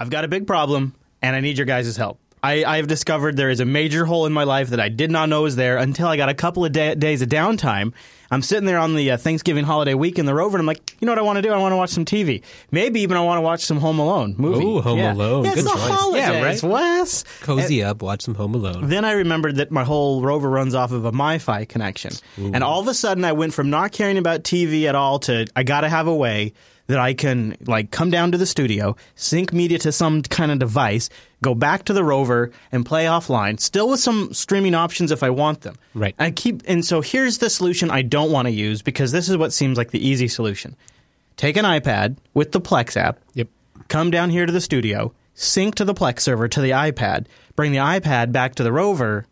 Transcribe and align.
I've 0.00 0.10
got 0.10 0.24
a 0.24 0.28
big 0.28 0.46
problem 0.46 0.94
and 1.22 1.36
I 1.36 1.40
need 1.40 1.58
your 1.58 1.66
guys' 1.66 1.94
help. 1.96 2.18
I, 2.42 2.64
I 2.64 2.76
have 2.78 2.86
discovered 2.86 3.36
there 3.36 3.50
is 3.50 3.60
a 3.60 3.66
major 3.66 4.06
hole 4.06 4.24
in 4.24 4.32
my 4.32 4.44
life 4.44 4.70
that 4.70 4.80
I 4.80 4.88
did 4.88 5.10
not 5.10 5.28
know 5.28 5.42
was 5.42 5.56
there 5.56 5.76
until 5.76 6.08
I 6.08 6.16
got 6.16 6.30
a 6.30 6.34
couple 6.34 6.64
of 6.64 6.72
da- 6.72 6.94
days 6.94 7.20
of 7.20 7.28
downtime. 7.28 7.92
I'm 8.30 8.40
sitting 8.40 8.64
there 8.64 8.78
on 8.78 8.94
the 8.94 9.10
uh, 9.10 9.16
Thanksgiving 9.18 9.64
holiday 9.66 9.92
week 9.92 10.18
in 10.18 10.24
the 10.24 10.32
Rover, 10.32 10.56
and 10.56 10.62
I'm 10.62 10.66
like, 10.66 10.96
you 11.00 11.04
know 11.04 11.12
what 11.12 11.18
I 11.18 11.22
want 11.22 11.36
to 11.36 11.42
do? 11.42 11.50
I 11.52 11.58
want 11.58 11.72
to 11.72 11.76
watch 11.76 11.90
some 11.90 12.06
TV. 12.06 12.42
Maybe 12.70 13.00
even 13.02 13.18
I 13.18 13.20
want 13.20 13.36
to 13.38 13.42
watch 13.42 13.62
some 13.62 13.78
Home 13.80 13.98
Alone 13.98 14.36
movie. 14.38 14.64
Ooh, 14.64 14.80
Home 14.80 14.98
Yeah. 14.98 15.12
Alone. 15.12 15.44
Yeah, 15.44 15.50
it's 15.52 15.62
Good 15.62 15.70
the 15.70 15.76
choice. 15.76 15.90
holidays, 15.90 16.22
Yeah, 16.22 16.42
right. 16.42 16.62
Wes. 16.62 17.24
Cozy 17.42 17.82
up, 17.82 18.00
watch 18.00 18.22
some 18.22 18.36
Home 18.36 18.54
Alone. 18.54 18.88
Then 18.88 19.04
I 19.04 19.12
remembered 19.12 19.56
that 19.56 19.70
my 19.70 19.84
whole 19.84 20.22
Rover 20.22 20.48
runs 20.48 20.74
off 20.74 20.92
of 20.92 21.04
a 21.04 21.12
MiFi 21.12 21.68
connection. 21.68 22.12
And 22.38 22.64
all 22.64 22.80
of 22.80 22.88
a 22.88 22.94
sudden 22.94 23.22
I 23.26 23.32
went 23.32 23.52
from 23.52 23.68
not 23.68 23.92
caring 23.92 24.16
about 24.16 24.44
TV 24.44 24.84
at 24.84 24.94
all 24.94 25.18
to 25.20 25.46
I 25.54 25.62
got 25.62 25.82
to 25.82 25.90
have 25.90 26.06
a 26.06 26.14
way 26.14 26.54
that 26.90 26.98
I 26.98 27.14
can 27.14 27.56
like 27.66 27.90
come 27.90 28.10
down 28.10 28.32
to 28.32 28.38
the 28.38 28.46
studio, 28.46 28.96
sync 29.14 29.52
media 29.52 29.78
to 29.78 29.92
some 29.92 30.22
kind 30.22 30.50
of 30.52 30.58
device, 30.58 31.08
go 31.42 31.54
back 31.54 31.84
to 31.86 31.92
the 31.92 32.04
Rover 32.04 32.50
and 32.72 32.84
play 32.84 33.04
offline, 33.06 33.58
still 33.58 33.88
with 33.88 34.00
some 34.00 34.32
streaming 34.34 34.74
options 34.74 35.10
if 35.10 35.22
I 35.22 35.30
want 35.30 35.62
them. 35.62 35.76
Right. 35.94 36.14
I 36.18 36.30
keep 36.30 36.62
and 36.66 36.84
so 36.84 37.00
here's 37.00 37.38
the 37.38 37.48
solution 37.50 37.90
I 37.90 38.02
don't 38.02 38.30
want 38.32 38.46
to 38.46 38.52
use 38.52 38.82
because 38.82 39.12
this 39.12 39.28
is 39.28 39.36
what 39.36 39.52
seems 39.52 39.78
like 39.78 39.90
the 39.90 40.06
easy 40.06 40.28
solution. 40.28 40.76
Take 41.36 41.56
an 41.56 41.64
iPad 41.64 42.16
with 42.34 42.52
the 42.52 42.60
Plex 42.60 42.96
app, 42.96 43.18
Yep. 43.34 43.48
come 43.88 44.10
down 44.10 44.30
here 44.30 44.44
to 44.44 44.52
the 44.52 44.60
studio, 44.60 45.14
sync 45.34 45.74
to 45.76 45.84
the 45.84 45.94
Plex 45.94 46.20
server 46.20 46.48
to 46.48 46.60
the 46.60 46.70
iPad, 46.70 47.26
bring 47.56 47.72
the 47.72 47.78
iPad 47.78 48.32
back 48.32 48.54
to 48.56 48.62
the 48.62 48.72
Rover, 48.72 49.26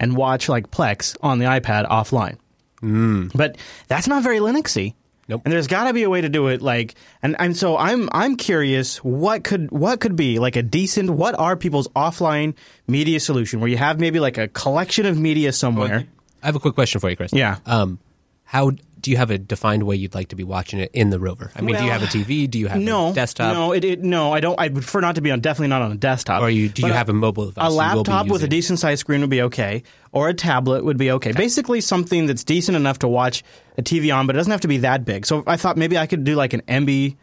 and 0.00 0.16
watch 0.16 0.48
like 0.48 0.70
Plex 0.72 1.16
on 1.22 1.38
the 1.38 1.44
iPad 1.44 1.88
offline. 1.88 2.36
Mm. 2.82 3.30
But 3.34 3.56
that's 3.86 4.08
not 4.08 4.24
very 4.24 4.38
Linuxy. 4.40 4.94
Nope. 5.28 5.42
And 5.44 5.52
there's 5.52 5.68
got 5.68 5.84
to 5.84 5.92
be 5.92 6.02
a 6.02 6.10
way 6.10 6.20
to 6.20 6.28
do 6.28 6.48
it 6.48 6.62
like 6.62 6.94
and 7.22 7.36
and 7.38 7.56
so 7.56 7.76
I'm 7.76 8.08
I'm 8.12 8.36
curious 8.36 8.98
what 8.98 9.44
could 9.44 9.70
what 9.70 10.00
could 10.00 10.16
be 10.16 10.38
like 10.38 10.56
a 10.56 10.62
decent 10.62 11.10
what 11.10 11.38
are 11.38 11.56
people's 11.56 11.88
offline 11.88 12.54
media 12.88 13.20
solution 13.20 13.60
where 13.60 13.68
you 13.68 13.76
have 13.76 14.00
maybe 14.00 14.20
like 14.20 14.36
a 14.36 14.48
collection 14.48 15.06
of 15.06 15.18
media 15.18 15.52
somewhere. 15.52 16.06
I 16.42 16.46
have 16.46 16.56
a 16.56 16.60
quick 16.60 16.74
question 16.74 17.00
for 17.00 17.08
you, 17.08 17.16
Chris. 17.16 17.32
Yeah. 17.32 17.58
Um, 17.66 18.00
how 18.44 18.72
do 19.02 19.10
you 19.10 19.16
have 19.16 19.30
a 19.30 19.38
defined 19.38 19.82
way 19.82 19.96
you'd 19.96 20.14
like 20.14 20.28
to 20.28 20.36
be 20.36 20.44
watching 20.44 20.78
it 20.78 20.90
in 20.94 21.10
the 21.10 21.18
Rover? 21.18 21.50
I 21.56 21.60
mean, 21.60 21.76
do 21.76 21.84
you 21.84 21.90
have 21.90 22.02
a 22.02 22.06
TV? 22.06 22.48
Do 22.48 22.58
you 22.58 22.68
have 22.68 22.80
no 22.80 23.10
a 23.10 23.12
desktop? 23.12 23.52
No, 23.52 23.72
it, 23.72 23.84
it 23.84 24.02
no, 24.02 24.32
I 24.32 24.40
don't. 24.40 24.58
I 24.58 24.68
prefer 24.68 25.00
not 25.00 25.16
to 25.16 25.20
be 25.20 25.30
on. 25.30 25.40
Definitely 25.40 25.68
not 25.68 25.82
on 25.82 25.92
a 25.92 25.96
desktop. 25.96 26.40
Or 26.40 26.48
you, 26.48 26.68
do 26.68 26.86
you 26.86 26.92
have 26.92 27.08
a 27.08 27.12
mobile 27.12 27.46
device? 27.46 27.64
A 27.64 27.74
you 27.74 27.76
will 27.76 28.04
be 28.04 28.10
laptop 28.10 28.28
with 28.28 28.44
a 28.44 28.48
decent 28.48 28.78
sized 28.78 29.00
screen 29.00 29.20
would 29.20 29.30
be 29.30 29.42
okay, 29.42 29.82
or 30.12 30.28
a 30.28 30.34
tablet 30.34 30.84
would 30.84 30.96
be 30.96 31.10
okay. 31.10 31.32
Basically, 31.32 31.80
something 31.80 32.26
that's 32.26 32.44
decent 32.44 32.76
enough 32.76 33.00
to 33.00 33.08
watch 33.08 33.42
a 33.76 33.82
TV 33.82 34.14
on, 34.14 34.26
but 34.26 34.36
it 34.36 34.38
doesn't 34.38 34.52
have 34.52 34.60
to 34.60 34.68
be 34.68 34.78
that 34.78 35.04
big. 35.04 35.26
So 35.26 35.42
I 35.46 35.56
thought 35.56 35.76
maybe 35.76 35.98
I 35.98 36.06
could 36.06 36.24
do 36.24 36.36
like 36.36 36.52
an 36.52 36.62
Emby 36.62 37.16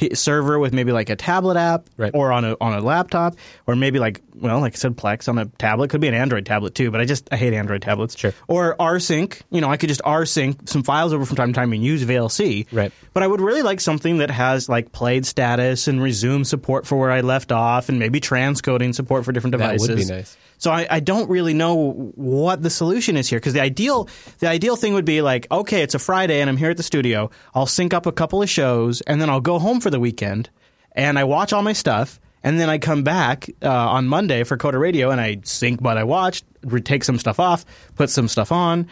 p- 0.00 0.14
server 0.14 0.58
with 0.58 0.72
maybe 0.72 0.92
like 0.92 1.10
a 1.10 1.16
tablet 1.16 1.56
app, 1.58 1.86
Right. 1.98 2.10
or 2.14 2.32
on 2.32 2.44
a 2.44 2.56
on 2.60 2.72
a 2.72 2.80
laptop, 2.80 3.36
or 3.66 3.76
maybe 3.76 3.98
like 3.98 4.22
well, 4.34 4.60
like 4.60 4.72
I 4.72 4.76
said, 4.76 4.96
Plex 4.96 5.28
on 5.28 5.36
a 5.38 5.44
tablet 5.58 5.90
could 5.90 6.00
be 6.00 6.08
an 6.08 6.14
Android 6.14 6.46
tablet 6.46 6.74
too. 6.74 6.90
But 6.90 7.00
I 7.00 7.04
just 7.04 7.28
I 7.30 7.36
hate 7.36 7.52
Android 7.52 7.82
tablets. 7.82 8.18
Sure. 8.18 8.32
Or 8.48 8.74
rsync. 8.78 9.40
You 9.50 9.60
know, 9.60 9.68
I 9.70 9.76
could 9.76 9.88
just 9.90 10.00
rsync 10.02 10.68
some 10.68 10.82
files 10.82 11.12
over 11.12 11.24
from 11.26 11.36
time 11.36 11.52
to 11.52 11.54
time 11.60 11.72
and 11.74 11.84
use 11.84 12.02
VLC. 12.04 12.66
Right. 12.72 12.90
But 13.12 13.22
I 13.22 13.26
would 13.26 13.40
really 13.42 13.62
like 13.62 13.80
something 13.80 14.18
that 14.18 14.30
has 14.30 14.68
like 14.68 14.92
played 14.92 15.26
status 15.26 15.86
and 15.88 16.02
resume 16.02 16.44
support 16.44 16.86
for 16.86 16.96
where 16.98 17.10
I 17.10 17.20
left 17.20 17.52
off, 17.52 17.88
and 17.90 17.98
maybe 17.98 18.20
transcoding 18.20 18.94
support 18.94 19.24
for 19.24 19.32
different 19.32 19.52
That 19.58 19.72
devices. 19.72 19.88
would 19.88 19.98
be 19.98 20.04
nice. 20.06 20.36
So 20.60 20.70
I, 20.70 20.86
I 20.90 21.00
don't 21.00 21.28
really 21.30 21.54
know 21.54 22.12
what 22.14 22.62
the 22.62 22.68
solution 22.68 23.16
is 23.16 23.28
here 23.30 23.38
because 23.38 23.54
the 23.54 23.62
ideal 23.62 24.08
the 24.40 24.48
ideal 24.48 24.76
thing 24.76 24.92
would 24.92 25.06
be 25.06 25.22
like 25.22 25.50
okay 25.50 25.82
it's 25.82 25.94
a 25.94 25.98
Friday 25.98 26.40
and 26.40 26.50
I'm 26.50 26.58
here 26.58 26.70
at 26.70 26.76
the 26.76 26.82
studio. 26.82 27.30
I'll 27.54 27.66
sync 27.66 27.94
up 27.94 28.04
a 28.04 28.12
couple 28.12 28.42
of 28.42 28.48
shows 28.48 29.00
and 29.00 29.20
then 29.20 29.30
I'll 29.30 29.40
go 29.40 29.58
home 29.58 29.80
for 29.80 29.88
the 29.90 29.98
weekend 29.98 30.50
and 30.92 31.18
I 31.18 31.24
watch 31.24 31.54
all 31.54 31.62
my 31.62 31.72
stuff 31.72 32.20
and 32.42 32.60
then 32.60 32.68
I 32.68 32.76
come 32.76 33.02
back 33.02 33.48
uh, 33.62 33.68
on 33.70 34.06
Monday 34.06 34.44
for 34.44 34.58
Coder 34.58 34.78
Radio 34.78 35.10
and 35.10 35.18
I 35.18 35.40
sync 35.44 35.80
what 35.80 35.96
I 35.96 36.04
watched 36.04 36.44
take 36.84 37.04
some 37.04 37.18
stuff 37.18 37.40
off 37.40 37.64
put 37.96 38.10
some 38.10 38.28
stuff 38.28 38.52
on. 38.52 38.86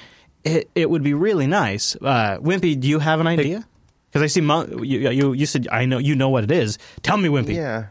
It 0.45 0.71
it 0.75 0.89
would 0.89 1.03
be 1.03 1.13
really 1.13 1.47
nice. 1.47 1.97
Uh, 1.97 2.39
Wimpy 2.41 2.81
do 2.81 2.89
you 2.89 2.99
have 2.99 3.21
an 3.21 3.27
idea? 3.27 3.69
Because 4.11 4.23
I 4.23 4.27
see 4.29 4.41
you, 4.41 5.11
you 5.11 5.33
you 5.35 5.45
said 5.45 5.69
I 5.71 5.85
know 5.85 5.99
you 5.99 6.15
know 6.15 6.31
what 6.31 6.45
it 6.45 6.51
is. 6.51 6.79
Tell 7.03 7.19
me 7.19 7.29
Wimpy. 7.29 7.57
Yeah. 7.57 7.89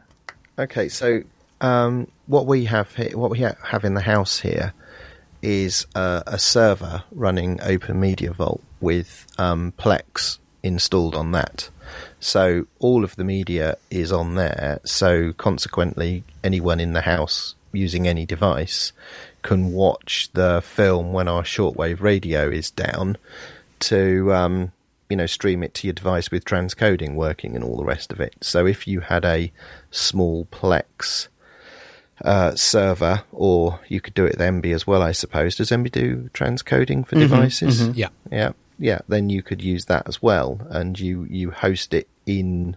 Okay, 0.58 0.90
so 0.90 1.22
um, 1.62 2.08
what 2.28 2.46
we 2.46 2.66
have 2.66 2.94
here, 2.96 3.18
what 3.18 3.32
we 3.32 3.42
ha- 3.42 3.56
have 3.64 3.84
in 3.84 3.94
the 3.94 4.02
house 4.02 4.40
here, 4.40 4.74
is 5.42 5.88
uh, 5.96 6.24
a 6.28 6.38
server 6.38 7.04
running 7.12 7.58
OpenMediaVault 7.58 8.62
with 8.82 9.26
um, 9.38 9.74
Plex 9.78 10.38
installed 10.64 11.16
on 11.16 11.32
that. 11.32 11.70
So 12.20 12.68
all 12.80 13.04
of 13.04 13.16
the 13.16 13.24
media 13.24 13.78
is 13.90 14.12
on 14.12 14.36
there. 14.36 14.80
So 14.84 15.34
consequently, 15.34 16.24
anyone 16.44 16.80
in 16.80 16.94
the 16.94 17.02
house 17.02 17.56
using 17.72 18.08
any 18.08 18.26
device 18.26 18.92
can 19.42 19.72
watch 19.72 20.30
the 20.34 20.62
film 20.62 21.14
when 21.14 21.28
our 21.28 21.44
shortwave 21.44 22.02
radio 22.02 22.50
is 22.50 22.72
down 22.72 23.18
to 23.80 24.34
um, 24.34 24.72
you 25.10 25.16
know 25.16 25.28
stream 25.28 25.64
it 25.64 25.74
to 25.76 25.88
your 25.88 25.94
device 25.94 26.32
with 26.32 26.44
transcoding 26.44 27.14
working 27.14 27.56
and 27.56 27.64
all 27.64 27.78
the 27.78 27.86
rest 27.86 28.12
of 28.12 28.20
it. 28.20 28.36
So 28.42 28.66
if 28.66 28.88
you 28.88 29.00
had 29.00 29.24
a 29.24 29.52
small 29.92 30.46
Plex 30.52 31.28
uh, 32.24 32.56
server, 32.56 33.24
or 33.32 33.80
you 33.88 34.02
could 34.02 34.14
do 34.14 34.26
it 34.26 34.38
with 34.38 34.40
Emby 34.40 34.74
as 34.74 34.88
well, 34.88 35.02
I 35.02 35.12
suppose. 35.12 35.56
Does 35.56 35.70
Emby 35.72 35.92
do 35.92 36.30
transcoding 36.34 37.08
for 37.08 37.16
devices? 37.16 37.88
Yeah. 37.90 38.10
Yeah, 38.32 38.52
yeah. 38.80 39.00
Then 39.08 39.30
you 39.30 39.44
could 39.44 39.62
use 39.62 39.86
that 39.86 40.08
as 40.08 40.22
well, 40.22 40.60
and 40.70 41.00
you 41.00 41.26
you 41.30 41.52
host 41.52 41.94
it 41.94 42.08
in 42.26 42.76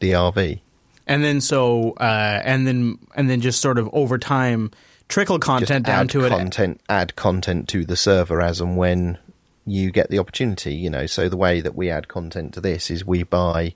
the 0.00 0.12
RV. 0.12 0.60
and 1.06 1.22
then 1.24 1.40
so 1.40 1.92
uh, 1.92 2.40
and 2.44 2.66
then 2.66 2.98
and 3.14 3.28
then 3.30 3.40
just 3.40 3.60
sort 3.60 3.78
of 3.78 3.88
over 3.92 4.18
time 4.18 4.70
trickle 5.08 5.38
Just 5.38 5.46
content 5.46 5.86
down 5.86 6.00
add 6.04 6.10
to 6.10 6.24
it. 6.24 6.30
content, 6.30 6.80
add 6.88 7.14
content 7.16 7.68
to 7.68 7.84
the 7.84 7.96
server 7.96 8.40
as 8.42 8.60
and 8.60 8.76
when 8.76 9.18
you 9.64 9.90
get 9.90 10.10
the 10.10 10.18
opportunity. 10.18 10.74
You 10.74 10.90
know, 10.90 11.06
so 11.06 11.28
the 11.28 11.36
way 11.36 11.60
that 11.60 11.74
we 11.76 11.90
add 11.90 12.08
content 12.08 12.54
to 12.54 12.60
this 12.60 12.90
is 12.90 13.04
we 13.04 13.22
buy 13.22 13.74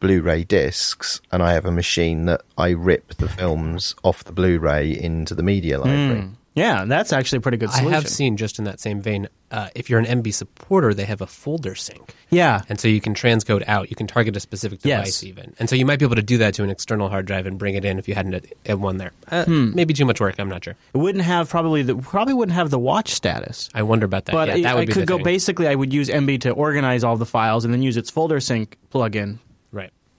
Blu-ray 0.00 0.44
discs, 0.44 1.20
and 1.30 1.42
I 1.42 1.52
have 1.52 1.66
a 1.66 1.72
machine 1.72 2.24
that 2.26 2.42
I 2.58 2.70
rip 2.70 3.14
the 3.14 3.28
films 3.28 3.94
off 4.02 4.24
the 4.24 4.32
Blu-ray 4.32 4.90
into 4.98 5.34
the 5.34 5.42
media 5.42 5.78
library. 5.78 6.28
Yeah, 6.56 6.84
that's 6.84 7.12
actually 7.12 7.38
a 7.38 7.40
pretty 7.42 7.58
good 7.58 7.70
solution. 7.70 7.92
I 7.92 7.96
have 7.96 8.08
seen 8.08 8.36
just 8.36 8.58
in 8.58 8.64
that 8.64 8.80
same 8.80 9.00
vein, 9.00 9.28
uh, 9.52 9.68
if 9.76 9.88
you're 9.88 10.00
an 10.00 10.04
Emby 10.04 10.34
supporter, 10.34 10.92
they 10.92 11.04
have 11.04 11.20
a 11.20 11.26
folder 11.26 11.76
sync. 11.76 12.12
Yeah, 12.28 12.62
And 12.68 12.78
so 12.80 12.88
you 12.88 13.00
can 13.00 13.14
transcode 13.14 13.62
out. 13.68 13.88
You 13.88 13.94
can 13.94 14.08
target 14.08 14.36
a 14.36 14.40
specific 14.40 14.80
device 14.80 15.22
Yes. 15.22 15.24
even. 15.24 15.54
And 15.60 15.68
so 15.70 15.76
you 15.76 15.86
might 15.86 16.00
be 16.00 16.04
able 16.04 16.16
to 16.16 16.22
do 16.24 16.38
that 16.38 16.54
to 16.54 16.64
an 16.64 16.68
external 16.70 17.08
hard 17.08 17.26
drive 17.26 17.46
and 17.46 17.56
bring 17.56 17.76
it 17.76 17.84
in 17.84 18.00
if 18.00 18.08
you 18.08 18.14
hadn't 18.16 18.46
had 18.66 18.80
one 18.80 18.96
there. 18.96 19.12
Uh, 19.30 19.44
Hmm. 19.44 19.74
Maybe 19.76 19.94
too 19.94 20.04
much 20.04 20.20
work. 20.20 20.40
I'm 20.40 20.48
not 20.48 20.64
sure. 20.64 20.74
it 20.92 20.98
wouldn't 20.98 21.24
have 21.24 21.48
probably 21.48 21.82
the 21.82 21.94
probably 21.94 22.34
wouldn't 22.34 22.56
have 22.56 22.70
the 22.70 22.80
watch 22.80 23.10
status. 23.12 23.70
I 23.72 23.82
wonder 23.84 24.04
about 24.04 24.24
that. 24.24 24.32
But 24.32 24.48
yeah, 24.48 24.54
I, 24.54 24.62
that 24.62 24.74
would 24.74 24.82
I 24.82 24.86
be 24.86 24.92
could 24.92 25.02
the 25.02 25.06
go 25.06 25.16
thing. 25.18 25.24
basically. 25.24 25.68
I 25.68 25.76
would 25.76 25.92
use 25.94 26.08
Emby 26.08 26.40
to 26.40 26.50
organize 26.50 27.04
all 27.04 27.16
the 27.16 27.26
files 27.26 27.64
and 27.64 27.72
then 27.72 27.82
use 27.82 27.96
its 27.96 28.10
folder 28.10 28.40
sync 28.40 28.76
plugin 28.92 29.28
Right. 29.28 29.38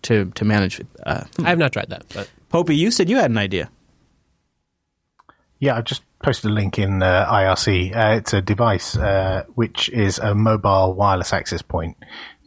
To 0.04 0.32
to 0.36 0.46
manage. 0.46 0.82
Uh, 1.06 1.24
I 1.40 1.50
have 1.50 1.60
not 1.60 1.74
tried 1.74 1.90
that, 1.90 2.06
but 2.14 2.30
Popey, 2.52 2.78
you 2.78 2.92
said 2.92 3.10
you 3.10 3.18
had 3.18 3.32
an 3.32 3.38
idea. 3.38 3.70
Yeah, 5.60 5.78
I've 5.78 5.86
just 5.86 6.02
posted 6.24 6.50
a 6.50 6.54
link 6.54 6.80
in 6.80 7.04
uh, 7.04 7.26
IRC. 7.32 7.96
Uh, 7.96 8.16
it's 8.16 8.34
a 8.34 8.42
device 8.42 8.98
uh, 8.98 9.44
which 9.54 9.90
is 9.90 10.18
a 10.18 10.34
mobile 10.34 10.94
wireless 10.94 11.34
access 11.34 11.62
point 11.62 11.98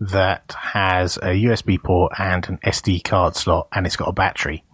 that 0.00 0.54
has 0.58 1.16
a 1.18 1.44
USB 1.44 1.80
port 1.80 2.12
and 2.18 2.48
an 2.48 2.58
SD 2.64 3.04
card 3.04 3.36
slot, 3.36 3.68
and 3.72 3.86
it's 3.86 3.96
got 3.96 4.08
a 4.08 4.12
battery. 4.12 4.64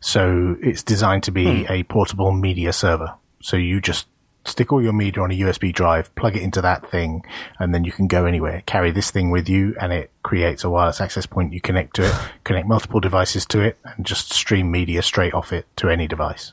So 0.00 0.56
it's 0.62 0.82
designed 0.82 1.24
to 1.24 1.30
be 1.30 1.66
a 1.68 1.82
portable 1.84 2.32
media 2.32 2.72
server. 2.72 3.14
So 3.42 3.56
you 3.56 3.80
just 3.80 4.06
stick 4.44 4.72
all 4.72 4.82
your 4.82 4.92
media 4.92 5.22
on 5.22 5.30
a 5.30 5.38
USB 5.38 5.72
drive, 5.72 6.14
plug 6.14 6.36
it 6.36 6.42
into 6.42 6.60
that 6.62 6.90
thing, 6.90 7.24
and 7.58 7.74
then 7.74 7.84
you 7.84 7.92
can 7.92 8.06
go 8.06 8.26
anywhere. 8.26 8.62
Carry 8.66 8.90
this 8.90 9.10
thing 9.10 9.30
with 9.30 9.48
you, 9.48 9.74
and 9.80 9.92
it 9.92 10.10
creates 10.22 10.64
a 10.64 10.70
wireless 10.70 11.00
access 11.00 11.26
point. 11.26 11.52
You 11.52 11.60
connect 11.60 11.96
to 11.96 12.06
it, 12.06 12.14
connect 12.44 12.66
multiple 12.66 13.00
devices 13.00 13.46
to 13.46 13.60
it, 13.60 13.78
and 13.84 14.04
just 14.04 14.32
stream 14.32 14.70
media 14.70 15.02
straight 15.02 15.34
off 15.34 15.52
it 15.52 15.66
to 15.76 15.88
any 15.88 16.06
device. 16.06 16.52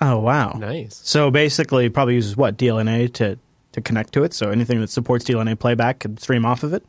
Oh 0.00 0.18
wow, 0.18 0.52
nice. 0.52 1.00
So 1.02 1.30
basically, 1.30 1.86
it 1.86 1.94
probably 1.94 2.14
uses 2.14 2.36
what 2.36 2.56
DLNA 2.56 3.12
to 3.14 3.38
to 3.72 3.80
connect 3.80 4.12
to 4.14 4.24
it. 4.24 4.32
So 4.32 4.50
anything 4.50 4.80
that 4.80 4.90
supports 4.90 5.24
DLNA 5.24 5.58
playback 5.58 6.00
can 6.00 6.16
stream 6.18 6.44
off 6.44 6.62
of 6.62 6.72
it. 6.72 6.84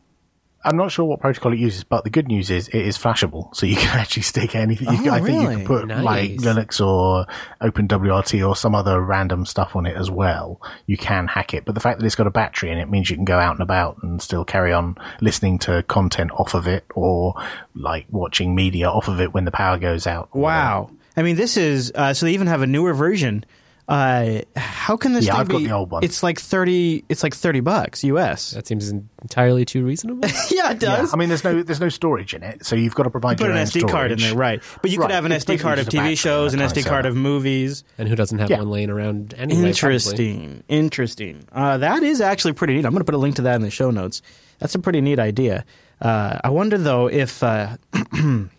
I'm 0.63 0.75
not 0.75 0.91
sure 0.91 1.05
what 1.05 1.21
protocol 1.21 1.53
it 1.53 1.59
uses, 1.59 1.83
but 1.85 2.03
the 2.03 2.09
good 2.09 2.27
news 2.27 2.49
is 2.49 2.67
it 2.67 2.75
is 2.81 2.97
flashable, 2.97 3.55
so 3.55 3.65
you 3.65 3.75
can 3.77 3.97
actually 3.99 4.23
stick 4.23 4.55
anything. 4.55 4.87
Can, 4.87 5.07
Oh, 5.09 5.13
I 5.13 5.21
think 5.21 5.41
you 5.41 5.47
really? 5.47 5.55
can 5.57 5.65
put 5.65 5.87
Nice. 5.87 6.03
like 6.03 6.31
Linux 6.31 6.85
or 6.85 7.25
OpenWRT 7.61 8.47
or 8.47 8.55
some 8.55 8.75
other 8.75 9.01
random 9.01 9.45
stuff 9.45 9.75
on 9.75 9.85
it 9.85 9.95
as 9.95 10.09
well. 10.11 10.61
You 10.85 10.97
can 10.97 11.27
hack 11.27 11.53
it, 11.53 11.65
but 11.65 11.75
the 11.75 11.81
fact 11.81 11.99
that 11.99 12.05
it's 12.05 12.15
got 12.15 12.27
a 12.27 12.31
battery 12.31 12.71
in 12.71 12.77
it 12.77 12.89
means 12.89 13.09
you 13.09 13.15
can 13.15 13.25
go 13.25 13.39
out 13.39 13.53
and 13.53 13.61
about 13.61 14.01
and 14.03 14.21
still 14.21 14.43
carry 14.45 14.73
on 14.73 14.95
listening 15.21 15.59
to 15.59 15.83
content 15.83 16.31
off 16.31 16.53
of 16.53 16.67
it 16.67 16.85
or 16.95 17.35
like 17.75 18.05
watching 18.09 18.55
media 18.55 18.89
off 18.89 19.07
of 19.07 19.21
it 19.21 19.33
when 19.33 19.45
the 19.45 19.51
power 19.51 19.77
goes 19.77 20.07
out. 20.07 20.33
Wow. 20.35 20.91
I 21.15 21.21
mean, 21.23 21.35
this 21.35 21.57
is 21.57 21.91
uh, 21.95 22.13
so 22.13 22.25
they 22.25 22.33
even 22.33 22.47
have 22.47 22.61
a 22.61 22.67
newer 22.67 22.93
version 22.93 23.45
Uh, 23.89 24.41
how 24.55 24.95
can 24.95 25.13
this 25.13 25.25
Yeah, 25.25 25.31
thing 25.31 25.41
I've 25.41 25.47
got 25.49 25.57
be? 25.57 25.65
the 25.65 25.71
old 25.73 25.89
one. 25.89 26.03
It's 26.03 26.21
like 26.21 26.39
thirty. 26.39 27.03
It's 27.09 27.23
like 27.23 27.33
thirty 27.33 27.59
bucks 27.59 28.03
US. 28.03 28.51
That 28.51 28.67
seems 28.67 28.87
entirely 28.89 29.65
too 29.65 29.83
reasonable. 29.83 30.29
yeah, 30.51 30.71
it 30.71 30.81
Yeah, 30.83 30.97
does. 30.97 31.11
I 31.13 31.17
mean, 31.17 31.27
there's 31.29 31.43
no 31.43 31.63
there's 31.63 31.79
no 31.79 31.89
storage 31.89 32.35
in 32.35 32.43
it, 32.43 32.63
so 32.65 32.75
you've 32.75 32.93
got 32.93 33.03
to 33.03 33.09
provide 33.09 33.39
Put 33.39 33.45
your 33.47 33.53
an 33.53 33.57
own 33.57 33.65
SD 33.65 33.89
card 33.89 34.11
in 34.11 34.19
there, 34.19 34.35
right? 34.35 34.61
But 34.83 34.91
you 34.91 34.99
could 34.99 35.09
have 35.09 35.25
an 35.25 35.31
it's 35.31 35.43
SD 35.43 35.59
card 35.59 35.79
of 35.79 35.87
TV 35.87 36.15
shows, 36.15 36.53
an 36.53 36.59
SD 36.59 36.85
card 36.85 37.03
setup. 37.03 37.05
of 37.05 37.15
movies. 37.15 37.83
and 37.97 38.07
who 38.07 38.15
doesn't 38.15 38.37
have 38.37 38.51
Yeah. 38.51 38.59
one 38.59 38.69
laying 38.69 38.91
around 38.91 39.33
anyway? 39.37 39.55
probably? 39.55 39.69
Interesting. 39.69 40.63
Interesting. 40.67 41.47
Uh, 41.51 41.79
that 41.79 42.03
is 42.03 42.21
actually 42.21 42.53
pretty 42.53 42.75
neat. 42.75 42.85
I'm 42.85 42.91
going 42.91 42.99
to 43.01 43.05
put 43.05 43.15
a 43.15 43.17
link 43.17 43.37
to 43.37 43.41
that 43.41 43.55
in 43.55 43.63
the 43.63 43.71
show 43.71 43.89
notes. 43.89 44.21
That's 44.59 44.75
a 44.75 44.79
pretty 44.79 45.01
neat 45.01 45.17
idea. 45.17 45.65
Uh, 45.99 46.37
I 46.43 46.49
wonder 46.51 46.77
though 46.77 47.07
if 47.07 47.41
uh, 47.41 47.75
you 48.13 48.49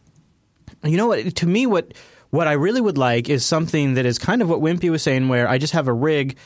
know 0.82 1.06
what? 1.06 1.36
To 1.36 1.46
me, 1.46 1.66
what 1.66 1.92
what 2.30 2.46
I 2.46 2.52
really 2.52 2.80
would 2.80 2.98
like 2.98 3.28
is 3.28 3.44
something 3.44 3.94
that 3.94 4.06
is 4.06 4.18
kind 4.18 4.42
of 4.42 4.48
what 4.48 4.60
Wimpy 4.60 4.90
was 4.90 5.02
saying, 5.02 5.28
where 5.28 5.48
I 5.48 5.58
just 5.58 5.72
have 5.72 5.88
a 5.88 5.92
rig 5.92 6.36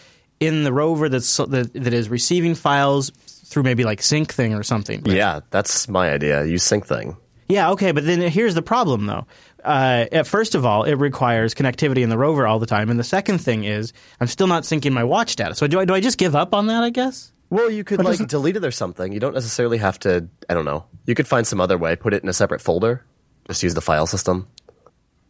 in 0.40 0.64
the 0.64 0.72
rover 0.72 1.08
that's 1.08 1.36
that, 1.36 1.70
that 1.74 1.94
is 1.94 2.08
receiving 2.08 2.54
files 2.54 3.10
through 3.10 3.62
maybe 3.62 3.84
like 3.84 4.00
Syncthing 4.00 4.58
or 4.58 4.62
something. 4.62 5.02
Yeah, 5.06 5.40
that's 5.50 5.88
my 5.88 6.10
idea. 6.10 6.44
Use 6.44 6.64
Syncthing. 6.64 7.16
Yeah, 7.48 7.70
okay, 7.72 7.92
but 7.92 8.06
then 8.06 8.20
here's 8.22 8.54
the 8.54 8.62
problem, 8.62 9.06
though. 9.06 9.26
Uh, 9.62 10.06
uh, 10.12 10.22
first 10.22 10.54
of 10.54 10.64
all, 10.64 10.84
it 10.84 10.94
requires 10.94 11.54
connectivity 11.54 12.02
in 12.02 12.08
the 12.08 12.18
rover 12.18 12.46
all 12.46 12.58
the 12.58 12.66
time, 12.66 12.90
and 12.90 12.98
the 12.98 13.04
second 13.04 13.38
thing 13.38 13.64
is 13.64 13.92
I'm 14.20 14.26
still 14.26 14.46
not 14.46 14.64
syncing 14.64 14.92
my 14.92 15.04
watch 15.04 15.36
data. 15.36 15.54
So 15.54 15.66
do 15.66 15.80
I 15.80 15.84
do 15.84 15.94
I 15.94 16.00
just 16.00 16.18
give 16.18 16.34
up 16.34 16.54
on 16.54 16.66
that? 16.66 16.82
I 16.82 16.90
guess. 16.90 17.32
Well, 17.50 17.70
you 17.70 17.84
could 17.84 18.02
like 18.02 18.26
delete 18.26 18.56
it 18.56 18.64
or 18.64 18.70
something. 18.70 19.12
You 19.12 19.20
don't 19.20 19.34
necessarily 19.34 19.78
have 19.78 19.98
to. 20.00 20.28
I 20.48 20.54
don't 20.54 20.64
know. 20.64 20.86
You 21.06 21.14
could 21.14 21.28
find 21.28 21.46
some 21.46 21.60
other 21.60 21.78
way. 21.78 21.96
Put 21.96 22.14
it 22.14 22.22
in 22.22 22.28
a 22.28 22.32
separate 22.32 22.60
folder. 22.60 23.04
Just 23.46 23.62
use 23.62 23.74
the 23.74 23.82
file 23.82 24.06
system. 24.06 24.48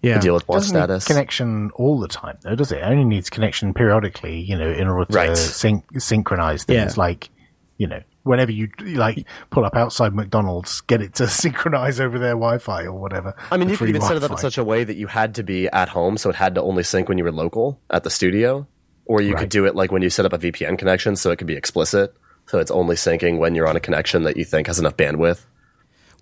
Yeah. 0.04 0.14
to 0.14 0.20
Deal 0.20 0.34
with 0.34 0.46
watch 0.48 0.58
Doesn't 0.62 0.74
need 0.76 0.80
status. 0.84 1.04
connection 1.06 1.70
all 1.74 1.98
the 2.00 2.08
time, 2.08 2.38
though, 2.42 2.54
does 2.54 2.72
it? 2.72 2.78
It 2.78 2.84
only 2.84 3.04
needs 3.04 3.30
connection 3.30 3.74
periodically, 3.74 4.40
you 4.40 4.56
know, 4.56 4.70
in 4.70 4.88
order 4.88 5.04
to 5.10 5.16
Right. 5.16 5.36
sync 5.36 5.84
synchronize 6.00 6.64
things. 6.64 6.96
Yeah. 6.96 7.00
Like, 7.02 7.30
you 7.78 7.86
know, 7.86 8.00
whenever 8.22 8.52
you 8.52 8.68
like 8.80 9.26
pull 9.50 9.64
up 9.64 9.74
outside 9.76 10.14
McDonald's, 10.14 10.80
get 10.82 11.02
it 11.02 11.14
to 11.16 11.26
synchronize 11.42 12.00
over 12.00 12.18
their 12.18 12.32
Wi-Fi 12.34 12.84
or 12.84 12.92
whatever. 12.92 13.34
I 13.50 13.56
mean, 13.56 13.68
you 13.68 13.74
could 13.74 13.80
free 13.80 13.88
even 13.90 14.02
set 14.02 14.16
it 14.16 14.22
up 14.24 14.30
in 14.30 14.38
such 14.38 14.58
a 14.58 14.64
way 14.64 14.84
that 14.84 14.96
you 14.96 15.06
had 15.06 15.34
to 15.36 15.42
be 15.42 15.68
at 15.68 15.88
home, 15.88 16.16
so 16.16 16.30
it 16.30 16.36
had 16.36 16.54
to 16.54 16.62
only 16.62 16.82
sync 16.84 17.08
when 17.08 17.18
you 17.18 17.24
were 17.24 17.32
local 17.32 17.80
at 17.90 18.04
the 18.04 18.10
studio, 18.10 18.66
or 19.06 19.20
you 19.20 19.32
Right. 19.34 19.40
could 19.40 19.48
do 19.50 19.66
it 19.66 19.74
like 19.74 19.90
when 19.92 20.02
you 20.02 20.10
set 20.10 20.24
up 20.24 20.32
a 20.32 20.38
VPN 20.38 20.78
connection, 20.78 21.16
so 21.16 21.30
it 21.30 21.36
could 21.36 21.46
be 21.46 21.56
explicit. 21.56 22.14
So 22.46 22.58
it's 22.58 22.70
only 22.70 22.94
syncing 22.96 23.38
when 23.38 23.54
you're 23.54 23.66
on 23.66 23.74
a 23.76 23.80
connection 23.80 24.22
that 24.24 24.36
you 24.36 24.44
think 24.44 24.66
has 24.68 24.78
enough 24.78 24.96
bandwidth. 24.96 25.44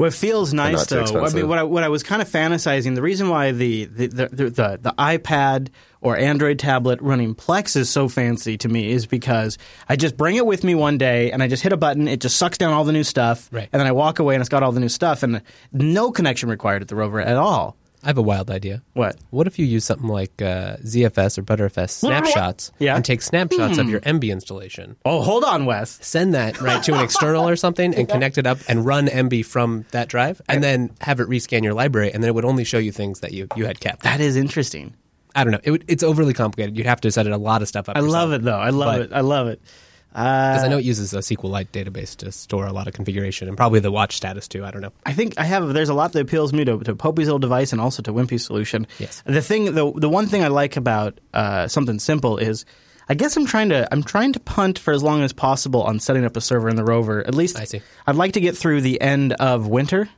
What 0.03 0.15
feels 0.15 0.53
nice 0.53 0.85
though, 0.87 1.05
I 1.05 1.31
mean, 1.33 1.47
what 1.47 1.59
I, 1.59 1.63
what 1.63 1.85
I 1.85 1.89
was 1.89 2.03
kind 2.03 2.21
of 2.21 2.29
fantasizing, 2.29 2.97
the 2.97 3.03
reason 3.03 3.29
why 3.29 3.53
the 3.53 3.85
the, 3.85 4.07
the, 4.09 4.27
the, 4.27 4.45
the 4.51 4.79
the 4.83 4.95
iPad 4.99 5.69
or 6.01 6.17
Android 6.19 6.59
tablet 6.59 7.01
running 7.01 7.37
Plex 7.37 7.77
is 7.77 7.89
so 7.89 8.09
fancy 8.09 8.59
to 8.59 8.69
me 8.69 8.91
is 8.91 9.07
because 9.07 9.59
I 9.89 9.95
just 9.95 10.17
bring 10.17 10.35
it 10.35 10.45
with 10.45 10.65
me 10.65 10.75
one 10.75 10.99
day 10.99 11.31
and 11.31 11.41
I 11.41 11.47
just 11.47 11.63
hit 11.63 11.73
a 11.73 11.77
button, 11.77 12.09
it 12.09 12.21
just 12.21 12.37
sucks 12.37 12.59
down 12.59 12.73
all 12.73 12.83
the 12.83 12.93
new 12.93 13.05
stuff, 13.05 13.49
Right. 13.53 13.69
and 13.73 13.79
then 13.79 13.87
I 13.87 13.93
walk 13.93 14.19
away 14.19 14.35
and 14.35 14.43
it's 14.43 14.49
got 14.49 14.65
all 14.65 14.73
the 14.73 14.81
new 14.81 14.89
stuff 14.89 15.23
and 15.23 15.41
no 15.71 16.11
connection 16.11 16.49
required 16.49 16.83
at 16.83 16.89
the 16.89 16.97
rover 16.97 17.21
at 17.21 17.37
all. 17.37 17.77
I 18.05 18.09
have 18.09 18.19
a 18.19 18.23
wild 18.23 18.51
idea. 18.51 18.83
What? 18.95 19.17
What 19.31 19.47
if 19.47 19.59
you 19.59 19.67
use 19.67 19.85
something 19.85 20.09
like 20.09 20.43
uh, 20.43 20.77
ZFS 20.79 21.39
or 21.39 21.43
Btrfs 21.43 21.91
snapshots 21.91 22.73
Yeah. 22.81 22.97
and 22.97 23.05
take 23.05 23.23
snapshots 23.23 23.79
of 23.79 23.89
your 23.89 24.01
Emby 24.01 24.31
installation? 24.33 24.97
Oh, 25.05 25.23
hold 25.23 25.45
on, 25.45 25.67
Wes. 25.67 25.99
Send 26.03 26.35
that 26.35 26.61
right 26.61 26.83
to 26.83 26.95
an 26.95 27.01
external 27.05 27.49
or 27.49 27.55
something 27.57 27.95
and 27.95 28.09
connect 28.09 28.39
it 28.39 28.47
up 28.47 28.59
and 28.69 28.85
run 28.85 29.07
Emby 29.07 29.45
from 29.45 29.87
that 29.93 30.09
drive 30.09 30.43
and 30.49 30.63
then 30.65 30.91
have 31.01 31.21
it 31.21 31.29
rescan 31.29 31.63
your 31.63 31.75
library 31.75 32.13
and 32.13 32.23
then 32.23 32.29
it 32.29 32.35
would 32.35 32.45
only 32.45 32.65
show 32.65 32.79
you 32.79 32.91
things 32.93 33.21
that 33.21 33.33
you, 33.33 33.47
you 33.57 33.67
had 33.67 33.79
kept. 33.79 34.03
That 34.03 34.21
is 34.21 34.37
interesting. 34.37 34.95
I 35.35 35.45
don't 35.45 35.53
know. 35.53 35.61
It 35.63 35.71
would, 35.71 35.85
it's 35.89 36.03
overly 36.03 36.35
complicated. 36.35 36.77
You'd 36.77 36.87
have 36.87 37.01
to 37.03 37.11
set 37.13 37.27
it 37.27 37.33
a 37.33 37.39
lot 37.39 37.63
of 37.63 37.69
stuff 37.69 37.89
up. 37.89 37.97
I 37.97 38.01
love 38.01 38.33
it 38.33 38.43
though. 38.43 38.59
I 38.59 38.71
love 38.71 38.95
But- 38.97 39.01
it. 39.03 39.13
I 39.13 39.21
love 39.21 39.47
it. 39.47 39.63
Because 40.13 40.65
I 40.65 40.69
know 40.69 40.79
it 40.79 40.85
uses 40.85 41.15
a 41.15 41.19
SQLite 41.19 41.69
database 41.69 42.15
to 42.19 42.31
store 42.33 42.67
a 42.67 42.73
lot 42.73 42.87
of 42.87 42.93
configuration 42.95 43.49
and 43.49 43.57
probably 43.57 43.81
the 43.81 43.91
watch 43.91 44.15
status 44.17 44.47
too. 44.47 44.65
I 44.65 44.71
don't 44.71 44.83
know. 44.83 44.93
I 45.07 45.13
think 45.15 45.35
I 45.39 45.45
have. 45.45 45.73
There's 45.73 45.89
a 45.89 45.95
lot 45.95 46.13
that 46.13 46.21
appeals 46.21 46.53
me 46.53 46.65
to, 46.67 46.79
to 46.81 46.95
Popey's 46.95 47.29
old 47.29 47.41
device 47.41 47.73
and 47.73 47.81
also 47.81 48.03
to 48.03 48.13
Wimpy's 48.13 48.45
solution. 48.45 48.87
Yes. 48.99 49.23
The 49.25 49.41
thing, 49.43 49.75
the 49.75 49.91
the 49.97 50.09
one 50.11 50.27
thing 50.27 50.45
I 50.45 50.49
like 50.49 50.77
about 50.77 51.19
uh, 51.33 51.67
something 51.69 51.99
simple 51.99 52.37
is, 52.37 52.65
I 53.09 53.15
guess 53.15 53.37
I'm 53.37 53.47
trying 53.47 53.71
to 53.71 53.89
I'm 53.91 54.03
trying 54.03 54.33
to 54.35 54.41
punt 54.41 54.79
for 54.79 54.93
as 54.93 55.03
long 55.03 55.23
as 55.23 55.33
possible 55.33 55.83
on 55.83 55.99
setting 55.99 56.25
up 56.25 56.37
a 56.37 56.41
server 56.41 56.69
in 56.69 56.77
the 56.77 56.85
rover. 56.85 57.27
At 57.27 57.35
least 57.35 57.59
I 57.59 57.65
see. 57.65 57.81
I'd 58.07 58.17
like 58.17 58.33
to 58.35 58.41
get 58.41 58.57
through 58.57 58.83
the 58.83 59.01
end 59.01 59.33
of 59.35 59.67
winter. 59.67 60.09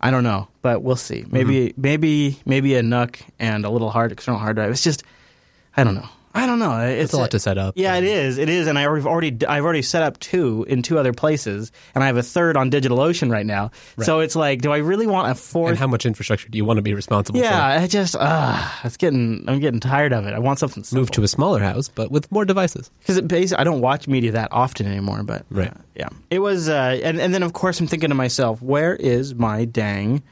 I 0.00 0.10
don't 0.10 0.24
know, 0.24 0.48
but 0.62 0.82
we'll 0.82 0.96
see. 0.96 1.24
Maybe 1.30 1.68
Mm-hmm. 1.68 1.80
maybe 1.82 2.40
maybe 2.44 2.74
a 2.76 2.82
NUC 2.82 3.20
and 3.38 3.64
a 3.64 3.70
little 3.70 3.90
hard 3.90 4.10
external 4.12 4.38
hard 4.40 4.56
drive. 4.56 4.70
It's 4.70 4.82
just 4.84 5.02
I 5.76 5.84
don't 5.84 5.94
know. 5.94 6.08
I 6.34 6.46
don't 6.46 6.58
know. 6.58 6.80
It's 6.86 7.12
a 7.12 7.18
lot 7.18 7.30
to 7.32 7.38
set 7.38 7.58
up. 7.58 7.74
Yeah, 7.76 7.96
it 7.96 8.04
is. 8.04 8.38
It 8.38 8.48
is, 8.48 8.66
and 8.66 8.78
I've 8.78 9.06
already 9.06 9.36
I've 9.46 9.64
already 9.64 9.82
set 9.82 10.02
up 10.02 10.18
two 10.18 10.64
in 10.68 10.82
two 10.82 10.98
other 10.98 11.12
places, 11.12 11.72
and 11.94 12.02
I 12.02 12.06
have 12.06 12.16
a 12.16 12.22
third 12.22 12.56
on 12.56 12.70
DigitalOcean 12.70 13.30
right 13.30 13.44
now. 13.44 13.70
So 14.00 14.20
it's 14.20 14.34
like, 14.34 14.62
do 14.62 14.72
I 14.72 14.78
really 14.78 15.06
want 15.06 15.30
a 15.30 15.34
fourth? 15.34 15.70
And 15.70 15.78
how 15.78 15.86
much 15.86 16.06
infrastructure 16.06 16.48
do 16.48 16.56
you 16.56 16.64
want 16.64 16.78
to 16.78 16.82
be 16.82 16.94
responsible 16.94 17.38
for? 17.40 17.44
yeah, 17.44 17.64
I 17.82 17.86
just 17.86 18.16
ah, 18.18 18.80
it's 18.84 18.96
getting 18.96 19.44
I'm 19.46 19.60
getting 19.60 19.80
tired 19.80 20.12
of 20.12 20.26
it. 20.26 20.32
I 20.32 20.38
want 20.38 20.58
something 20.58 20.82
Move 20.92 21.10
to 21.12 21.22
a 21.22 21.28
smaller 21.28 21.60
house, 21.60 21.88
but 21.88 22.10
with 22.10 22.30
more 22.32 22.44
devices. 22.44 22.90
because 23.00 23.18
it 23.18 23.28
basically 23.28 23.60
I 23.60 23.64
don't 23.64 23.80
watch 23.82 24.08
media 24.08 24.32
that 24.32 24.48
often 24.52 24.86
anymore. 24.86 25.22
But 25.22 25.44
Right. 25.50 25.70
uh, 25.70 25.74
yeah, 25.94 26.08
it 26.30 26.38
was, 26.38 26.68
uh, 26.68 26.98
and 27.02 27.20
and 27.20 27.34
then 27.34 27.42
of 27.42 27.52
course 27.52 27.78
I'm 27.78 27.86
thinking 27.86 28.08
to 28.08 28.14
myself, 28.14 28.62
where 28.62 28.94
is 28.96 29.34
my 29.34 29.64
dang. 29.66 30.22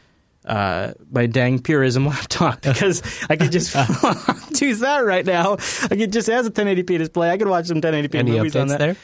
Uh, 0.51 0.95
my 1.13 1.27
dang 1.27 1.61
purism 1.61 2.07
laptop 2.07 2.61
because 2.63 3.03
I 3.31 3.37
could 3.37 3.53
just 3.53 3.71
choose 4.57 4.81
that 4.81 4.99
right 5.05 5.25
now. 5.25 5.53
I 5.85 5.95
could 5.95 6.13
just 6.13 6.27
has 6.29 6.45
a 6.45 6.51
1080p 6.51 6.99
display. 6.99 7.31
I 7.31 7.39
could 7.39 7.47
watch 7.47 7.67
some 7.67 7.81
1080p 7.81 8.15
Any 8.17 8.33
movies 8.33 8.57
on 8.57 8.67
that. 8.67 8.79
there? 8.81 8.97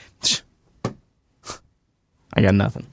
I 2.34 2.42
got 2.42 2.54
nothing. 2.54 2.84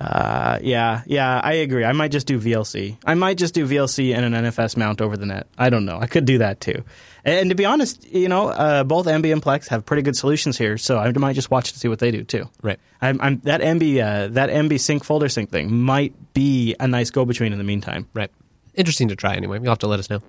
Uh, 0.00 0.58
yeah, 0.62 1.02
yeah, 1.06 1.40
I 1.42 1.54
agree. 1.54 1.84
I 1.84 1.92
might 1.92 2.10
just 2.10 2.26
do 2.26 2.38
VLC. 2.40 2.96
I 3.04 3.12
might 3.14 3.36
just 3.36 3.52
do 3.52 3.66
VLC 3.66 4.16
and 4.16 4.34
an 4.34 4.44
NFS 4.44 4.76
mount 4.78 5.02
over 5.02 5.16
the 5.18 5.26
net. 5.26 5.46
I 5.58 5.68
don't 5.68 5.84
know. 5.84 5.98
I 6.00 6.06
could 6.06 6.24
do 6.24 6.38
that 6.38 6.60
too. 6.60 6.84
And, 7.26 7.50
to 7.50 7.56
be 7.56 7.64
honest, 7.64 8.06
you 8.06 8.28
know, 8.28 8.50
uh, 8.50 8.84
both 8.84 9.06
Emby 9.06 9.32
and 9.32 9.42
Plex 9.42 9.66
have 9.66 9.84
pretty 9.84 10.02
good 10.02 10.16
solutions 10.16 10.56
here, 10.56 10.78
so 10.78 10.96
I 10.96 11.10
might 11.10 11.32
just 11.32 11.50
watch 11.50 11.72
to 11.72 11.78
see 11.78 11.88
what 11.88 11.98
they 11.98 12.12
do 12.12 12.22
too. 12.22 12.48
Right. 12.62 12.78
I'm, 13.02 13.20
I'm 13.20 13.40
that 13.40 13.60
Emby 13.60 14.00
uh, 14.00 14.28
that 14.28 14.48
Emby 14.48 14.78
sync 14.78 15.02
folder 15.02 15.28
sync 15.28 15.50
thing 15.50 15.74
might 15.74 16.14
be 16.34 16.76
a 16.78 16.86
nice 16.86 17.10
go 17.10 17.24
between 17.24 17.50
in 17.50 17.58
the 17.58 17.64
meantime. 17.64 18.08
Right. 18.14 18.30
Interesting 18.74 19.08
to 19.08 19.16
try 19.16 19.34
anyway. 19.34 19.58
You'll 19.58 19.70
have 19.70 19.78
to 19.80 19.88
let 19.88 19.98
us 19.98 20.08
know. 20.08 20.20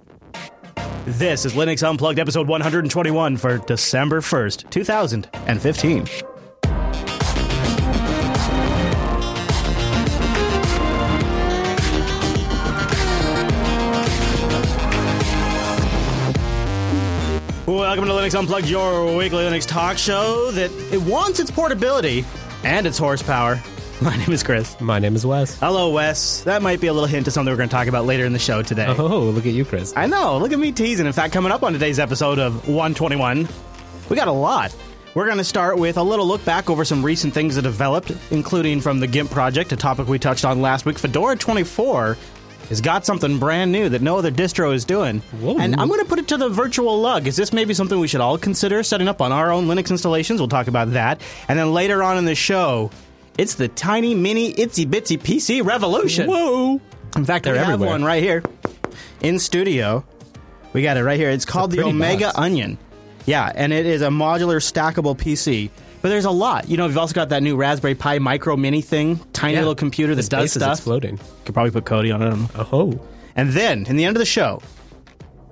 This 1.05 1.45
is 1.45 1.53
Linux 1.53 1.87
Unplugged, 1.87 2.17
episode 2.17 2.47
121 2.47 3.37
for 3.37 3.59
December 3.59 4.19
1st, 4.19 4.69
2015. 4.71 6.36
Welcome 17.67 18.05
to 18.05 18.11
Linux 18.11 18.33
Unplugged, 18.33 18.69
your 18.69 19.13
weekly 19.17 19.43
Linux 19.43 19.67
talk 19.67 19.97
show 19.97 20.51
that 20.51 20.71
it 20.89 21.01
wants 21.01 21.41
its 21.41 21.51
portability 21.51 22.23
and 22.63 22.87
its 22.87 22.97
horsepower. 22.97 23.61
My 24.01 24.15
name 24.15 24.31
is 24.31 24.41
Chris. 24.41 24.79
My 24.79 24.99
name 24.99 25.17
is 25.17 25.25
Wes. 25.25 25.59
Hello, 25.59 25.91
Wes. 25.91 26.43
That 26.43 26.61
might 26.61 26.79
be 26.79 26.87
a 26.87 26.93
little 26.93 27.09
hint 27.09 27.25
to 27.25 27.31
something 27.31 27.51
we're 27.51 27.57
going 27.57 27.67
to 27.67 27.75
talk 27.75 27.87
about 27.87 28.05
later 28.05 28.23
in 28.23 28.31
the 28.31 28.39
show 28.39 28.61
today. 28.61 28.85
Oh, 28.87 29.19
look 29.19 29.45
at 29.45 29.51
you, 29.51 29.65
Chris. 29.65 29.91
I 29.97 30.05
know. 30.05 30.37
Look 30.37 30.53
at 30.53 30.59
me 30.59 30.71
teasing. 30.71 31.07
In 31.07 31.11
fact, 31.11 31.33
coming 31.33 31.51
up 31.51 31.61
on 31.61 31.73
today's 31.73 31.99
episode 31.99 32.39
of 32.39 32.69
121, 32.69 33.49
we 34.09 34.15
got 34.15 34.29
a 34.29 34.31
lot. 34.31 34.73
We're 35.13 35.25
going 35.25 35.39
to 35.39 35.43
start 35.43 35.77
with 35.77 35.97
a 35.97 36.03
little 36.03 36.25
look 36.25 36.45
back 36.45 36.69
over 36.69 36.85
some 36.85 37.03
recent 37.03 37.33
things 37.33 37.55
that 37.57 37.63
developed, 37.63 38.13
including 38.31 38.79
from 38.79 39.01
the 39.01 39.07
GIMP 39.07 39.29
project, 39.29 39.73
a 39.73 39.75
topic 39.75 40.07
we 40.07 40.19
touched 40.19 40.45
on 40.45 40.61
last 40.61 40.85
week. 40.85 40.97
Fedora 40.97 41.35
24 41.35 42.17
has 42.69 42.81
got 42.81 43.05
something 43.05 43.39
brand 43.39 43.71
new 43.71 43.89
that 43.89 44.01
no 44.01 44.17
other 44.17 44.31
distro 44.31 44.73
is 44.73 44.85
doing. 44.85 45.19
Whoa. 45.39 45.57
And 45.57 45.75
I'm 45.75 45.87
going 45.87 46.01
to 46.01 46.05
put 46.05 46.19
it 46.19 46.27
to 46.29 46.37
the 46.37 46.49
virtual 46.49 46.99
lug. 46.99 47.27
Is 47.27 47.35
this 47.35 47.53
maybe 47.53 47.73
something 47.73 47.99
we 47.99 48.07
should 48.07 48.21
all 48.21 48.37
consider 48.37 48.83
setting 48.83 49.07
up 49.07 49.21
on 49.21 49.31
our 49.31 49.51
own 49.51 49.67
Linux 49.67 49.89
installations? 49.89 50.39
We'll 50.41 50.49
talk 50.49 50.67
about 50.67 50.91
that. 50.93 51.21
And 51.47 51.57
then 51.57 51.73
later 51.73 52.03
on 52.03 52.17
in 52.17 52.25
the 52.25 52.35
show, 52.35 52.91
it's 53.37 53.55
the 53.55 53.67
tiny, 53.67 54.15
mini, 54.15 54.53
itsy 54.53 54.85
bitsy 54.85 55.17
PC 55.17 55.65
revolution. 55.65 56.27
Whoa. 56.27 56.81
In 57.15 57.25
fact, 57.25 57.45
They're 57.45 57.53
we 57.53 57.59
have 57.59 57.69
everywhere. 57.69 57.91
one 57.91 58.03
right 58.03 58.21
here 58.21 58.43
in 59.21 59.39
studio. 59.39 60.03
We 60.73 60.81
got 60.83 60.97
it 60.97 61.03
right 61.03 61.19
here. 61.19 61.29
It's 61.29 61.45
called 61.45 61.71
the 61.71 61.83
Omega 61.83 62.25
box. 62.25 62.37
Onion. 62.37 62.77
Yeah, 63.25 63.51
and 63.53 63.73
it 63.73 63.85
is 63.85 64.01
a 64.01 64.07
modular 64.07 64.61
stackable 64.61 65.17
PC. 65.17 65.69
But 66.01 66.09
there's 66.09 66.25
a 66.25 66.31
lot. 66.31 66.69
You 66.69 66.77
know, 66.77 66.87
we've 66.87 66.97
also 66.97 67.13
got 67.13 67.29
that 67.29 67.41
new 67.43 67.55
Raspberry 67.55 67.95
Pi 67.95 68.19
Micro 68.19 68.55
Mini 68.55 68.81
thing, 68.81 69.19
tiny 69.33 69.53
Yeah. 69.53 69.59
little 69.61 69.75
computer 69.75 70.13
The 70.15 70.21
that 70.21 70.29
does 70.29 70.51
stuff. 70.51 70.73
is 70.73 70.79
exploding. 70.79 71.19
Could 71.45 71.53
probably 71.53 71.71
put 71.71 71.85
Kodi 71.85 72.13
on 72.13 72.21
it. 72.21 72.25
I 72.27 72.29
don't 72.29 72.55
know. 72.55 72.67
Oh. 72.71 72.99
And 73.35 73.51
then, 73.51 73.85
in 73.87 73.95
the 73.97 74.05
end 74.05 74.15
of 74.15 74.19
the 74.19 74.25
show, 74.25 74.61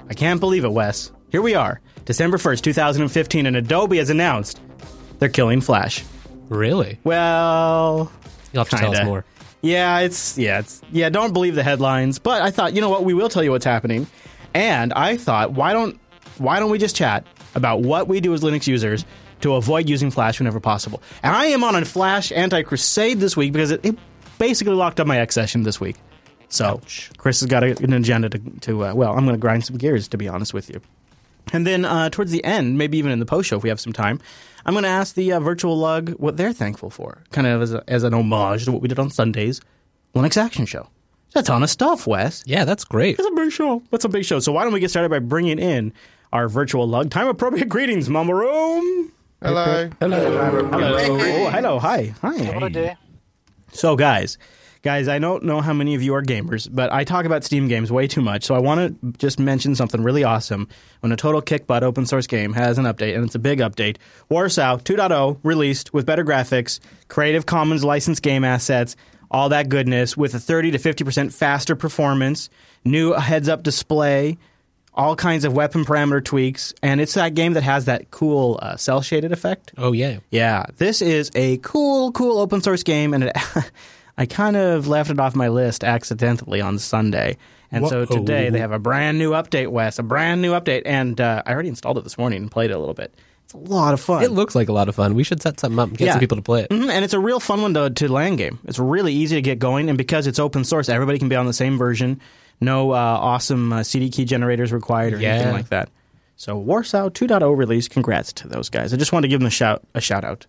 I 0.10 0.14
can't 0.14 0.40
believe 0.40 0.64
it, 0.66 0.72
Wes. 0.72 1.12
Here 1.30 1.42
we 1.42 1.56
are, 1.56 1.82
December 2.06 2.38
1st, 2.38 2.62
2015, 2.62 3.46
and 3.46 3.56
Adobe 3.56 3.98
has 3.98 4.10
announced 4.10 4.60
they're 5.20 5.30
killing 5.30 5.62
Flash. 5.62 6.04
Really? 6.50 7.00
Well, 7.04 8.12
You'll 8.54 8.62
have 8.64 8.70
to 8.70 8.78
tell 8.78 8.96
us 8.96 9.04
more. 9.06 9.26
Yeah, 9.62 10.00
it's 10.00 10.38
yeah, 10.38 10.60
it's 10.60 10.82
yeah. 10.92 11.10
Don't 11.10 11.34
believe 11.34 11.56
the 11.56 11.64
headlines, 11.64 12.20
but 12.20 12.42
I 12.44 12.52
thought 12.52 12.74
you 12.76 12.82
know 12.82 12.90
what, 12.90 13.04
we 13.04 13.16
will 13.16 13.30
tell 13.30 13.44
you 13.44 13.50
what's 13.52 13.66
happening. 13.66 14.06
And 14.54 14.94
I 14.94 15.18
thought, 15.18 15.54
why 15.54 15.74
don't 15.74 16.00
why 16.38 16.60
don't 16.60 16.70
we 16.70 16.78
just 16.78 16.96
chat 16.96 17.26
about 17.56 17.82
what 17.82 18.08
we 18.08 18.20
do 18.20 18.32
as 18.36 18.42
Linux 18.42 18.68
users 18.68 19.06
to 19.46 19.56
avoid 19.56 19.88
using 19.88 20.12
Flash 20.12 20.40
whenever 20.40 20.60
possible? 20.60 21.02
And 21.24 21.36
I 21.36 21.46
am 21.46 21.64
on 21.64 21.76
a 21.76 21.86
Flash 21.86 22.32
anti 22.32 22.64
crusade 22.64 23.20
this 23.20 23.38
week 23.38 23.54
because 23.54 23.72
it, 23.72 23.86
it 23.86 23.98
basically 24.38 24.74
locked 24.74 25.00
up 25.00 25.08
my 25.08 25.20
X 25.20 25.36
session 25.36 25.64
this 25.64 25.80
week. 25.80 25.96
So 26.50 26.82
Chris 27.18 27.40
has 27.42 27.48
got 27.48 27.64
a, 27.64 27.78
an 27.84 27.94
agenda 27.94 28.30
to, 28.30 28.40
to 28.62 28.86
uh, 28.86 28.94
well, 28.94 29.14
I'm 29.14 29.26
going 29.26 29.36
to 29.36 29.42
grind 29.42 29.66
some 29.66 29.78
gears, 29.78 30.08
to 30.10 30.18
be 30.18 30.28
honest 30.28 30.54
with 30.54 30.70
you. 30.70 30.82
And 31.54 31.66
then 31.66 31.86
uh, 31.86 32.10
towards 32.10 32.32
the 32.32 32.44
end, 32.44 32.78
maybe 32.78 32.98
even 32.98 33.12
in 33.12 33.20
the 33.20 33.26
post 33.26 33.50
show, 33.50 33.58
if 33.58 33.64
we 33.64 33.70
have 33.70 33.80
some 33.80 33.94
time, 33.94 34.20
I'm 34.66 34.74
going 34.74 34.84
to 34.84 34.90
ask 34.90 35.14
the 35.16 35.34
uh, 35.34 35.40
virtual 35.40 35.78
lug 35.78 36.12
what 36.12 36.38
they're 36.38 36.54
thankful 36.54 36.90
for, 36.90 37.22
kind 37.32 37.46
of 37.46 37.62
as, 37.62 37.74
a, 37.74 37.84
as 37.88 38.04
an 38.04 38.14
homage 38.14 38.66
to 38.66 38.72
what 38.72 38.82
we 38.82 38.88
did 38.88 38.98
on 38.98 39.12
Sundays, 39.12 39.62
Linux 40.16 40.38
Action 40.38 40.66
Show. 40.66 40.88
That's 41.34 41.50
a 41.50 41.52
ton 41.52 41.64
of 41.64 41.70
stuff, 41.70 42.08
Wes. 42.08 42.44
Yeah, 42.48 42.66
that's 42.66 42.84
great. 42.84 43.20
It's 43.20 43.28
a 43.28 43.32
big 43.32 43.52
show. 43.52 43.84
That's 43.92 44.06
a 44.06 44.10
big 44.10 44.26
show. 44.26 44.40
So 44.40 44.54
why 44.54 44.64
don't 44.64 44.74
we 44.74 44.80
get 44.80 44.90
started 44.90 45.10
by 45.10 45.20
bringing 45.20 45.60
in 45.60 45.94
our 46.32 46.48
virtual 46.48 46.88
lug? 46.88 47.12
Time 47.12 47.28
appropriate 47.28 47.70
greetings, 47.70 48.10
Mumble 48.10 48.34
Room. 48.34 49.12
Hello. 49.42 49.90
Hello. 50.00 50.18
Oh, 50.72 51.50
hello. 51.50 51.80
Hi. 51.80 52.14
Hi. 52.22 52.32
So, 53.72 53.96
guys, 53.96 54.38
guys, 54.82 55.08
I 55.08 55.20
don't 55.20 55.44
know 55.44 55.62
how 55.62 55.74
many 55.74 55.94
of 55.96 56.02
you 56.02 56.14
are 56.16 56.24
gamers, 56.24 56.68
but 56.72 56.92
I 56.92 57.04
talk 57.04 57.26
about 57.26 57.44
Steam 57.44 57.68
games 57.68 57.92
way 57.92 58.08
too 58.08 58.22
much. 58.22 58.44
So 58.46 58.56
I 58.56 58.60
want 58.60 59.02
to 59.02 59.12
just 59.18 59.38
mention 59.40 59.76
something 59.76 60.02
really 60.02 60.24
awesome. 60.24 60.68
When 61.02 61.12
a 61.12 61.18
total 61.18 61.42
kick 61.42 61.68
butt 61.68 61.84
open 61.84 62.06
source 62.06 62.28
game 62.28 62.54
has 62.54 62.78
an 62.78 62.86
update, 62.86 63.16
and 63.16 63.26
it's 63.26 63.36
a 63.36 63.40
big 63.40 63.60
update, 63.60 63.98
Warsow 64.32 64.82
2.0 64.82 65.40
released 65.44 65.94
with 65.94 66.06
better 66.06 66.24
graphics, 66.24 66.80
Creative 67.10 67.46
Commons 67.46 67.84
licensed 67.84 68.22
game 68.22 68.44
assets, 68.44 68.96
all 69.30 69.50
that 69.50 69.70
goodness, 69.70 70.16
with 70.16 70.34
a 70.34 70.40
30 70.40 70.72
to 70.72 70.78
50 70.78 71.04
percent 71.04 71.34
faster 71.34 71.76
performance, 71.76 72.50
new 72.86 73.12
heads-up 73.14 73.64
display. 73.64 74.38
All 74.98 75.16
kinds 75.18 75.44
of 75.44 75.52
weapon 75.54 75.84
parameter 75.84 76.24
tweaks, 76.24 76.74
and 76.82 77.02
it's 77.02 77.16
that 77.16 77.34
game 77.34 77.54
that 77.54 77.64
has 77.64 77.86
that 77.86 78.12
cool 78.12 78.58
uh, 78.62 78.78
cell 78.78 79.02
shaded 79.02 79.34
effect. 79.34 79.74
Oh 79.78 79.92
yeah. 79.92 80.20
Yeah, 80.32 80.64
this 80.78 81.02
is 81.02 81.30
a 81.36 81.58
cool, 81.58 82.14
cool 82.14 82.38
open 82.38 82.62
source 82.62 82.82
game, 82.84 83.14
and 83.14 83.26
it, 83.26 83.38
I 84.18 84.26
kind 84.26 84.56
of 84.56 84.88
left 84.88 85.10
it 85.10 85.20
off 85.20 85.36
my 85.36 85.50
list 85.50 85.84
accidentally 85.84 86.62
on 86.62 86.80
Sunday. 86.80 87.36
And 87.72 87.86
so 87.90 88.06
today 88.06 88.50
they 88.50 88.60
have 88.60 88.72
a 88.72 88.80
brand 88.80 89.18
new 89.18 89.32
update, 89.32 89.68
Wes, 89.68 90.00
a 90.00 90.04
brand 90.04 90.42
new 90.42 90.54
update, 90.54 90.84
and 90.86 91.20
uh, 91.20 91.44
I 91.46 91.52
already 91.52 91.68
installed 91.68 91.98
it 91.98 92.06
this 92.06 92.18
morning 92.18 92.44
and 92.44 92.50
played 92.50 92.72
it 92.72 92.76
a 92.76 92.80
little 92.80 92.94
bit. 92.94 93.14
It's 93.44 93.54
a 93.54 93.58
lot 93.58 93.94
of 93.94 94.00
fun. 94.00 94.24
It 94.24 94.32
looks 94.32 94.56
like 94.56 94.70
a 94.70 94.74
lot 94.74 94.88
of 94.88 94.96
fun. 94.96 95.14
We 95.14 95.26
should 95.26 95.42
set 95.42 95.60
something 95.60 95.78
up 95.78 95.90
and 95.90 95.98
get 95.98 96.06
Yeah. 96.06 96.12
some 96.14 96.20
people 96.22 96.38
to 96.38 96.42
play 96.42 96.62
it. 96.64 96.70
Mhm, 96.70 96.90
and 96.90 97.04
it's 97.04 97.14
a 97.14 97.20
real 97.20 97.42
fun 97.42 97.62
one 97.62 97.74
to, 97.74 97.90
to 97.90 98.08
land 98.10 98.38
game. 98.38 98.60
It's 98.64 98.80
really 98.80 99.14
easy 99.14 99.36
to 99.36 99.42
get 99.42 99.60
going, 99.60 99.90
and 99.90 99.98
because 99.98 100.26
it's 100.26 100.40
open 100.40 100.64
source, 100.64 100.88
everybody 100.88 101.20
can 101.20 101.28
be 101.28 101.36
on 101.36 101.48
the 101.48 101.54
same 101.54 101.78
version. 101.78 102.22
No 102.62 102.92
uh, 102.92 102.96
awesome 102.96 103.74
uh, 103.74 103.84
CD 103.84 104.10
key 104.10 104.26
generators 104.26 104.72
required 104.72 105.14
or 105.14 105.18
anything 105.18 105.54
like 105.54 105.70
that. 105.70 105.90
So 106.38 106.62
Warsow 106.62 107.10
2.0 107.10 107.58
release. 107.58 107.88
Congrats 107.88 108.34
to 108.34 108.48
those 108.48 108.70
guys. 108.70 108.94
I 108.94 108.98
just 108.98 109.14
want 109.14 109.24
to 109.24 109.30
give 109.30 109.40
them 109.40 109.48
a 109.48 109.52
shout 109.52 109.84
a 109.94 110.02
shout 110.02 110.24
out 110.24 110.46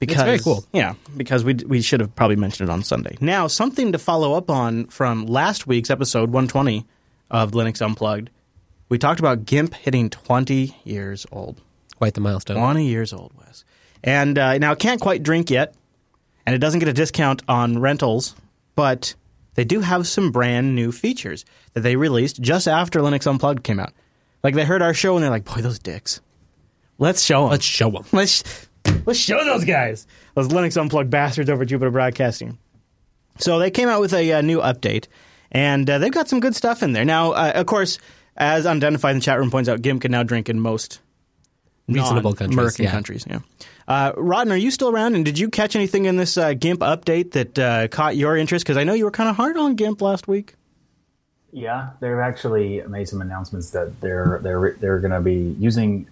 because 0.00 0.22
very 0.22 0.38
cool. 0.38 0.64
Yeah, 0.72 0.94
because 1.16 1.44
we 1.44 1.54
we 1.54 1.80
should 1.80 2.00
have 2.00 2.14
probably 2.14 2.36
mentioned 2.36 2.68
it 2.68 2.72
on 2.72 2.82
Sunday. 2.82 3.16
Now 3.20 3.46
something 3.46 3.92
to 3.92 3.98
follow 3.98 4.34
up 4.34 4.50
on 4.50 4.86
from 4.86 5.26
last 5.26 5.66
week's 5.66 5.90
episode 5.90 6.30
120 6.30 6.86
of 7.30 7.52
Linux 7.52 7.80
Unplugged. 7.80 8.30
We 8.88 8.98
talked 8.98 9.20
about 9.20 9.46
GIMP 9.46 9.74
hitting 9.74 10.10
20 10.10 10.76
years 10.84 11.24
old. 11.32 11.60
Quite 11.96 12.14
the 12.14 12.20
milestone. 12.20 12.58
20 12.58 12.86
years 12.86 13.12
old, 13.12 13.32
Wes. 13.38 13.64
And 14.04 14.36
uh, 14.38 14.58
now 14.58 14.72
it 14.72 14.78
can't 14.80 15.00
quite 15.00 15.22
drink 15.22 15.50
yet, 15.50 15.74
and 16.44 16.54
it 16.54 16.58
doesn't 16.58 16.80
get 16.80 16.88
a 16.88 16.92
discount 16.92 17.42
on 17.48 17.78
rentals, 17.78 18.34
but 18.74 19.14
they 19.54 19.64
do 19.64 19.80
have 19.80 20.06
some 20.06 20.30
brand 20.30 20.74
new 20.74 20.92
features 20.92 21.44
that 21.74 21.80
they 21.80 21.96
released 21.96 22.40
just 22.40 22.66
after 22.66 23.00
Linux 23.00 23.26
Unplugged 23.26 23.62
came 23.62 23.80
out. 23.80 23.92
Like 24.42 24.54
they 24.54 24.64
heard 24.64 24.82
our 24.82 24.94
show 24.94 25.14
and 25.14 25.22
they're 25.22 25.30
like, 25.30 25.44
"Boy, 25.44 25.60
those 25.60 25.78
dicks. 25.78 26.20
Let's 26.98 27.22
show 27.22 27.42
them. 27.42 27.50
Let's 27.50 27.64
show 27.64 27.90
them. 27.90 28.04
let's 28.12 28.68
let's 29.04 29.18
show 29.18 29.44
those 29.44 29.64
guys, 29.64 30.06
those 30.34 30.48
Linux 30.48 30.80
Unplugged 30.80 31.10
bastards 31.10 31.50
over 31.50 31.64
Jupiter 31.64 31.90
Broadcasting." 31.90 32.58
So 33.38 33.58
they 33.58 33.70
came 33.70 33.88
out 33.88 34.00
with 34.00 34.12
a 34.12 34.32
uh, 34.32 34.40
new 34.40 34.60
update, 34.60 35.06
and 35.50 35.88
uh, 35.88 35.98
they've 35.98 36.12
got 36.12 36.28
some 36.28 36.40
good 36.40 36.54
stuff 36.54 36.82
in 36.82 36.92
there. 36.92 37.04
Now, 37.04 37.32
uh, 37.32 37.52
of 37.54 37.66
course, 37.66 37.98
as 38.36 38.66
unidentified 38.66 39.12
in 39.12 39.18
the 39.18 39.24
chat 39.24 39.38
room 39.38 39.50
points 39.50 39.68
out, 39.68 39.82
GIMP 39.82 40.02
can 40.02 40.10
now 40.10 40.22
drink 40.22 40.48
in 40.48 40.60
most 40.60 41.00
Reasonable 41.88 42.34
countries, 42.34 42.56
American 42.56 42.84
yeah. 42.84 42.90
countries. 42.90 43.26
Yeah. 43.28 43.40
Uh, 43.88 44.12
Rodden, 44.12 44.52
are 44.52 44.56
you 44.56 44.70
still 44.70 44.90
around? 44.90 45.14
And 45.14 45.24
did 45.24 45.38
you 45.38 45.48
catch 45.48 45.74
anything 45.74 46.04
in 46.04 46.16
this 46.16 46.36
uh, 46.38 46.54
GIMP 46.54 46.80
update 46.80 47.32
that 47.32 47.58
uh, 47.58 47.88
caught 47.88 48.16
your 48.16 48.36
interest? 48.36 48.64
Because 48.64 48.76
I 48.76 48.84
know 48.84 48.92
you 48.94 49.04
were 49.04 49.10
kind 49.10 49.28
of 49.28 49.36
hard 49.36 49.56
on 49.56 49.74
GIMP 49.74 50.00
last 50.00 50.28
week. 50.28 50.54
Yeah, 51.52 51.90
they've 52.00 52.18
actually 52.18 52.82
made 52.88 53.08
some 53.08 53.20
announcements 53.20 53.70
that 53.70 54.00
they're 54.00 54.40
they're 54.42 54.76
they're 54.80 55.00
going 55.00 55.10
to 55.10 55.20
be 55.20 55.54
using 55.58 56.08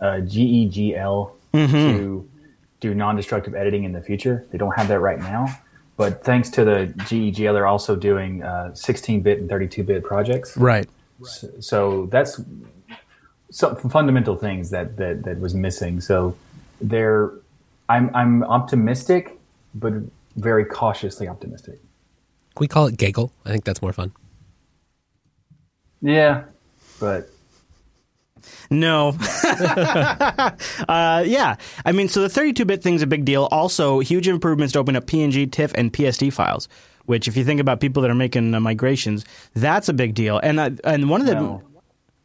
uh, 0.00 0.20
GEGL 0.22 1.30
to 1.52 2.28
do 2.80 2.94
non-destructive 2.94 3.54
editing 3.54 3.84
in 3.84 3.92
the 3.92 4.00
future. 4.00 4.46
They 4.50 4.58
don't 4.58 4.76
have 4.76 4.88
that 4.88 4.98
right 4.98 5.18
now, 5.18 5.46
but 5.96 6.24
thanks 6.24 6.50
to 6.50 6.64
the 6.64 6.92
GEGL, 6.96 7.52
they're 7.52 7.66
also 7.66 7.94
doing 7.94 8.42
uh, 8.42 8.70
16-bit 8.72 9.38
and 9.38 9.50
32-bit 9.50 10.02
projects. 10.02 10.56
Right. 10.56 10.88
So 11.60 12.06
that's 12.06 12.40
some 13.50 13.76
fundamental 13.76 14.36
things 14.36 14.70
that 14.70 14.96
that 14.96 15.24
that 15.24 15.40
was 15.40 15.54
missing. 15.54 16.00
So 16.00 16.36
they're 16.80 17.32
I'm 17.88 18.14
I'm 18.14 18.42
optimistic, 18.44 19.38
but 19.74 19.94
very 20.36 20.64
cautiously 20.64 21.28
optimistic. 21.28 21.80
Can 22.54 22.60
we 22.60 22.68
call 22.68 22.86
it 22.86 22.96
Gaggle? 22.96 23.32
I 23.44 23.50
think 23.50 23.64
that's 23.64 23.82
more 23.82 23.92
fun. 23.92 24.12
Yeah, 26.00 26.44
but 26.98 27.30
No. 28.70 29.08
uh, 30.88 31.24
yeah. 31.26 31.56
I 31.84 31.92
mean, 31.92 32.08
so 32.08 32.22
the 32.22 32.28
32 32.28 32.64
bit 32.64 32.82
thing's 32.82 33.02
a 33.02 33.06
big 33.06 33.24
deal. 33.24 33.48
Also, 33.50 34.00
huge 34.00 34.28
improvements 34.28 34.72
to 34.72 34.78
open 34.78 34.96
up 34.96 35.06
PNG, 35.06 35.50
TIFF, 35.50 35.72
and 35.74 35.92
PSD 35.92 36.32
files. 36.32 36.68
Which, 37.06 37.26
if 37.26 37.36
you 37.36 37.44
think 37.44 37.60
about 37.60 37.80
people 37.80 38.02
that 38.02 38.10
are 38.10 38.14
making 38.14 38.54
uh, 38.54 38.60
migrations, 38.60 39.24
that's 39.54 39.88
a 39.88 39.92
big 39.92 40.14
deal. 40.14 40.38
And 40.38 40.60
uh, 40.60 40.70
and 40.84 41.10
one 41.10 41.20
of 41.20 41.26
the 41.26 41.34
No. 41.34 41.62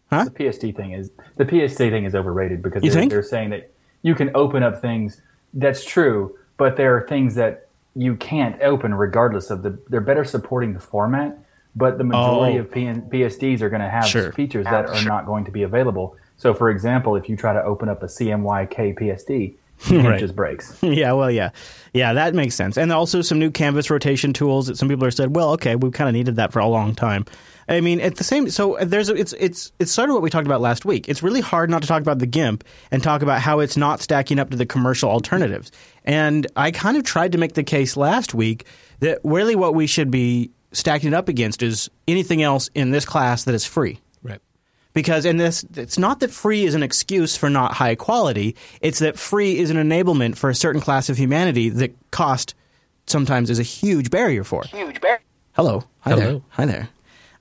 Huh? 0.09 0.25
The 0.25 0.31
PSD 0.31 0.75
thing 0.75 0.91
is 0.93 1.11
the 1.37 1.45
PSD 1.45 1.89
thing 1.89 2.05
is 2.05 2.13
overrated 2.15 2.61
because 2.61 2.81
they're, 2.83 2.91
think? 2.91 3.11
they're 3.11 3.23
saying 3.23 3.49
that 3.49 3.71
you 4.03 4.13
can 4.15 4.31
open 4.35 4.61
up 4.63 4.81
things. 4.81 5.21
That's 5.53 5.83
true, 5.83 6.37
but 6.57 6.77
there 6.77 6.95
are 6.97 7.07
things 7.07 7.35
that 7.35 7.67
you 7.95 8.15
can't 8.15 8.61
open 8.61 8.93
regardless 8.93 9.49
of 9.49 9.63
the. 9.63 9.79
They're 9.89 10.01
better 10.01 10.23
supporting 10.25 10.73
the 10.73 10.79
format, 10.79 11.37
but 11.75 11.97
the 11.97 12.03
majority 12.03 12.57
Oh. 12.57 12.61
of 12.61 12.71
PN, 12.71 13.09
PSDs 13.09 13.61
are 13.61 13.69
going 13.69 13.81
to 13.81 13.89
have 13.89 14.05
Sure. 14.05 14.31
features 14.33 14.65
that 14.65 14.85
are 14.87 15.03
not 15.05 15.25
going 15.25 15.45
to 15.45 15.51
be 15.51 15.63
available. 15.63 16.15
So, 16.37 16.53
for 16.53 16.69
example, 16.69 17.15
if 17.15 17.29
you 17.29 17.35
try 17.37 17.53
to 17.53 17.63
open 17.63 17.87
up 17.89 18.03
a 18.03 18.07
CMYK 18.07 18.93
PSD, 18.99 19.55
it 19.89 20.05
Right. 20.05 20.19
just 20.19 20.35
breaks. 20.35 20.77
yeah, 20.83 21.13
well, 21.13 21.31
yeah, 21.31 21.49
yeah, 21.93 22.11
that 22.13 22.35
makes 22.35 22.53
sense. 22.55 22.77
And 22.77 22.91
also 22.91 23.21
some 23.21 23.39
new 23.39 23.49
canvas 23.51 23.89
rotation 23.89 24.33
tools 24.33 24.67
that 24.67 24.77
some 24.77 24.87
people 24.89 25.05
have 25.05 25.13
said, 25.13 25.35
well, 25.35 25.51
okay, 25.53 25.75
we've 25.77 25.93
kind 25.93 26.09
of 26.09 26.13
needed 26.13 26.35
that 26.35 26.51
for 26.51 26.59
a 26.59 26.67
long 26.67 26.93
time. 26.95 27.25
I 27.67 27.81
mean, 27.81 27.99
at 27.99 28.15
the 28.17 28.23
same, 28.23 28.49
so 28.51 28.77
there's 28.81 29.09
a, 29.09 29.15
it's 29.15 29.33
it's 29.39 29.71
it's 29.79 29.91
sort 29.91 30.09
of 30.09 30.13
what 30.13 30.21
we 30.21 30.29
talked 30.29 30.45
about 30.45 30.61
last 30.61 30.85
week. 30.85 31.09
It's 31.09 31.23
really 31.23 31.41
hard 31.41 31.69
not 31.69 31.81
to 31.81 31.87
talk 31.87 32.01
about 32.01 32.19
the 32.19 32.27
GIMP 32.27 32.63
and 32.91 33.01
talk 33.01 33.21
about 33.23 33.41
how 33.41 33.59
it's 33.59 33.75
not 33.75 34.01
stacking 34.01 34.37
up 34.37 34.51
to 34.51 34.57
the 34.57 34.65
commercial 34.67 35.09
alternatives. 35.09 35.71
And 36.03 36.45
I 36.55 36.69
kind 36.71 36.95
of 36.95 37.03
tried 37.03 37.31
to 37.31 37.37
make 37.39 37.53
the 37.53 37.63
case 37.63 37.97
last 37.97 38.33
week 38.35 38.65
that 38.99 39.19
really 39.23 39.55
what 39.55 39.73
we 39.73 39.87
should 39.87 40.11
be 40.11 40.51
stacking 40.73 41.07
it 41.07 41.15
up 41.15 41.27
against 41.27 41.63
is 41.63 41.89
anything 42.07 42.43
else 42.43 42.69
in 42.75 42.91
this 42.91 43.05
class 43.05 43.45
that 43.45 43.55
is 43.55 43.65
free 43.65 43.99
Right. 44.21 44.41
because 44.93 45.23
in 45.25 45.37
this 45.37 45.65
it's 45.75 45.97
not 45.97 46.19
that 46.19 46.31
free 46.31 46.65
is 46.65 46.75
an 46.75 46.83
excuse 46.83 47.37
for 47.37 47.49
not 47.49 47.73
high 47.73 47.95
quality 47.95 48.57
it's 48.81 48.99
that 48.99 49.17
free 49.17 49.57
is 49.57 49.69
an 49.69 49.77
enablement 49.77 50.35
for 50.35 50.49
a 50.49 50.55
certain 50.55 50.81
class 50.81 51.07
of 51.09 51.17
humanity 51.17 51.69
that 51.69 51.95
cost 52.11 52.55
sometimes 53.07 53.49
is 53.49 53.57
a 53.57 53.63
huge 53.63 54.11
barrier 54.11 54.43
for 54.43 54.63
huge 54.65 54.99
barrier 54.99 55.21
hello 55.53 55.81
hi 56.01 56.13
there 56.13 56.25
Hello. 56.27 56.43
hi 56.49 56.65
there 56.65 56.89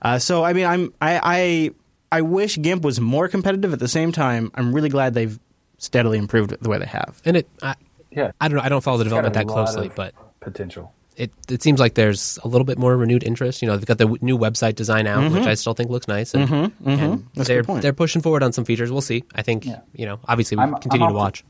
uh, 0.05 0.19
so 0.19 0.43
i 0.43 0.53
mean 0.53 0.65
i'm 0.65 0.93
I, 1.01 1.19
I 1.23 1.71
i 2.19 2.21
wish 2.21 2.57
gimp 2.61 2.83
was 2.83 2.99
more 3.01 3.27
competitive 3.27 3.73
at 3.73 3.79
the 3.79 3.87
same 3.89 4.11
time 4.11 4.51
i'm 4.55 4.73
really 4.73 4.89
glad 4.89 5.13
they've 5.13 5.37
steadily 5.77 6.17
improved 6.17 6.51
it 6.53 6.61
the 6.63 6.69
way 6.69 6.77
they 6.77 6.85
have 6.85 7.21
And 7.25 7.35
it, 7.37 7.49
I, 7.61 7.75
Yeah, 8.11 8.31
I 8.39 8.47
don't 8.47 8.57
know. 8.57 8.63
I 8.63 8.69
don't 8.69 8.81
follow 8.81 8.97
the 8.97 9.03
development 9.03 9.33
that 9.35 9.47
closely, 9.47 9.91
but 9.93 10.13
potential. 10.39 10.93
it 11.17 11.31
it 11.49 11.61
seems 11.61 11.79
like 11.81 11.95
there's 11.95 12.39
a 12.45 12.47
little 12.47 12.63
bit 12.63 12.77
more 12.77 12.95
renewed 12.95 13.23
interest. 13.23 13.61
You 13.61 13.67
know, 13.67 13.75
they've 13.75 13.85
got 13.93 13.97
the 13.97 14.05
w- 14.05 14.23
new 14.23 14.37
website 14.37 14.75
design 14.75 15.05
out, 15.05 15.31
which 15.33 15.45
I 15.45 15.55
still 15.55 15.73
think 15.73 15.89
looks 15.91 16.07
nice, 16.07 16.33
and, 16.33 16.49
and 16.49 16.71
Mm-hmm. 16.85 17.27
That's 17.35 17.49
a 17.49 17.61
they're 17.61 17.81
they're 17.81 17.93
pushing 17.93 18.21
forward 18.21 18.41
on 18.41 18.53
some 18.53 18.63
features. 18.63 18.89
We'll 18.89 19.01
see. 19.01 19.25
I 19.35 19.41
think 19.41 19.65
Yeah. 19.65 19.81
you 19.93 20.05
know, 20.05 20.19
obviously 20.29 20.55
we 20.55 20.63
I'm- 20.63 20.75
continue 20.79 21.05
I'm 21.07 21.11
to 21.11 21.17
opti- 21.19 21.23
watch. 21.27 21.43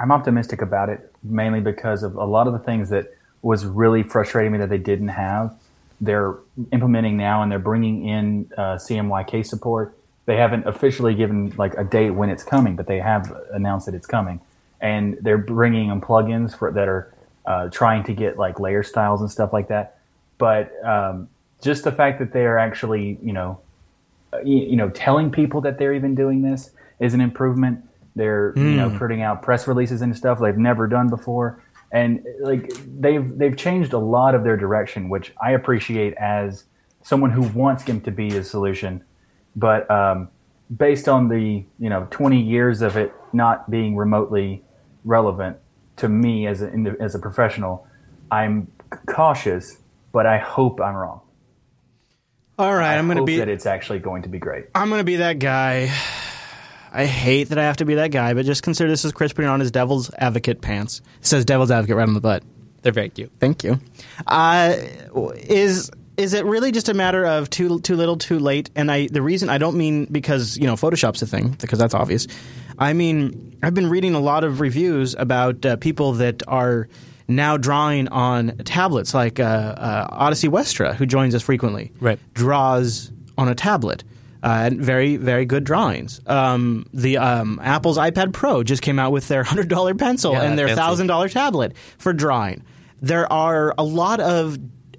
I'm 0.00 0.10
optimistic 0.10 0.60
about 0.62 0.88
it 0.88 1.12
mainly 1.22 1.60
because 1.60 2.02
of 2.02 2.16
a 2.16 2.24
lot 2.24 2.48
of 2.48 2.52
the 2.54 2.58
things 2.58 2.90
that 2.90 3.14
was 3.42 3.64
really 3.64 4.02
frustrating 4.02 4.50
me 4.50 4.58
that 4.58 4.68
they 4.68 4.78
didn't 4.78 5.08
have. 5.14 5.54
They're 6.04 6.36
implementing 6.72 7.16
now 7.16 7.42
and 7.42 7.50
they're 7.50 7.58
bringing 7.58 8.06
in 8.08 8.50
uh, 8.56 8.76
CMYK 8.76 9.46
support. 9.46 9.96
They 10.26 10.36
haven't 10.36 10.66
officially 10.66 11.14
given 11.14 11.54
like 11.56 11.74
a 11.74 11.84
date 11.84 12.10
when 12.10 12.30
it's 12.30 12.42
coming, 12.42 12.76
but 12.76 12.86
they 12.86 12.98
have 13.00 13.34
announced 13.52 13.86
that 13.86 13.94
it's 13.94 14.06
coming. 14.06 14.40
And 14.80 15.18
they're 15.20 15.38
bringing 15.38 15.90
in 15.90 16.00
plugins 16.00 16.56
for 16.56 16.70
that 16.72 16.88
are 16.88 17.14
uh, 17.46 17.68
trying 17.68 18.04
to 18.04 18.14
get 18.14 18.38
like 18.38 18.58
layer 18.58 18.82
styles 18.82 19.20
and 19.20 19.30
stuff 19.30 19.52
like 19.52 19.68
that. 19.68 19.98
But 20.38 20.72
um, 20.84 21.28
just 21.62 21.84
the 21.84 21.92
fact 21.92 22.18
that 22.18 22.32
they 22.32 22.44
are 22.44 22.58
actually, 22.58 23.18
you 23.22 23.32
know, 23.32 23.60
uh, 24.32 24.40
you, 24.40 24.56
you 24.56 24.76
know, 24.76 24.90
telling 24.90 25.30
people 25.30 25.60
that 25.62 25.78
they're 25.78 25.94
even 25.94 26.14
doing 26.14 26.42
this 26.42 26.70
is 27.00 27.14
an 27.14 27.20
improvement. 27.20 27.84
They're 28.16 28.52
you 28.56 28.76
know 28.76 28.96
putting 28.96 29.22
out 29.22 29.42
press 29.42 29.66
releases 29.66 30.00
and 30.00 30.16
stuff 30.16 30.38
they've 30.38 30.56
never 30.56 30.86
done 30.86 31.08
before, 31.08 31.62
and 31.94 32.26
like 32.40 32.72
they've 32.98 33.38
they've 33.38 33.56
changed 33.56 33.92
a 33.92 33.98
lot 33.98 34.34
of 34.34 34.42
their 34.42 34.56
direction, 34.56 35.08
which 35.08 35.32
I 35.40 35.52
appreciate 35.52 36.12
as 36.14 36.64
someone 37.02 37.30
who 37.30 37.42
wants 37.42 37.84
GIMP 37.84 38.04
to 38.04 38.10
be 38.10 38.36
a 38.36 38.42
solution. 38.42 39.04
But 39.54 39.88
um, 39.88 40.28
based 40.76 41.08
on 41.08 41.28
the 41.28 41.64
you 41.78 41.88
know 41.88 42.08
20 42.10 42.42
years 42.42 42.82
of 42.82 42.96
it 42.96 43.14
not 43.32 43.70
being 43.70 43.94
remotely 43.96 44.64
relevant 45.04 45.58
to 45.98 46.08
me 46.08 46.48
as 46.48 46.62
a 46.62 46.72
as 47.00 47.14
a 47.14 47.20
professional, 47.20 47.86
I'm 48.28 48.72
cautious, 49.06 49.78
but 50.12 50.26
I 50.26 50.38
hope 50.38 50.80
I'm 50.80 50.96
wrong. 50.96 51.20
All 52.58 52.74
right, 52.74 52.94
I 52.94 52.98
I'm 52.98 53.06
going 53.06 53.18
to 53.18 53.24
be 53.24 53.38
that 53.38 53.48
it's 53.48 53.66
actually 53.66 54.00
going 54.00 54.22
to 54.22 54.28
be 54.28 54.40
great. 54.40 54.66
I'm 54.74 54.88
going 54.88 55.00
to 55.00 55.04
be 55.04 55.16
that 55.16 55.38
guy. 55.38 55.92
I 56.94 57.06
hate 57.06 57.48
that 57.48 57.58
I 57.58 57.64
have 57.64 57.78
to 57.78 57.84
be 57.84 57.96
that 57.96 58.12
guy, 58.12 58.34
but 58.34 58.46
just 58.46 58.62
consider 58.62 58.88
this 58.88 59.04
as 59.04 59.12
Chris 59.12 59.32
putting 59.32 59.50
on 59.50 59.58
his 59.60 59.70
devil's 59.72 60.12
advocate 60.14 60.60
pants. 60.60 61.02
It 61.20 61.26
says 61.26 61.44
devil's 61.44 61.70
advocate 61.72 61.96
right 61.96 62.06
on 62.06 62.14
the 62.14 62.20
butt. 62.20 62.42
They're 62.82 62.92
very 62.92 63.08
cute. 63.08 63.32
Thank 63.40 63.64
you. 63.64 63.80
Uh, 64.26 64.76
is 65.34 65.90
is 66.16 66.32
it 66.32 66.44
really 66.44 66.70
just 66.70 66.88
a 66.88 66.94
matter 66.94 67.24
of 67.26 67.50
too 67.50 67.80
too 67.80 67.96
little, 67.96 68.16
too 68.16 68.38
late? 68.38 68.70
And 68.76 68.90
I 68.92 69.08
the 69.08 69.22
reason 69.22 69.48
I 69.48 69.58
don't 69.58 69.76
mean 69.76 70.04
because 70.04 70.56
you 70.56 70.66
know 70.66 70.74
Photoshop's 70.74 71.20
a 71.22 71.26
thing 71.26 71.56
because 71.60 71.78
that's 71.78 71.94
obvious. 71.94 72.26
I 72.78 72.92
mean 72.92 73.56
I've 73.62 73.74
been 73.74 73.88
reading 73.90 74.14
a 74.14 74.20
lot 74.20 74.44
of 74.44 74.60
reviews 74.60 75.14
about 75.18 75.64
uh, 75.66 75.76
people 75.76 76.12
that 76.14 76.42
are 76.46 76.88
now 77.26 77.56
drawing 77.56 78.06
on 78.08 78.58
tablets, 78.58 79.14
like 79.14 79.40
uh, 79.40 79.42
uh, 79.42 80.06
Odyssey 80.10 80.48
Westra, 80.48 80.94
who 80.94 81.06
joins 81.06 81.34
us 81.34 81.42
frequently, 81.42 81.90
Right. 81.98 82.18
draws 82.34 83.10
on 83.38 83.48
a 83.48 83.54
tablet. 83.54 84.04
Uh, 84.44 84.66
and 84.66 84.78
very, 84.78 85.16
very 85.16 85.46
good 85.46 85.64
drawings. 85.64 86.20
Um, 86.26 86.84
the 86.92 87.16
um, 87.16 87.58
Apple's 87.62 87.96
iPad 87.96 88.34
Pro 88.34 88.62
just 88.62 88.82
came 88.82 88.98
out 88.98 89.10
with 89.10 89.26
their 89.26 89.42
hundred 89.50 89.68
dollar 89.68 89.94
pencil 89.94 90.32
Yeah, 90.32 90.42
and 90.42 90.58
their 90.58 90.74
thousand 90.74 91.06
dollar 91.06 91.30
tablet 91.30 91.72
for 91.96 92.12
drawing. 92.12 92.62
There 93.00 93.30
are 93.32 93.74
a 93.78 93.82
lot 93.82 94.20
of 94.20 94.58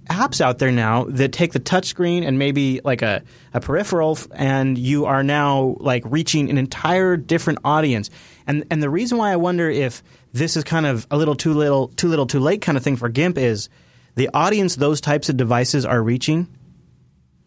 apps 0.10 0.42
out 0.42 0.58
there 0.58 0.72
now 0.72 1.06
that 1.06 1.32
take 1.32 1.54
the 1.54 1.60
touchscreen 1.60 2.25
and 2.25 2.40
maybe 2.40 2.82
like 2.84 3.04
a, 3.04 3.24
a 3.54 3.60
peripheral, 3.60 4.18
and 4.34 4.80
you 4.80 5.06
are 5.06 5.24
now 5.24 5.78
like 5.80 6.04
reaching 6.06 6.50
an 6.50 6.58
entire 6.58 7.16
different 7.16 7.60
audience. 7.64 8.10
And 8.48 8.66
and 8.72 8.82
the 8.82 8.90
reason 8.90 9.20
why 9.20 9.32
I 9.32 9.36
wonder 9.36 9.70
if 9.70 10.04
this 10.34 10.58
is 10.58 10.64
kind 10.64 10.88
of 10.88 11.06
a 11.12 11.18
little 11.18 11.36
too 11.36 11.54
little, 11.54 11.90
too 11.90 12.08
little, 12.08 12.25
too 12.25 12.40
late 12.40 12.62
kind 12.62 12.78
of 12.78 12.84
thing 12.84 12.96
for 12.96 13.10
GIMP 13.10 13.38
is 13.38 13.70
the 14.16 14.30
audience 14.34 14.75
those 14.75 15.02
types 15.02 15.30
of 15.30 15.38
devices 15.38 15.86
are 15.86 16.02
reaching 16.02 16.48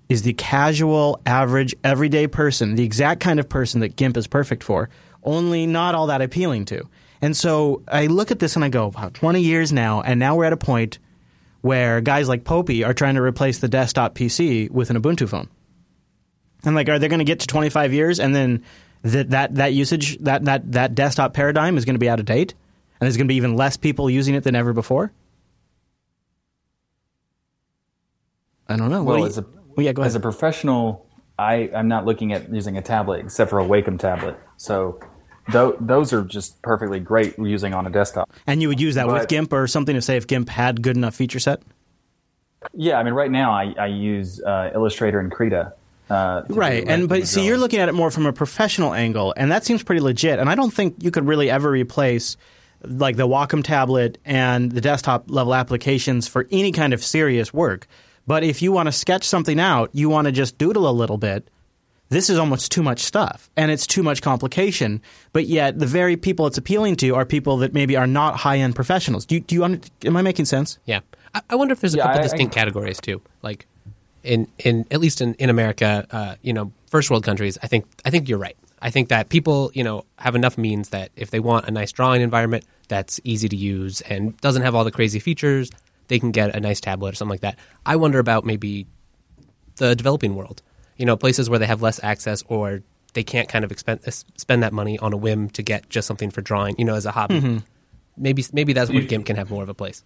is 0.08 0.22
the 0.22 0.32
casual, 0.32 1.20
average, 1.26 1.74
everyday 1.84 2.26
person, 2.26 2.74
the 2.74 2.84
exact 2.84 3.20
kind 3.20 3.38
of 3.38 3.48
person 3.48 3.80
that 3.80 3.96
GIMP 3.96 4.16
is 4.16 4.26
perfect 4.26 4.62
for, 4.62 4.88
only 5.22 5.66
not 5.66 5.94
all 5.94 6.06
that 6.06 6.22
appealing 6.22 6.64
to. 6.66 6.88
And 7.20 7.36
so 7.36 7.82
I 7.88 8.06
look 8.06 8.30
at 8.30 8.38
this 8.38 8.56
and 8.56 8.64
I 8.64 8.68
go, 8.68 8.92
wow, 8.94 9.10
20 9.12 9.40
years 9.40 9.72
now, 9.72 10.00
and 10.00 10.18
now 10.18 10.36
we're 10.36 10.44
at 10.44 10.52
a 10.52 10.56
point 10.58 10.98
where 11.60 12.00
guys 12.00 12.28
like 12.28 12.44
Popey 12.44 12.86
are 12.86 12.94
trying 12.94 13.16
to 13.16 13.22
replace 13.22 13.58
the 13.58 13.68
desktop 13.68 14.14
PC 14.14 14.70
with 14.70 14.90
an 14.90 15.00
Ubuntu 15.00 15.28
phone. 15.28 15.48
And 16.64 16.74
like, 16.74 16.88
are 16.88 16.98
they 16.98 17.08
going 17.08 17.18
to 17.18 17.24
get 17.24 17.40
to 17.40 17.46
25 17.46 17.92
years 17.92 18.20
and 18.20 18.34
then 18.34 18.64
that, 19.02 19.30
that, 19.30 19.54
that 19.56 19.74
usage, 19.74 20.18
that, 20.18 20.44
that, 20.46 20.72
that 20.72 20.94
desktop 20.94 21.34
paradigm 21.34 21.76
is 21.76 21.84
going 21.84 21.96
to 21.96 22.00
be 22.00 22.08
out 22.08 22.20
of 22.20 22.26
date? 22.26 22.54
And 23.00 23.06
there's 23.06 23.16
going 23.16 23.26
to 23.26 23.32
be 23.32 23.36
even 23.36 23.56
less 23.56 23.76
people 23.76 24.08
using 24.08 24.34
it 24.34 24.44
than 24.44 24.54
ever 24.56 24.72
before? 24.72 25.12
I 28.68 28.76
don't 28.76 28.90
know. 28.90 29.02
Well, 29.02 29.16
do 29.28 29.34
you- 29.34 29.57
well, 29.78 29.84
yeah, 29.84 29.92
go 29.92 30.02
ahead. 30.02 30.08
as 30.08 30.16
a 30.16 30.20
professional, 30.20 31.06
I 31.38 31.70
I'm 31.72 31.86
not 31.86 32.04
looking 32.04 32.32
at 32.32 32.52
using 32.52 32.76
a 32.76 32.82
tablet 32.82 33.20
except 33.20 33.48
for 33.48 33.60
a 33.60 33.64
Wacom 33.64 33.96
tablet. 33.96 34.36
So 34.56 34.98
tho- 35.52 35.76
those 35.78 36.12
are 36.12 36.22
just 36.24 36.60
perfectly 36.62 36.98
great 36.98 37.38
using 37.38 37.74
on 37.74 37.86
a 37.86 37.90
desktop. 37.90 38.28
And 38.44 38.60
you 38.60 38.66
would 38.66 38.80
use 38.80 38.96
that 38.96 39.06
with 39.06 39.28
GIMP 39.28 39.52
or 39.52 39.68
something 39.68 39.94
to 39.94 40.02
say 40.02 40.16
if 40.16 40.26
GIMP 40.26 40.48
had 40.48 40.82
good 40.82 40.96
enough 40.96 41.14
feature 41.14 41.38
set? 41.38 41.62
Yeah, 42.74 42.98
I 42.98 43.04
mean, 43.04 43.14
right 43.14 43.30
now 43.30 43.52
I, 43.52 43.72
I 43.78 43.86
use 43.86 44.42
uh, 44.42 44.72
Illustrator 44.74 45.20
and 45.20 45.30
Krita. 45.30 45.74
Uh, 46.10 46.42
Right. 46.48 46.82
And 46.84 47.08
but 47.08 47.28
see 47.28 47.46
you're 47.46 47.56
looking 47.56 47.78
at 47.78 47.88
it 47.88 47.92
more 47.94 48.10
from 48.10 48.26
a 48.26 48.32
professional 48.32 48.94
angle 48.94 49.32
and 49.36 49.52
that 49.52 49.64
seems 49.64 49.84
pretty 49.84 50.00
legit. 50.00 50.40
And 50.40 50.50
I 50.50 50.56
don't 50.56 50.74
think 50.74 50.96
you 51.04 51.12
could 51.12 51.28
really 51.28 51.50
ever 51.50 51.70
replace 51.70 52.36
like 52.82 53.14
the 53.14 53.28
Wacom 53.28 53.62
tablet 53.62 54.18
and 54.24 54.72
the 54.72 54.80
desktop 54.80 55.30
level 55.30 55.54
applications 55.54 56.26
for 56.26 56.48
any 56.50 56.72
kind 56.72 56.92
of 56.92 57.04
serious 57.04 57.54
work. 57.54 57.86
But 58.28 58.44
if 58.44 58.60
you 58.62 58.70
want 58.72 58.86
to 58.86 58.92
sketch 58.92 59.24
something 59.24 59.58
out, 59.58 59.88
you 59.92 60.08
want 60.10 60.26
to 60.26 60.32
just 60.32 60.58
doodle 60.58 60.86
a 60.88 60.92
little 60.92 61.16
bit, 61.18 61.48
this 62.10 62.28
is 62.30 62.38
almost 62.38 62.70
too 62.70 62.82
much 62.82 63.00
stuff 63.00 63.50
and 63.56 63.70
it's 63.70 63.86
too 63.86 64.02
much 64.02 64.20
complication. 64.22 65.00
But 65.32 65.46
yet 65.46 65.78
the 65.78 65.86
very 65.86 66.16
people 66.16 66.46
it's 66.46 66.58
appealing 66.58 66.96
to 66.96 67.14
are 67.14 67.24
people 67.24 67.56
that 67.58 67.72
maybe 67.72 67.96
are 67.96 68.06
not 68.06 68.36
high 68.36 68.58
end 68.58 68.74
professionals. 68.76 69.24
Do 69.26 69.34
you, 69.36 69.40
do 69.40 69.54
you 69.54 69.64
am 69.64 70.16
I 70.16 70.22
making 70.22 70.44
sense? 70.44 70.78
Yeah, 70.84 71.00
I, 71.34 71.40
I 71.50 71.54
wonder 71.56 71.72
if 71.72 71.80
there's 71.80 71.94
a 71.94 71.98
Yeah, 71.98 72.04
couple 72.04 72.20
I- 72.20 72.22
distinct 72.24 72.54
I- 72.54 72.60
categories 72.60 73.00
too. 73.00 73.20
Like 73.42 73.66
in 74.22 74.46
in 74.58 74.84
at 74.90 75.00
least 75.00 75.20
in 75.20 75.34
in 75.34 75.48
America, 75.50 76.06
uh, 76.10 76.34
you 76.42 76.52
know, 76.52 76.70
first 76.90 77.10
world 77.10 77.24
countries. 77.24 77.56
I 77.62 77.66
think 77.66 77.86
I 78.04 78.10
think 78.10 78.28
you're 78.28 78.38
right. 78.38 78.56
I 78.82 78.90
think 78.90 79.08
that 79.08 79.28
people 79.28 79.70
you 79.74 79.84
know 79.84 80.04
have 80.16 80.34
enough 80.34 80.56
means 80.58 80.90
that 80.90 81.10
if 81.16 81.30
they 81.30 81.40
want 81.40 81.66
a 81.66 81.70
nice 81.70 81.92
drawing 81.92 82.20
environment 82.22 82.64
that's 82.88 83.20
easy 83.24 83.48
to 83.48 83.56
use 83.56 84.00
and 84.02 84.36
doesn't 84.40 84.62
have 84.62 84.74
all 84.74 84.84
the 84.84 84.90
crazy 84.90 85.18
features, 85.18 85.70
they 86.08 86.18
can 86.18 86.30
get 86.32 86.54
a 86.56 86.60
nice 86.60 86.80
tablet 86.80 87.12
or 87.12 87.16
something 87.16 87.30
like 87.32 87.40
that. 87.40 87.58
I 87.86 87.96
wonder 87.96 88.18
about 88.18 88.44
maybe 88.44 88.86
the 89.76 89.94
developing 89.94 90.34
world. 90.34 90.62
You 90.96 91.06
know, 91.06 91.16
places 91.16 91.48
where 91.48 91.58
they 91.58 91.66
have 91.66 91.80
less 91.82 92.02
access 92.02 92.42
or 92.48 92.82
they 93.14 93.22
can't 93.22 93.48
kind 93.48 93.64
of 93.64 93.70
expend, 93.72 94.00
spend 94.36 94.62
that 94.62 94.72
money 94.72 94.98
on 94.98 95.12
a 95.12 95.16
whim 95.16 95.48
to 95.50 95.62
get 95.62 95.88
just 95.88 96.06
something 96.08 96.30
for 96.30 96.40
drawing. 96.42 96.74
You 96.78 96.84
know, 96.84 96.94
as 96.94 97.06
a 97.06 97.12
hobby. 97.12 97.62
Maybe 98.16 98.44
maybe 98.52 98.72
that's 98.72 98.90
where 98.90 99.00
If- 99.02 99.08
GIMP 99.08 99.26
can 99.26 99.36
have 99.36 99.48
more 99.50 99.62
of 99.62 99.68
a 99.68 99.74
place. 99.74 100.02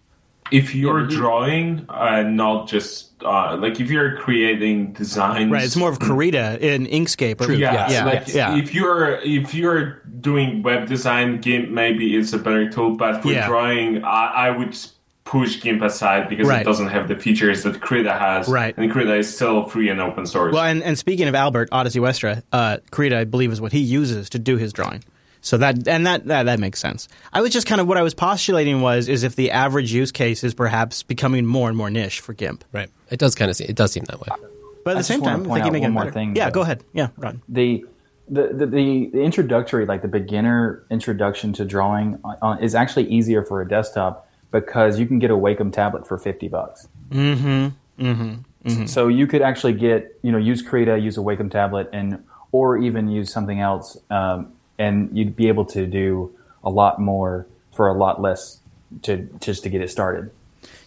if 0.51 0.75
you're 0.75 1.07
drawing, 1.07 1.85
uh, 1.89 2.21
not 2.21 2.67
just 2.67 3.11
uh, 3.25 3.55
like 3.57 3.79
if 3.79 3.89
you're 3.89 4.17
creating 4.17 4.91
designs, 4.93 5.49
Right. 5.51 5.63
It's 5.63 5.75
more 5.77 5.89
of 5.89 5.99
Krita 5.99 6.59
in 6.61 6.85
Inkscape. 6.85 7.41
Or, 7.41 7.51
yeah, 7.53 7.89
Yeah. 7.89 8.05
like 8.05 8.27
yeah. 8.27 8.55
if 8.55 8.73
you're 8.75 9.15
if 9.23 9.55
you're 9.55 10.03
doing 10.21 10.61
web 10.61 10.87
design, 10.87 11.39
GIMP 11.41 11.69
maybe 11.69 12.15
is 12.15 12.33
a 12.33 12.37
better 12.37 12.69
tool. 12.69 12.95
But 12.97 13.23
for 13.23 13.29
Yeah. 13.31 13.47
drawing, 13.47 14.03
I, 14.03 14.47
I 14.47 14.49
would 14.51 14.77
push 15.25 15.61
GIMP 15.61 15.81
aside 15.81 16.27
because 16.29 16.47
Right. 16.47 16.61
it 16.61 16.65
doesn't 16.65 16.89
have 16.89 17.07
the 17.07 17.15
features 17.15 17.63
that 17.63 17.79
Krita 17.81 18.11
has. 18.13 18.47
Right. 18.47 18.75
and 18.77 18.91
Krita 18.91 19.15
is 19.15 19.33
still 19.33 19.63
free 19.63 19.89
and 19.89 20.01
open 20.01 20.25
source. 20.25 20.53
Well, 20.53 20.63
and, 20.63 20.83
and 20.83 20.97
speaking 20.97 21.27
of 21.27 21.35
Albert 21.35 21.69
Odyssey 21.71 21.99
Westra, 21.99 22.43
uh, 22.51 22.77
Krita, 22.91 23.17
I 23.17 23.23
believe, 23.23 23.51
is 23.51 23.61
what 23.61 23.71
he 23.71 23.79
uses 23.79 24.29
to 24.31 24.39
do 24.39 24.57
his 24.57 24.73
drawing. 24.73 25.03
So 25.41 25.57
that 25.57 25.87
and 25.89 26.05
that, 26.07 26.25
that 26.27 26.43
that 26.43 26.59
makes 26.59 26.79
sense. 26.79 27.09
I 27.33 27.41
was 27.41 27.51
just 27.51 27.67
kind 27.67 27.81
of 27.81 27.87
what 27.87 27.97
I 27.97 28.01
was 28.01 28.13
postulating 28.13 28.79
was 28.81 29.09
is 29.09 29.23
if 29.23 29.35
the 29.35 29.51
average 29.51 29.91
use 29.91 30.09
case 30.11 30.41
is 30.41 30.53
perhaps 30.53 31.03
becoming 31.03 31.45
more 31.45 31.67
and 31.67 31.77
more 31.77 31.89
niche 31.89 32.21
for 32.21 32.33
GIMP. 32.33 32.63
Right. 32.71 32.89
It 33.09 33.19
does 33.19 33.35
kind 33.35 33.51
of 33.51 33.57
seem, 33.57 33.67
it 33.69 33.75
does 33.75 33.91
seem 33.91 34.05
that 34.05 34.21
way. 34.21 34.27
But 34.85 34.91
at 34.91 34.99
the 34.99 35.03
same 35.03 35.21
time, 35.21 35.43
I 35.43 35.45
point 35.45 35.63
think 35.63 35.65
you 35.65 35.67
out 35.67 35.73
make 35.73 35.81
one 35.83 35.91
it 35.91 35.93
more 35.93 36.03
better. 36.03 36.13
thing, 36.13 36.35
yeah, 36.37 36.49
go 36.49 36.61
ahead. 36.61 36.83
Yeah, 36.93 37.07
Ron. 37.17 37.41
the 37.49 37.85
the, 38.29 38.47
the 38.53 38.65
the 38.67 39.09
the 39.13 39.21
introductory, 39.21 39.85
like 39.85 40.01
the 40.01 40.07
beginner 40.07 40.83
introduction 40.89 41.51
to 41.53 41.65
drawing, 41.65 42.19
uh, 42.41 42.55
is 42.61 42.73
actually 42.73 43.07
easier 43.09 43.43
for 43.43 43.61
a 43.61 43.67
desktop 43.67 44.29
because 44.53 44.99
you 44.99 45.05
can 45.05 45.19
get 45.19 45.31
a 45.31 45.33
Wacom 45.33 45.73
tablet 45.73 46.07
for 46.07 46.17
fifty 46.17 46.47
bucks. 46.47 46.87
Mm-hmm. 47.09 47.69
Mm-hmm. 47.99 48.85
So 48.85 49.09
you 49.09 49.27
could 49.27 49.41
actually 49.41 49.73
get 49.73 50.17
you 50.21 50.31
know 50.31 50.37
use 50.37 50.61
Krita, 50.61 50.97
use 50.97 51.17
a 51.17 51.21
Wacom 51.21 51.51
tablet, 51.51 51.89
and 51.91 52.23
or 52.53 52.77
even 52.77 53.09
use 53.09 53.33
something 53.33 53.59
else, 53.59 53.97
um, 54.09 54.53
and 54.79 55.09
you'd 55.17 55.35
be 55.35 55.49
able 55.49 55.65
to 55.65 55.85
do 55.85 56.33
a 56.63 56.69
lot 56.69 56.99
more 56.99 57.47
for 57.73 57.89
a 57.89 57.93
lot 57.93 58.21
less 58.21 58.59
to 59.01 59.27
just 59.41 59.63
to 59.63 59.69
get 59.69 59.81
it 59.81 59.89
started. 59.89 60.31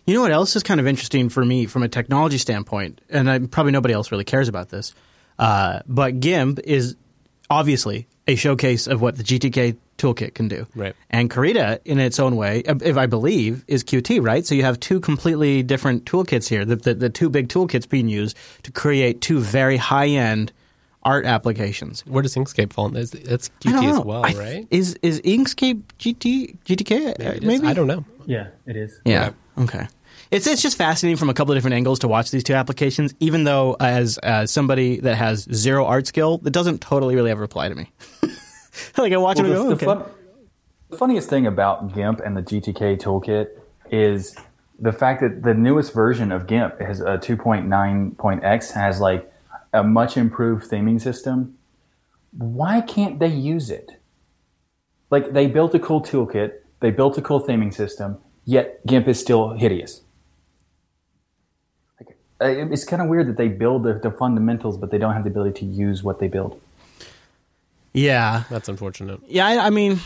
You 0.06 0.14
know 0.14 0.22
what 0.22 0.30
else 0.30 0.54
is 0.54 0.62
kind 0.62 0.78
of 0.78 0.86
interesting 0.86 1.28
for 1.28 1.44
me 1.44 1.66
from 1.66 1.82
a 1.82 1.88
technology 1.88 2.38
standpoint, 2.38 3.00
and 3.10 3.28
I, 3.28 3.40
probably 3.40 3.72
nobody 3.72 3.92
else 3.92 4.12
really 4.12 4.24
cares 4.24 4.48
about 4.48 4.68
this, 4.68 4.94
uh, 5.38 5.80
but 5.86 6.20
GIMP 6.20 6.60
is 6.60 6.94
obviously 7.50 8.06
a 8.28 8.36
showcase 8.36 8.86
of 8.86 9.02
what 9.02 9.16
the 9.16 9.24
GTK 9.24 9.76
toolkit 9.98 10.34
can 10.34 10.48
do. 10.48 10.66
Right. 10.74 10.94
And 11.10 11.30
Krita, 11.30 11.80
in 11.84 11.98
its 11.98 12.18
own 12.18 12.36
way, 12.36 12.62
uh, 12.64 12.74
if 12.82 12.96
I 12.96 13.06
believe, 13.06 13.64
is 13.68 13.82
Qt, 13.84 14.24
right? 14.24 14.44
So 14.46 14.54
you 14.54 14.62
have 14.62 14.78
two 14.80 15.00
completely 15.00 15.62
different 15.62 16.04
toolkits 16.04 16.48
here, 16.48 16.64
the, 16.64 16.76
the, 16.76 16.94
the 16.94 17.10
two 17.10 17.28
big 17.28 17.48
toolkits 17.48 17.88
being 17.88 18.08
used 18.08 18.36
to 18.64 18.72
create 18.72 19.20
two 19.20 19.40
very 19.40 19.76
high 19.76 20.08
end 20.08 20.52
art 21.02 21.24
applications. 21.24 22.04
Where 22.06 22.22
does 22.22 22.34
Inkscape 22.34 22.72
fall? 22.72 22.88
That's, 22.88 23.10
that's 23.10 23.50
I 23.64 23.70
don't 23.72 23.84
QT 23.84 23.98
as 24.00 24.04
well, 24.04 24.26
I- 24.26 24.32
right? 24.34 24.66
Is 24.70 24.98
is 25.02 25.20
Inkscape 25.22 25.82
GT 25.98 26.56
GTK? 26.64 27.18
Maybe. 27.18 27.46
Maybe 27.46 27.66
I 27.68 27.72
don't 27.74 27.86
know. 27.86 28.04
Yeah, 28.26 28.48
it 28.66 28.76
is. 28.76 29.00
Yeah. 29.04 29.30
Okay. 29.56 29.86
It's 30.32 30.48
it's 30.48 30.60
just 30.60 30.76
fascinating 30.76 31.16
from 31.16 31.30
a 31.30 31.34
couple 31.34 31.52
of 31.52 31.56
different 31.56 31.74
angles 31.74 32.00
to 32.00 32.08
watch 32.08 32.32
these 32.32 32.42
two 32.42 32.54
applications. 32.54 33.14
Even 33.20 33.44
though 33.44 33.76
as 33.78 34.18
as 34.18 34.50
somebody 34.50 34.98
that 35.00 35.14
has 35.14 35.46
zero 35.52 35.86
art 35.86 36.08
skill, 36.08 36.38
that 36.38 36.50
doesn't 36.50 36.80
totally 36.80 37.14
really 37.14 37.30
ever 37.30 37.44
apply 37.44 37.68
to 37.68 37.74
me. 37.76 37.92
like 38.98 39.12
I 39.12 39.16
watch 39.16 39.38
Well, 39.38 39.46
it 39.46 39.50
and 39.50 39.58
the, 39.58 39.62
go, 39.62 39.68
the 39.68 39.74
okay. 39.74 39.86
fun- 39.86 40.04
the 40.90 40.96
funniest 40.96 41.28
thing 41.28 41.46
about 41.46 41.94
GIMP 41.94 42.20
and 42.20 42.36
the 42.36 42.42
GTK 42.42 42.96
toolkit 43.00 43.48
is 43.90 44.36
the 44.78 44.92
fact 44.92 45.20
that 45.20 45.42
the 45.42 45.54
newest 45.54 45.92
version 45.92 46.30
of 46.30 46.46
GIMP 46.46 46.80
has 46.80 47.00
a 47.00 47.18
2.9.x 47.18 48.70
has 48.72 49.00
like 49.00 49.32
a 49.72 49.82
much 49.82 50.16
improved 50.16 50.70
theming 50.70 51.00
system, 51.00 51.56
why 52.36 52.80
can't 52.80 53.18
they 53.18 53.28
use 53.28 53.70
it? 53.70 53.92
Like 55.10 55.32
they 55.32 55.46
built 55.46 55.74
a 55.74 55.78
cool 55.78 56.02
toolkit, 56.02 56.52
they 56.80 56.90
built 56.90 57.18
a 57.18 57.22
cool 57.22 57.40
theming 57.40 57.72
system, 57.74 58.18
yet 58.44 58.84
GIMP 58.86 59.08
is 59.08 59.18
still 59.20 59.54
hideous. 59.54 60.02
Like, 61.98 62.16
uh, 62.40 62.46
it's 62.72 62.84
kind 62.84 63.02
of 63.02 63.08
weird 63.08 63.28
that 63.28 63.36
they 63.36 63.48
build 63.48 63.82
the, 63.84 63.94
the 63.94 64.10
fundamentals, 64.10 64.76
but 64.78 64.90
they 64.90 64.98
don't 64.98 65.14
have 65.14 65.24
the 65.24 65.30
ability 65.30 65.60
to 65.60 65.66
use 65.66 66.02
what 66.02 66.20
they 66.20 66.28
build. 66.28 66.60
Yeah, 67.96 68.44
That's 68.50 68.68
unfortunate. 68.68 69.20
yeah. 69.26 69.46
I, 69.46 69.66
I 69.66 69.70
mean, 69.70 69.98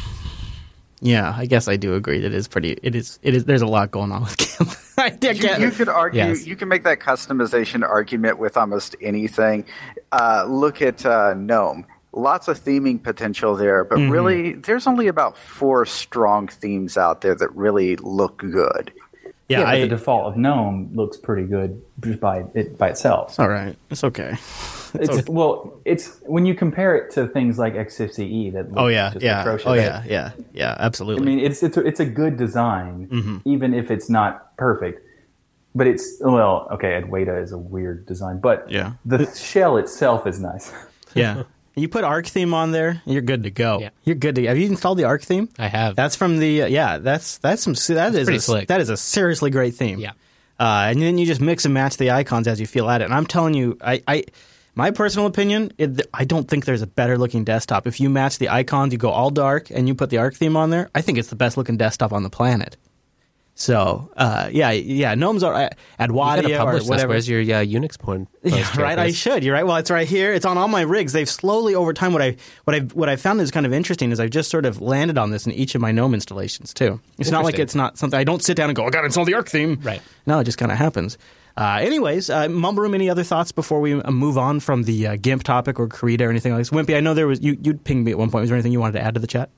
yeah. 1.00 1.34
I 1.36 1.46
guess 1.46 1.66
I 1.66 1.76
do 1.76 1.94
agree 1.94 2.20
that 2.20 2.26
it 2.28 2.34
is 2.34 2.46
pretty. 2.46 2.78
It 2.82 2.94
is. 2.94 3.18
It 3.22 3.34
is. 3.34 3.44
There's 3.46 3.62
a 3.62 3.66
lot 3.66 3.90
going 3.90 4.12
on 4.12 4.22
with 4.22 4.36
GIMP. 4.58 4.70
I 4.98 5.06
You, 5.06 5.34
get 5.34 5.60
you 5.60 5.70
could 5.70 5.88
argue, 5.88 6.20
Yes. 6.20 6.46
you 6.46 6.54
can 6.56 6.68
make 6.68 6.84
that 6.84 7.00
customization 7.00 7.82
argument 7.82 8.38
with 8.38 8.56
almost 8.56 8.94
anything. 9.00 9.64
Uh, 10.12 10.44
look 10.48 10.80
at 10.82 11.04
uh, 11.04 11.34
GNOME. 11.34 11.86
Lots 12.12 12.48
of 12.48 12.58
theming 12.62 13.02
potential 13.02 13.56
there, 13.56 13.82
but 13.84 13.98
Mm-hmm. 13.98 14.10
really, 14.12 14.52
there's 14.54 14.86
only 14.86 15.06
about 15.08 15.36
four 15.38 15.86
strong 15.86 16.48
themes 16.48 16.96
out 16.98 17.20
there 17.22 17.34
that 17.34 17.54
really 17.56 17.96
look 17.96 18.38
good. 18.38 18.92
Yeah, 19.48 19.60
but 19.62 19.66
I, 19.68 19.80
the 19.80 19.88
default 19.88 20.26
of 20.32 20.36
GNOME 20.36 20.90
looks 20.94 21.16
pretty 21.16 21.44
good 21.48 21.82
just 22.00 22.20
by 22.20 22.44
it 22.54 22.78
by 22.78 22.90
itself. 22.90 23.40
all 23.40 23.48
right. 23.48 23.76
It's 23.90 24.04
okay. 24.04 24.36
It's, 25.00 25.28
well, 25.28 25.80
it's 25.84 26.18
when 26.26 26.46
you 26.46 26.54
compare 26.54 26.96
it 26.96 27.10
to 27.12 27.26
things 27.28 27.58
like 27.58 27.74
Xfce 27.74 28.52
that 28.52 28.66
Oh 28.76 28.88
yeah, 28.88 29.10
just 29.12 29.24
yeah. 29.24 29.40
atrocious. 29.42 29.66
Oh 29.66 29.74
yeah, 29.74 30.02
yeah, 30.06 30.32
yeah. 30.52 30.76
Absolutely. 30.78 31.22
I 31.22 31.26
mean, 31.26 31.38
it's 31.44 31.62
it's 31.62 31.76
a, 31.76 31.86
it's 31.86 32.00
a 32.00 32.06
good 32.06 32.36
design, 32.36 33.08
Mm-hmm. 33.10 33.36
even 33.48 33.74
if 33.74 33.90
it's 33.90 34.08
not 34.10 34.56
perfect. 34.56 35.06
But 35.74 35.86
it's 35.86 36.16
well, 36.20 36.66
okay. 36.72 37.00
Adwaita 37.00 37.40
is 37.42 37.52
a 37.52 37.58
weird 37.58 38.06
design, 38.06 38.40
but 38.40 38.68
Yeah. 38.70 38.94
the 39.04 39.24
shell 39.36 39.76
itself 39.76 40.26
is 40.26 40.40
nice. 40.40 40.72
yeah. 41.14 41.44
You 41.76 41.88
put 41.88 42.02
Arc 42.02 42.26
theme 42.26 42.52
on 42.52 42.72
there, 42.72 43.00
you're 43.06 43.22
good 43.22 43.44
to 43.44 43.50
go. 43.50 43.78
Yeah. 43.80 43.90
You're 44.04 44.16
good 44.16 44.34
to. 44.34 44.46
Have 44.48 44.58
you 44.58 44.66
installed 44.66 44.98
the 44.98 45.04
Arc 45.04 45.22
theme? 45.22 45.48
I 45.58 45.68
have. 45.68 45.94
That's 45.94 46.16
from 46.16 46.38
the 46.40 46.62
uh, 46.62 46.66
yeah. 46.66 46.98
That's 46.98 47.38
that's 47.38 47.62
some 47.62 47.74
that 47.94 48.14
is 48.14 48.24
pretty 48.26 48.38
a, 48.38 48.40
slick. 48.40 48.68
that 48.68 48.80
is 48.80 48.88
a 48.88 48.96
seriously 48.96 49.50
great 49.50 49.74
theme. 49.74 50.00
Yeah. 50.00 50.12
uh, 50.58 50.90
and 50.90 51.00
then 51.00 51.16
you 51.16 51.24
just 51.24 51.40
mix 51.40 51.64
and 51.64 51.72
match 51.72 51.96
the 51.96 52.10
icons 52.10 52.48
as 52.48 52.58
you 52.60 52.66
feel 52.66 52.90
at 52.90 53.00
it. 53.00 53.04
And 53.04 53.14
I'm 53.14 53.24
telling 53.24 53.54
you, 53.54 53.78
I, 53.80 54.02
I 54.08 54.24
my 54.74 54.90
personal 54.90 55.26
opinion, 55.26 55.72
it, 55.78 56.06
I 56.14 56.24
don't 56.24 56.48
think 56.48 56.64
there's 56.64 56.82
a 56.82 56.86
better 56.86 57.18
looking 57.18 57.44
desktop. 57.44 57.86
If 57.86 58.00
you 58.00 58.08
match 58.08 58.38
the 58.38 58.48
icons, 58.48 58.92
you 58.92 58.98
go 58.98 59.10
all 59.10 59.30
dark, 59.30 59.70
and 59.70 59.88
you 59.88 59.94
put 59.94 60.10
the 60.10 60.18
Arc 60.18 60.34
theme 60.34 60.56
on 60.56 60.70
there, 60.70 60.90
I 60.94 61.00
think 61.00 61.18
it's 61.18 61.28
the 61.28 61.36
best 61.36 61.56
looking 61.56 61.76
desktop 61.76 62.12
on 62.12 62.22
the 62.22 62.30
planet. 62.30 62.76
So 63.60 64.10
uh, 64.16 64.48
yeah, 64.50 64.70
yeah, 64.70 65.14
gnomes 65.14 65.42
are 65.42 65.52
at 65.54 65.76
you 65.98 66.14
or 66.14 66.58
publish 66.58 66.82
this. 66.84 66.88
whatever. 66.88 67.10
Where's 67.10 67.28
your 67.28 67.40
uh, 67.40 67.62
Unix 67.62 67.98
porn? 67.98 68.26
Yeah, 68.42 68.80
right. 68.80 68.98
I 68.98 69.10
should. 69.10 69.44
You're 69.44 69.52
right. 69.52 69.66
Well, 69.66 69.76
it's 69.76 69.90
right 69.90 70.08
here. 70.08 70.32
It's 70.32 70.46
on 70.46 70.56
all 70.56 70.66
my 70.66 70.80
rigs. 70.80 71.12
They've 71.12 71.28
slowly 71.28 71.74
over 71.74 71.92
time. 71.92 72.14
What 72.14 72.22
I 72.22 72.36
what 72.64 72.74
I 72.74 72.80
what 72.80 73.10
I 73.10 73.16
found 73.16 73.38
is 73.42 73.50
kind 73.50 73.66
of 73.66 73.72
interesting 73.74 74.12
is 74.12 74.20
I've 74.20 74.30
just 74.30 74.50
sort 74.50 74.64
of 74.64 74.80
landed 74.80 75.18
on 75.18 75.30
this 75.30 75.44
in 75.44 75.52
each 75.52 75.74
of 75.74 75.82
my 75.82 75.92
GNOME 75.92 76.14
installations 76.14 76.72
too. 76.72 77.02
It's 77.18 77.30
not 77.30 77.44
like 77.44 77.58
it's 77.58 77.74
not 77.74 77.98
something 77.98 78.18
I 78.18 78.24
don't 78.24 78.42
sit 78.42 78.56
down 78.56 78.70
and 78.70 78.76
go. 78.76 78.86
I 78.86 78.90
got 78.90 79.00
to 79.00 79.06
install 79.06 79.26
the 79.26 79.34
Arc 79.34 79.50
theme. 79.50 79.78
Right. 79.82 80.00
No, 80.24 80.38
it 80.38 80.44
just 80.44 80.56
kind 80.56 80.72
of 80.72 80.78
happens. 80.78 81.18
Uh, 81.60 81.78
anyways, 81.82 82.30
uh, 82.30 82.48
Mumble 82.48 82.82
Room. 82.82 82.94
Any 82.94 83.10
other 83.10 83.22
thoughts 83.22 83.52
before 83.52 83.80
we 83.80 83.92
uh, 84.00 84.10
move 84.10 84.38
on 84.38 84.60
from 84.60 84.84
the 84.84 85.08
uh, 85.08 85.16
GIMP 85.16 85.42
topic 85.42 85.78
or 85.78 85.88
Krita 85.88 86.24
or 86.24 86.30
anything 86.30 86.52
like 86.52 86.60
this? 86.60 86.70
Wimpy, 86.70 86.96
I 86.96 87.00
know 87.00 87.12
there 87.12 87.26
was 87.26 87.42
you. 87.42 87.58
You 87.62 87.74
pinged 87.74 88.06
me 88.06 88.12
at 88.12 88.18
one 88.18 88.30
point. 88.30 88.40
Was 88.40 88.48
there 88.48 88.56
anything 88.56 88.72
you 88.72 88.80
wanted 88.80 88.98
to 88.98 89.04
add 89.04 89.12
to 89.14 89.20
the 89.20 89.26
chat? 89.26 89.50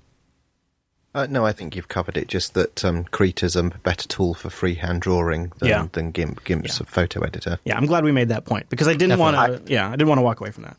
Uh, 1.14 1.26
no, 1.30 1.46
I 1.46 1.52
think 1.52 1.76
you've 1.76 1.86
covered 1.88 2.16
it. 2.16 2.26
Just 2.26 2.54
that 2.54 2.84
um, 2.84 3.04
Krita's 3.04 3.54
a 3.54 3.62
better 3.84 4.08
tool 4.08 4.34
for 4.34 4.50
freehand 4.50 5.02
drawing 5.02 5.52
than, 5.58 5.68
Yeah. 5.68 5.86
than 5.92 6.10
GIMP. 6.10 6.42
GIMP's 6.42 6.80
a 6.80 6.86
photo 6.86 7.20
editor. 7.20 7.58
Yeah, 7.64 7.76
I'm 7.76 7.86
glad 7.86 8.02
we 8.02 8.10
made 8.12 8.30
that 8.30 8.46
point 8.46 8.68
because 8.68 8.88
I 8.88 8.94
didn't 8.94 9.20
want 9.20 9.36
to. 9.36 9.72
Yeah, 9.72 9.86
I 9.86 9.92
didn't 9.92 10.08
want 10.08 10.18
to 10.18 10.22
walk 10.22 10.40
away 10.40 10.50
from 10.50 10.64
that. 10.64 10.76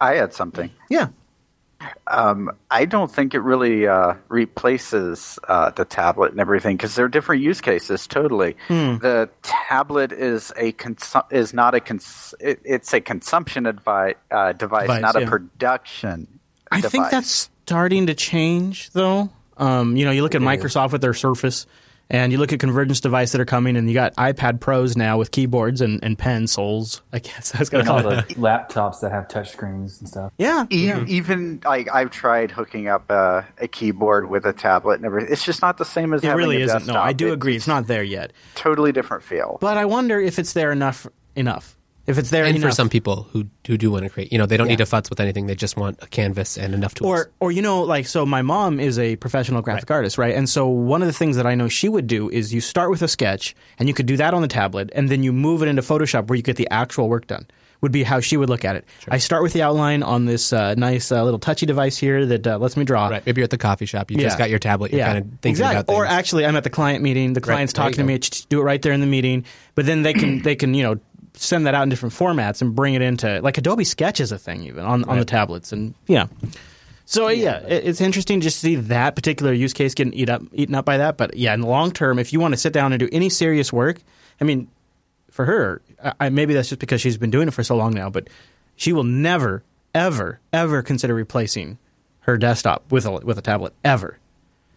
I 0.00 0.14
had 0.14 0.34
something. 0.34 0.70
Yeah. 0.90 1.08
I 2.06 2.84
don't 2.84 3.10
think 3.10 3.34
it 3.34 3.40
really 3.40 3.86
uh, 3.86 4.14
replaces 4.28 5.38
uh, 5.48 5.70
the 5.70 5.84
tablet 5.84 6.30
and 6.32 6.40
everything 6.40 6.76
because 6.76 6.94
they're 6.94 7.08
different 7.08 7.42
use 7.42 7.60
cases. 7.60 8.06
Totally, 8.06 8.56
Hmm. 8.68 8.98
the 8.98 9.28
tablet 9.42 10.12
is 10.12 10.52
a 10.56 10.72
consu- 10.72 11.30
is 11.32 11.52
not 11.54 11.74
a 11.74 11.80
cons- 11.80 12.34
it, 12.40 12.60
it's 12.64 12.92
a 12.94 13.00
consumption 13.00 13.64
advi- 13.64 14.14
uh, 14.30 14.52
device, 14.52 14.82
Device, 14.82 15.02
not 15.02 15.14
yeah. 15.18 15.26
a 15.26 15.30
production. 15.30 16.38
I 16.70 16.80
think 16.80 16.92
device. 16.92 17.10
that's 17.10 17.50
starting 17.66 18.06
to 18.06 18.14
change, 18.14 18.90
though. 18.90 19.30
Um, 19.56 19.96
you 19.96 20.04
know, 20.04 20.10
you 20.10 20.22
look 20.22 20.34
at 20.34 20.40
Microsoft 20.40 20.92
with 20.92 21.00
their 21.00 21.14
Surface, 21.14 21.66
and 22.10 22.32
you 22.32 22.38
look 22.38 22.52
at 22.52 22.60
convergence 22.60 23.00
devices 23.00 23.32
that 23.32 23.40
are 23.40 23.44
coming, 23.46 23.76
and 23.76 23.88
you 23.88 23.94
got 23.94 24.14
iPad 24.16 24.60
Pros 24.60 24.96
now 24.96 25.16
with 25.18 25.30
keyboards 25.30 25.80
and, 25.80 25.98
and 26.02 26.18
pencils. 26.18 27.02
I 27.12 27.18
guess 27.18 27.52
I 27.54 27.58
was 27.58 27.70
going 27.70 27.80
And 27.80 27.86
to 27.88 27.92
all 27.94 28.00
call 28.02 28.10
the 28.10 28.18
it. 28.18 28.28
laptops 28.38 29.00
that 29.00 29.10
have 29.12 29.28
touchscreens 29.28 30.00
and 30.00 30.08
stuff. 30.08 30.32
Yeah, 30.38 30.66
E- 30.70 30.86
yeah. 30.86 31.04
Even 31.06 31.60
like 31.64 31.88
I've 31.92 32.10
tried 32.10 32.50
hooking 32.50 32.88
up 32.88 33.04
uh, 33.10 33.42
a 33.58 33.68
keyboard 33.68 34.28
with 34.28 34.44
a 34.46 34.52
tablet 34.52 34.96
and 34.96 35.04
everything. 35.06 35.32
It's 35.32 35.44
just 35.44 35.62
not 35.62 35.78
the 35.78 35.84
same 35.84 36.12
as 36.14 36.22
It 36.22 36.26
having 36.28 36.38
really 36.38 36.56
a 36.62 36.64
isn't. 36.66 36.78
desktop. 36.80 36.94
No, 36.94 37.00
I 37.00 37.12
do 37.12 37.28
It- 37.28 37.32
agree. 37.32 37.56
It's 37.56 37.66
not 37.68 37.86
there 37.86 38.02
yet. 38.04 38.32
totally 38.54 38.92
different 38.92 39.22
feel. 39.22 39.58
But 39.60 39.76
I 39.76 39.84
wonder 39.86 40.20
if 40.20 40.38
it's 40.38 40.52
there 40.52 40.72
enough. 40.72 41.06
Enough. 41.36 41.73
If 42.06 42.18
it's 42.18 42.28
there 42.30 42.44
And 42.44 42.56
enough. 42.56 42.70
for 42.70 42.74
some 42.74 42.88
people 42.90 43.28
who 43.32 43.46
who 43.66 43.78
do 43.78 43.90
want 43.90 44.04
to 44.04 44.10
create, 44.10 44.30
you 44.32 44.38
know, 44.38 44.44
they 44.46 44.56
don't 44.58 44.68
need 44.68 44.78
to 44.78 44.84
futz 44.84 45.08
with 45.08 45.20
anything. 45.20 45.46
They 45.46 45.54
just 45.54 45.76
want 45.76 45.98
a 46.02 46.06
canvas 46.06 46.58
and 46.58 46.74
enough 46.74 46.94
tools. 46.94 47.08
or 47.08 47.30
or 47.40 47.50
you 47.50 47.62
know 47.62 47.82
like 47.82 48.06
so 48.06 48.26
my 48.26 48.42
mom 48.42 48.78
is 48.80 48.98
a 48.98 49.16
professional 49.16 49.62
graphic 49.62 49.90
artist 49.90 50.18
right 50.18 50.34
and 50.34 50.48
so 50.48 50.66
one 50.68 51.00
of 51.02 51.06
the 51.06 51.12
things 51.14 51.36
that 51.36 51.46
i 51.46 51.54
know 51.54 51.68
she 51.68 51.88
would 51.88 52.06
do 52.06 52.28
is 52.30 52.52
you 52.52 52.60
start 52.60 52.90
with 52.90 53.00
a 53.02 53.08
sketch 53.08 53.54
and 53.78 53.88
you 53.88 53.94
could 53.94 54.06
do 54.06 54.16
that 54.16 54.34
on 54.34 54.42
the 54.42 54.48
tablet 54.48 54.90
and 54.94 55.08
then 55.08 55.22
you 55.22 55.32
move 55.32 55.62
it 55.62 55.68
into 55.68 55.80
photoshop 55.82 56.26
where 56.28 56.36
you 56.36 56.42
get 56.42 56.56
the 56.56 56.68
actual 56.70 57.08
work 57.08 57.26
done 57.26 57.46
would 57.80 57.92
be 57.92 58.02
how 58.02 58.20
she 58.20 58.36
would 58.36 58.48
look 58.50 58.64
at 58.64 58.76
it 58.76 58.84
i 59.08 59.18
start 59.18 59.42
with 59.42 59.52
the 59.52 59.62
outline 59.62 60.02
on 60.02 60.26
this 60.26 60.52
uh, 60.52 60.74
nice 60.74 61.10
uh, 61.10 61.22
little 61.24 61.38
touchy 61.38 61.64
device 61.66 61.96
here 61.96 62.26
that 62.26 62.46
uh, 62.46 62.58
lets 62.58 62.76
me 62.76 62.84
draw 62.84 63.08
right, 63.08 63.24
maybe 63.26 63.40
you're 63.40 63.44
at 63.44 63.50
the 63.50 63.58
coffee 63.58 63.86
shop. 63.86 64.10
You 64.10 64.18
Yeah. 64.18 64.24
just 64.24 64.38
got 64.38 64.50
your 64.50 64.58
tablet. 64.58 64.92
You're 64.92 65.04
kind 65.04 65.18
of 65.18 65.24
thinking 65.24 65.50
exactly. 65.50 65.76
about 65.76 65.86
things. 65.86 65.96
Or 65.98 66.06
actually, 66.06 66.44
I'm 66.46 66.56
at 66.56 66.64
the 66.64 66.70
client 66.70 67.02
meeting. 67.02 67.32
The 67.34 67.40
client's 67.40 67.72
you 67.72 67.76
talking 67.76 67.96
to 67.96 68.04
me. 68.04 68.14
go. 68.14 68.18
ch- 68.18 68.30
ch- 68.30 68.46
Do 68.48 68.60
it 68.60 68.64
right 68.64 68.80
there 68.80 68.92
in 68.92 69.00
the 69.00 69.06
meeting. 69.06 69.44
But 69.74 69.84
then 69.86 70.02
they 70.02 70.12
can 70.14 70.42
they 70.42 70.54
can 70.56 70.72
you 70.74 70.82
know 70.84 70.94
send 71.34 71.66
that 71.66 71.74
out 71.74 71.82
in 71.82 71.88
different 71.88 72.14
formats 72.14 72.62
and 72.62 72.74
bring 72.74 72.94
it 72.94 73.02
into 73.02 73.40
like 73.40 73.58
Adobe 73.58 73.84
Sketch 73.84 74.20
is 74.20 74.32
a 74.32 74.38
thing 74.38 74.62
even 74.64 74.84
on 74.84 75.04
on 75.04 75.18
the 75.18 75.24
tablets 75.24 75.72
and 75.72 75.94
yeah. 76.06 76.26
So 77.06 77.28
yeah, 77.28 77.58
it, 77.66 77.86
it's 77.86 78.00
interesting 78.00 78.40
just 78.40 78.56
to 78.56 78.60
see 78.60 78.76
that 78.76 79.14
particular 79.14 79.52
use 79.52 79.72
case 79.72 79.94
getting 79.94 80.14
eat 80.14 80.30
up 80.30 80.42
eaten 80.52 80.74
up 80.74 80.84
by 80.84 80.98
that. 80.98 81.16
But 81.18 81.36
yeah, 81.36 81.52
in 81.52 81.60
the 81.60 81.66
long 81.66 81.90
term, 81.92 82.18
if 82.18 82.32
you 82.32 82.40
want 82.40 82.54
to 82.54 82.58
sit 82.58 82.72
down 82.72 82.92
and 82.92 83.00
do 83.00 83.08
any 83.12 83.28
serious 83.28 83.72
work, 83.72 84.00
I 84.40 84.44
mean, 84.44 84.68
for 85.30 85.44
her, 85.44 85.82
I, 86.02 86.12
I- 86.20 86.28
maybe 86.30 86.54
that's 86.54 86.68
just 86.70 86.80
because 86.80 87.00
she's 87.00 87.18
been 87.18 87.30
doing 87.30 87.48
it 87.48 87.52
for 87.54 87.62
so 87.62 87.76
long 87.76 87.92
now, 87.94 88.08
but 88.08 88.28
she 88.76 88.92
will 88.94 89.04
never, 89.04 89.62
ever, 89.94 90.40
ever 90.52 90.82
consider 90.82 91.14
replacing 91.14 91.76
her 92.20 92.38
desktop 92.38 92.90
with 92.90 93.04
a 93.04 93.10
with 93.10 93.36
a 93.38 93.42
tablet 93.42 93.74
ever. 93.84 94.16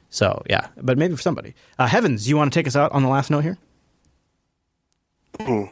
So 0.10 0.44
yeah, 0.50 0.68
but 0.76 0.98
maybe 0.98 1.16
for 1.16 1.22
somebody. 1.22 1.54
Uh, 1.80 1.88
Heavens, 1.88 2.28
you 2.28 2.36
want 2.36 2.52
to 2.52 2.60
take 2.60 2.68
us 2.68 2.76
out 2.76 2.92
on 2.92 3.04
the 3.04 3.10
last 3.10 3.30
note 3.30 3.44
here? 3.44 3.58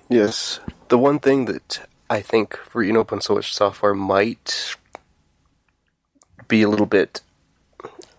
Yes. 0.10 0.60
The 0.88 0.98
one 0.98 1.20
thing 1.20 1.46
that 1.46 1.88
I 2.10 2.22
think 2.22 2.56
free 2.58 2.90
and 2.90 2.98
open 2.98 3.22
source 3.22 3.48
software 3.48 3.96
might 3.96 4.76
be 6.48 6.62
a 6.62 6.70
little 6.70 6.86
bit 6.86 7.22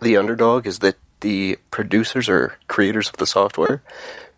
the 0.00 0.16
underdog 0.16 0.66
is 0.66 0.81
that 0.81 0.96
the 1.20 1.59
producers 1.70 2.29
or 2.29 2.57
creators 2.68 3.09
of 3.09 3.16
the 3.16 3.26
software 3.26 3.83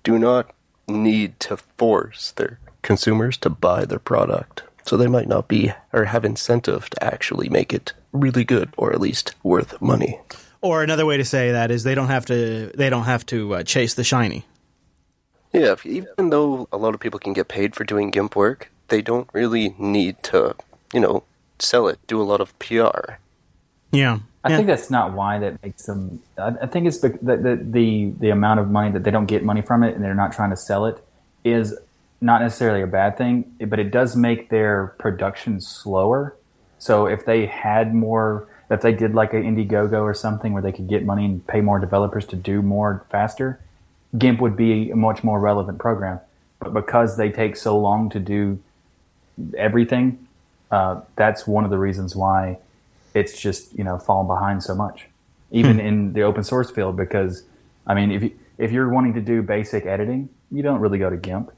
do 0.04 0.18
not 0.18 0.50
need 0.86 1.38
to 1.40 1.56
force 1.56 2.32
their 2.32 2.58
consumers 2.82 3.36
to 3.38 3.50
buy 3.50 3.84
their 3.84 3.98
product. 3.98 4.62
So 4.84 4.96
they 4.96 5.06
might 5.06 5.28
not 5.28 5.48
be 5.48 5.72
or 5.92 6.06
have 6.06 6.24
incentive 6.24 6.88
to 6.90 7.04
actually 7.04 7.48
make 7.48 7.74
it 7.74 7.92
really 8.12 8.44
good 8.44 8.72
or 8.76 8.92
at 8.92 9.00
least 9.00 9.34
worth 9.42 9.80
money. 9.82 10.18
Or 10.60 10.82
another 10.82 11.04
way 11.04 11.18
to 11.18 11.24
say 11.24 11.52
that 11.52 11.70
is 11.70 11.82
they 11.82 11.94
don't 11.94 12.08
have 12.08 12.26
to 12.26 12.70
they 12.74 12.90
don't 12.90 13.04
have 13.04 13.24
to 13.26 13.56
uh, 13.56 13.62
chase 13.62 13.94
the 13.94 14.04
shiny. 14.04 14.44
Yeah, 15.52 15.76
even 15.84 16.30
though 16.30 16.68
a 16.72 16.76
lot 16.76 16.94
of 16.94 17.00
people 17.00 17.18
can 17.18 17.32
get 17.32 17.48
paid 17.48 17.74
for 17.74 17.84
doing 17.84 18.10
GIMP 18.10 18.36
work, 18.36 18.70
they 18.88 19.00
don't 19.02 19.28
really 19.32 19.74
need 19.78 20.22
to, 20.24 20.54
you 20.92 21.00
know, 21.00 21.24
sell 21.58 21.88
it, 21.88 21.98
do 22.06 22.20
a 22.20 22.24
lot 22.24 22.40
of 22.40 22.56
PR. 22.58 23.14
Yeah, 23.90 24.18
I 24.44 24.50
Yeah. 24.50 24.56
think 24.56 24.66
that's 24.68 24.90
not 24.90 25.14
why 25.14 25.38
that 25.38 25.62
makes 25.62 25.84
them. 25.86 26.20
I, 26.36 26.52
I 26.62 26.66
think 26.66 26.86
it's 26.86 26.98
bec- 26.98 27.20
the, 27.22 27.36
the 27.36 27.56
the 27.62 28.12
the 28.20 28.30
amount 28.30 28.60
of 28.60 28.70
money 28.70 28.90
that 28.92 29.04
they 29.04 29.10
don't 29.10 29.26
get 29.26 29.42
money 29.44 29.62
from 29.62 29.82
it, 29.82 29.94
and 29.94 30.04
they're 30.04 30.14
not 30.14 30.32
trying 30.32 30.50
to 30.50 30.56
sell 30.56 30.84
it, 30.84 31.02
is 31.44 31.74
not 32.20 32.42
necessarily 32.42 32.82
a 32.82 32.86
bad 32.86 33.16
thing. 33.16 33.50
But 33.66 33.78
it 33.78 33.90
does 33.90 34.14
make 34.16 34.50
their 34.50 34.88
production 34.98 35.60
slower. 35.62 36.36
So 36.78 37.06
if 37.06 37.24
they 37.24 37.46
had 37.46 37.94
more, 37.94 38.46
if 38.70 38.82
they 38.82 38.92
did 38.92 39.14
like 39.14 39.32
an 39.32 39.42
Indiegogo 39.42 40.02
or 40.02 40.12
something 40.14 40.52
where 40.52 40.62
they 40.62 40.72
could 40.72 40.88
get 40.88 41.04
money 41.06 41.24
and 41.24 41.44
pay 41.46 41.60
more 41.62 41.78
developers 41.78 42.26
to 42.26 42.36
do 42.36 42.60
more 42.60 43.04
faster, 43.10 43.58
GIMP 44.16 44.40
would 44.40 44.56
be 44.56 44.90
a 44.90 44.96
much 44.96 45.22
more 45.22 45.38
relevant 45.38 45.78
program. 45.78 46.20
But 46.60 46.72
because 46.72 47.16
they 47.16 47.30
take 47.30 47.56
so 47.56 47.78
long 47.78 48.10
to 48.10 48.18
do 48.18 48.58
everything, 49.56 50.26
uh, 50.70 51.00
that's 51.16 51.46
one 51.46 51.64
of 51.64 51.70
the 51.70 51.78
reasons 51.78 52.16
why 52.16 52.58
it's 53.14 53.40
just 53.40 53.76
you 53.76 53.84
know 53.84 53.98
fallen 53.98 54.26
behind 54.26 54.62
so 54.62 54.74
much, 54.74 55.06
even 55.50 55.78
in 55.80 56.12
the 56.12 56.22
open 56.22 56.42
source 56.42 56.70
field. 56.70 56.96
Because 56.96 57.44
I 57.86 57.94
mean, 57.94 58.10
if 58.10 58.22
you, 58.22 58.32
if 58.58 58.72
you're 58.72 58.88
wanting 58.88 59.14
to 59.14 59.20
do 59.20 59.42
basic 59.42 59.86
editing, 59.86 60.28
you 60.50 60.62
don't 60.62 60.80
really 60.80 60.98
go 60.98 61.10
to 61.10 61.16
GIMP. 61.16 61.52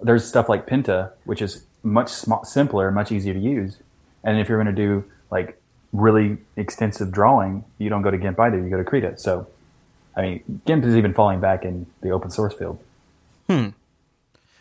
There's 0.00 0.24
stuff 0.24 0.48
like 0.48 0.66
Pinta, 0.66 1.12
which 1.24 1.42
is 1.42 1.64
much 1.82 2.10
sm- 2.10 2.44
simpler, 2.44 2.90
much 2.90 3.10
easier 3.10 3.34
to 3.34 3.40
use. 3.40 3.78
And 4.22 4.38
if 4.38 4.48
you're 4.48 4.62
going 4.62 4.74
to 4.74 4.82
do 4.82 5.04
like 5.30 5.60
really 5.92 6.38
extensive 6.56 7.10
drawing, 7.10 7.64
you 7.78 7.88
don't 7.88 8.02
go 8.02 8.10
to 8.10 8.18
GIMP 8.18 8.38
either. 8.38 8.58
You 8.58 8.68
go 8.68 8.76
to 8.76 8.84
Krita. 8.84 9.18
So, 9.18 9.46
I 10.16 10.22
mean, 10.22 10.60
GIMP 10.66 10.84
is 10.84 10.96
even 10.96 11.12
falling 11.14 11.40
back 11.40 11.64
in 11.64 11.86
the 12.00 12.10
open 12.10 12.30
source 12.30 12.54
field. 12.54 12.78
Hmm. 13.48 13.68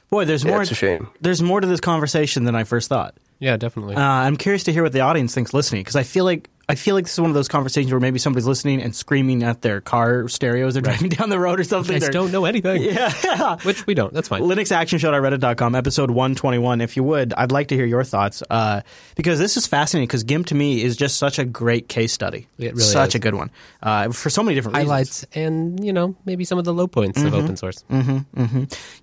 Boy, 0.09 0.25
there's 0.25 0.43
Yeah, 0.43 0.51
more. 0.51 0.61
it's 0.61 0.71
a 0.71 0.75
shame. 0.75 1.07
There's 1.21 1.41
more 1.41 1.61
to 1.61 1.67
this 1.67 1.79
conversation 1.79 2.43
than 2.43 2.55
I 2.55 2.63
first 2.63 2.89
thought. 2.89 3.15
Yeah, 3.39 3.57
definitely. 3.57 3.95
Uh, 3.95 4.01
I'm 4.01 4.37
curious 4.37 4.63
to 4.65 4.71
hear 4.73 4.83
what 4.83 4.91
the 4.93 4.99
audience 5.01 5.33
thinks 5.33 5.53
listening 5.53 5.81
because 5.81 5.95
I 5.95 6.03
feel 6.03 6.25
like 6.25 6.49
I 6.67 6.75
feel 6.75 6.95
like 6.95 7.05
this 7.05 7.13
is 7.13 7.19
one 7.21 7.29
of 7.29 7.35
those 7.35 7.47
conversations 7.47 7.91
where 7.91 7.99
maybe 7.99 8.17
somebody's 8.19 8.47
listening 8.47 8.81
and 8.81 8.95
screaming 8.95 9.43
at 9.43 9.61
their 9.61 9.81
car 9.81 10.27
stereos. 10.27 10.73
They're 10.73 10.81
driving 10.81 11.09
down 11.09 11.29
the 11.29 11.39
road 11.39 11.59
or 11.59 11.63
something. 11.63 11.99
They're- 11.99 12.09
don't 12.11 12.31
know 12.31 12.45
anything. 12.45 12.81
Yeah. 12.95 13.57
Which 13.63 13.85
we 13.87 13.93
don't. 13.93 14.13
That's 14.13 14.27
fine. 14.27 14.41
linuxactionshow.reddit.com 14.41 15.75
episode 15.75 16.09
121 16.11 16.81
if 16.81 16.95
you 16.97 17.03
would 17.03 17.33
i'd 17.33 17.51
like 17.51 17.67
to 17.69 17.75
hear 17.75 17.85
your 17.85 18.03
thoughts 18.03 18.41
uh, 18.49 18.81
because 19.15 19.39
this 19.39 19.57
is 19.57 19.67
fascinating 19.67 20.07
because 20.07 20.23
gimp 20.23 20.47
to 20.47 20.55
me 20.55 20.81
is 20.81 20.95
just 20.95 21.17
such 21.17 21.37
a 21.39 21.45
great 21.45 21.87
case 21.89 22.13
study 22.13 22.47
It 22.57 22.71
really 22.73 22.79
such 22.81 23.09
is. 23.09 23.15
a 23.15 23.19
good 23.19 23.33
one 23.35 23.51
uh, 23.83 24.11
for 24.11 24.29
so 24.29 24.41
many 24.43 24.55
different 24.55 24.77
reasons. 24.77 24.89
Highlights 24.89 25.25
and, 25.33 25.85
you 25.85 25.93
know, 25.93 26.15
maybe 26.25 26.45
some 26.45 26.57
of 26.57 26.65
the 26.65 26.73
low 26.73 26.87
points 26.87 27.21
of 27.21 27.33
open 27.33 27.55
source. 27.57 27.83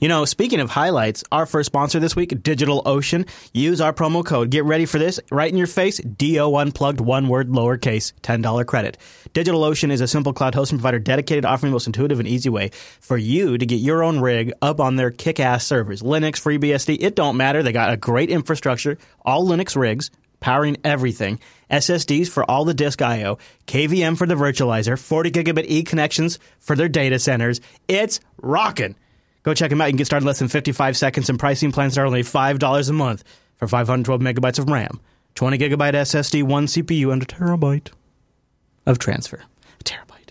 You 0.01 0.09
know, 0.09 0.25
speaking 0.25 0.61
of 0.61 0.71
highlights, 0.71 1.23
our 1.31 1.47
first 1.47 1.67
sponsor 1.67 2.01
this 2.01 2.17
week, 2.17 2.31
DigitalOcean. 2.31 3.29
Use 3.53 3.81
our 3.81 3.93
promo 3.93 4.25
code. 4.25 4.51
Get 4.51 4.65
ready 4.65 4.87
for 4.87 4.99
this. 4.99 5.21
Right 5.31 5.51
in 5.51 5.57
your 5.57 5.67
face. 5.69 5.99
DO 5.99 6.57
unplugged, 6.57 7.01
one 7.01 7.29
word, 7.29 7.52
lowercase, 7.53 8.13
$10 8.23 8.67
credit. 8.67 8.99
DigitalOcean 9.35 9.91
is 9.91 10.01
a 10.01 10.09
simple 10.09 10.33
cloud 10.33 10.55
hosting 10.55 10.79
provider 10.79 10.99
dedicated 10.99 11.43
to 11.43 11.49
offering 11.49 11.71
the 11.71 11.75
most 11.75 11.87
intuitive 11.87 12.19
and 12.19 12.29
easy 12.29 12.49
way 12.49 12.71
for 13.01 13.17
you 13.17 13.57
to 13.59 13.67
get 13.67 13.77
your 13.77 14.03
own 14.03 14.21
rig 14.21 14.53
up 14.61 14.81
on 14.81 14.97
their 14.97 15.11
kick-ass 15.11 15.67
servers. 15.67 16.03
Linux, 16.03 16.35
FreeBSD, 16.35 16.99
it 17.01 17.15
don't 17.15 17.37
matter. 17.37 17.63
They 17.63 17.73
got 17.73 17.93
a 17.93 17.97
great 17.97 18.31
infrastructure, 18.31 18.99
all 19.25 19.47
Linux 19.47 19.77
rigs, 19.77 20.11
powering 20.41 20.77
everything. 20.83 21.39
SSDs 21.71 22.29
for 22.29 22.45
all 22.51 22.65
the 22.65 22.75
disk 22.75 23.01
I/O, 23.01 23.39
KVM 23.67 24.19
for 24.19 24.27
the 24.27 24.35
virtualizer, 24.35 24.99
40 24.99 25.31
gigabit 25.31 25.67
E 25.69 25.85
connections 25.85 26.39
for 26.59 26.77
their 26.77 26.89
data 26.89 27.19
centers. 27.19 27.61
It's 27.89 28.21
rocking. 28.43 28.97
Go 29.45 29.55
check 29.55 29.71
them 29.71 29.81
out. 29.81 29.87
You 29.87 29.93
can 29.93 29.99
get 29.99 30.07
started 30.07 30.25
in 30.25 30.27
less 30.27 30.41
than 30.41 30.49
55 30.49 30.97
seconds, 30.97 31.29
and 31.31 31.39
pricing 31.39 31.73
plans 31.73 31.97
are 31.97 32.05
only 32.05 32.23
$5 32.23 32.89
a 32.89 32.93
month 32.93 33.25
for 33.57 33.67
512 33.69 34.21
megabytes 34.21 34.59
of 34.59 34.69
RAM, 34.69 35.01
20 35.35 35.59
gigabyte 35.59 35.95
SSD, 35.95 36.43
one 36.43 36.67
CPU, 36.67 37.13
and 37.13 37.23
a 37.23 37.27
terabyte 37.27 37.91
of 38.87 38.99
transfer. 38.99 39.41
A 39.81 39.85
terabyte. 39.85 40.31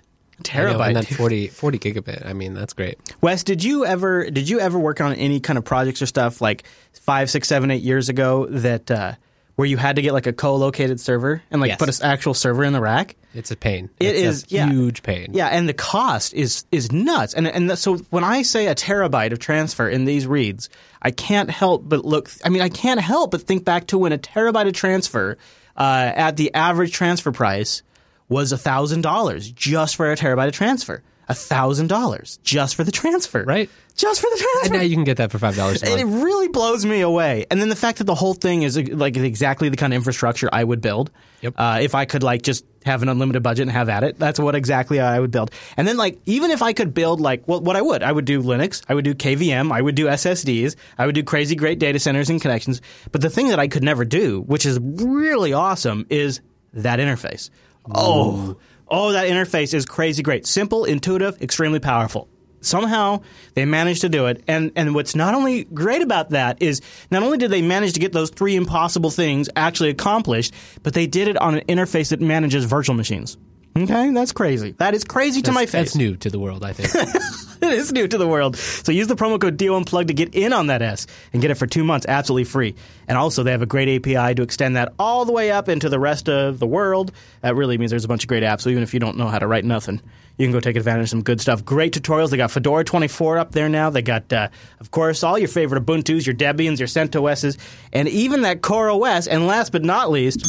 A 0.54 0.58
I 0.58 0.64
know, 0.64 0.78
terabyte. 0.78 0.88
and 0.88 0.96
that 0.98 1.08
40, 1.08 1.48
40 1.48 1.80
gigabit. 1.80 2.26
I 2.26 2.34
mean, 2.34 2.54
that's 2.54 2.74
great. 2.74 2.98
Wes, 3.22 3.44
did 3.44 3.64
you 3.64 3.86
ever 3.86 4.30
did 4.30 4.50
you 4.50 4.60
ever 4.60 4.78
work 4.80 5.02
on 5.02 5.14
any 5.14 5.40
kind 5.40 5.58
of 5.58 5.66
projects 5.66 6.02
or 6.02 6.06
stuff 6.06 6.42
like 6.42 6.64
five, 6.94 7.30
six, 7.30 7.48
seven, 7.48 7.72
eight 7.72 7.82
years 7.84 8.10
ago 8.10 8.46
that 8.48 8.90
uh, 8.92 9.14
where 9.62 9.70
you 9.70 9.78
had 9.78 9.98
to 9.98 10.02
get 10.02 10.12
like 10.12 10.26
a 10.26 10.34
co-located 10.34 11.00
server 11.00 11.44
and 11.52 11.62
like 11.62 11.70
Yes. 11.70 11.78
put 11.78 11.88
an 11.88 12.04
actual 12.04 12.34
server 12.34 12.64
in 12.64 12.74
the 12.74 12.82
rack? 12.82 13.16
It's 13.36 13.52
a 13.52 13.56
pain. 13.56 13.92
It 14.00 14.16
it's 14.16 14.20
is, 14.22 14.44
a 14.46 14.46
yeah. 14.56 14.70
huge 14.72 15.04
pain. 15.04 15.28
Yeah, 15.34 15.46
and 15.50 15.70
the 15.70 15.74
cost 15.76 16.34
is 16.34 16.66
is 16.72 16.92
nuts. 16.92 17.36
And 17.36 17.48
and 17.48 17.78
so 17.78 17.98
when 18.10 18.24
I 18.24 18.42
say 18.42 18.66
a 18.66 18.74
terabyte 18.74 19.32
of 19.34 19.38
transfer 19.38 19.88
in 19.88 20.06
these 20.06 20.26
reads, 20.26 20.68
I 21.00 21.12
can't 21.12 21.52
help 21.52 21.84
but 21.88 22.04
look. 22.04 22.32
I 22.44 22.50
mean, 22.50 22.64
I 22.64 22.70
can't 22.70 23.00
help 23.00 23.30
but 23.30 23.44
think 23.44 23.64
back 23.64 23.86
to 23.88 24.00
when 24.00 24.12
a 24.14 24.18
terabyte 24.18 24.66
of 24.68 24.74
transfer 24.74 25.38
uh, 25.78 26.12
at 26.16 26.38
the 26.38 26.52
average 26.56 26.92
transfer 26.92 27.32
price 27.32 27.84
was 28.30 28.52
thousand 28.52 29.02
dollars 29.02 29.52
just 29.52 29.96
for 29.96 30.12
a 30.12 30.16
terabyte 30.16 30.48
of 30.48 30.54
transfer. 30.54 31.04
thousand 31.30 31.88
dollars 31.88 32.40
just 32.44 32.76
for 32.76 32.84
the 32.84 32.92
transfer. 32.92 33.44
Right. 33.44 33.70
Just 33.96 34.22
for 34.22 34.30
the 34.30 34.38
transfer. 34.38 34.66
And 34.66 34.74
now 34.74 34.82
you 34.82 34.96
can 34.96 35.04
get 35.04 35.18
that 35.18 35.32
for 35.32 35.40
five 35.40 35.56
dollars 35.56 35.84
And 35.84 36.00
it 36.00 36.06
really 36.06 36.48
blows 36.48 36.86
me 36.86 37.02
away. 37.02 37.46
And 37.52 37.62
then 37.62 37.70
the 37.70 37.76
fact 37.76 37.98
that 37.98 38.06
the 38.06 38.16
whole 38.16 38.34
thing 38.34 38.64
is 38.64 38.78
like 38.78 39.18
exactly 39.18 39.70
the 39.70 39.78
kind 39.78 39.94
of 39.94 39.96
infrastructure 39.96 40.50
I 40.52 40.64
would 40.64 40.82
build. 40.82 41.12
Yep. 41.42 41.56
Uh, 41.58 41.80
if 41.82 41.94
I 41.94 42.06
could 42.06 42.24
like 42.24 42.42
just 42.42 42.66
have 42.86 43.04
an 43.04 43.10
unlimited 43.10 43.44
budget 43.44 43.64
and 43.64 43.72
have 43.72 43.90
at 43.90 44.04
it, 44.04 44.18
that's 44.18 44.40
what 44.40 44.56
exactly 44.56 45.00
I 45.00 45.20
would 45.20 45.32
build. 45.32 45.52
And 45.76 45.88
then 45.88 45.98
like 45.98 46.20
even 46.26 46.52
if 46.52 46.62
I 46.62 46.74
could 46.74 46.94
build 46.94 47.20
like 47.20 47.48
well, 47.48 47.60
what 47.60 47.76
I 47.76 47.82
would, 47.82 48.02
I 48.02 48.12
would 48.12 48.26
do 48.26 48.42
Linux, 48.42 48.82
I 48.88 48.94
would 48.94 49.06
do 49.06 49.14
KVM, 49.14 49.72
I 49.72 49.82
would 49.82 49.96
do 49.96 50.08
SSDs, 50.08 50.76
I 50.98 51.06
would 51.06 51.16
do 51.16 51.24
crazy 51.24 51.56
great 51.56 51.80
data 51.80 52.00
centers 52.00 52.30
and 52.30 52.42
connections. 52.42 52.82
But 53.12 53.22
the 53.22 53.30
thing 53.30 53.50
that 53.50 53.60
I 53.60 53.68
could 53.68 53.84
never 53.84 54.06
do, 54.06 54.42
which 54.42 54.66
is 54.66 54.80
really 54.80 55.54
awesome, 55.54 56.06
is 56.10 56.42
that 56.74 57.00
interface. 57.00 57.50
Oh, 57.94 58.58
oh, 58.88 59.12
that 59.12 59.28
interface 59.28 59.74
is 59.74 59.86
crazy 59.86 60.24
great, 60.24 60.48
simple, 60.48 60.86
intuitive, 60.86 61.42
extremely 61.42 61.80
powerful 61.80 62.30
somehow 62.62 63.22
they 63.56 63.66
managed 63.66 64.02
to 64.02 64.10
do 64.10 64.28
it 64.28 64.44
and 64.48 64.72
and 64.76 64.96
what's 64.96 65.16
not 65.16 65.34
only 65.34 65.66
great 65.66 66.02
about 66.02 66.30
that 66.30 66.62
is 66.62 66.82
not 67.10 67.24
only 67.24 67.38
did 67.38 67.52
they 67.52 67.62
manage 67.62 67.94
to 67.94 68.00
get 68.00 68.14
those 68.14 68.30
three 68.30 68.56
impossible 68.56 69.10
things 69.10 69.50
actually 69.56 69.90
accomplished 69.90 70.54
but 70.84 70.94
they 70.94 71.08
did 71.08 71.28
it 71.28 71.38
on 71.38 71.56
an 71.56 71.66
interface 71.68 72.10
that 72.10 72.22
manages 72.22 72.66
virtual 72.66 72.96
machines 72.96 73.38
okay 73.78 74.12
that's 74.12 74.32
crazy 74.32 74.72
that 74.78 74.94
is 74.94 75.04
crazy 75.04 75.42
to 75.42 75.52
my 75.52 75.62
That's, 75.62 75.72
face 75.72 75.82
that's 75.82 75.96
new 75.96 76.16
to 76.18 76.30
the 76.30 76.40
world, 76.40 76.64
I 76.64 76.74
think. 76.74 76.94
it 77.62 77.74
is 77.74 77.92
new 77.92 78.08
to 78.08 78.18
the 78.18 78.28
world. 78.28 78.58
So 78.58 78.92
use 78.92 79.08
the 79.08 79.16
promo 79.16 79.40
code 79.40 79.58
DOUnplugged 79.58 80.08
to 80.08 80.14
get 80.14 80.34
in 80.34 80.52
on 80.52 80.68
that 80.68 80.82
S 80.82 81.08
and 81.32 81.42
get 81.42 81.52
it 81.52 81.56
for 81.56 81.68
two 81.68 81.84
months 81.84 82.06
absolutely 82.08 82.46
free. 82.46 82.76
And 83.08 83.18
also, 83.18 83.44
they 83.44 83.52
have 83.52 83.62
a 83.62 83.68
great 83.68 83.88
API 83.88 84.36
to 84.36 84.42
extend 84.42 84.76
that 84.76 84.94
all 84.98 85.26
the 85.26 85.32
way 85.32 85.52
up 85.52 85.70
into 85.70 85.90
the 85.90 86.00
rest 86.00 86.28
of 86.28 86.60
the 86.60 86.68
world. 86.68 87.12
That 87.42 87.56
really 87.56 87.78
means 87.78 87.92
there's 87.92 88.06
a 88.06 88.08
bunch 88.08 88.24
of 88.24 88.28
great 88.28 88.44
apps. 88.44 88.62
So 88.62 88.70
even 88.70 88.84
if 88.84 88.94
you 88.94 89.00
don't 89.00 89.18
know 89.18 89.28
how 89.28 89.40
to 89.40 89.48
write 89.48 89.64
nothing, 89.66 90.02
you 90.42 90.48
can 90.48 90.52
go 90.52 90.60
take 90.60 90.76
advantage 90.76 91.04
of 91.04 91.10
some 91.10 91.22
good 91.22 91.40
stuff. 91.40 91.64
Great 91.64 91.94
tutorials. 91.94 92.32
They 92.32 92.38
got 92.38 92.50
Fedora 92.50 92.84
24 92.84 93.38
up 93.38 93.52
there 93.52 93.70
now. 93.70 93.92
They 93.92 94.02
got, 94.02 94.34
uh, 94.34 94.50
of 94.80 94.90
course, 94.90 95.24
all 95.24 95.38
your 95.38 95.48
favorite 95.48 95.86
Ubuntu's, 95.86 96.26
your 96.26 96.36
Debians, 96.36 96.80
your 96.80 96.88
CentOS's, 96.88 97.60
and 97.94 98.08
even 98.10 98.42
that 98.42 98.62
Core 98.64 98.90
OS. 98.90 99.28
And 99.28 99.46
last 99.46 99.72
but 99.72 99.84
not 99.84 100.10
least, 100.10 100.40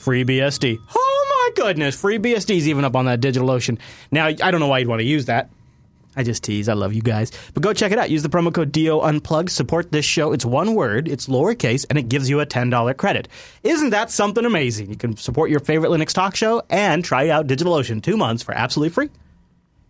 FreeBSD. 0.00 0.78
Oh 0.96 1.52
my 1.54 1.62
goodness, 1.62 2.00
FreeBSD 2.00 2.56
is 2.56 2.68
even 2.68 2.86
up 2.86 2.96
on 2.96 3.04
that 3.04 3.20
DigitalOcean. 3.20 3.78
Now, 4.10 4.26
I 4.26 4.32
don't 4.32 4.60
know 4.60 4.68
why 4.68 4.78
you'd 4.78 4.88
want 4.88 5.00
to 5.00 5.06
use 5.06 5.26
that. 5.26 5.50
I 6.18 6.24
just 6.24 6.42
tease. 6.42 6.68
I 6.68 6.72
love 6.72 6.92
you 6.92 7.00
guys. 7.00 7.30
But 7.54 7.62
go 7.62 7.72
check 7.72 7.92
it 7.92 7.98
out. 7.98 8.10
Use 8.10 8.24
the 8.24 8.28
promo 8.28 8.52
code 8.52 8.72
DO 8.72 9.00
Unplugged. 9.00 9.50
Support 9.50 9.92
this 9.92 10.04
show. 10.04 10.32
It's 10.32 10.44
one 10.44 10.74
word, 10.74 11.06
it's 11.06 11.28
lowercase, 11.28 11.86
and 11.88 11.96
it 11.96 12.08
gives 12.08 12.28
you 12.28 12.40
a 12.40 12.46
$10 12.46 12.96
credit. 12.96 13.28
Isn't 13.62 13.90
that 13.90 14.10
something 14.10 14.44
amazing? 14.44 14.90
You 14.90 14.96
can 14.96 15.16
support 15.16 15.48
your 15.48 15.60
favorite 15.60 15.90
Linux 15.90 16.12
talk 16.12 16.34
show 16.34 16.60
and 16.68 17.04
try 17.04 17.28
out 17.28 17.46
DigitalOcean 17.46 18.02
two 18.02 18.16
months 18.16 18.42
for 18.42 18.52
absolutely 18.52 18.92
free. 18.92 19.10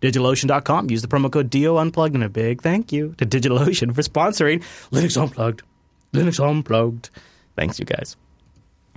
DigitalOcean.com. 0.02 0.90
Use 0.90 1.00
the 1.00 1.08
promo 1.08 1.32
code 1.32 1.48
DO 1.48 1.78
Unplugged, 1.78 2.14
and 2.14 2.22
a 2.22 2.28
big 2.28 2.60
thank 2.60 2.92
you 2.92 3.14
to 3.16 3.24
DigitalOcean 3.24 3.94
for 3.94 4.02
sponsoring 4.02 4.62
Linux 4.92 5.20
Unplugged. 5.20 5.62
Linux 6.12 6.46
Unplugged. 6.46 7.08
Thanks, 7.56 7.78
you 7.78 7.86
guys. 7.86 8.18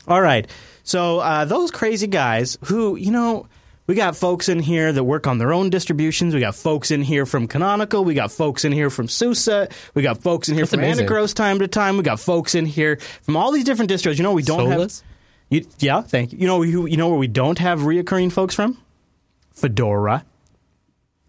All 0.05 0.21
right. 0.21 0.49
So 0.83 1.19
uh, 1.19 1.45
those 1.45 1.71
crazy 1.71 2.07
guys 2.07 2.57
who, 2.65 2.97
you 2.97 3.11
know, 3.11 3.47
we 3.87 3.95
got 3.95 4.15
folks 4.15 4.47
in 4.47 4.59
here 4.59 4.91
that 4.93 5.03
work 5.03 5.27
on 5.27 5.37
their 5.37 5.53
own 5.53 5.69
distributions. 5.69 6.33
We 6.33 6.39
got 6.39 6.55
folks 6.55 6.91
in 6.91 7.01
here 7.01 7.25
from 7.25 7.47
Canonical. 7.47 8.03
We 8.03 8.13
got 8.13 8.31
folks 8.31 8.63
in 8.63 8.71
here 8.71 8.89
from 8.89 9.07
SUSE. 9.07 9.67
We 9.93 10.01
got 10.01 10.21
folks 10.21 10.49
in 10.49 10.55
here 10.55 10.63
That's 10.63 10.71
from 10.71 10.79
amazing. 10.81 11.07
Antergos 11.07 11.33
time 11.33 11.59
to 11.59 11.67
time. 11.67 11.97
We 11.97 12.03
got 12.03 12.19
folks 12.19 12.55
in 12.55 12.65
here 12.65 12.97
from 13.23 13.35
all 13.35 13.51
these 13.51 13.63
different 13.63 13.91
distros. 13.91 14.17
You 14.17 14.23
know, 14.23 14.33
we 14.33 14.43
don't 14.43 14.69
Solus? 14.69 15.01
have. 15.01 15.07
You, 15.49 15.65
yeah, 15.79 16.01
thank 16.01 16.31
you. 16.31 16.39
You 16.39 16.47
know, 16.47 16.61
who, 16.63 16.85
you 16.85 16.95
know 16.95 17.09
where 17.09 17.17
we 17.19 17.27
don't 17.27 17.59
have 17.59 17.81
reoccurring 17.81 18.31
folks 18.31 18.55
from? 18.55 18.77
Fedora. 19.51 20.25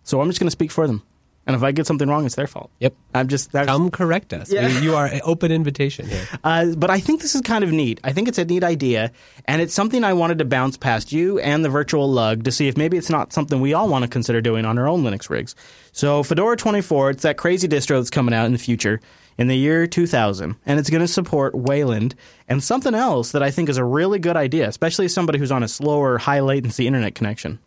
So 0.05 0.21
I'm 0.21 0.29
just 0.29 0.39
going 0.39 0.47
to 0.47 0.53
speak 0.53 0.71
for 0.71 0.87
them. 0.87 1.03
And 1.45 1.57
if 1.57 1.63
I 1.65 1.73
get 1.73 1.89
something 1.89 2.09
wrong, 2.09 2.25
it's 2.25 2.37
their 2.37 2.47
fault. 2.47 2.71
Yep. 2.79 2.95
I'm 3.15 3.27
just 3.27 3.51
that's, 3.51 3.67
Come 3.67 3.91
correct 3.91 4.33
us. 4.33 4.53
Yeah. 4.53 4.69
You 4.79 4.95
are 4.95 5.07
an 5.07 5.23
open 5.25 5.51
invitation 5.51 6.07
here. 6.07 6.27
uh, 6.45 6.67
but 6.77 6.89
I 6.89 7.01
think 7.01 7.21
this 7.21 7.35
is 7.35 7.41
kind 7.41 7.65
of 7.65 7.73
neat. 7.73 8.01
I 8.05 8.13
think 8.13 8.29
it's 8.29 8.39
a 8.39 8.45
neat 8.45 8.63
idea, 8.63 9.11
and 9.47 9.61
it's 9.61 9.75
something 9.75 10.05
I 10.05 10.13
wanted 10.13 10.39
to 10.39 10.45
bounce 10.45 10.77
past 10.77 11.11
you 11.11 11.41
and 11.41 11.65
the 11.65 11.69
virtual 11.69 12.09
lug 12.09 12.45
to 12.45 12.53
see 12.53 12.69
if 12.69 12.77
maybe 12.77 12.97
it's 12.97 13.11
not 13.11 13.33
something 13.33 13.61
we 13.61 13.75
all 13.75 13.89
want 13.89 14.05
to 14.05 14.09
consider 14.09 14.41
doing 14.41 14.65
on 14.65 14.79
our 14.79 14.89
own 14.89 15.03
Linux 15.03 15.29
rigs. 15.31 15.57
So 15.91 16.23
Fedora 16.23 16.57
24, 16.57 17.11
it's 17.11 17.23
that 17.23 17.37
crazy 17.37 17.67
distro 17.67 17.99
that's 17.99 18.11
coming 18.11 18.35
out 18.35 18.47
in 18.47 18.53
the 18.53 18.59
future 18.59 19.01
in 19.37 19.49
the 19.49 19.57
year 19.57 19.87
2000, 19.89 20.55
and 20.65 20.79
it's 20.79 20.91
going 20.91 21.01
to 21.01 21.09
support 21.09 21.55
Wayland 21.55 22.15
and 22.49 22.63
something 22.63 22.95
else 22.95 23.33
that 23.33 23.43
I 23.43 23.51
think 23.51 23.69
is 23.69 23.79
a 23.79 23.85
really 23.85 24.21
good 24.21 24.37
idea, 24.37 24.69
especially 24.69 25.07
as 25.07 25.15
somebody 25.15 25.39
who's 25.39 25.51
on 25.51 25.63
a 25.63 25.69
slower, 25.69 26.19
high 26.19 26.41
latency 26.41 26.87
internet 26.87 27.15
connection. 27.17 27.59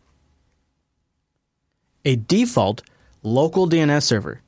A 2.05 2.15
default 2.15 2.83
local 3.25 3.67
DNS 3.67 4.03
server. 4.03 4.41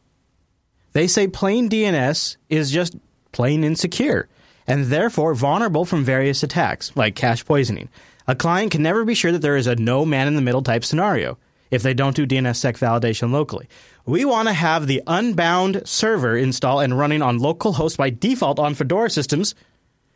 They 0.94 1.08
say 1.08 1.28
plain 1.28 1.70
DNS 1.70 2.38
is 2.50 2.72
just 2.72 2.96
plain 3.32 3.64
insecure 3.64 4.30
and 4.66 4.86
therefore 4.86 5.34
vulnerable 5.34 5.86
from 5.86 6.04
various 6.04 6.44
attacks, 6.44 6.96
like 6.96 7.16
cache 7.16 7.46
poisoning. 7.46 7.90
A 8.28 8.36
client 8.36 8.72
can 8.72 8.84
never 8.84 9.06
be 9.06 9.16
sure 9.16 9.32
that 9.32 9.42
there 9.42 9.56
is 9.56 9.68
a 9.68 9.76
no 9.76 10.06
man 10.06 10.28
in 10.28 10.36
the 10.36 10.42
middle 10.42 10.62
type 10.62 10.84
scenario 10.84 11.38
if 11.72 11.82
they 11.82 11.94
don't 11.94 12.16
do 12.16 12.28
DNSSEC 12.28 12.78
validation 12.78 13.32
locally. 13.32 13.68
We 14.06 14.26
want 14.26 14.48
to 14.48 14.54
have 14.54 14.88
the 14.88 15.02
Unbound 15.08 15.82
server 15.86 16.38
installed 16.38 16.84
and 16.84 16.98
running 16.98 17.22
on 17.22 17.40
localhost 17.40 17.98
by 17.98 18.10
default 18.10 18.60
on 18.60 18.74
Fedora 18.74 19.10
systems, 19.10 19.54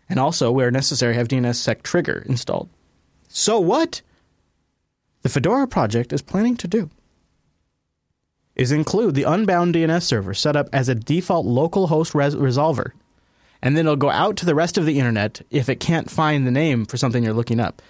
and 0.09 0.19
also, 0.19 0.51
where 0.51 0.71
necessary, 0.71 1.15
have 1.15 1.27
DNSSEC 1.27 1.83
trigger 1.83 2.23
installed. 2.25 2.69
So, 3.29 3.59
what 3.59 4.01
the 5.21 5.29
Fedora 5.29 5.67
project 5.67 6.11
is 6.11 6.21
planning 6.21 6.57
to 6.57 6.67
do 6.67 6.89
is 8.61 8.71
include 8.71 9.15
the 9.15 9.23
Unbound 9.23 9.75
DNS 9.75 10.03
server 10.03 10.33
set 10.33 10.55
up 10.55 10.69
as 10.71 10.87
a 10.87 10.95
default 10.95 11.45
local 11.45 11.87
host 11.87 12.13
res- 12.13 12.35
resolver 12.35 12.91
and 13.61 13.77
then 13.77 13.85
it'll 13.85 13.95
go 13.95 14.09
out 14.09 14.37
to 14.37 14.45
the 14.45 14.55
rest 14.55 14.77
of 14.77 14.85
the 14.85 14.97
internet 14.97 15.41
if 15.49 15.69
it 15.69 15.79
can't 15.79 16.09
find 16.09 16.47
the 16.47 16.51
name 16.51 16.85
for 16.85 16.97
something 16.97 17.23
you're 17.23 17.33
looking 17.33 17.59
up. 17.59 17.81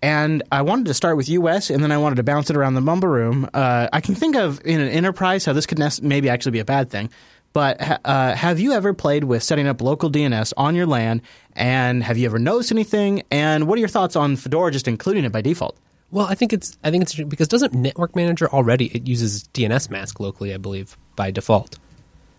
And 0.00 0.44
I 0.52 0.62
wanted 0.62 0.86
to 0.86 0.94
start 0.94 1.16
with 1.16 1.28
US, 1.28 1.70
and 1.70 1.82
then 1.82 1.90
I 1.90 1.98
wanted 1.98 2.16
to 2.16 2.22
bounce 2.22 2.50
it 2.50 2.56
around 2.56 2.74
the 2.74 2.80
Mumble 2.80 3.08
Room. 3.08 3.48
Uh, 3.52 3.88
I 3.92 4.00
can 4.00 4.14
think 4.14 4.36
of 4.36 4.60
in 4.64 4.80
an 4.80 4.88
enterprise 4.88 5.44
how 5.44 5.52
this 5.52 5.66
could 5.66 5.78
nes- 5.78 6.00
maybe 6.00 6.28
actually 6.28 6.52
be 6.52 6.60
a 6.60 6.64
bad 6.64 6.88
thing. 6.88 7.10
But 7.52 8.00
uh, 8.04 8.34
have 8.36 8.60
you 8.60 8.72
ever 8.72 8.94
played 8.94 9.24
with 9.24 9.42
setting 9.42 9.66
up 9.66 9.80
local 9.82 10.08
DNS 10.08 10.52
on 10.56 10.76
your 10.76 10.86
LAN? 10.86 11.22
And 11.54 12.04
have 12.04 12.16
you 12.16 12.26
ever 12.26 12.38
noticed 12.38 12.70
anything? 12.70 13.22
And 13.32 13.66
what 13.66 13.76
are 13.76 13.80
your 13.80 13.88
thoughts 13.88 14.14
on 14.14 14.36
Fedora 14.36 14.70
just 14.70 14.86
including 14.86 15.24
it 15.24 15.32
by 15.32 15.40
default? 15.40 15.76
Well, 16.10 16.26
I 16.26 16.34
think 16.34 16.52
it's 16.52 16.76
I 16.82 16.90
think 16.90 17.02
it's 17.02 17.12
interesting 17.12 17.28
because 17.28 17.48
doesn't 17.48 17.74
Network 17.74 18.16
Manager 18.16 18.48
already 18.48 18.86
it 18.86 19.06
uses 19.06 19.44
dnsmasq 19.54 20.18
locally, 20.20 20.54
I 20.54 20.56
believe, 20.56 20.96
by 21.16 21.30
default. 21.30 21.78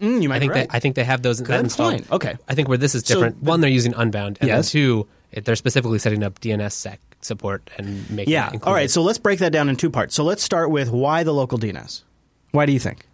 Mm, 0.02 0.22
you 0.24 0.30
might 0.30 0.38
I 0.38 0.40
think 0.40 0.54
right. 0.54 0.70
they, 0.70 0.76
I 0.78 0.80
think 0.80 0.96
they 0.96 1.04
have 1.04 1.22
those 1.22 1.40
that 1.40 1.44
Good 1.46 1.60
installed. 1.60 1.92
point. 1.92 2.12
Okay. 2.12 2.38
I 2.48 2.56
think 2.56 2.68
where 2.70 2.78
this 2.78 2.96
is 2.96 3.04
different. 3.04 3.44
the- 3.44 3.50
one, 3.50 3.62
they're 3.62 3.70
using 3.70 3.94
Unbound, 3.96 4.38
and 4.42 4.48
Yes. 4.48 4.72
then 4.72 4.82
two, 4.82 5.08
they're 5.44 5.56
specifically 5.58 6.00
setting 6.00 6.24
up 6.24 6.40
DNSSEC 6.40 6.98
support 7.22 7.70
and 7.78 8.10
making. 8.10 8.32
Yeah. 8.32 8.52
it. 8.54 8.64
All 8.64 8.74
right. 8.74 8.90
So 8.90 9.02
let's 9.02 9.18
break 9.20 9.40
that 9.40 9.52
down 9.52 9.68
in 9.70 9.76
two 9.76 9.90
parts. 9.90 10.16
So 10.16 10.24
let's 10.24 10.42
start 10.42 10.72
with 10.72 10.90
why 10.90 11.24
the 11.24 11.34
local 11.34 11.58
DNS. 11.60 12.04
Why 12.52 12.66
do 12.66 12.72
you 12.72 12.80
think? 12.80 13.06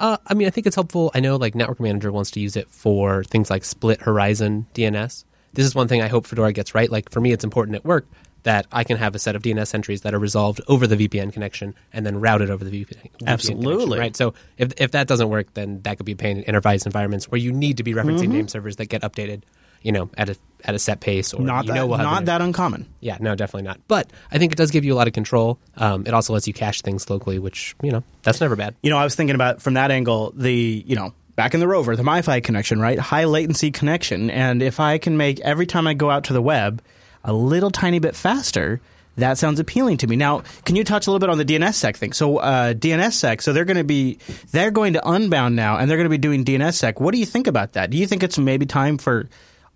Uh, 0.00 0.16
I 0.26 0.34
mean, 0.34 0.48
I 0.48 0.50
think 0.50 0.66
it's 0.66 0.74
helpful. 0.74 1.12
I 1.14 1.20
know 1.20 1.36
like 1.36 1.54
Network 1.54 1.78
Manager 1.78 2.10
wants 2.10 2.32
to 2.32 2.40
use 2.40 2.56
it 2.56 2.68
for 2.68 3.22
things 3.24 3.48
like 3.48 3.64
split 3.64 4.00
horizon 4.02 4.66
DNS. 4.74 5.24
This 5.52 5.64
is 5.64 5.74
one 5.74 5.86
thing 5.86 6.02
I 6.02 6.08
hope 6.08 6.26
Fedora 6.26 6.52
gets 6.52 6.74
right. 6.74 6.90
Like 6.90 7.10
for 7.10 7.20
me, 7.20 7.30
it's 7.30 7.44
important 7.44 7.76
at 7.76 7.84
work 7.84 8.06
that 8.44 8.66
I 8.72 8.84
can 8.84 8.96
have 8.96 9.14
a 9.14 9.18
set 9.18 9.36
of 9.36 9.42
DNS 9.42 9.74
entries 9.74 10.02
that 10.02 10.14
are 10.14 10.18
resolved 10.18 10.60
over 10.68 10.86
the 10.86 10.96
VPN 10.96 11.32
connection 11.32 11.74
and 11.92 12.06
then 12.06 12.20
routed 12.20 12.50
over 12.50 12.64
the 12.64 12.70
VPN. 12.70 13.02
VPN 13.02 13.26
Absolutely. 13.26 13.64
connection, 13.74 13.98
right. 13.98 14.16
So 14.16 14.34
if 14.56 14.72
if 14.80 14.92
that 14.92 15.06
doesn't 15.08 15.28
work, 15.28 15.52
then 15.54 15.80
that 15.82 15.96
could 15.96 16.06
be 16.06 16.12
a 16.12 16.16
pain 16.16 16.38
in 16.38 16.44
enterprise 16.44 16.86
environments 16.86 17.30
where 17.30 17.38
you 17.38 17.52
need 17.52 17.78
to 17.78 17.82
be 17.82 17.92
referencing 17.94 18.28
name 18.28 18.48
servers 18.48 18.76
that 18.76 18.86
get 18.86 19.02
updated, 19.02 19.42
you 19.82 19.92
know, 19.92 20.08
at 20.16 20.28
a 20.28 20.36
at 20.64 20.74
a 20.74 20.78
set 20.78 21.00
pace 21.00 21.34
or 21.34 21.42
Not 21.42 21.64
you 21.64 21.68
that. 21.72 21.74
know 21.74 21.86
we'll 21.86 21.98
not 21.98 22.24
that 22.26 22.40
uncommon. 22.40 22.86
yeah, 23.00 23.18
no, 23.20 23.34
definitely 23.34 23.62
not. 23.66 23.80
But 23.88 24.10
I 24.30 24.38
think 24.38 24.52
it 24.52 24.56
does 24.56 24.70
give 24.70 24.84
you 24.84 24.94
a 24.94 24.96
lot 24.96 25.06
of 25.08 25.12
control. 25.12 25.58
Um, 25.76 26.04
it 26.06 26.14
also 26.14 26.32
lets 26.32 26.46
you 26.46 26.54
cache 26.54 26.80
things 26.82 27.10
locally, 27.10 27.38
which 27.38 27.74
you 27.82 27.90
know 27.92 28.02
that's 28.22 28.40
never 28.40 28.56
bad. 28.56 28.74
You 28.82 28.90
know, 28.90 28.98
I 28.98 29.04
was 29.04 29.14
thinking 29.14 29.34
about 29.34 29.60
from 29.62 29.74
that 29.74 29.90
angle 29.90 30.32
the 30.36 30.84
you 30.86 30.96
know 30.96 31.12
back 31.36 31.52
in 31.54 31.60
the 31.60 31.66
rover 31.68 31.96
the 31.96 32.02
MiFi 32.02 32.44
connection, 32.44 32.78
right? 32.80 32.98
High 32.98 33.24
latency 33.24 33.70
connection, 33.70 34.30
and 34.30 34.62
if 34.62 34.80
I 34.80 34.98
can 34.98 35.16
make 35.16 35.40
every 35.40 35.66
time 35.66 35.86
I 35.86 35.94
go 35.94 36.10
out 36.10 36.24
to 36.24 36.32
the 36.34 36.42
web 36.42 36.82
a 37.24 37.32
little 37.32 37.70
tiny 37.70 37.98
bit 37.98 38.14
faster. 38.14 38.80
That 39.16 39.38
sounds 39.38 39.60
appealing 39.60 39.98
to 39.98 40.06
me. 40.08 40.16
Now, 40.16 40.42
can 40.64 40.74
you 40.74 40.82
touch 40.82 41.06
a 41.06 41.10
little 41.10 41.20
bit 41.20 41.30
on 41.30 41.38
the 41.38 41.44
DNSSEC 41.44 41.96
thing? 41.96 42.12
So, 42.12 42.38
uh, 42.38 42.74
DNSSEC, 42.74 43.42
so 43.42 43.52
they're 43.52 43.64
going 43.64 43.76
to 43.76 43.84
be 43.84 44.18
they're 44.50 44.72
going 44.72 44.94
to 44.94 45.08
Unbound 45.08 45.54
now, 45.54 45.76
and 45.78 45.88
they're 45.88 45.96
going 45.96 46.06
to 46.06 46.10
be 46.10 46.18
doing 46.18 46.44
DNSSEC. 46.44 47.00
What 47.00 47.12
do 47.12 47.20
you 47.20 47.26
think 47.26 47.46
about 47.46 47.74
that? 47.74 47.90
Do 47.90 47.96
you 47.96 48.06
think 48.08 48.24
it's 48.24 48.38
maybe 48.38 48.66
time 48.66 48.98
for 48.98 49.28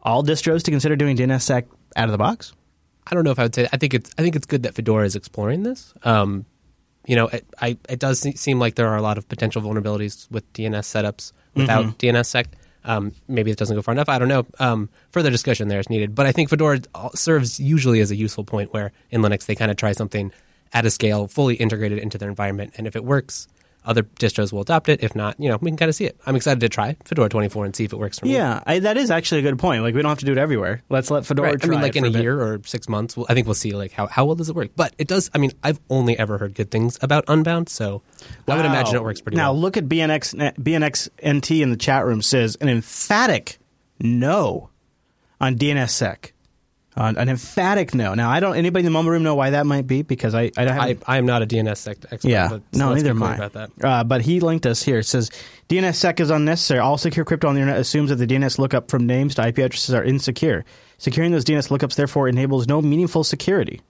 all 0.02 0.24
distros 0.24 0.64
to 0.64 0.70
consider 0.72 0.96
doing 0.96 1.16
DNSSEC 1.16 1.66
out 1.94 2.04
of 2.06 2.12
the 2.12 2.18
box? 2.18 2.52
I 3.06 3.14
don't 3.14 3.24
know 3.24 3.30
if 3.30 3.38
I 3.38 3.44
would 3.44 3.54
say. 3.54 3.68
I 3.72 3.76
think 3.76 3.94
it's. 3.94 4.10
I 4.18 4.22
think 4.22 4.34
it's 4.36 4.46
good 4.46 4.64
that 4.64 4.74
Fedora 4.74 5.06
is 5.06 5.14
exploring 5.16 5.62
this. 5.62 5.94
Um, 6.02 6.44
you 7.06 7.16
know, 7.16 7.28
it, 7.28 7.46
I, 7.60 7.78
it 7.88 7.98
does 8.00 8.20
seem 8.38 8.58
like 8.58 8.74
there 8.74 8.88
are 8.88 8.96
a 8.96 9.02
lot 9.02 9.16
of 9.16 9.26
potential 9.28 9.62
vulnerabilities 9.62 10.30
with 10.30 10.52
DNS 10.52 10.80
setups 10.80 11.32
without 11.54 11.98
DNSSEC. 11.98 12.46
Um, 12.84 13.12
maybe 13.26 13.50
it 13.50 13.58
doesn't 13.58 13.74
go 13.74 13.82
far 13.82 13.92
enough. 13.92 14.08
I 14.08 14.18
don't 14.18 14.28
know. 14.28 14.46
Um, 14.58 14.88
further 15.10 15.30
discussion 15.30 15.68
there 15.68 15.80
is 15.80 15.90
needed. 15.90 16.14
But 16.14 16.26
I 16.26 16.32
think 16.32 16.48
Fedora 16.48 16.80
serves 17.14 17.60
usually 17.60 18.00
as 18.00 18.10
a 18.10 18.16
useful 18.16 18.44
point 18.44 18.72
where 18.72 18.92
in 19.10 19.20
Linux 19.20 19.46
they 19.46 19.54
kind 19.54 19.70
of 19.70 19.76
try 19.76 19.92
something 19.92 20.32
at 20.72 20.84
a 20.84 20.90
scale, 20.90 21.28
fully 21.28 21.54
integrated 21.54 21.98
into 21.98 22.18
their 22.18 22.28
environment, 22.28 22.74
and 22.76 22.86
if 22.86 22.94
it 22.94 23.04
works, 23.04 23.48
other 23.84 24.02
distros 24.02 24.52
will 24.52 24.60
adopt 24.60 24.88
it. 24.88 25.02
If 25.02 25.14
not, 25.14 25.38
you 25.40 25.48
know, 25.48 25.58
we 25.60 25.70
can 25.70 25.76
kind 25.76 25.88
of 25.88 25.94
see 25.94 26.04
it. 26.04 26.18
I'm 26.26 26.36
excited 26.36 26.60
to 26.60 26.68
try 26.68 26.96
Fedora 27.04 27.28
24 27.28 27.64
and 27.64 27.74
see 27.74 27.84
if 27.84 27.92
it 27.92 27.98
works 27.98 28.18
for 28.18 28.26
me. 28.26 28.34
Yeah, 28.34 28.62
I, 28.66 28.80
that 28.80 28.96
is 28.96 29.10
actually 29.10 29.40
a 29.40 29.42
good 29.42 29.58
point. 29.58 29.82
Like 29.82 29.94
we 29.94 30.02
don't 30.02 30.10
have 30.10 30.18
to 30.18 30.26
do 30.26 30.32
it 30.32 30.38
everywhere. 30.38 30.82
Let's 30.90 31.10
let 31.10 31.24
Fedora. 31.24 31.48
Right. 31.48 31.54
I 31.54 31.58
Try 31.58 31.70
mean, 31.70 31.80
it 31.80 31.82
like 31.82 31.96
in 31.96 32.04
a 32.04 32.10
bit. 32.10 32.22
year 32.22 32.40
or 32.40 32.60
six 32.64 32.88
months, 32.88 33.16
we'll, 33.16 33.26
I 33.28 33.34
think 33.34 33.46
we'll 33.46 33.54
see 33.54 33.72
like 33.72 33.92
how, 33.92 34.06
how 34.06 34.26
well 34.26 34.34
does 34.34 34.48
it 34.48 34.54
work. 34.54 34.70
But 34.76 34.94
it 34.98 35.08
does. 35.08 35.30
I 35.34 35.38
mean, 35.38 35.52
I've 35.62 35.80
only 35.88 36.18
ever 36.18 36.38
heard 36.38 36.54
good 36.54 36.70
things 36.70 36.98
about 37.00 37.24
Unbound, 37.28 37.68
so 37.68 38.02
I 38.46 38.56
would 38.56 38.64
imagine 38.64 38.96
it 38.96 39.02
works 39.02 39.20
pretty 39.20 39.36
now, 39.36 39.52
well. 39.52 39.54
Now, 39.54 39.60
look 39.60 39.76
at 39.76 39.84
BNX 39.84 40.34
BNX 40.56 41.08
NT 41.36 41.50
in 41.62 41.70
the 41.70 41.76
chat 41.76 42.04
room 42.04 42.20
says 42.22 42.56
an 42.60 42.68
emphatic 42.68 43.58
no 44.00 44.70
on 45.40 45.56
DNSSEC. 45.56 46.32
Uh, 46.98 47.14
an 47.16 47.28
emphatic 47.28 47.94
no. 47.94 48.14
Now, 48.14 48.28
I 48.28 48.40
don't. 48.40 48.56
Anybody 48.56 48.80
in 48.80 48.84
the 48.86 48.90
mumble 48.90 49.12
room 49.12 49.22
know 49.22 49.36
why 49.36 49.50
that 49.50 49.66
might 49.66 49.86
be? 49.86 50.02
Because 50.02 50.34
I, 50.34 50.50
I 50.56 50.66
I. 50.66 50.96
I 51.06 51.18
am 51.18 51.26
not 51.26 51.42
a 51.42 51.46
DNS 51.46 51.88
expert. 51.88 52.24
yeah, 52.24 52.48
but, 52.48 52.62
so 52.72 52.78
no, 52.88 52.94
neither 52.94 53.10
am 53.10 53.22
I. 53.22 53.36
About 53.36 53.52
that. 53.52 53.70
Uh, 53.82 54.02
but 54.02 54.22
he 54.22 54.40
linked 54.40 54.66
us 54.66 54.82
here. 54.82 54.98
It 54.98 55.04
says 55.04 55.30
DNSSEC 55.68 56.18
is 56.18 56.30
unnecessary. 56.30 56.80
All 56.80 56.98
secure 56.98 57.24
crypto 57.24 57.46
on 57.48 57.54
the 57.54 57.60
internet 57.60 57.80
assumes 57.80 58.10
that 58.10 58.16
the 58.16 58.26
DNS 58.26 58.58
lookup 58.58 58.90
from 58.90 59.06
names 59.06 59.36
to 59.36 59.46
IP 59.46 59.58
addresses 59.58 59.94
are 59.94 60.02
insecure. 60.02 60.64
Securing 60.98 61.30
those 61.30 61.44
DNS 61.44 61.68
lookups 61.68 61.94
therefore 61.94 62.26
enables 62.28 62.66
no 62.66 62.82
meaningful 62.82 63.22
security 63.22 63.80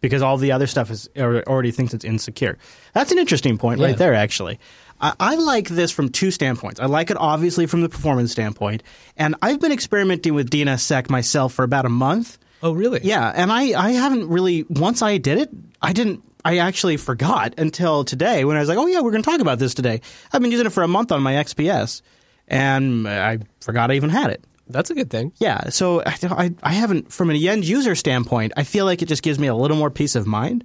because 0.00 0.22
all 0.22 0.36
the 0.36 0.52
other 0.52 0.68
stuff 0.68 0.90
is 0.90 1.08
already 1.18 1.72
thinks 1.72 1.94
it's 1.94 2.04
insecure. 2.04 2.58
That's 2.94 3.10
an 3.10 3.18
interesting 3.18 3.58
point 3.58 3.80
Yeah. 3.80 3.86
right 3.88 3.96
there, 3.96 4.14
actually. 4.14 4.60
I, 5.00 5.14
I 5.18 5.34
like 5.34 5.68
this 5.68 5.90
from 5.90 6.10
two 6.10 6.30
standpoints. 6.30 6.78
I 6.78 6.86
like 6.86 7.10
it 7.10 7.16
obviously 7.16 7.66
from 7.66 7.80
the 7.80 7.88
performance 7.88 8.30
standpoint, 8.30 8.84
and 9.16 9.34
I've 9.42 9.58
been 9.60 9.72
experimenting 9.72 10.34
with 10.34 10.50
DNSSEC 10.50 11.10
myself 11.10 11.52
for 11.54 11.64
about 11.64 11.86
a 11.86 11.88
month. 11.88 12.38
Oh, 12.62 12.72
really? 12.72 13.00
Yeah, 13.02 13.30
and 13.34 13.50
I, 13.50 13.78
I 13.78 13.90
haven't 13.92 14.28
really 14.28 14.64
once 14.68 15.02
I 15.02 15.18
did 15.18 15.38
it, 15.38 15.50
I 15.80 15.92
didn't 15.92 16.22
I 16.44 16.58
actually 16.58 16.96
forgot 16.96 17.54
until 17.58 18.04
today 18.04 18.44
when 18.44 18.56
I 18.56 18.60
was 18.60 18.68
like, 18.68 18.78
"Oh 18.78 18.86
yeah, 18.86 19.00
we're 19.00 19.10
going 19.10 19.22
to 19.22 19.30
talk 19.30 19.40
about 19.40 19.58
this 19.58 19.74
today." 19.74 20.00
I've 20.32 20.40
been 20.42 20.50
using 20.50 20.66
it 20.66 20.72
for 20.72 20.82
a 20.82 20.88
month 20.88 21.12
on 21.12 21.22
my 21.22 21.34
XPS 21.34 22.02
and 22.48 23.08
I 23.08 23.38
forgot 23.60 23.90
I 23.90 23.94
even 23.94 24.10
had 24.10 24.30
it. 24.30 24.44
That's 24.68 24.90
a 24.90 24.94
good 24.94 25.10
thing. 25.10 25.32
Yeah, 25.38 25.68
so 25.70 26.02
I, 26.02 26.16
I, 26.22 26.54
I 26.62 26.72
haven't, 26.72 27.12
from 27.12 27.30
an 27.30 27.36
end 27.36 27.64
user 27.64 27.94
standpoint, 27.94 28.52
I 28.56 28.62
feel 28.64 28.84
like 28.86 29.02
it 29.02 29.06
just 29.06 29.22
gives 29.22 29.38
me 29.38 29.46
a 29.48 29.54
little 29.54 29.76
more 29.76 29.90
peace 29.90 30.14
of 30.14 30.26
mind 30.26 30.64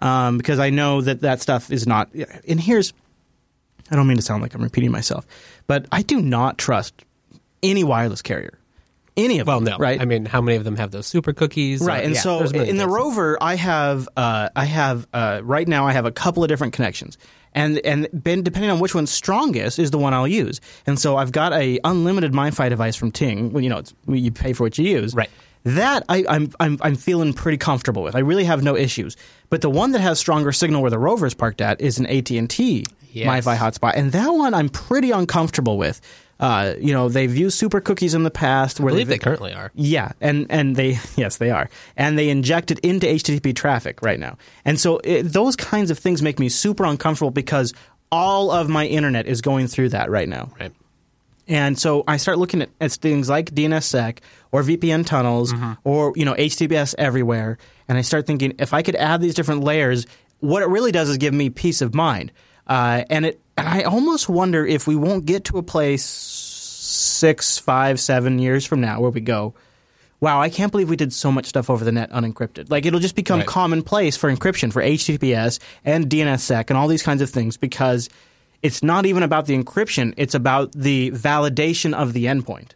um, 0.00 0.36
because 0.38 0.58
I 0.58 0.70
know 0.70 1.00
that 1.00 1.20
that 1.22 1.40
stuff 1.40 1.70
is 1.72 1.86
not. 1.86 2.10
And 2.46 2.60
here's, 2.60 2.92
I 3.90 3.96
don't 3.96 4.06
mean 4.06 4.16
to 4.18 4.22
sound 4.22 4.42
like 4.42 4.54
I'm 4.54 4.62
repeating 4.62 4.90
myself, 4.90 5.26
but 5.66 5.86
I 5.90 6.02
do 6.02 6.20
not 6.20 6.58
trust 6.58 7.04
any 7.62 7.84
wireless 7.84 8.22
carrier, 8.22 8.58
any 9.18 9.38
of 9.40 9.46
Well, 9.46 9.60
them. 9.60 9.72
no. 9.72 9.78
right? 9.78 10.00
I 10.00 10.04
mean, 10.06 10.24
how 10.24 10.40
many 10.40 10.56
of 10.56 10.64
them 10.64 10.76
have 10.76 10.90
those 10.92 11.06
super 11.06 11.32
cookies? 11.34 11.80
right 11.82 12.04
and 12.04 12.14
yeah, 12.14 12.20
so 12.20 12.40
in 12.44 12.76
the 12.78 12.88
rover 12.88 13.36
i 13.42 13.54
have 13.56 14.08
uh, 14.16 14.48
i 14.56 14.64
have 14.64 15.06
uh, 15.12 15.40
right 15.42 15.68
now 15.68 15.86
i 15.86 15.92
have 15.92 16.06
a 16.06 16.12
couple 16.12 16.42
of 16.42 16.48
different 16.48 16.72
connections 16.72 17.18
and 17.54 17.78
and 17.84 18.08
ben, 18.12 18.42
depending 18.42 18.70
on 18.70 18.78
which 18.78 18.94
one's 18.94 19.10
strongest 19.10 19.78
is 19.78 19.90
the 19.90 19.98
one 19.98 20.14
i'll 20.14 20.28
use 20.28 20.60
and 20.86 20.98
so 20.98 21.16
i've 21.16 21.32
got 21.32 21.52
a 21.52 21.78
unlimited 21.84 22.32
MiFi 22.32 22.68
device 22.70 22.96
from 22.96 23.10
ting 23.10 23.52
well, 23.52 23.62
you 23.62 23.68
know 23.68 23.78
it's, 23.78 23.92
you 24.06 24.30
pay 24.30 24.52
for 24.52 24.64
what 24.64 24.78
you 24.78 24.84
use 24.86 25.14
Right. 25.14 25.30
that 25.64 26.04
I, 26.08 26.24
I'm, 26.28 26.50
I'm 26.60 26.78
I'm 26.80 26.94
feeling 26.96 27.32
pretty 27.34 27.58
comfortable 27.58 28.02
with. 28.02 28.14
I 28.14 28.20
really 28.20 28.44
have 28.44 28.62
no 28.62 28.76
issues. 28.76 29.16
But 29.50 29.60
the 29.60 29.68
one 29.70 29.90
that 29.92 30.00
has 30.00 30.18
stronger 30.18 30.52
signal 30.52 30.82
where 30.82 30.90
the 30.90 30.98
rover 31.00 31.26
is 31.26 31.34
parked 31.34 31.60
at 31.60 31.80
is 31.80 31.98
an 31.98 32.06
AT 32.06 32.30
and 32.30 32.48
T 32.48 32.84
Yes. 33.10 33.26
MiFi 33.46 33.56
hotspot, 33.56 33.94
and 33.96 34.12
that 34.12 34.28
one 34.28 34.54
I'm 34.54 34.68
pretty 34.68 35.10
uncomfortable 35.10 35.76
with. 35.76 36.00
Uh, 36.40 36.74
you 36.80 36.92
know, 36.92 37.08
they've 37.08 37.34
used 37.36 37.58
super 37.58 37.80
cookies 37.80 38.14
in 38.14 38.22
the 38.22 38.30
past. 38.30 38.78
Where 38.78 38.90
I 38.90 38.92
believe 38.92 39.08
they've- 39.08 39.20
currently 39.20 39.52
are. 39.52 39.72
yeah, 39.74 40.12
and 40.20 40.46
and 40.50 40.76
they 40.76 40.98
yes 41.16 41.36
they 41.38 41.50
are, 41.50 41.68
and 41.96 42.18
they 42.18 42.28
inject 42.30 42.70
it 42.70 42.78
into 42.80 43.06
HTTP 43.06 43.54
traffic 43.56 44.02
right 44.02 44.20
now, 44.20 44.38
and 44.64 44.78
so 44.78 44.98
it, 45.02 45.22
those 45.24 45.56
kinds 45.56 45.90
of 45.90 45.98
things 45.98 46.22
make 46.22 46.38
me 46.38 46.48
super 46.48 46.84
uncomfortable 46.84 47.30
because 47.32 47.74
all 48.12 48.50
of 48.50 48.68
my 48.68 48.86
internet 48.86 49.26
is 49.26 49.40
going 49.40 49.66
through 49.66 49.88
that 49.90 50.10
right 50.10 50.28
now. 50.28 50.50
Right. 50.58 50.72
And 51.46 51.78
so 51.78 52.04
I 52.06 52.18
start 52.18 52.36
looking 52.38 52.60
at, 52.62 52.68
at 52.80 52.92
things 52.92 53.28
like 53.30 53.50
DNSSEC 53.54 54.18
or 54.52 54.62
VPN 54.62 55.06
tunnels 55.06 55.54
or 55.82 56.12
you 56.14 56.24
know 56.24 56.34
HTTPS 56.34 56.94
everywhere, 56.98 57.58
and 57.88 57.96
I 57.98 58.02
start 58.02 58.26
thinking 58.26 58.54
if 58.58 58.72
I 58.74 58.82
could 58.82 58.96
add 58.96 59.20
these 59.20 59.34
different 59.34 59.64
layers, 59.64 60.06
what 60.40 60.62
it 60.62 60.68
really 60.68 60.92
does 60.92 61.08
is 61.08 61.16
give 61.16 61.34
me 61.34 61.50
peace 61.50 61.80
of 61.80 61.94
mind. 61.94 62.32
Uh, 62.68 63.04
and 63.08 63.26
it 63.26 63.40
and 63.56 63.68
I 63.76 63.82
almost 63.82 64.28
wonder 64.28 64.66
if 64.66 64.86
we 64.86 64.96
won't 64.96 65.24
get 65.26 65.44
to 65.44 65.58
a 65.58 65.62
place 65.62 66.04
six, 66.04 67.58
five, 67.58 68.00
seven 68.00 68.38
years 68.38 68.64
from 68.64 68.80
now 68.80 69.00
where 69.00 69.10
we 69.10 69.20
go. 69.20 69.54
Wow, 70.20 70.40
I 70.40 70.48
can't 70.48 70.72
believe 70.72 70.90
we 70.90 70.96
did 70.96 71.12
so 71.12 71.30
much 71.30 71.46
stuff 71.46 71.70
over 71.70 71.84
the 71.84 71.92
net 71.92 72.10
unencrypted. 72.10 72.70
Like 72.70 72.84
it'll 72.86 72.98
just 72.98 73.14
become 73.14 73.38
Right. 73.40 73.46
commonplace 73.46 74.16
for 74.16 74.34
encryption 74.34 74.72
for 74.72 74.82
HTTPS 74.82 75.60
and 75.84 76.06
DNSSEC 76.08 76.70
and 76.70 76.76
all 76.76 76.88
these 76.88 77.04
kinds 77.04 77.22
of 77.22 77.30
things 77.30 77.56
because 77.56 78.08
it's 78.60 78.82
not 78.82 79.06
even 79.06 79.22
about 79.22 79.46
the 79.46 79.56
encryption, 79.56 80.14
it's 80.16 80.34
about 80.34 80.72
the 80.72 81.12
validation 81.12 81.94
of 81.94 82.14
the 82.14 82.24
endpoint. 82.24 82.70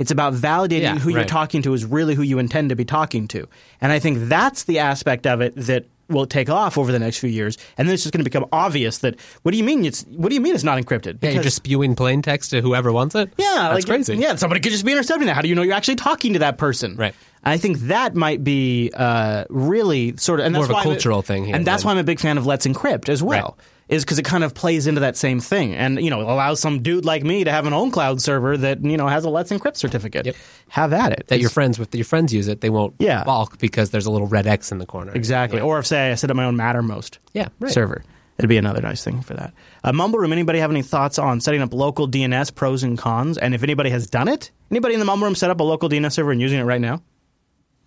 It's 0.00 0.10
about 0.10 0.32
validating 0.34 0.80
Yeah, 0.80 0.98
who 0.98 1.10
you're 1.10 1.24
talking 1.24 1.62
to 1.62 1.74
is 1.74 1.84
really 1.84 2.14
who 2.16 2.22
you 2.22 2.38
intend 2.40 2.70
to 2.70 2.74
be 2.74 2.84
talking 2.86 3.28
to. 3.28 3.46
And 3.80 3.92
I 3.92 3.98
think 4.00 4.28
that's 4.28 4.64
the 4.64 4.78
aspect 4.80 5.26
of 5.26 5.40
it 5.42 5.54
that 5.56 5.84
will 6.10 6.26
take 6.26 6.50
off 6.50 6.76
over 6.76 6.92
the 6.92 6.98
next 6.98 7.18
few 7.18 7.30
years. 7.30 7.56
And 7.78 7.88
then 7.88 7.94
it's 7.94 8.02
just 8.02 8.12
going 8.12 8.24
to 8.24 8.28
become 8.28 8.46
obvious 8.52 8.98
that 8.98 9.18
what 9.42 9.52
do 9.52 9.58
you 9.58 9.64
mean 9.64 9.84
it's 9.84 10.02
what 10.04 10.28
do 10.28 10.34
you 10.34 10.40
mean 10.40 10.54
it's 10.54 10.64
not 10.64 10.82
encrypted? 10.82 11.18
Yeah, 11.22 11.30
you're 11.30 11.42
just 11.42 11.56
spewing 11.56 11.96
plain 11.96 12.22
text 12.22 12.50
to 12.50 12.60
whoever 12.60 12.92
wants 12.92 13.14
it. 13.14 13.32
yeah, 13.36 13.70
that's 13.72 13.74
like, 13.74 13.86
crazy. 13.86 14.16
Yeah, 14.16 14.34
somebody 14.36 14.60
could 14.60 14.72
just 14.72 14.84
be 14.84 14.92
intercepting 14.92 15.26
that. 15.26 15.34
How 15.34 15.42
do 15.42 15.48
you 15.48 15.54
know 15.54 15.62
you're 15.62 15.74
actually 15.74 15.96
talking 15.96 16.34
to 16.34 16.40
that 16.40 16.58
person? 16.58 16.96
Right. 16.96 17.14
I 17.42 17.56
think 17.56 17.78
that 17.80 18.14
might 18.14 18.44
be 18.44 18.90
uh, 18.94 19.44
really 19.48 20.16
sort 20.18 20.40
of 20.40 20.46
and 20.46 20.54
More 20.54 20.64
that's 20.64 20.68
of 20.68 20.70
a 20.70 20.74
why 20.74 20.80
I'm 20.80 20.84
cultural 20.84 21.22
thing 21.22 21.46
here 21.46 21.56
and 21.56 21.66
that's 21.66 21.84
why 21.84 21.92
I'm 21.92 21.98
a 21.98 22.04
big 22.04 22.20
fan 22.20 22.36
of 22.36 22.46
Let's 22.46 22.66
Encrypt 22.66 23.08
as 23.08 23.22
well. 23.22 23.56
Is 23.90 24.04
because 24.04 24.18
it 24.20 24.24
kind 24.24 24.44
of 24.44 24.54
plays 24.54 24.86
into 24.86 25.00
that 25.00 25.16
same 25.16 25.40
thing, 25.40 25.74
and 25.74 26.00
you 26.00 26.10
know, 26.10 26.20
allows 26.22 26.60
some 26.60 26.80
dude 26.80 27.04
like 27.04 27.24
me 27.24 27.42
to 27.44 27.50
have 27.50 27.66
an 27.66 27.72
ownCloud 27.72 28.20
server 28.20 28.56
that 28.56 28.84
you 28.84 28.96
know 28.96 29.08
has 29.08 29.24
a 29.24 29.28
Let's 29.28 29.50
Encrypt 29.50 29.76
certificate. 29.76 30.26
Yep. 30.26 30.36
Have 30.68 30.92
at 30.92 31.12
it. 31.12 31.26
that 31.26 31.40
your 31.40 31.50
friends 31.50 31.76
with 31.78 31.92
your 31.94 32.04
friends 32.04 32.32
use 32.32 32.46
it, 32.46 32.60
they 32.60 32.70
won't 32.70 32.94
Yeah. 33.00 33.24
balk 33.24 33.58
because 33.58 33.90
there's 33.90 34.06
a 34.06 34.10
little 34.12 34.28
red 34.28 34.46
X 34.46 34.70
in 34.70 34.78
the 34.78 34.86
corner. 34.86 35.10
exactly. 35.12 35.58
Yeah. 35.58 35.64
Or 35.64 35.80
if 35.80 35.86
say 35.86 36.12
I 36.12 36.14
set 36.14 36.30
up 36.30 36.36
my 36.36 36.44
own 36.44 36.56
Mattermost 36.56 37.18
Yeah, 37.34 37.48
right. 37.58 37.72
server. 37.72 38.04
It'd 38.38 38.48
be 38.48 38.56
another 38.56 38.80
nice 38.80 39.04
thing 39.04 39.20
for 39.20 39.34
that. 39.34 39.52
Uh, 39.84 39.92
Mumble 39.92 40.18
Room. 40.18 40.32
Anybody 40.32 40.60
have 40.60 40.70
any 40.70 40.80
thoughts 40.82 41.18
on 41.18 41.40
setting 41.40 41.60
up 41.60 41.74
local 41.74 42.06
DNS 42.08 42.54
pros 42.54 42.82
and 42.84 42.96
cons? 42.96 43.36
And 43.36 43.54
if 43.54 43.62
anybody 43.62 43.90
has 43.90 44.06
done 44.06 44.28
it, 44.28 44.50
anybody 44.70 44.94
in 44.94 45.00
the 45.00 45.04
Mumble 45.04 45.26
Room 45.26 45.34
set 45.34 45.50
up 45.50 45.60
a 45.60 45.62
local 45.64 45.90
DNS 45.90 46.12
server 46.12 46.30
and 46.32 46.40
using 46.40 46.58
it 46.58 46.62
right 46.64 46.80
now? 46.80 47.02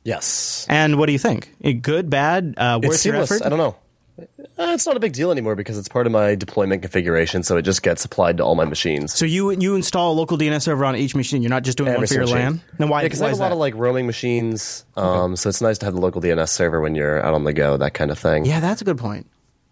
Yes. 0.04 0.66
And 0.70 0.98
what 1.00 1.06
do 1.08 1.14
you 1.14 1.18
think? 1.18 1.50
Good, 1.82 2.10
bad, 2.10 2.56
uh, 2.58 2.80
worth 2.84 2.96
It's 2.96 3.06
your 3.06 3.16
effort? 3.16 3.42
I 3.44 3.50
don't 3.50 3.58
know. 3.58 3.76
Uh, 4.20 4.26
it's 4.74 4.86
not 4.86 4.96
a 4.96 5.00
big 5.00 5.14
deal 5.14 5.32
anymore 5.32 5.56
because 5.56 5.78
it's 5.78 5.88
part 5.88 6.06
of 6.06 6.12
my 6.14 6.36
deployment 6.36 6.84
configuration, 6.84 7.42
so 7.42 7.58
it 7.58 7.64
just 7.64 7.82
gets 7.82 8.06
applied 8.06 8.38
to 8.38 8.44
all 8.44 8.54
my 8.54 8.66
machines. 8.66 9.12
So 9.14 9.26
you 9.26 9.50
you 9.52 9.76
install 9.76 10.12
a 10.12 10.16
local 10.16 10.38
DNS 10.38 10.62
server 10.62 10.86
on 10.86 10.96
each 10.96 11.16
machine. 11.16 11.42
You're 11.42 11.50
not 11.50 11.64
just 11.64 11.78
doing 11.78 11.90
Every 11.90 12.00
one 12.02 12.08
for 12.08 12.14
your 12.14 12.28
single 12.28 12.42
LAN. 12.44 12.54
machine. 12.54 12.68
Then 12.78 12.90
why? 12.90 13.04
Because 13.04 13.20
why 13.20 13.26
I 13.26 13.30
have 13.30 13.38
a 13.40 13.42
lot 13.42 13.50
that? 13.50 13.54
of 13.54 13.60
like 13.60 13.74
roaming 13.76 14.06
machines, 14.06 14.86
um, 14.96 15.36
so 15.36 15.50
it's 15.50 15.62
nice 15.62 15.80
to 15.80 15.86
have 15.86 15.96
the 15.96 16.00
local 16.02 16.22
DNS 16.22 16.48
server 16.50 16.80
when 16.80 16.94
you're 16.94 17.26
out 17.26 17.34
on 17.34 17.44
the 17.44 17.54
go, 17.54 17.76
that 17.78 17.96
kind 17.96 18.12
of 18.12 18.20
thing. 18.20 18.46
yeah, 18.46 18.60
that's 18.60 18.82
a 18.82 18.86
good 18.86 19.00
point. 19.00 19.26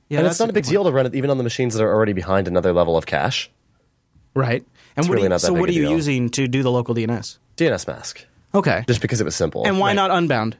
Yeah, 0.10 0.18
and 0.20 0.26
that's 0.26 0.34
it's 0.36 0.40
not 0.40 0.50
a 0.50 0.54
big 0.54 0.64
good 0.64 0.72
deal 0.72 0.84
to 0.86 0.92
run 0.92 1.06
it 1.06 1.14
even 1.16 1.30
on 1.30 1.38
the 1.38 1.44
machines 1.44 1.76
that 1.76 1.84
are 1.84 1.94
already 1.94 2.14
behind 2.14 2.48
another 2.48 2.74
level 2.74 2.98
of 2.98 3.06
cache. 3.06 3.50
right? 4.34 4.66
And 4.98 5.08
what 5.08 5.14
really 5.16 5.24
you, 5.26 5.30
not 5.30 5.42
that 5.42 5.48
so 5.48 5.54
what 5.54 5.70
are 5.70 5.74
you 5.74 5.84
deal. 5.84 5.92
using 5.92 6.30
to 6.32 6.48
do 6.48 6.64
the 6.64 6.72
local 6.72 6.94
DNS? 6.96 7.38
dnsmasq, 7.58 8.26
Okay, 8.56 8.84
just 8.88 9.02
because 9.02 9.22
it 9.22 9.24
was 9.24 9.36
simple. 9.36 9.66
and 9.66 9.80
why 9.80 9.94
not 9.94 10.10
Unbound? 10.12 10.58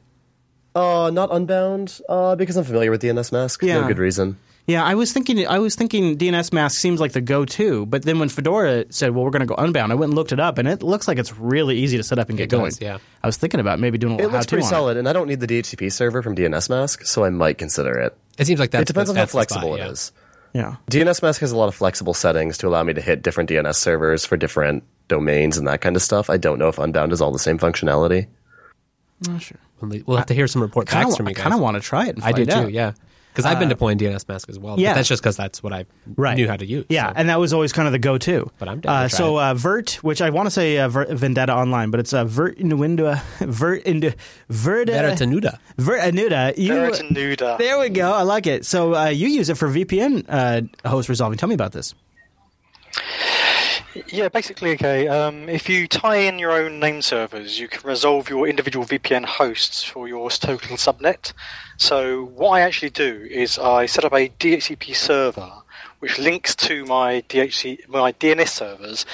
Uh, 0.74 1.10
not 1.12 1.32
Unbound, 1.32 2.00
uh, 2.08 2.34
because 2.36 2.56
I'm 2.56 2.64
familiar 2.64 2.90
with 2.90 3.02
dnsmasq. 3.02 3.66
Yeah. 3.66 3.80
No 3.80 3.88
good 3.88 3.98
reason. 3.98 4.38
Yeah, 4.66 4.84
I 4.84 4.94
was 4.94 5.12
thinking. 5.12 5.44
I 5.46 5.58
was 5.58 5.74
thinking 5.74 6.16
dnsmasq 6.16 6.72
seems 6.72 7.00
like 7.00 7.12
the 7.12 7.20
go-to, 7.20 7.84
but 7.84 8.04
then 8.04 8.20
when 8.20 8.28
Fedora 8.28 8.84
said, 8.90 9.10
"Well, 9.10 9.24
we're 9.24 9.30
going 9.30 9.40
to 9.40 9.46
go 9.46 9.56
Unbound," 9.56 9.90
I 9.90 9.96
went 9.96 10.10
and 10.10 10.14
looked 10.14 10.30
it 10.30 10.38
up, 10.38 10.58
and 10.58 10.68
it 10.68 10.82
looks 10.84 11.08
like 11.08 11.18
it's 11.18 11.36
really 11.36 11.78
easy 11.78 11.96
to 11.96 12.02
set 12.04 12.20
up 12.20 12.28
and 12.28 12.38
get 12.38 12.44
It 12.44 12.50
going. 12.50 12.66
does, 12.66 12.80
yeah. 12.80 12.98
I 13.22 13.26
was 13.26 13.36
thinking 13.36 13.58
about 13.58 13.80
maybe 13.80 13.98
doing 13.98 14.12
a 14.12 14.16
It 14.16 14.18
little 14.18 14.32
looks 14.38 14.46
pretty 14.46 14.62
on 14.64 14.70
solid, 14.70 14.96
and 14.96 15.08
I 15.08 15.12
don't 15.12 15.26
need 15.26 15.40
the 15.40 15.48
DHCP 15.48 15.90
server 15.90 16.22
from 16.22 16.36
dnsmasq, 16.36 17.04
so 17.06 17.24
I 17.24 17.30
might 17.30 17.58
consider 17.58 17.98
it. 17.98 18.16
It 18.38 18.46
seems 18.46 18.60
like 18.60 18.70
that's 18.70 18.82
it 18.82 18.86
depends 18.86 19.08
the, 19.08 19.14
on 19.14 19.16
how 19.16 19.22
that's 19.22 19.32
the 19.32 19.42
spot, 19.42 19.48
flexible 19.48 19.78
yeah. 19.78 19.86
it 19.86 19.90
is. 19.90 20.12
Yeah. 20.54 20.76
dnsmasq 20.90 21.40
has 21.40 21.50
a 21.50 21.56
lot 21.56 21.68
of 21.68 21.74
flexible 21.74 22.14
settings 22.14 22.56
to 22.58 22.68
allow 22.68 22.82
me 22.84 22.92
to 22.92 23.00
hit 23.00 23.22
different 23.22 23.50
DNS 23.50 23.74
servers 23.74 24.24
for 24.24 24.36
different 24.36 24.84
domains 25.08 25.56
and 25.56 25.66
that 25.66 25.80
kind 25.80 25.96
of 25.96 26.02
stuff. 26.02 26.30
I 26.30 26.36
don't 26.36 26.58
know 26.58 26.68
if 26.68 26.78
Unbound 26.78 27.10
has 27.10 27.20
all 27.20 27.32
the 27.32 27.38
same 27.38 27.58
functionality. 27.58 28.28
Not 29.28 29.42
sure. 29.42 29.58
We'll 29.80 30.00
we'll 30.06 30.16
have 30.16 30.26
to 30.26 30.34
hear 30.34 30.46
some 30.46 30.62
report 30.62 30.88
Kinda, 30.88 31.06
backs 31.06 31.16
from 31.16 31.28
you 31.28 31.34
guys. 31.34 31.40
I 31.40 31.44
kind 31.44 31.54
of 31.54 31.60
want 31.60 31.76
to 31.76 31.80
try 31.80 32.06
it. 32.06 32.16
And 32.16 32.24
I 32.24 32.32
do 32.32 32.46
find 32.46 32.68
too. 32.68 32.72
Yeah, 32.72 32.92
because 33.32 33.46
I've 33.46 33.58
been 33.58 33.68
deploying 33.68 33.98
dnsmasq 33.98 34.48
as 34.50 34.58
well. 34.58 34.78
yeah. 34.78 34.90
but 34.90 34.96
that's 34.96 35.08
just 35.08 35.22
because 35.22 35.36
that's 35.36 35.62
what 35.62 35.72
I 35.72 35.86
right. 36.16 36.36
knew 36.36 36.46
how 36.46 36.56
to 36.56 36.66
use. 36.66 36.84
Yeah, 36.88 37.08
so. 37.08 37.14
and 37.16 37.28
that 37.30 37.40
was 37.40 37.52
always 37.52 37.72
kind 37.72 37.88
of 37.88 37.92
the 37.92 37.98
go-to. 37.98 38.50
But 38.58 38.68
I'm 38.68 38.80
down 38.80 38.94
uh, 38.94 39.08
to 39.08 39.08
try 39.08 39.18
so 39.18 39.38
it. 39.38 39.42
uh, 39.42 39.54
Vert, 39.54 39.90
which 40.02 40.20
I 40.20 40.30
want 40.30 40.46
to 40.46 40.50
say 40.50 40.78
uh, 40.78 40.88
Ver- 40.88 41.14
Vendetta 41.14 41.54
Online, 41.54 41.90
but 41.90 42.00
it's 42.00 42.12
uh, 42.12 42.24
Vert 42.24 42.58
Innuendo, 42.58 43.14
Vert 43.40 43.82
into 43.84 44.14
Vert 44.48 44.88
Veritanuda. 44.88 45.58
Vert 45.78 46.00
Anuda. 46.00 46.56
You, 46.58 46.72
Veritanuda. 46.72 47.58
There 47.58 47.78
we 47.78 47.88
go. 47.88 48.12
I 48.12 48.22
like 48.22 48.46
it. 48.46 48.66
So 48.66 48.94
uh, 48.94 49.06
you 49.08 49.28
use 49.28 49.48
it 49.48 49.56
for 49.56 49.68
VPN 49.68 50.26
uh, 50.28 50.88
host 50.88 51.08
resolving. 51.08 51.38
Tell 51.38 51.48
me 51.48 51.54
about 51.54 51.72
this. 51.72 51.94
Yeah, 53.94 54.28
basically, 54.28 54.72
okay. 54.72 55.06
Um, 55.06 55.50
if 55.50 55.68
you 55.68 55.86
tie 55.86 56.16
in 56.16 56.38
your 56.38 56.52
own 56.52 56.80
name 56.80 57.02
servers, 57.02 57.58
you 57.58 57.68
can 57.68 57.86
resolve 57.86 58.30
your 58.30 58.48
individual 58.48 58.86
VPN 58.86 59.24
hosts 59.24 59.84
for 59.84 60.08
your 60.08 60.30
total 60.30 60.76
subnet. 60.76 61.34
So 61.76 62.24
what 62.24 62.52
I 62.52 62.60
actually 62.60 62.90
do 62.90 63.26
is 63.30 63.58
I 63.58 63.84
set 63.84 64.04
up 64.04 64.12
a 64.14 64.30
DHCP 64.30 64.96
server 64.96 65.52
which 65.98 66.18
links 66.18 66.56
to 66.56 66.84
my 66.86 67.22
DHC 67.28 67.86
my 67.88 68.12
DNS 68.12 68.48
servers 68.48 69.04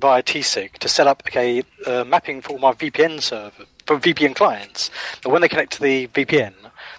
via 0.00 0.22
TSIG 0.22 0.78
to 0.78 0.88
set 0.88 1.06
up 1.06 1.22
okay 1.26 1.62
uh, 1.86 2.04
mapping 2.04 2.42
for 2.42 2.58
my 2.58 2.72
VPN 2.72 3.22
server 3.22 3.66
for 3.86 3.98
VPN 3.98 4.34
clients. 4.34 4.90
But 5.22 5.30
when 5.30 5.42
they 5.42 5.48
connect 5.48 5.74
to 5.74 5.80
the 5.80 6.08
VPN, 6.08 6.54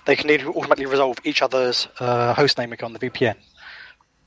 they 0.05 0.15
can 0.15 0.29
automatically 0.47 0.85
resolve 0.85 1.17
each 1.25 1.41
other's 1.41 1.87
uh, 1.99 2.33
host 2.33 2.57
name 2.57 2.73
on 2.81 2.93
the 2.93 2.99
VPN 2.99 3.35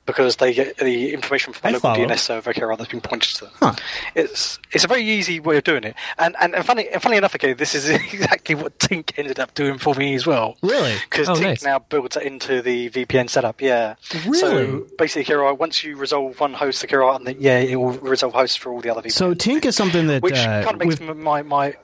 because 0.09 0.37
they 0.37 0.53
get 0.55 0.77
the 0.79 1.13
information 1.13 1.53
from 1.53 1.69
I 1.69 1.71
the 1.73 1.77
local 1.77 1.95
follow. 1.95 2.07
DNS 2.09 2.19
server 2.19 2.51
okay, 2.51 2.63
that's 2.77 2.91
been 2.91 3.01
pointed 3.01 3.37
to 3.37 3.45
them. 3.61 3.77
It's 4.17 4.59
it's 4.73 4.83
a 4.83 4.89
very 4.89 5.03
easy 5.05 5.39
way 5.39 5.59
of 5.59 5.65
doing 5.65 5.85
it, 5.85 5.95
and 6.19 6.35
and, 6.41 6.55
and 6.57 6.65
funny 6.67 6.89
and 6.89 7.01
funny 7.01 7.19
enough, 7.19 7.35
okay, 7.37 7.53
this 7.53 7.75
is 7.75 7.89
exactly 8.13 8.55
what 8.57 8.77
Tinc 8.81 9.13
ended 9.19 9.39
up 9.39 9.55
doing 9.55 9.79
for 9.79 9.95
me 9.95 10.15
as 10.15 10.27
well. 10.27 10.57
Really? 10.63 10.97
Because 11.09 11.29
Oh, 11.29 11.35
Tinc 11.35 11.47
nice. 11.47 11.63
now 11.63 11.79
builds 11.79 12.17
it 12.17 12.23
into 12.25 12.63
the 12.63 12.89
VPN 12.91 13.29
setup. 13.31 13.61
Yeah. 13.61 13.95
Really? 14.25 14.39
So 14.41 14.87
basically, 14.97 15.35
right, 15.37 15.53
once 15.57 15.85
you 15.85 15.97
resolve 15.97 16.41
one 16.41 16.55
host, 16.55 16.85
right, 16.91 17.17
and 17.17 17.27
then, 17.27 17.37
yeah, 17.39 17.59
it 17.59 17.77
will 17.77 17.93
resolve 17.93 18.33
hosts 18.33 18.57
for 18.57 18.73
all 18.73 18.81
the 18.81 18.91
other 18.91 19.03
VPNs. 19.03 19.13
So 19.13 19.35
Tinc 19.35 19.65
is 19.67 19.77
something 19.77 20.07
that 20.09 20.23
which 20.23 20.35
uh, 20.35 20.65
kind 20.65 20.75
of 20.75 20.79
makes 20.89 20.99
we've- 20.99 21.13
my 21.15 21.43
my 21.43 21.77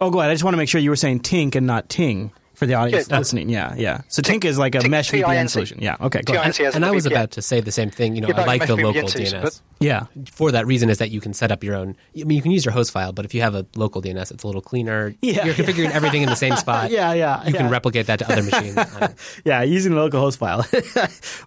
Oh, 0.00 0.10
go 0.10 0.18
ahead. 0.18 0.32
I 0.32 0.34
just 0.34 0.42
want 0.42 0.54
to 0.54 0.58
make 0.58 0.68
sure 0.68 0.80
you 0.80 0.90
were 0.90 0.96
saying 0.96 1.20
Tinc 1.20 1.54
and 1.54 1.64
not 1.66 1.88
Ting 1.88 2.32
for 2.54 2.66
the 2.66 2.74
audience 2.74 3.08
Yeah, 3.08 3.18
listening. 3.18 3.48
Yeah, 3.48 3.74
yeah. 3.76 4.00
So 4.08 4.22
Tinc, 4.22 4.44
is 4.44 4.58
like 4.58 4.74
a 4.74 4.80
Tinc, 4.80 4.90
mesh 4.90 5.10
VPN 5.10 5.24
T-I-N-C. 5.24 5.52
solution. 5.52 5.78
Yeah. 5.80 5.96
Okay. 6.00 6.20
Go 6.22 6.34
ahead. 6.34 6.52
TINC 6.52 6.66
as 6.66 6.74
And 6.74 6.84
I 6.84 6.90
was 6.90 7.04
VPN. 7.06 7.10
about 7.12 7.30
to 7.32 7.42
say 7.42 7.60
the 7.60 7.72
same 7.72 7.90
thing. 7.90 8.14
You 8.14 8.22
know, 8.22 8.28
Yeah, 8.28 8.40
I 8.40 8.44
like 8.44 8.66
the 8.66 8.76
local 8.76 9.02
DNS. 9.02 9.42
but- 9.42 9.60
Yeah. 9.80 10.06
For 10.30 10.52
that 10.52 10.66
reason, 10.66 10.90
is 10.90 10.98
that 10.98 11.10
you 11.10 11.20
can 11.20 11.34
set 11.34 11.50
up 11.50 11.64
your 11.64 11.74
own. 11.74 11.96
I 12.18 12.24
mean, 12.24 12.36
you 12.36 12.42
can 12.42 12.52
use 12.52 12.64
your 12.64 12.72
host 12.72 12.92
file, 12.92 13.12
but 13.12 13.24
if 13.24 13.34
you 13.34 13.40
have 13.42 13.54
a 13.54 13.66
local 13.74 14.00
DNS, 14.02 14.30
it's 14.30 14.44
a 14.44 14.46
little 14.46 14.60
cleaner. 14.62 15.14
Yeah. 15.22 15.44
You're 15.44 15.54
configuring 15.54 15.90
everything 15.94 16.22
in 16.22 16.28
the 16.28 16.36
same 16.36 16.56
spot. 16.56 16.90
Yeah, 16.90 17.12
yeah, 17.14 17.44
You 17.46 17.52
can 17.54 17.68
replicate 17.70 18.06
that 18.06 18.18
to 18.20 18.30
other 18.30 18.42
machines. 18.42 18.76
Yeah, 19.44 19.62
using 19.62 19.94
the 19.94 20.00
local 20.00 20.20
host 20.20 20.38
file. 20.38 20.64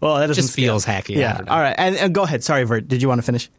well, 0.02 0.16
that 0.18 0.28
doesn't 0.28 0.36
just 0.36 0.54
scale. 0.54 0.74
feels 0.80 0.86
hacky. 0.86 1.16
Yeah. 1.16 1.42
All 1.48 1.60
right. 1.60 1.76
And, 1.78 1.96
and 1.96 2.14
go 2.14 2.24
ahead. 2.24 2.44
Sorry, 2.44 2.64
Vert. 2.64 2.88
Did 2.88 3.02
you 3.02 3.08
want 3.08 3.20
to 3.20 3.26
finish? 3.26 3.50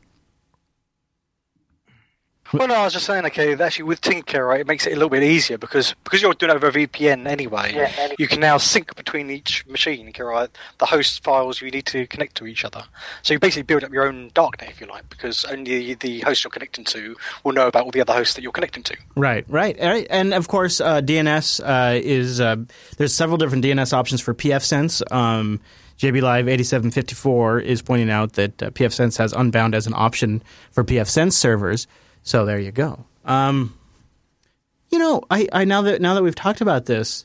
Well, 2.53 2.69
no, 2.69 2.75
I 2.75 2.85
was 2.85 2.93
just 2.93 3.07
saying, 3.07 3.25
okay, 3.27 3.55
actually 3.55 3.85
with 3.85 4.01
Tinker, 4.01 4.45
right, 4.45 4.61
it 4.61 4.67
makes 4.67 4.87
it 4.87 4.93
a 4.93 4.95
little 4.95 5.09
bit 5.09 5.23
easier 5.23 5.59
because 5.59 5.95
because 6.05 6.23
you're 6.23 6.35
doing 6.35 6.51
it 6.51 6.57
over 6.57 6.69
a 6.69 6.73
VPN 6.73 7.27
anyway. 7.27 7.75
Yeah. 7.75 8.13
You 8.19 8.29
can 8.29 8.41
now 8.41 8.59
sync 8.59 8.95
between 8.95 9.31
each 9.31 9.67
machine, 9.67 10.09
okay, 10.09 10.23
right? 10.23 10.51
The 10.79 10.87
host 10.87 11.23
files 11.25 11.61
you 11.61 11.71
need 11.71 11.87
to 11.87 12.07
connect 12.07 12.37
to 12.37 12.47
each 12.47 12.65
other. 12.65 12.85
So 13.23 13.35
you 13.35 13.41
basically 13.41 13.65
build 13.65 13.85
up 13.85 13.93
your 13.93 14.07
own 14.07 14.31
darknet, 14.31 14.71
if 14.71 14.81
you 14.81 14.87
like, 14.87 15.09
because 15.09 15.45
only 15.45 15.95
the 15.95 16.21
host 16.21 16.45
you're 16.45 16.51
connecting 16.51 16.85
to 16.87 17.17
will 17.45 17.53
know 17.53 17.67
about 17.67 17.85
all 17.85 17.91
the 17.91 18.01
other 18.01 18.13
hosts 18.13 18.35
that 18.35 18.43
you're 18.43 18.53
connecting 18.53 18.83
to. 18.85 18.97
Right, 19.17 19.45
right, 19.49 19.79
All 19.81 19.89
right. 19.89 20.07
and 20.11 20.35
of 20.35 20.49
course, 20.49 20.81
uh, 20.81 21.01
DNS 21.01 21.61
uh, 21.65 22.01
is 22.03 22.41
uh, 22.41 22.57
there's 22.97 23.15
several 23.15 23.39
different 23.39 23.65
DNS 23.65 23.93
options 23.93 24.21
for 24.21 24.35
pfSense. 24.35 25.03
Um, 25.13 25.61
JB 25.99 26.21
Live 26.21 26.47
8754 26.47 27.61
is 27.61 27.81
pointing 27.81 28.11
out 28.11 28.35
that 28.35 28.63
uh, 28.63 28.71
pfSense 28.71 29.17
has 29.17 29.33
Unbound 29.33 29.75
as 29.75 29.87
an 29.87 29.95
option 29.95 30.43
for 30.71 30.85
pfSense 30.85 31.33
servers. 31.33 31.87
So 32.27 32.45
there 32.45 32.59
you 32.59 32.73
go. 32.73 33.05
Um, 33.25 33.79
you 34.91 34.99
know, 34.99 35.23
I, 35.31 35.47
I 35.53 35.65
now 35.65 35.83
that 35.83 36.01
now 36.01 36.15
that 36.15 36.23
we've 36.25 36.35
talked 36.35 36.61
about 36.61 36.87
this, 36.87 37.25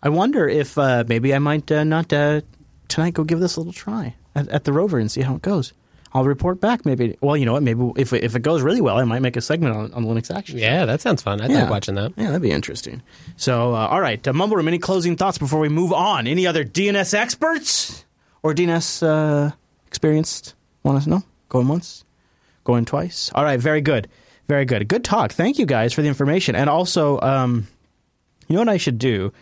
I 0.00 0.08
wonder 0.08 0.48
if 0.48 0.78
uh, 0.78 1.02
maybe 1.08 1.34
I 1.34 1.40
might 1.40 1.70
uh, 1.72 1.82
not 1.82 2.12
uh, 2.12 2.42
tonight 2.86 3.14
go 3.14 3.24
give 3.24 3.40
this 3.40 3.56
a 3.56 3.60
little 3.60 3.72
try 3.72 4.14
at, 4.36 4.48
at 4.48 4.62
the 4.64 4.72
Rover 4.72 4.98
and 5.00 5.10
see 5.10 5.22
how 5.22 5.34
it 5.34 5.42
goes. 5.42 5.72
I'll 6.14 6.24
report 6.24 6.60
back. 6.60 6.86
Maybe. 6.86 7.18
Well, 7.20 7.36
you 7.36 7.44
know 7.44 7.54
what? 7.54 7.64
Maybe 7.64 7.90
if 7.96 8.12
it- 8.12 8.22
if 8.22 8.36
it 8.36 8.42
goes 8.42 8.62
really 8.62 8.80
well, 8.80 8.96
I 8.98 9.02
might 9.04 9.18
make 9.20 9.36
a 9.36 9.40
segment 9.40 9.74
on, 9.76 9.92
on 9.92 10.04
Linux 10.04 10.32
Action. 10.34 10.58
Yeah, 10.58 10.84
that 10.86 11.00
sounds 11.00 11.22
fun. 11.22 11.40
I 11.40 11.48
Yeah. 11.48 11.62
like 11.62 11.70
watching 11.70 11.96
that. 11.96 12.12
Yeah, 12.16 12.26
that'd 12.28 12.40
be 12.40 12.52
interesting. 12.52 13.02
So, 13.36 13.74
uh, 13.74 13.88
all 13.88 14.00
right, 14.00 14.26
uh, 14.28 14.32
Mumble 14.32 14.56
Room. 14.56 14.68
Any 14.68 14.78
closing 14.78 15.16
thoughts 15.16 15.38
before 15.38 15.58
we 15.58 15.68
move 15.68 15.92
on? 15.92 16.28
Any 16.28 16.46
other 16.46 16.64
DNS 16.64 17.12
experts 17.14 18.04
or 18.44 18.54
DNS 18.54 19.02
uh, 19.02 19.50
experienced 19.88 20.54
want 20.84 20.98
us 20.98 21.04
to 21.04 21.10
know? 21.10 21.22
Going 21.48 21.66
once, 21.68 22.04
going 22.62 22.84
twice. 22.84 23.30
All 23.34 23.42
right, 23.44 23.58
very 23.60 23.80
good, 23.82 24.08
very 24.48 24.64
good. 24.64 24.86
Good 24.88 25.04
talk. 25.04 25.32
Thank 25.32 25.58
you 25.58 25.66
guys 25.66 25.92
for 25.92 26.02
the 26.02 26.08
information, 26.08 26.54
and 26.54 26.70
also, 26.70 27.20
um, 27.20 27.66
you 28.48 28.54
know 28.54 28.60
what 28.60 28.68
I 28.68 28.76
should 28.76 28.98
do 28.98 29.32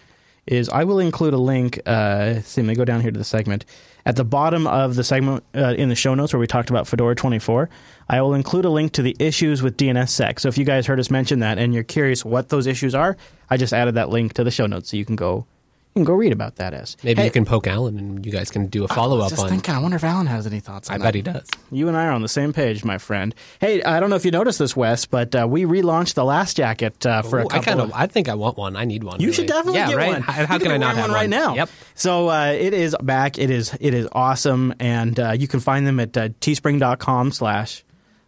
is 0.46 0.68
I 0.68 0.84
will 0.84 0.98
include 0.98 1.34
a 1.34 1.38
link. 1.38 1.80
Uh, 1.86 2.40
see, 2.40 2.60
let 2.60 2.68
me 2.68 2.74
go 2.74 2.84
down 2.84 3.00
here 3.00 3.10
to 3.10 3.18
the 3.18 3.24
segment. 3.24 3.64
At 4.06 4.16
the 4.16 4.24
bottom 4.24 4.66
of 4.66 4.96
the 4.96 5.04
segment 5.04 5.44
uh, 5.54 5.74
in 5.78 5.88
the 5.88 5.94
show 5.94 6.14
notes 6.14 6.34
where 6.34 6.40
we 6.40 6.46
talked 6.46 6.68
about 6.68 6.86
Fedora 6.86 7.14
24, 7.14 7.70
I 8.10 8.20
will 8.20 8.34
include 8.34 8.66
a 8.66 8.70
link 8.70 8.92
to 8.92 9.02
the 9.02 9.16
issues 9.18 9.62
with 9.62 9.78
DNSSEC. 9.78 10.38
So 10.38 10.48
if 10.48 10.58
you 10.58 10.66
guys 10.66 10.86
heard 10.86 11.00
us 11.00 11.10
mention 11.10 11.38
that 11.38 11.56
and 11.56 11.72
you're 11.72 11.84
curious 11.84 12.22
what 12.22 12.50
those 12.50 12.66
issues 12.66 12.94
are, 12.94 13.16
I 13.48 13.56
just 13.56 13.72
added 13.72 13.94
that 13.94 14.10
link 14.10 14.34
to 14.34 14.44
the 14.44 14.50
show 14.50 14.66
notes 14.66 14.90
so 14.90 14.98
you 14.98 15.06
can 15.06 15.16
go 15.16 15.46
you 15.94 16.00
can 16.00 16.04
go 16.04 16.14
read 16.14 16.32
about 16.32 16.56
that 16.56 16.74
as. 16.74 16.96
Maybe 17.04 17.20
Hey, 17.20 17.26
you 17.26 17.30
can 17.30 17.44
poke 17.44 17.68
Alan 17.68 17.96
and 18.00 18.26
you 18.26 18.32
guys 18.32 18.50
can 18.50 18.66
do 18.66 18.82
a 18.82 18.88
follow 18.88 19.20
up 19.20 19.38
on. 19.38 19.48
thinking, 19.48 19.72
I 19.72 19.78
wonder 19.78 19.96
if 19.96 20.02
Alan 20.02 20.26
has 20.26 20.44
any 20.44 20.58
thoughts 20.58 20.90
on 20.90 20.96
I 20.96 20.98
that. 20.98 21.04
bet 21.04 21.14
he 21.14 21.22
does. 21.22 21.48
You 21.70 21.86
and 21.86 21.96
I 21.96 22.06
are 22.06 22.10
on 22.10 22.20
the 22.20 22.28
same 22.28 22.52
page, 22.52 22.84
my 22.84 22.98
friend. 22.98 23.32
Hey, 23.60 23.80
I 23.80 24.00
don't 24.00 24.10
know 24.10 24.16
if 24.16 24.24
you 24.24 24.32
noticed 24.32 24.58
this, 24.58 24.74
Wes, 24.74 25.06
but 25.06 25.36
uh, 25.36 25.46
we 25.48 25.62
relaunched 25.64 26.14
the 26.14 26.24
last 26.24 26.56
jacket 26.56 27.06
uh, 27.06 27.22
for 27.22 27.38
a 27.38 27.42
couple 27.44 27.58
I 27.60 27.62
kind 27.62 27.80
of 27.80 27.90
of. 27.90 27.94
I 27.94 28.08
think 28.08 28.28
I 28.28 28.34
want 28.34 28.56
one. 28.56 28.74
I 28.74 28.84
need 28.86 29.04
one. 29.04 29.20
You 29.20 29.26
really. 29.26 29.36
should 29.36 29.46
definitely 29.46 29.78
yeah, 29.78 29.88
get 29.88 29.96
right? 29.96 30.12
one. 30.14 30.22
How, 30.22 30.46
how 30.46 30.58
can 30.58 30.72
I 30.72 30.78
not 30.78 30.96
wearing 30.96 30.96
have 30.96 31.10
one 31.10 31.14
right 31.14 31.30
now? 31.30 31.54
Yep. 31.54 31.70
So 31.94 32.28
uh, 32.28 32.46
it 32.46 32.74
is 32.74 32.96
back. 33.00 33.38
It 33.38 33.50
is 33.50 33.76
it 33.80 33.94
is 33.94 34.08
awesome, 34.10 34.74
and 34.80 35.18
uh, 35.20 35.30
you 35.30 35.46
can 35.46 35.60
find 35.60 35.86
them 35.86 36.00
at 36.00 36.16
uh, 36.16 36.30
teespring.com 36.40 37.30
slash 37.30 37.84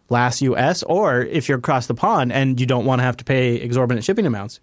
last 0.09 0.41
us, 0.41 0.83
or 0.83 1.21
if 1.21 1.49
you're 1.49 1.57
across 1.57 1.87
the 1.87 1.93
pond 1.93 2.31
and 2.31 2.59
you 2.61 2.65
don't 2.65 2.85
want 2.85 2.99
to 2.99 3.03
have 3.03 3.17
to 3.17 3.25
pay 3.25 3.55
exorbitant 3.55 4.05
shipping 4.05 4.25
amounts, 4.25 4.61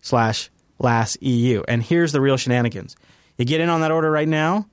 slash 0.00 0.50
last 0.78 1.22
eu. 1.22 1.62
And 1.68 1.82
here's 1.82 2.12
the 2.12 2.20
real 2.20 2.36
shenanigans: 2.36 2.96
you 3.38 3.44
get 3.44 3.60
in 3.60 3.68
on 3.68 3.80
that 3.82 3.90
order 3.90 4.10
right 4.10 4.28
now. 4.28 4.66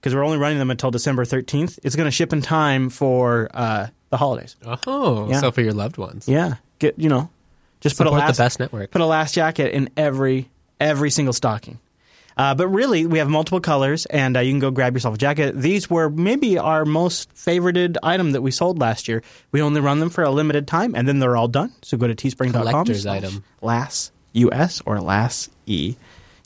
because 0.00 0.14
we're 0.14 0.24
only 0.24 0.36
running 0.38 0.58
them 0.58 0.70
until 0.70 0.90
December 0.90 1.24
13th. 1.24 1.78
It's 1.82 1.96
going 1.96 2.06
to 2.06 2.10
ship 2.10 2.32
in 2.34 2.42
time 2.42 2.90
for 2.90 3.48
uh, 3.54 3.86
the 4.10 4.18
holidays. 4.18 4.54
Oh, 4.86 5.30
Yeah. 5.30 5.40
so 5.40 5.50
for 5.50 5.62
your 5.62 5.72
loved 5.72 5.96
ones. 5.96 6.28
Yeah, 6.28 6.56
get 6.78 6.98
you 6.98 7.08
know, 7.08 7.30
just 7.80 7.96
put 7.96 8.06
a 8.06 8.08
Support 8.10 8.20
the 8.20 8.26
last, 8.26 8.38
best 8.38 8.60
network. 8.60 8.90
Put 8.90 9.00
a 9.00 9.06
last 9.06 9.34
jacket 9.34 9.72
in 9.74 9.88
every 9.96 10.50
every 10.80 11.10
single 11.10 11.32
stocking. 11.32 11.78
Uh, 12.36 12.52
but 12.52 12.66
really, 12.66 13.06
we 13.06 13.18
have 13.18 13.28
multiple 13.28 13.60
colors, 13.60 14.06
and 14.06 14.36
uh, 14.36 14.40
you 14.40 14.50
can 14.50 14.58
go 14.58 14.72
grab 14.72 14.92
yourself 14.92 15.14
a 15.14 15.18
jacket. 15.18 15.56
These 15.56 15.88
were 15.88 16.10
maybe 16.10 16.58
our 16.58 16.84
most 16.84 17.32
favorited 17.32 17.96
item 18.02 18.32
that 18.32 18.42
we 18.42 18.50
sold 18.50 18.80
last 18.80 19.06
year. 19.06 19.22
We 19.52 19.62
only 19.62 19.80
run 19.80 20.00
them 20.00 20.10
for 20.10 20.24
a 20.24 20.30
limited 20.30 20.66
time, 20.66 20.96
and 20.96 21.06
then 21.06 21.20
they're 21.20 21.36
all 21.36 21.46
done. 21.46 21.72
So 21.82 21.96
go 21.96 22.08
to 22.08 22.14
teespring.com. 22.16 22.60
Collector's 22.66 23.06
item. 23.06 23.44
Lass 23.62 24.10
US 24.34 24.82
or 24.84 25.00
Lass 25.00 25.48
E 25.66 25.96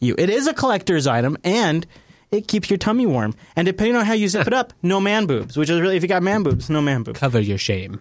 U. 0.01 0.14
It 0.16 0.30
is 0.30 0.47
a 0.47 0.55
collector's 0.55 1.07
item, 1.07 1.36
and 1.45 1.86
it 2.30 2.47
keeps 2.47 2.70
your 2.70 2.78
tummy 2.78 3.07
warm. 3.07 3.34
And 3.57 3.66
depending 3.66 3.97
on 3.97 4.05
how 4.05 4.12
you 4.12 4.28
zip 4.28 4.47
it 4.47 4.53
up, 4.53 4.72
no 4.82 5.01
man 5.01 5.26
boobs. 5.26 5.57
Which 5.57 5.70
is 5.70 5.80
really, 5.80 5.97
if 5.97 6.03
you 6.03 6.09
got 6.09 6.22
man 6.22 6.43
boobs, 6.43 6.68
no 6.70 6.80
man 6.80 7.03
boobs. 7.03 7.18
Cover 7.18 7.41
your 7.41 7.59
shame. 7.59 8.01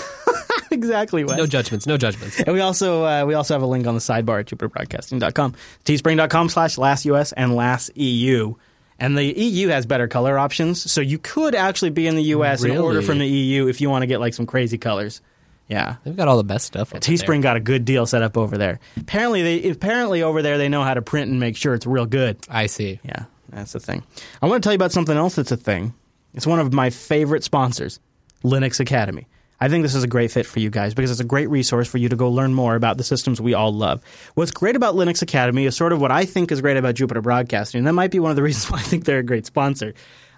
exactly. 0.70 1.24
Wes. 1.24 1.36
No 1.36 1.46
judgments. 1.46 1.86
No 1.86 1.96
judgments. 1.96 2.40
And 2.40 2.54
we 2.54 2.60
also 2.60 3.04
uh, 3.04 3.24
we 3.26 3.34
also 3.34 3.54
have 3.54 3.62
a 3.62 3.66
link 3.66 3.86
on 3.86 3.94
the 3.94 4.00
sidebar 4.00 4.40
at 4.40 4.46
jupiterbroadcasting.com. 4.46 5.54
Teespring.com 5.84 6.48
slash 6.48 6.76
LastUS 6.76 7.32
and 7.36 7.52
LastEU. 7.52 8.56
And 9.00 9.16
the 9.16 9.24
EU 9.24 9.68
has 9.68 9.86
better 9.86 10.08
color 10.08 10.36
options, 10.36 10.90
so 10.90 11.00
you 11.00 11.18
could 11.18 11.54
actually 11.54 11.90
be 11.90 12.08
in 12.08 12.16
the 12.16 12.24
US 12.24 12.64
and 12.64 12.76
order 12.78 13.00
from 13.00 13.18
the 13.20 13.28
EU 13.28 13.68
if 13.68 13.80
you 13.80 13.88
want 13.88 14.02
to 14.02 14.06
get 14.08 14.18
like 14.18 14.34
some 14.34 14.44
crazy 14.44 14.76
colors. 14.76 15.20
Yeah. 15.68 15.96
They've 16.04 16.16
got 16.16 16.28
all 16.28 16.38
the 16.38 16.44
best 16.44 16.66
stuff. 16.66 16.92
over 16.94 17.00
Teespring 17.00 17.26
there. 17.26 17.40
got 17.42 17.56
a 17.56 17.60
good 17.60 17.84
deal 17.84 18.06
set 18.06 18.22
up 18.22 18.36
over 18.36 18.56
there. 18.58 18.80
Apparently 18.96 19.42
they 19.42 19.70
apparently 19.70 20.22
over 20.22 20.42
there 20.42 20.58
they 20.58 20.68
know 20.68 20.82
how 20.82 20.94
to 20.94 21.02
print 21.02 21.30
and 21.30 21.38
make 21.38 21.56
sure 21.56 21.74
it's 21.74 21.86
real 21.86 22.06
good. 22.06 22.38
I 22.48 22.66
see. 22.66 23.00
Yeah, 23.04 23.24
that's 23.50 23.72
the 23.72 23.80
thing. 23.80 24.02
I 24.40 24.46
want 24.46 24.62
to 24.62 24.66
tell 24.66 24.72
you 24.72 24.76
about 24.78 24.92
something 24.92 25.16
else 25.16 25.36
that's 25.36 25.52
a 25.52 25.56
thing. 25.56 25.94
It's 26.34 26.46
one 26.46 26.58
of 26.58 26.72
my 26.72 26.90
favorite 26.90 27.44
sponsors, 27.44 28.00
Linux 28.44 28.80
Academy. 28.80 29.26
I 29.60 29.68
think 29.68 29.82
this 29.82 29.96
is 29.96 30.04
a 30.04 30.08
great 30.08 30.30
fit 30.30 30.46
for 30.46 30.60
you 30.60 30.70
guys 30.70 30.94
because 30.94 31.10
it's 31.10 31.18
a 31.20 31.24
great 31.24 31.50
resource 31.50 31.88
for 31.88 31.98
you 31.98 32.08
to 32.10 32.16
go 32.16 32.30
learn 32.30 32.54
more 32.54 32.76
about 32.76 32.96
the 32.96 33.02
systems 33.02 33.40
we 33.40 33.54
all 33.54 33.72
love. 33.74 34.02
What's 34.34 34.52
great 34.52 34.76
about 34.76 34.94
Linux 34.94 35.20
Academy 35.20 35.66
is 35.66 35.76
sort 35.76 35.92
of 35.92 36.00
what 36.00 36.12
I 36.12 36.26
think 36.26 36.52
is 36.52 36.60
great 36.60 36.76
about 36.76 36.94
Jupiter 36.94 37.20
Broadcasting, 37.20 37.78
and 37.78 37.86
that 37.88 37.92
might 37.92 38.12
be 38.12 38.20
one 38.20 38.30
of 38.30 38.36
the 38.36 38.42
reasons 38.44 38.70
why 38.70 38.78
I 38.78 38.82
think 38.82 39.04
they're 39.04 39.18
a 39.18 39.24
great 39.24 39.46
sponsor. 39.46 39.94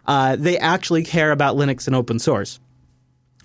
Uh, 0.06 0.36
they 0.36 0.56
actually 0.58 1.04
care 1.04 1.32
about 1.32 1.56
Linux 1.56 1.86
and 1.86 1.94
open 1.94 2.18
source. 2.18 2.58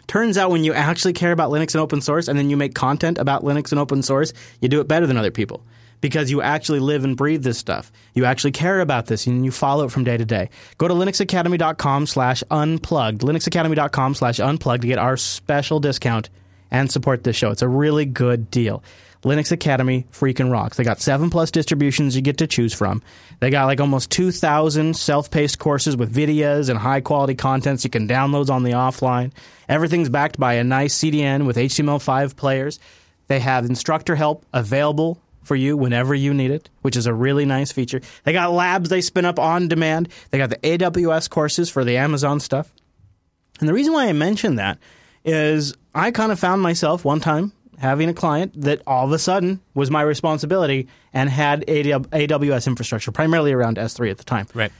Turns 0.08 0.38
out 0.38 0.52
when 0.52 0.64
you 0.64 0.74
actually 0.74 1.14
care 1.14 1.32
about 1.32 1.52
Linux 1.52 1.74
and 1.74 1.82
open 1.82 2.02
source 2.02 2.28
and 2.28 2.38
then 2.38 2.50
you 2.50 2.58
make 2.58 2.76
content 2.76 3.18
about 3.18 3.44
Linux 3.44 3.72
and 3.72 3.80
open 3.80 4.04
source, 4.04 4.34
you 4.62 4.70
do 4.70 4.82
it 4.82 4.88
better 4.88 5.08
than 5.08 5.18
other 5.18 5.32
people 5.32 5.64
because 6.02 6.30
you 6.30 6.42
actually 6.42 6.80
live 6.80 7.04
and 7.04 7.18
breathe 7.18 7.44
this 7.44 7.58
stuff. 7.58 7.92
You 8.14 8.26
actually 8.26 8.52
care 8.52 8.80
about 8.80 9.08
this 9.08 9.26
and 9.26 9.44
you 9.44 9.52
follow 9.52 9.86
it 9.86 9.92
from 9.92 10.04
day 10.04 10.18
to 10.18 10.26
day. 10.26 10.50
Go 10.78 10.88
to 10.88 10.94
linuxacademy.com 10.94 12.06
slash 12.06 12.44
unplugged, 12.52 13.22
linuxacademy.com 13.22 14.16
slash 14.16 14.40
unplugged 14.40 14.82
to 14.84 14.88
get 14.88 15.00
our 15.00 15.18
special 15.18 15.80
discount 15.80 16.30
and 16.70 16.92
support 16.92 17.24
this 17.24 17.36
show. 17.36 17.52
It's 17.52 17.62
a 17.62 17.68
really 17.68 18.06
good 18.06 18.52
deal. 18.52 18.84
Linux 19.26 19.52
Academy 19.52 20.06
freaking 20.12 20.52
rocks. 20.52 20.78
They 20.78 20.84
got 20.84 21.02
seven 21.02 21.30
plus 21.30 21.50
distributions 21.52 22.16
you 22.16 22.22
get 22.22 22.38
to 22.38 22.48
choose 22.48 22.74
from. 22.74 23.02
They 23.40 23.50
got 23.50 23.66
like 23.66 23.82
almost 23.82 24.12
2,000 24.12 24.96
self 24.96 25.32
paced 25.32 25.60
courses 25.60 25.98
with 25.98 26.14
videos 26.14 26.70
and 26.70 26.78
high 26.78 27.02
quality 27.02 27.36
contents 27.36 27.84
you 27.84 27.90
can 27.90 28.08
download 28.08 28.50
on 28.50 28.64
the 28.64 28.72
offline. 28.72 29.32
Everything's 29.68 30.10
backed 30.10 30.40
by 30.40 30.54
a 30.54 30.64
nice 30.64 30.96
CDN 30.98 31.46
with 31.46 31.58
HTML5 31.58 32.36
players. 32.36 32.80
They 33.28 33.40
have 33.40 33.66
instructor 33.66 34.16
help 34.16 34.46
available 34.54 35.20
for 35.42 35.56
you 35.56 35.76
whenever 35.76 36.14
you 36.14 36.34
need 36.34 36.52
it, 36.52 36.70
which 36.82 36.96
is 36.96 37.08
a 37.08 37.14
really 37.14 37.46
nice 37.46 37.72
feature. 37.72 38.02
They 38.24 38.34
got 38.34 38.52
labs 38.52 38.90
they 38.90 39.02
spin 39.02 39.26
up 39.26 39.40
on 39.40 39.68
demand. 39.68 40.10
They 40.30 40.38
got 40.38 40.52
the 40.52 40.58
AWS 40.58 41.30
courses 41.30 41.70
for 41.70 41.84
the 41.84 41.98
Amazon 41.98 42.40
stuff. 42.40 42.72
And 43.60 43.68
the 43.68 43.74
reason 43.74 43.94
why 43.94 44.08
I 44.08 44.14
mention 44.14 44.56
that 44.56 44.78
is 45.24 45.74
I 45.94 46.12
kind 46.12 46.32
of 46.32 46.40
found 46.40 46.62
myself 46.62 47.04
one 47.04 47.20
time 47.20 47.54
having 47.80 48.10
a 48.10 48.14
client 48.14 48.60
that 48.62 48.82
all 48.88 49.06
of 49.06 49.12
a 49.12 49.20
sudden 49.20 49.60
was 49.74 49.92
my 49.92 50.02
responsibility 50.02 50.88
and 51.14 51.30
had 51.30 51.66
AWS 51.68 52.68
infrastructure, 52.68 53.12
primarily 53.12 53.54
around 53.54 53.78
S3 53.78 54.12
at 54.12 54.18
the 54.18 54.24
time. 54.24 54.48
Right. 54.54 54.72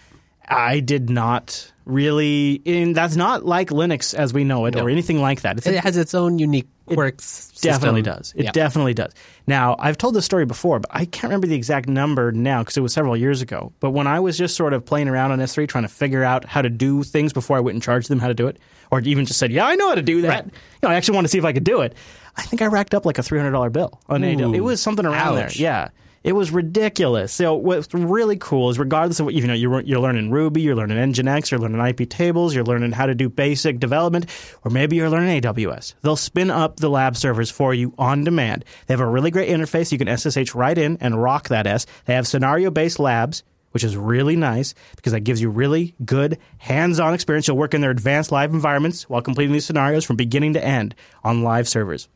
I 0.48 0.80
did 0.80 1.10
not 1.10 1.72
really, 1.86 2.62
and 2.68 2.96
that's 2.96 3.16
not 3.16 3.46
like 3.46 3.70
Linux 3.70 4.14
as 4.14 4.32
we 4.32 4.44
know 4.44 4.66
it 4.68 4.76
No. 4.76 4.84
or 4.84 4.90
anything 4.90 5.20
like 5.20 5.42
that. 5.42 5.58
It's 5.58 5.66
a 5.68 5.74
It 5.76 5.84
has 5.84 5.98
its 5.98 6.14
own 6.14 6.38
unique 6.38 6.68
quirks. 6.86 7.52
definitely 7.62 8.02
system. 8.02 8.16
does. 8.20 8.34
It 8.36 8.44
Yeah. 8.46 8.52
definitely 8.52 8.94
does. 8.94 9.12
Now, 9.48 9.76
I've 9.80 9.98
told 9.98 10.14
this 10.14 10.24
story 10.26 10.46
before, 10.46 10.80
but 10.80 10.90
I 10.94 11.06
can't 11.06 11.24
remember 11.24 11.48
the 11.48 11.56
exact 11.56 11.90
number 11.90 12.32
now 12.32 12.60
because 12.62 12.78
it 12.78 12.82
was 12.82 12.94
several 12.94 13.18
years 13.18 13.42
ago. 13.42 13.72
But 13.80 13.92
when 13.92 14.06
I 14.06 14.20
was 14.20 14.38
just 14.38 14.56
sort 14.56 14.74
of 14.74 14.86
playing 14.86 15.08
around 15.08 15.32
on 15.32 15.40
S3 15.42 15.66
trying 15.68 15.84
to 15.84 15.88
figure 15.90 16.24
out 16.24 16.46
how 16.46 16.62
to 16.62 16.70
do 16.70 17.02
things 17.02 17.34
before 17.34 17.58
I 17.58 17.60
went 17.60 17.74
and 17.76 17.82
charged 17.84 18.10
them 18.10 18.20
how 18.20 18.28
to 18.28 18.36
do 18.36 18.48
it, 18.48 18.58
or 18.92 19.00
even 19.00 19.26
just 19.26 19.40
said, 19.40 19.52
"Yeah, 19.52 19.66
I 19.66 19.74
know 19.76 19.90
how 19.90 19.96
to 19.96 20.02
do 20.04 20.22
that." 20.22 20.30
Right. 20.30 20.46
You 20.46 20.52
know, 20.84 20.90
I 20.90 20.96
actually 20.96 21.16
want 21.16 21.26
to 21.26 21.30
see 21.30 21.40
if 21.40 21.46
I 21.46 21.54
could 21.54 21.64
do 21.64 21.82
it. 21.82 21.94
I 22.38 22.44
think 22.44 22.62
I 22.62 22.68
racked 22.68 22.94
up 22.94 23.06
like 23.06 23.18
a 23.18 23.24
three 23.24 23.40
hundred 23.40 23.52
dollar 23.52 23.70
bill 23.70 24.02
on 24.08 24.22
AWS. 24.22 24.56
It 24.56 24.62
was 24.62 24.82
something 24.82 25.06
around 25.06 25.36
there. 25.36 25.52
Yeah. 25.52 25.90
It 26.26 26.34
was 26.34 26.50
ridiculous. 26.50 27.32
So 27.32 27.54
what's 27.54 27.94
really 27.94 28.36
cool 28.38 28.72
is 28.72 28.80
regardless 28.80 29.20
of 29.20 29.28
what 29.28 29.36
you 29.36 29.46
know, 29.46 29.54
you're, 29.54 29.82
you're 29.82 30.00
learning 30.00 30.32
Ruby, 30.32 30.60
you're 30.60 30.76
learning 30.76 30.98
Nginx, 30.98 31.52
you're 31.52 31.60
learning 31.60 31.86
IP 31.86 32.10
tables, 32.10 32.56
you're 32.56 32.64
learning 32.64 32.94
how 32.94 33.06
to 33.06 33.14
do 33.14 33.30
basic 33.30 33.80
development, 33.80 34.26
or 34.64 34.72
maybe 34.72 34.96
you're 34.96 35.12
learning 35.12 35.40
AWS. 35.40 35.94
They'll 36.02 36.16
spin 36.16 36.50
up 36.50 36.78
the 36.78 36.90
lab 36.90 37.16
servers 37.16 37.52
for 37.52 37.76
you 37.76 37.94
on 38.00 38.24
demand. 38.24 38.66
They 38.88 38.96
have 38.96 39.02
a 39.02 39.06
really 39.08 39.30
great 39.30 39.50
interface. 39.50 39.92
You 39.92 40.00
can 40.00 40.18
SSH 40.18 40.56
right 40.56 40.76
in 40.76 40.98
and 41.00 41.22
rock 41.22 41.50
that 41.50 41.68
S. 41.68 41.86
They 42.06 42.16
have 42.16 42.28
scenario-based 42.28 42.98
labs, 42.98 43.44
which 43.70 43.84
is 43.84 43.96
really 43.96 44.36
nice 44.36 44.74
because 44.96 45.12
that 45.12 45.20
gives 45.20 45.42
you 45.42 45.52
really 45.52 45.94
good 46.06 46.40
hands-on 46.58 47.14
experience. 47.14 47.48
You'll 47.48 47.58
work 47.58 47.76
in 47.76 47.82
their 47.82 47.92
advanced 47.92 48.32
live 48.32 48.52
environments 48.52 49.08
while 49.08 49.22
completing 49.22 49.54
these 49.54 49.66
scenarios 49.66 50.06
from 50.06 50.16
beginning 50.16 50.54
to 50.54 50.66
end 50.66 50.96
on 51.24 51.44
live 51.44 51.68
servers. 51.68 52.10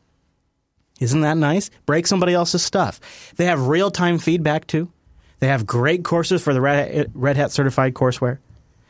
Isn't 1.00 1.22
that 1.22 1.36
nice? 1.36 1.70
Break 1.86 2.06
somebody 2.06 2.34
else's 2.34 2.62
stuff. 2.62 3.00
They 3.36 3.46
have 3.46 3.66
real 3.66 3.90
time 3.90 4.18
feedback 4.18 4.66
too. 4.66 4.92
They 5.40 5.48
have 5.48 5.66
great 5.66 6.04
courses 6.04 6.42
for 6.42 6.54
the 6.54 6.60
Red 6.60 7.36
Hat, 7.36 7.50
certified 7.50 7.94
courseware. 7.94 8.38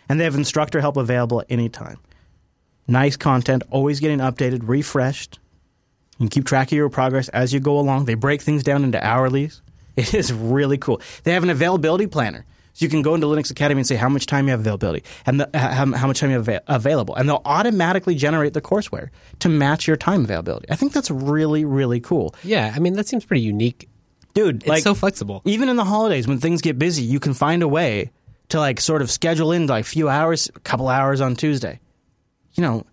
And 0.09 0.19
they 0.19 0.25
have 0.25 0.35
instructor 0.35 0.81
help 0.81 0.97
available 0.97 1.41
at 1.41 1.47
any 1.49 1.69
time. 1.69 1.99
Nice 2.89 3.17
content, 3.17 3.63
always 3.71 4.01
getting 4.01 4.19
updated, 4.19 4.69
refreshed. 4.69 5.39
You 6.19 6.25
can 6.25 6.29
keep 6.29 6.45
track 6.45 6.69
of 6.69 6.73
your 6.73 6.89
progress 6.91 7.29
as 7.29 7.55
you 7.55 7.61
go 7.61 7.79
along. 7.79 8.07
They 8.07 8.15
break 8.15 8.43
things 8.43 8.65
down 8.65 8.83
into 8.83 8.99
hourlies. 8.99 9.61
It 9.97 10.13
is 10.13 10.33
really 10.33 10.79
cool. 10.79 11.01
They 11.23 11.33
have 11.33 11.45
an 11.45 11.51
availability 11.51 12.09
planner. 12.09 12.45
So 12.73 12.85
you 12.85 12.89
can 12.89 13.03
go 13.03 13.14
into 13.14 13.27
Linux 13.27 13.51
Academy 13.51 13.81
and 13.81 13.87
say 13.87 13.97
how 13.97 14.09
much 14.09 14.27
time 14.27 14.47
you 14.47 14.53
have 14.53 14.61
availability 14.61 15.03
and 15.27 15.41
the, 15.41 15.51
how, 15.59 15.93
how 15.93 16.07
much 16.07 16.21
time 16.21 16.31
you 16.31 16.37
have 16.37 16.49
ava- 16.49 16.62
available. 16.68 17.14
And 17.16 17.29
they'll 17.29 17.43
automatically 17.45 18.14
generate 18.14 18.55
the 18.55 18.61
courseware 18.61 19.11
to 19.41 19.49
match 19.49 19.87
your 19.89 19.97
time 19.97 20.25
availability. 20.25 20.71
I 20.71 20.77
think 20.77 20.93
that's 20.93 21.11
really, 21.11 21.64
really 21.64 22.01
cool. 22.01 22.35
Yeah, 22.45 22.73
I 22.75 22.79
mean 22.79 22.95
that 22.95 23.09
seems 23.09 23.25
pretty 23.25 23.43
unique. 23.43 23.89
Dude, 24.35 24.59
It's 24.59 24.66
like 24.68 24.83
so 24.85 24.95
flexible. 24.95 25.43
even 25.45 25.68
in 25.68 25.77
the 25.77 25.85
holidays 25.85 26.29
when 26.29 26.39
things 26.39 26.62
get 26.62 26.79
busy, 26.79 27.03
you 27.03 27.18
can 27.18 27.35
find 27.35 27.62
a 27.64 27.68
way 27.68 28.12
to 28.51 28.59
like 28.61 28.81
sort 28.81 29.03
of 29.03 29.11
schedule 29.11 29.51
in 29.53 29.66
like 29.66 29.85
a 29.85 29.89
few 29.89 30.09
hours, 30.09 30.49
a 30.55 30.61
couple 30.61 30.89
hours 30.89 31.21
on 31.21 31.35
Tuesday. 31.35 31.81
You 32.55 32.62
know, 32.62 32.87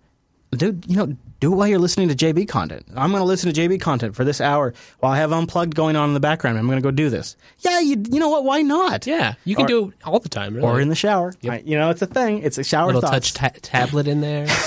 dude, 0.51 0.86
you 0.88 0.95
know, 0.97 1.15
do 1.39 1.53
it 1.53 1.55
while 1.55 1.67
you're 1.67 1.77
listening 1.79 2.07
to 2.09 2.15
JB 2.15 2.47
content. 2.47 2.85
I'm 2.95 3.11
going 3.11 3.21
to 3.21 3.25
listen 3.25 3.53
to 3.53 3.61
JB 3.61 3.79
content 3.79 4.15
for 4.15 4.23
this 4.23 4.41
hour 4.41 4.73
while 4.99 5.11
I 5.11 5.17
have 5.17 5.31
unplugged 5.31 5.75
going 5.75 5.95
on 5.95 6.09
in 6.09 6.13
the 6.15 6.19
background. 6.19 6.57
I'm 6.57 6.65
going 6.65 6.77
to 6.79 6.81
go 6.81 6.89
do 6.91 7.09
this. 7.09 7.35
Yeah, 7.59 7.79
you 7.79 8.01
you 8.09 8.19
know 8.19 8.29
what? 8.29 8.43
Why 8.43 8.61
not? 8.63 9.05
Yeah, 9.05 9.35
you 9.45 9.55
can 9.55 9.65
Or- 9.65 9.67
do 9.67 9.88
it 9.89 9.93
all 10.03 10.19
the 10.19 10.29
time. 10.29 10.55
Really. 10.55 10.67
Or 10.67 10.81
in 10.81 10.89
the 10.89 10.95
shower. 10.95 11.33
I- 11.49 11.59
you 11.65 11.77
know, 11.77 11.89
it's 11.91 12.01
a 12.01 12.07
thing. 12.07 12.41
It's 12.41 12.57
a 12.57 12.63
shower 12.63 12.88
little 12.88 13.01
thoughts. 13.01 13.31
touch 13.31 13.53
ta- 13.53 13.59
tablet 13.61 14.07
in 14.07 14.21
there. 14.21 14.47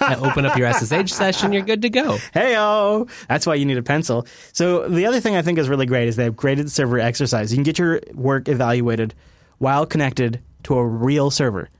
Uh, 0.00 0.16
open 0.22 0.44
up 0.44 0.56
your 0.58 0.70
SSH 0.72 1.10
session. 1.12 1.52
You're 1.52 1.62
good 1.62 1.82
to 1.82 1.88
go. 1.88 2.18
Hey 2.34 2.52
Heyo! 2.54 3.08
That's 3.26 3.46
why 3.46 3.54
you 3.54 3.64
need 3.64 3.78
a 3.78 3.82
pencil. 3.82 4.26
So 4.52 4.86
the 4.88 5.06
other 5.06 5.18
thing 5.20 5.34
I 5.34 5.40
think 5.42 5.58
is 5.58 5.68
really 5.68 5.86
great 5.86 6.08
is 6.08 6.16
they 6.16 6.24
have 6.24 6.36
graded 6.36 6.70
server 6.70 6.98
exercise. 6.98 7.50
You 7.52 7.56
can 7.56 7.64
get 7.64 7.78
your 7.78 8.00
work 8.12 8.48
evaluated 8.48 9.14
while 9.58 9.86
connected 9.86 10.40
to 10.64 10.74
a 10.74 10.86
real 10.86 11.30
server. 11.30 11.70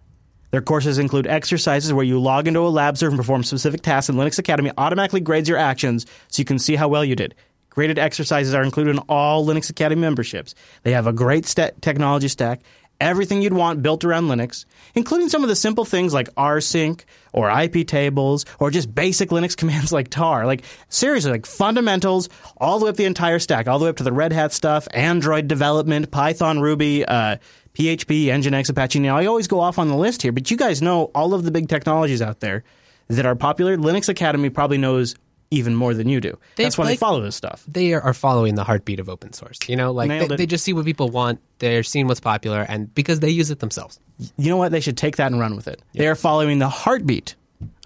Their 0.54 0.62
courses 0.62 1.00
include 1.00 1.26
exercises 1.26 1.92
where 1.92 2.04
you 2.04 2.20
log 2.20 2.46
into 2.46 2.60
a 2.60 2.68
lab 2.68 2.96
server 2.96 3.10
and 3.10 3.18
perform 3.18 3.42
specific 3.42 3.82
tasks, 3.82 4.08
and 4.08 4.16
Linux 4.16 4.38
Academy 4.38 4.70
automatically 4.78 5.18
grades 5.18 5.48
your 5.48 5.58
actions 5.58 6.06
so 6.28 6.40
you 6.40 6.44
can 6.44 6.60
see 6.60 6.76
how 6.76 6.86
well 6.86 7.04
you 7.04 7.16
did. 7.16 7.34
Graded 7.70 7.98
exercises 7.98 8.54
are 8.54 8.62
included 8.62 8.90
in 8.90 9.00
all 9.08 9.44
Linux 9.44 9.68
Academy 9.68 10.00
memberships. 10.00 10.54
They 10.84 10.92
have 10.92 11.08
a 11.08 11.12
great 11.12 11.44
sta 11.46 11.70
technology 11.80 12.28
stack, 12.28 12.60
everything 13.00 13.42
you'd 13.42 13.52
want 13.52 13.82
built 13.82 14.04
around 14.04 14.28
Linux, 14.28 14.64
including 14.94 15.28
some 15.28 15.42
of 15.42 15.48
the 15.48 15.56
simple 15.56 15.84
things 15.84 16.14
like 16.14 16.32
rsync 16.36 17.00
or 17.32 17.50
IP 17.50 17.84
tables 17.84 18.46
or 18.60 18.70
just 18.70 18.94
basic 18.94 19.30
Linux 19.30 19.56
commands 19.56 19.92
like 19.92 20.08
tar. 20.08 20.46
Like 20.46 20.62
seriously, 20.88 21.32
like 21.32 21.46
fundamentals 21.46 22.28
all 22.58 22.78
the 22.78 22.84
way 22.84 22.90
up 22.90 22.96
the 22.96 23.06
entire 23.06 23.40
stack, 23.40 23.66
all 23.66 23.80
the 23.80 23.86
way 23.86 23.90
up 23.90 23.96
to 23.96 24.04
the 24.04 24.12
Red 24.12 24.32
Hat 24.32 24.52
stuff, 24.52 24.86
Android 24.92 25.48
development, 25.48 26.12
Python, 26.12 26.60
Ruby, 26.60 27.04
uh, 27.04 27.38
PHP, 27.74 28.26
Nginx, 28.26 28.70
Apache. 28.70 29.00
Now 29.00 29.16
I 29.16 29.26
always 29.26 29.48
go 29.48 29.60
off 29.60 29.78
on 29.78 29.88
the 29.88 29.96
list 29.96 30.22
here, 30.22 30.32
but 30.32 30.50
you 30.50 30.56
guys 30.56 30.80
know 30.82 31.10
all 31.14 31.34
of 31.34 31.44
the 31.44 31.50
big 31.50 31.68
technologies 31.68 32.22
out 32.22 32.40
there 32.40 32.64
that 33.08 33.26
are 33.26 33.34
popular. 33.34 33.76
Linux 33.76 34.08
Academy 34.08 34.48
probably 34.50 34.78
knows 34.78 35.14
even 35.50 35.74
more 35.74 35.92
than 35.94 36.08
you 36.08 36.20
do. 36.20 36.36
They- 36.56 36.64
That's 36.64 36.78
why 36.78 36.86
they 36.86 36.96
follow 36.96 37.20
this 37.20 37.36
stuff. 37.36 37.64
They 37.68 37.92
are, 37.92 38.14
following 38.14 38.54
the 38.54 38.64
heartbeat 38.64 38.98
of 38.98 39.08
open 39.08 39.32
source. 39.32 39.58
You 39.68 39.76
know, 39.76 39.92
like 39.92 40.08
they, 40.08 40.26
they 40.36 40.46
just 40.46 40.64
see 40.64 40.72
what 40.72 40.84
people 40.84 41.10
want. 41.10 41.40
They're 41.58 41.82
seeing 41.82 42.06
what's 42.08 42.20
popular, 42.20 42.64
and 42.68 42.92
because 42.94 43.20
they 43.20 43.30
use 43.30 43.50
it 43.50 43.58
themselves. 43.60 44.00
You 44.36 44.48
know 44.50 44.56
what? 44.56 44.72
They 44.72 44.80
should 44.80 44.96
take 44.96 45.16
that 45.16 45.30
and 45.30 45.40
run 45.40 45.54
with 45.54 45.68
it. 45.68 45.80
They 45.92 46.06
are 46.08 46.14
following 46.16 46.58
the 46.60 46.68
heartbeat 46.68 47.34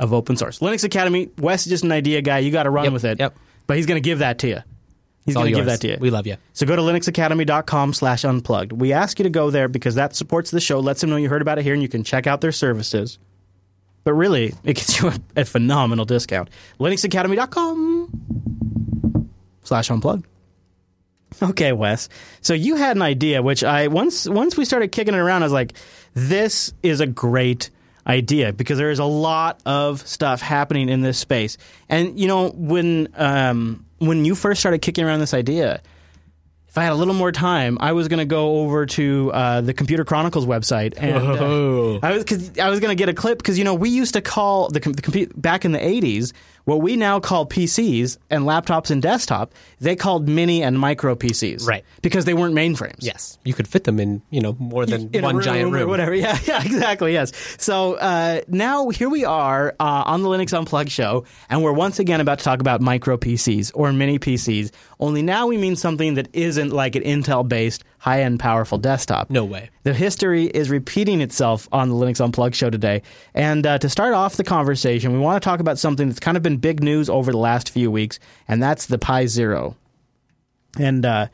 of 0.01 0.13
open 0.13 0.37
source. 0.37 0.61
Linux 0.61 0.85
Academy, 0.85 1.31
Wes 1.39 1.67
is 1.67 1.71
just 1.71 1.85
an 1.85 1.93
idea 1.93 2.23
guy. 2.23 2.39
You 2.39 2.51
got 2.51 2.63
to 2.65 2.71
run 2.71 2.85
Yep, 2.85 2.93
with 2.93 3.05
it. 3.05 3.19
yep. 3.19 3.37
But 3.67 3.77
he's 3.77 3.87
going 3.87 4.01
to 4.03 4.07
give 4.07 4.21
that 4.21 4.39
to 4.41 4.49
you. 4.49 4.59
He's 5.29 5.35
going 5.35 5.53
to 5.53 5.59
give 5.59 5.67
that 5.67 5.81
to 5.83 5.89
you. 5.89 5.97
We 6.01 6.11
love 6.11 6.27
you. 6.27 6.37
So 6.53 6.67
go 6.67 6.77
to 6.77 6.83
linuxacademy.com 6.83 7.93
slash 7.93 8.25
unplugged. 8.25 8.73
We 8.73 8.93
ask 8.93 9.19
you 9.19 9.25
to 9.25 9.31
go 9.31 9.51
there 9.51 9.69
because 9.69 9.95
that 9.95 10.17
supports 10.17 10.51
the 10.51 10.61
show, 10.61 10.81
lets 10.81 11.01
them 11.01 11.11
know 11.11 11.17
you 11.17 11.29
heard 11.29 11.43
about 11.43 11.59
it 11.59 11.63
here, 11.63 11.75
and 11.75 11.83
you 11.83 11.89
can 11.89 12.05
check 12.05 12.27
out 12.27 12.41
their 12.41 12.53
services. 12.53 13.19
But 14.05 14.15
really, 14.15 14.55
it 14.65 14.75
gets 14.75 15.01
you 15.01 15.09
a, 15.09 15.19
a 15.37 15.45
phenomenal 15.45 16.05
discount. 16.05 16.51
linuxacademy.com 16.81 19.31
slash 19.65 19.91
unplugged. 19.91 20.27
Okay, 21.43 21.73
Wes. 21.73 22.09
So 22.41 22.55
you 22.55 22.77
had 22.77 22.97
an 22.97 23.03
idea, 23.03 23.43
which 23.43 23.63
I 23.63 23.89
once 23.89 24.27
once 24.27 24.57
we 24.57 24.65
started 24.65 24.93
kicking 24.93 25.15
it 25.15 25.19
around, 25.19 25.43
I 25.43 25.47
was 25.47 25.53
like, 25.53 25.75
this 26.15 26.73
is 26.83 27.01
a 27.01 27.07
great 27.07 27.71
idea 28.07 28.53
because 28.53 28.79
there 28.79 28.91
is 28.91 28.99
a 28.99 29.05
lot 29.05 29.61
of 29.67 30.07
stuff 30.07 30.41
happening 30.41 30.89
in 30.89 31.03
this 31.03 31.19
space. 31.19 31.59
And 31.89 32.19
you 32.19 32.27
know, 32.27 32.51
when 32.51 33.09
um, 33.15 33.85
when 33.99 34.25
you 34.25 34.35
first 34.35 34.61
started 34.61 34.81
kicking 34.83 35.05
around 35.05 35.21
this 35.21 35.35
idea, 35.35 35.81
if 36.69 36.77
I 36.77 36.85
had 36.85 36.93
a 36.93 36.97
little 36.97 37.15
more 37.15 37.33
time, 37.33 37.79
I 37.81 37.93
was 37.93 38.09
going 38.09 38.19
to 38.19 38.27
go 38.27 38.59
over 38.61 38.85
to 38.87 39.33
uh, 39.33 39.61
the 39.63 39.73
Computer 39.73 40.05
Chronicles 40.05 40.45
website, 40.47 40.95
and 40.99 41.17
uh, 42.03 42.07
I 42.07 42.13
was 42.13 42.25
cause 42.25 42.59
I 42.59 42.69
was 42.69 42.79
going 42.81 42.91
to 42.91 42.95
get 43.01 43.09
a 43.09 43.15
clip 43.15 43.39
because 43.39 43.57
you 43.59 43.65
know 43.65 43.75
we 43.75 43.89
used 43.89 44.15
to 44.15 44.21
call 44.21 44.69
the, 44.69 44.79
com- 44.81 44.93
the 44.93 45.03
compu- 45.03 45.33
back 45.41 45.65
in 45.65 45.73
the 45.73 45.79
'80s 45.79 46.33
what 46.69 46.83
we 46.83 46.97
now 46.97 47.19
call 47.19 47.47
PCs 47.47 48.19
and 48.29 48.45
laptops 48.45 48.91
and 48.91 49.01
desktop. 49.01 49.55
They 49.81 49.97
called 49.97 50.29
mini 50.29 50.63
and 50.63 50.79
micro 50.79 51.15
PCs, 51.15 51.67
Right. 51.67 51.83
Because 52.03 52.25
they 52.27 52.35
weren't 52.35 52.55
mainframes. 52.55 52.97
Yes, 53.01 53.39
you 53.45 53.55
could 53.55 53.67
fit 53.67 53.85
them 53.85 53.99
in 53.99 54.21
you 54.31 54.41
know 54.41 54.55
more 54.59 54.85
than 54.85 55.09
In 55.15 55.23
one 55.25 55.41
giant 55.41 55.67
room. 55.67 55.75
or 55.75 55.79
room. 55.79 55.89
whatever. 55.91 56.15
Yeah, 56.19 56.39
yeah, 56.47 56.63
exactly. 56.65 57.13
Yes. 57.15 57.33
So 57.59 57.95
uh, 57.95 58.43
now 58.49 58.89
here 58.91 59.09
we 59.09 59.25
are 59.25 59.75
uh, 59.81 60.03
on 60.07 60.23
the 60.23 60.29
Linux 60.29 60.53
Unplugged 60.57 60.91
show, 60.91 61.25
and 61.49 61.63
we're 61.63 61.73
once 61.73 61.99
again 61.99 62.21
about 62.21 62.39
to 62.41 62.45
talk 62.45 62.61
about 62.61 62.81
micro 62.83 63.17
PCs 63.17 63.71
or 63.75 63.93
mini 63.93 64.19
PCs. 64.19 64.71
Only 65.01 65.23
now 65.23 65.47
we 65.47 65.57
mean 65.57 65.75
something 65.77 66.15
that 66.15 66.29
isn't 66.35 66.71
like 66.71 66.97
an 66.97 67.03
Intel-based 67.99 68.09
high-end 68.09 68.41
powerful 68.41 68.79
desktop. 68.79 69.31
No 69.31 69.45
way. 69.45 69.71
The 69.83 69.95
history 69.95 70.47
is 70.47 70.71
repeating 70.71 71.21
itself 71.21 71.69
on 71.73 71.89
the 71.89 71.95
Linux 71.95 72.21
Unplugged 72.25 72.55
show 72.55 72.71
today. 72.71 73.03
And 73.35 73.67
uh, 73.67 73.79
to 73.79 73.89
start 73.89 74.15
off 74.15 74.37
the 74.37 74.45
conversation, 74.45 75.13
we 75.13 75.19
want 75.19 75.43
to 75.43 75.47
talk 75.47 75.61
about 75.61 75.79
something 75.79 76.09
that's 76.09 76.21
kind 76.21 76.37
of 76.37 76.43
been 76.43 76.59
big 76.59 76.83
news 76.83 77.09
over 77.09 77.33
the 77.33 77.39
last 77.39 77.71
few 77.71 77.91
weeks, 77.91 78.19
and 78.47 78.63
that's 78.63 78.87
the 78.87 78.99
Pi 78.99 79.27
Zero. 79.27 79.77
And 80.79 81.05
uh, 81.05 81.29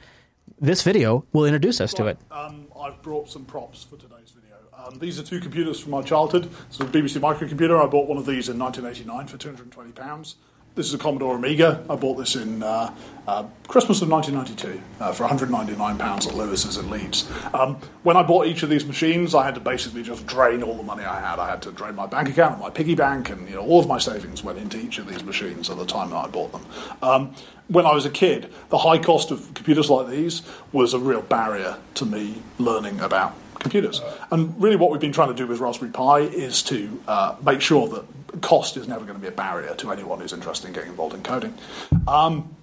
this 0.61 0.83
video 0.83 1.25
will 1.33 1.45
introduce 1.45 1.81
us 1.81 1.93
to 1.95 2.07
it. 2.07 2.19
Um, 2.31 2.67
I've 2.79 3.03
brought 3.03 3.29
some 3.29 3.45
props 3.45 3.85
for 3.85 3.97
today's 3.97 4.31
video. 4.31 4.57
Um, 4.77 4.99
these 4.99 5.19
are 5.19 5.23
two 5.23 5.41
computers 5.41 5.81
from 5.81 5.93
my 5.93 6.03
childhood. 6.03 6.51
It's 6.69 6.81
a 6.81 6.85
BBC 6.85 7.19
microcomputer. 7.21 7.83
I 7.83 7.87
bought 7.87 8.09
one 8.09 8.19
of 8.19 8.27
these 8.27 8.49
in 8.49 8.59
1989 8.59 9.27
for 9.27 9.37
£220. 9.39 10.35
This 10.77 10.89
is 10.89 10.95
a 10.95 10.99
Commodore 10.99 11.37
Amiga. 11.37 11.85
I 11.89 11.95
bought 11.95 12.17
this 12.17 12.35
in 12.35 12.61
uh, 12.61 12.93
uh, 13.29 13.45
Christmas 13.69 14.03
of 14.03 14.11
1992 14.11 14.83
uh, 14.99 15.13
for 15.13 15.25
£199 15.25 16.01
at 16.01 16.35
Lewis's 16.35 16.77
in 16.77 16.91
Leeds. 16.91 17.31
Um, 17.53 17.77
when 18.03 18.17
I 18.17 18.25
bought 18.25 18.49
each 18.49 18.65
of 18.65 18.71
these 18.71 18.85
machines, 18.85 19.37
I 19.37 19.45
had 19.45 19.55
to 19.55 19.61
basically 19.61 20.03
just 20.03 20.27
drain 20.27 20.65
all 20.65 20.77
the 20.77 20.83
money 20.83 21.05
I 21.05 21.21
had. 21.21 21.39
I 21.39 21.49
had 21.49 21.63
to 21.63 21.71
drain 21.71 21.95
my 21.95 22.07
bank 22.07 22.29
account, 22.29 22.55
and 22.55 22.61
my 22.61 22.71
piggy 22.71 22.97
bank, 22.97 23.31
and 23.31 23.49
you 23.49 23.55
know 23.55 23.63
all 23.63 23.79
of 23.79 23.87
my 23.87 23.99
savings 23.99 24.43
went 24.43 24.59
into 24.59 24.77
each 24.77 24.99
of 24.99 25.07
these 25.07 25.23
machines 25.23 25.71
at 25.71 25.77
the 25.77 25.87
time 25.87 26.11
that 26.11 26.17
I 26.17 26.27
bought 26.27 26.51
them. 26.51 26.67
Um, 27.03 27.35
when 27.69 27.87
I 27.87 27.95
was 27.95 28.05
a 28.05 28.11
kid, 28.11 28.53
the 28.71 28.79
high 28.79 28.99
cost 28.99 29.31
of 29.31 29.55
computers 29.55 29.89
like 29.89 30.09
these 30.09 30.43
was 30.73 30.93
a 30.93 30.99
real 30.99 31.23
barrier 31.23 31.77
to 31.95 32.05
me 32.05 32.43
learning 32.59 32.99
about 32.99 33.37
computers. 33.65 34.01
And 34.31 34.55
really, 34.63 34.77
what 34.77 34.91
we've 34.91 35.01
been 35.01 35.13
trying 35.13 35.29
to 35.29 35.35
do 35.35 35.47
with 35.47 35.59
Raspberry 35.59 35.91
Pi 35.91 36.21
is 36.21 36.63
to 36.65 37.03
uh, 37.09 37.35
make 37.45 37.61
sure 37.61 37.89
that 37.89 38.05
cost 38.41 38.77
is 38.77 38.87
never 38.87 39.05
going 39.05 39.17
to 39.17 39.21
be 39.21 39.29
a 39.29 39.37
barrier 39.37 39.75
to 39.75 39.91
anyone 39.91 40.21
who's 40.21 40.33
interested 40.33 40.69
in 40.69 40.73
getting 40.73 40.91
involved 40.91 41.15
in 41.15 41.23
coding. 41.23 41.55
Um, 42.07 42.55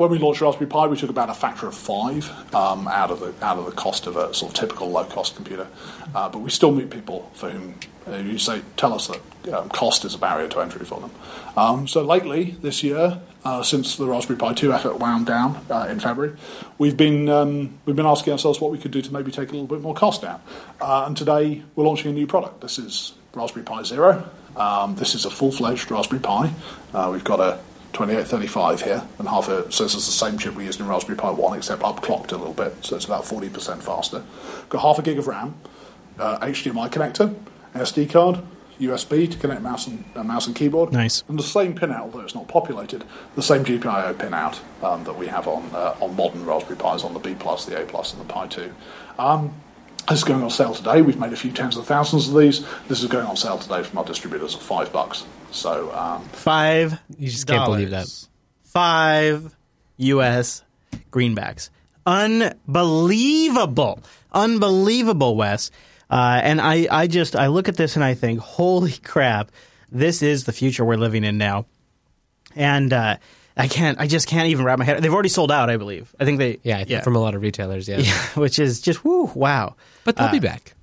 when 0.00 0.10
we 0.10 0.16
launched 0.16 0.40
Raspberry 0.40 0.66
Pi, 0.66 0.86
we 0.86 0.96
took 0.96 1.10
about 1.10 1.28
a 1.28 1.34
factor 1.34 1.66
of 1.66 1.74
five 1.74 2.30
um, 2.54 2.88
out 2.88 3.10
of 3.10 3.20
the 3.20 3.34
out 3.44 3.58
of 3.58 3.66
the 3.66 3.72
cost 3.72 4.06
of 4.06 4.16
a 4.16 4.32
sort 4.32 4.52
of 4.52 4.58
typical 4.58 4.90
low 4.90 5.04
cost 5.04 5.36
computer. 5.36 5.68
Uh, 6.14 6.26
but 6.30 6.38
we 6.38 6.48
still 6.48 6.72
meet 6.72 6.88
people 6.88 7.30
for 7.34 7.50
whom 7.50 7.74
uh, 8.08 8.16
you 8.16 8.38
say 8.38 8.62
tell 8.78 8.94
us 8.94 9.08
that 9.08 9.52
um, 9.52 9.68
cost 9.68 10.06
is 10.06 10.14
a 10.14 10.18
barrier 10.18 10.48
to 10.48 10.60
entry 10.60 10.86
for 10.86 11.00
them. 11.00 11.10
Um, 11.54 11.86
so 11.86 12.02
lately 12.02 12.56
this 12.62 12.82
year, 12.82 13.20
uh, 13.44 13.62
since 13.62 13.96
the 13.96 14.06
Raspberry 14.06 14.38
Pi 14.38 14.54
2 14.54 14.72
effort 14.72 14.98
wound 14.98 15.26
down 15.26 15.62
uh, 15.68 15.86
in 15.90 16.00
February, 16.00 16.34
we've 16.78 16.96
been 16.96 17.28
um, 17.28 17.78
we've 17.84 17.96
been 17.96 18.06
asking 18.06 18.32
ourselves 18.32 18.58
what 18.58 18.70
we 18.70 18.78
could 18.78 18.92
do 18.92 19.02
to 19.02 19.12
maybe 19.12 19.30
take 19.30 19.50
a 19.50 19.52
little 19.52 19.66
bit 19.66 19.82
more 19.82 19.94
cost 19.94 20.22
down. 20.22 20.40
Uh, 20.80 21.04
and 21.08 21.14
today 21.14 21.62
we're 21.76 21.84
launching 21.84 22.10
a 22.10 22.14
new 22.14 22.26
product. 22.26 22.62
This 22.62 22.78
is 22.78 23.12
Raspberry 23.34 23.66
Pi 23.66 23.82
Zero. 23.82 24.30
Um, 24.56 24.94
this 24.94 25.14
is 25.14 25.26
a 25.26 25.30
full-fledged 25.30 25.90
Raspberry 25.90 26.22
Pi. 26.22 26.52
Uh, 26.94 27.10
we've 27.12 27.22
got 27.22 27.38
a 27.38 27.60
2835 27.92 28.82
here, 28.82 29.02
and 29.18 29.28
half 29.28 29.48
a 29.48 29.70
so 29.70 29.84
this 29.84 29.94
is 29.94 30.06
the 30.06 30.12
same 30.12 30.38
chip 30.38 30.54
we 30.54 30.64
used 30.64 30.80
in 30.80 30.86
Raspberry 30.86 31.18
Pi 31.18 31.30
1, 31.30 31.58
except 31.58 31.82
upclocked 31.82 32.32
a 32.32 32.36
little 32.36 32.54
bit, 32.54 32.74
so 32.84 32.96
it's 32.96 33.04
about 33.04 33.24
40% 33.24 33.82
faster. 33.82 34.22
Got 34.68 34.82
half 34.82 34.98
a 34.98 35.02
gig 35.02 35.18
of 35.18 35.26
RAM, 35.26 35.54
uh, 36.18 36.38
HDMI 36.38 36.90
connector, 36.90 37.34
SD 37.74 38.10
card, 38.10 38.42
USB 38.80 39.30
to 39.30 39.36
connect 39.36 39.60
mouse 39.60 39.86
and 39.86 40.04
uh, 40.14 40.24
mouse 40.24 40.46
and 40.46 40.56
keyboard. 40.56 40.92
Nice. 40.92 41.22
And 41.28 41.38
the 41.38 41.42
same 41.42 41.74
pinout, 41.74 42.00
although 42.00 42.20
it's 42.20 42.34
not 42.34 42.48
populated, 42.48 43.04
the 43.36 43.42
same 43.42 43.64
GPIO 43.64 44.14
pinout 44.14 44.58
um, 44.82 45.04
that 45.04 45.16
we 45.16 45.26
have 45.26 45.46
on 45.46 45.70
uh, 45.74 45.96
on 46.00 46.16
modern 46.16 46.44
Raspberry 46.46 46.76
Pis, 46.76 47.04
on 47.04 47.12
the 47.12 47.20
B 47.20 47.34
plus, 47.38 47.66
the 47.66 47.80
A 47.80 47.86
plus, 47.86 48.12
and 48.12 48.20
the 48.20 48.32
Pi 48.32 48.46
2. 48.46 48.72
Um, 49.18 49.52
this 50.08 50.18
is 50.18 50.24
going 50.24 50.42
on 50.42 50.50
sale 50.50 50.74
today. 50.74 51.02
We've 51.02 51.20
made 51.20 51.32
a 51.32 51.36
few 51.36 51.52
tens 51.52 51.76
of 51.76 51.86
thousands 51.86 52.28
of 52.28 52.34
these. 52.34 52.64
This 52.88 53.02
is 53.02 53.08
going 53.08 53.26
on 53.26 53.36
sale 53.36 53.58
today 53.58 53.82
from 53.82 53.98
our 53.98 54.04
distributors 54.04 54.54
at 54.56 54.62
five 54.62 54.92
bucks. 54.92 55.24
So 55.52 55.92
um, 55.92 56.22
Five. 56.28 56.98
You 57.18 57.28
just 57.28 57.46
can't 57.46 57.64
believe 57.66 57.90
that. 57.90 58.06
Five 58.64 59.54
U.S. 59.98 60.62
greenbacks. 61.10 61.70
Unbelievable. 62.06 64.00
Unbelievable, 64.32 65.36
Wes. 65.36 65.70
Uh, 66.08 66.40
and 66.42 66.60
I, 66.60 66.86
I 66.90 67.06
just 67.06 67.36
I 67.36 67.48
look 67.48 67.68
at 67.68 67.76
this 67.76 67.96
and 67.96 68.04
I 68.04 68.14
think, 68.14 68.40
holy 68.40 68.92
crap, 68.92 69.50
this 69.92 70.22
is 70.22 70.44
the 70.44 70.52
future 70.52 70.84
we're 70.84 70.96
living 70.96 71.24
in 71.24 71.38
now. 71.38 71.66
And 72.56 72.92
uh, 72.92 73.16
I 73.56 73.68
can't, 73.68 74.00
I 74.00 74.06
just 74.08 74.26
can't 74.26 74.48
even 74.48 74.64
wrap 74.64 74.78
my 74.78 74.84
head. 74.84 75.00
They've 75.02 75.12
already 75.12 75.28
sold 75.28 75.52
out, 75.52 75.70
I 75.70 75.76
believe. 75.76 76.12
I 76.18 76.24
think 76.24 76.38
they, 76.38 76.58
Yeah, 76.62 76.78
I 76.78 76.84
think 76.84 77.04
from 77.04 77.14
a 77.16 77.20
lot 77.20 77.34
of 77.34 77.42
retailers. 77.42 77.88
Yeah, 77.88 77.98
yeah, 78.00 78.12
which 78.34 78.58
is 78.58 78.80
just 78.80 79.04
woo, 79.04 79.24
wow. 79.34 79.76
but 80.04 80.16
they'll 80.16 80.26
Uh, 80.28 80.32
be 80.32 80.40
back. 80.40 80.74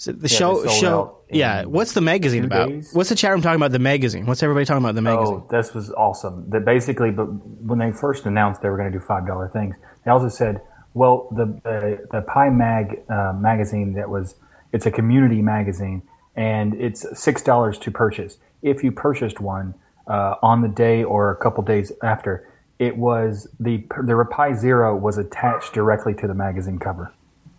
So 0.00 0.12
the 0.12 0.28
Yeah, 0.28 0.38
show, 0.38 0.66
show, 0.66 1.18
yeah. 1.28 1.64
What's 1.66 1.92
the 1.92 2.00
magazine 2.00 2.44
about? 2.44 2.70
days. 2.70 2.88
What's 2.94 3.10
the 3.10 3.14
chat 3.14 3.32
room 3.32 3.42
talking 3.42 3.56
about? 3.56 3.70
The 3.70 3.78
magazine. 3.78 4.24
What's 4.24 4.42
everybody 4.42 4.64
talking 4.64 4.82
about? 4.82 4.94
The 4.94 5.02
magazine. 5.02 5.42
Oh, 5.44 5.46
this 5.50 5.74
was 5.74 5.92
awesome. 5.92 6.48
That 6.48 6.64
basically, 6.64 7.10
but 7.10 7.26
when 7.26 7.80
they 7.80 7.92
first 7.92 8.24
announced 8.24 8.62
they 8.62 8.70
were 8.70 8.78
going 8.78 8.90
to 8.90 8.98
do 8.98 9.04
five 9.04 9.26
dollar 9.26 9.48
things, 9.48 9.76
they 10.06 10.10
also 10.10 10.30
said, 10.30 10.62
"Well, 10.94 11.28
the 11.32 11.44
the, 11.64 12.08
the 12.12 12.22
Pi 12.22 12.48
Mag 12.48 13.02
uh, 13.10 13.34
magazine 13.34 13.92
that 13.92 14.08
was 14.08 14.36
it's 14.72 14.86
a 14.86 14.90
community 14.90 15.42
magazine, 15.42 16.00
and 16.34 16.72
it's 16.80 17.04
six 17.20 17.42
dollars 17.42 17.76
to 17.80 17.90
purchase. 17.90 18.38
If 18.62 18.82
you 18.82 18.92
purchased 18.92 19.38
one 19.38 19.74
uh, 20.06 20.36
on 20.42 20.62
the 20.62 20.68
day 20.68 21.04
or 21.04 21.30
a 21.30 21.36
couple 21.36 21.62
days 21.62 21.92
after, 22.02 22.48
it 22.78 22.96
was 22.96 23.48
the 23.60 23.84
the 24.02 24.26
Pi 24.30 24.54
Zero 24.54 24.96
was 24.96 25.18
attached 25.18 25.74
directly 25.74 26.14
to 26.14 26.26
the 26.26 26.32
magazine 26.34 26.78
cover. 26.78 27.12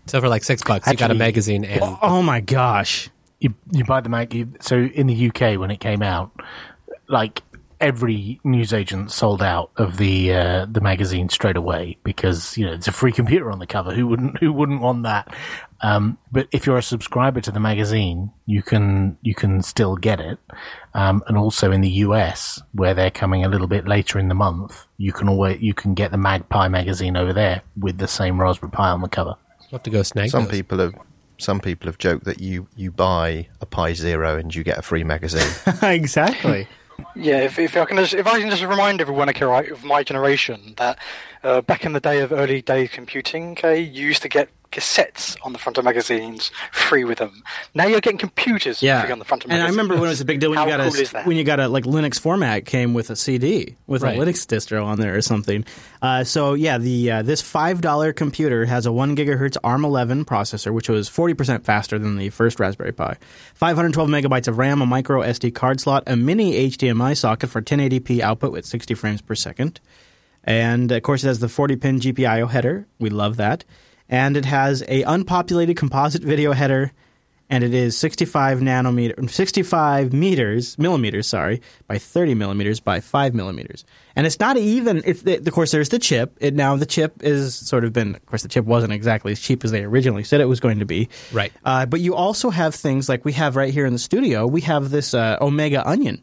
So 0.08 0.20
for 0.20 0.30
like 0.30 0.44
six 0.44 0.64
bucks, 0.64 0.88
you 0.88 0.96
got 0.96 1.12
a 1.12 1.16
magazine 1.16 1.64
and 1.64 1.82
Oh 2.02 2.22
my 2.22 2.42
gosh. 2.42 3.10
you 3.40 3.54
you 3.72 3.84
buy 3.86 4.02
the 4.02 4.10
mag. 4.10 4.34
You, 4.34 4.54
so 4.60 4.78
in 4.78 5.08
the 5.08 5.28
UK 5.30 5.60
when 5.60 5.72
it 5.72 5.80
came 5.80 6.02
out, 6.02 6.32
like 7.08 7.44
every 7.80 8.40
newsagent 8.44 9.12
sold 9.12 9.42
out 9.42 9.72
of 9.76 9.98
the 9.98 10.34
uh, 10.34 10.66
the 10.70 10.82
magazine 10.82 11.30
straight 11.30 11.58
away 11.58 11.98
because 12.04 12.56
you 12.58 12.66
know 12.66 12.74
it's 12.74 12.88
a 12.88 12.92
free 12.92 13.12
computer 13.12 13.52
on 13.52 13.60
the 13.60 13.68
cover. 13.68 13.94
Who 13.94 14.08
wouldn't 14.08 14.38
who 14.40 14.54
wouldn't 14.54 14.82
want 14.82 15.04
that? 15.04 15.34
Um, 15.84 16.20
but 16.32 16.48
if 16.52 16.68
you're 16.68 16.78
a 16.78 16.84
subscriber 16.84 17.42
to 17.42 17.52
the 17.52 17.60
magazine, 17.60 18.32
you 18.46 18.62
can 18.62 19.18
you 19.24 19.34
can 19.34 19.64
still 19.64 19.96
get 19.96 20.20
it. 20.20 20.38
Um, 20.94 21.24
and 21.28 21.38
also 21.38 21.72
in 21.72 21.82
the 21.82 21.90
US 22.06 22.62
where 22.74 22.94
they're 22.94 23.10
coming 23.12 23.44
a 23.44 23.50
little 23.50 23.68
bit 23.68 23.88
later 23.88 24.20
in 24.20 24.28
the 24.28 24.36
month, 24.36 24.86
you 24.98 25.12
can 25.12 25.28
always 25.28 25.60
you 25.62 25.74
can 25.74 25.96
get 25.96 26.12
the 26.12 26.18
MagPi 26.18 26.70
magazine 26.70 27.18
over 27.18 27.34
there 27.34 27.62
with 27.78 27.98
the 27.98 28.08
same 28.08 28.40
Raspberry 28.40 28.72
Pi 28.72 28.90
on 28.90 29.02
the 29.02 29.10
cover. 29.10 29.36
We'll 29.72 29.78
have 29.78 29.84
to 29.84 29.90
go 29.90 30.04
snag 30.04 30.30
Some 30.30 30.44
those. 30.44 30.52
people 30.52 30.80
have 30.80 30.96
some 31.38 31.60
people 31.60 31.88
have 31.88 31.98
joked 31.98 32.26
that 32.26 32.40
you, 32.40 32.68
you 32.76 32.92
buy 32.92 33.48
a 33.62 33.66
Pi 33.66 33.94
Zero 33.94 34.38
and 34.38 34.54
you 34.54 34.64
get 34.64 34.78
a 34.78 34.84
free 34.84 35.04
magazine. 35.04 35.52
exactly. 35.82 36.68
Yeah, 37.16 37.40
if, 37.40 37.58
if 37.58 37.76
I 37.76 37.86
can 37.86 37.98
just 37.98 38.14
if 38.14 38.28
I 38.28 38.40
can 38.40 38.50
just 38.52 38.62
remind 38.64 39.02
everyone 39.02 39.28
okay, 39.30 39.46
right, 39.46 39.72
of 39.72 39.84
my 39.84 40.04
generation 40.04 40.76
that 40.78 41.00
uh, 41.44 41.62
back 41.62 41.84
in 41.84 41.94
the 41.94 42.00
day 42.00 42.20
of 42.20 42.32
early 42.32 42.62
day 42.62 42.88
computing, 42.88 43.54
okay, 43.54 43.80
you 43.80 44.06
used 44.06 44.22
to 44.22 44.30
get 44.30 44.50
cassettes 44.72 45.38
on 45.44 45.54
the 45.54 45.60
front 45.60 45.78
of 45.78 45.84
magazines 45.86 46.52
free 46.72 47.04
with 47.04 47.18
them. 47.20 47.44
Now 47.76 47.86
you're 47.86 48.00
getting 48.02 48.18
computers 48.18 48.82
Yeah, 48.82 49.02
free 49.02 49.12
on 49.12 49.20
the 49.20 49.26
front 49.26 49.44
of 49.44 49.50
magazines. 49.50 49.64
and 49.66 49.68
I 49.68 49.70
remember 49.72 49.96
when 49.96 50.06
it 50.08 50.12
was 50.12 50.22
a 50.22 50.26
big 50.26 50.40
deal 50.40 50.50
when 50.50 50.58
How 50.60 50.66
you 50.66 50.72
got 50.78 50.92
cool 50.94 51.20
a 51.20 51.24
when 51.24 51.38
you 51.38 51.44
got 51.44 51.60
a 51.60 51.68
like 51.68 51.84
Linux 51.84 52.20
format 52.20 52.66
came 52.66 52.94
with 52.94 53.10
a 53.10 53.16
CD 53.16 53.76
with 53.88 54.02
Right. 54.02 54.18
a 54.18 54.22
Linux 54.22 54.46
distro 54.48 54.86
on 54.86 55.00
there 55.00 55.16
or 55.16 55.22
something. 55.22 55.66
Uh, 56.02 56.24
so 56.24 56.54
yeah, 56.54 56.78
the 56.78 57.12
uh, 57.12 57.22
this 57.22 57.42
five 57.42 57.82
dollar 57.82 58.14
computer 58.14 58.66
has 58.66 58.86
a 58.86 58.92
one 58.92 59.16
gigahertz 59.16 59.58
ARM 59.64 59.86
11 59.86 60.26
processor, 60.26 60.74
which 60.74 60.90
was 60.90 61.08
forty 61.10 61.34
percent 61.34 61.66
faster 61.66 62.00
than 62.00 62.18
the 62.18 62.30
first 62.30 62.60
Raspberry 62.60 62.92
Pi. 62.94 63.18
Five 63.54 63.76
hundred 63.76 63.94
twelve 63.94 64.10
megabytes 64.10 64.48
of 64.48 64.58
RAM, 64.58 64.82
a 64.82 64.86
micro 64.86 65.22
SD 65.22 65.54
card 65.54 65.80
slot, 65.80 66.04
a 66.08 66.16
mini 66.16 66.70
HDMI 66.70 67.16
socket 67.18 67.50
for 67.50 67.62
1080p 67.62 68.22
output 68.22 68.52
with 68.52 68.66
sixty 68.66 68.94
frames 68.94 69.22
per 69.22 69.36
second. 69.36 69.80
And 70.44 70.92
of 70.92 71.04
course, 71.04 71.24
it 71.24 71.28
has 71.28 71.38
the 71.40 71.48
40 71.50 71.76
pin 71.76 72.00
GPIO 72.00 72.50
header. 72.50 72.88
We 73.00 73.10
love 73.12 73.38
that. 73.38 73.64
And 74.12 74.36
it 74.36 74.46
has 74.46 74.84
a 74.90 75.04
unpopulated 75.04 75.78
composite 75.78 76.22
video 76.22 76.52
header, 76.52 76.92
and 77.50 77.64
it 77.64 77.74
is 77.74 77.98
65 77.98 78.60
nanometer, 78.60 79.30
65 79.30 80.12
meters, 80.14 80.78
millimeters, 80.78 81.28
sorry, 81.28 81.62
by 81.88 81.98
30 81.98 82.36
millimeters 82.36 82.80
by 82.82 83.00
5 83.00 83.34
millimeters. 83.34 83.86
And 84.16 84.28
it's 84.28 84.40
not 84.40 84.58
even. 84.58 85.02
It's 85.06 85.22
the, 85.22 85.38
of 85.38 85.52
course 85.52 85.72
there's 85.72 85.90
the 85.90 86.00
chip. 86.00 86.36
It 86.42 86.54
now 86.54 86.76
the 86.76 86.86
chip 86.86 87.24
is 87.24 87.56
sort 87.56 87.86
of 87.86 87.94
been. 87.94 88.16
Of 88.16 88.26
course, 88.26 88.44
the 88.44 88.50
chip 88.50 88.66
wasn't 88.66 88.94
exactly 88.94 89.32
as 89.32 89.40
cheap 89.40 89.64
as 89.64 89.72
they 89.72 89.84
originally 89.84 90.24
said 90.24 90.42
it 90.42 90.46
was 90.46 90.60
going 90.60 90.80
to 90.80 90.86
be. 90.86 91.10
Right. 91.32 91.54
Uh, 91.64 91.86
but 91.86 92.02
you 92.02 92.16
also 92.16 92.50
have 92.50 92.76
things 92.76 93.08
like 93.08 93.24
we 93.24 93.32
have 93.34 93.56
right 93.56 93.74
here 93.74 93.86
in 93.86 93.94
the 93.94 94.00
studio. 94.00 94.46
We 94.46 94.62
have 94.62 94.90
this 94.90 95.14
uh, 95.14 95.38
Omega 95.42 95.88
Onion. 95.88 96.22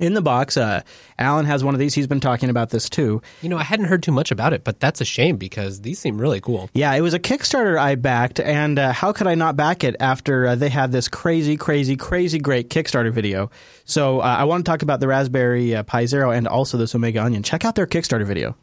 In 0.00 0.14
the 0.14 0.22
box, 0.22 0.56
uh, 0.56 0.80
Alan 1.18 1.44
has 1.44 1.62
one 1.62 1.74
of 1.74 1.78
these. 1.78 1.92
He's 1.92 2.06
been 2.06 2.20
talking 2.20 2.48
about 2.48 2.70
this 2.70 2.88
too. 2.88 3.20
You 3.42 3.50
know, 3.50 3.58
I 3.58 3.62
hadn't 3.62 3.84
heard 3.84 4.02
too 4.02 4.12
much 4.12 4.30
about 4.30 4.54
it, 4.54 4.64
but 4.64 4.80
that's 4.80 5.02
a 5.02 5.04
shame 5.04 5.36
because 5.36 5.82
these 5.82 5.98
seem 5.98 6.18
really 6.18 6.40
cool. 6.40 6.70
Yeah, 6.72 6.94
it 6.94 7.02
was 7.02 7.12
a 7.12 7.18
Kickstarter 7.18 7.78
I 7.78 7.96
backed, 7.96 8.40
and 8.40 8.78
uh, 8.78 8.94
how 8.94 9.12
could 9.12 9.26
I 9.26 9.34
not 9.34 9.56
back 9.56 9.84
it 9.84 9.96
after 10.00 10.46
uh, 10.46 10.54
they 10.54 10.70
had 10.70 10.90
this 10.90 11.06
crazy, 11.06 11.58
crazy, 11.58 11.96
crazy 11.96 12.38
great 12.38 12.70
Kickstarter 12.70 13.12
video? 13.12 13.50
So 13.84 14.20
uh, 14.20 14.22
I 14.22 14.44
want 14.44 14.64
to 14.64 14.70
talk 14.70 14.80
about 14.80 15.00
the 15.00 15.06
Raspberry 15.06 15.76
uh, 15.76 15.82
Pi 15.82 16.06
Zero 16.06 16.30
and 16.30 16.48
also 16.48 16.78
this 16.78 16.94
Omega 16.94 17.22
Onion. 17.22 17.42
Check 17.42 17.66
out 17.66 17.74
their 17.74 17.86
Kickstarter 17.86 18.24
video. 18.24 18.56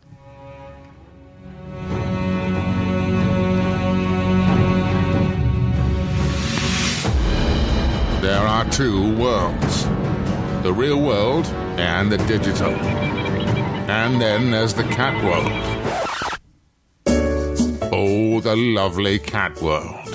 There 8.22 8.42
are 8.42 8.66
two 8.72 9.16
worlds 9.16 9.88
the 10.64 10.74
real 10.74 11.02
world 11.02 11.46
and 11.78 12.12
the 12.12 12.18
digital. 12.18 12.74
And 13.90 14.22
then 14.22 14.52
there's 14.52 14.74
the 14.74 14.84
cat 14.84 15.24
world. 15.24 15.52
Oh, 17.94 18.40
the 18.42 18.56
lovely 18.56 19.20
cat 19.20 19.62
world. 19.62 20.06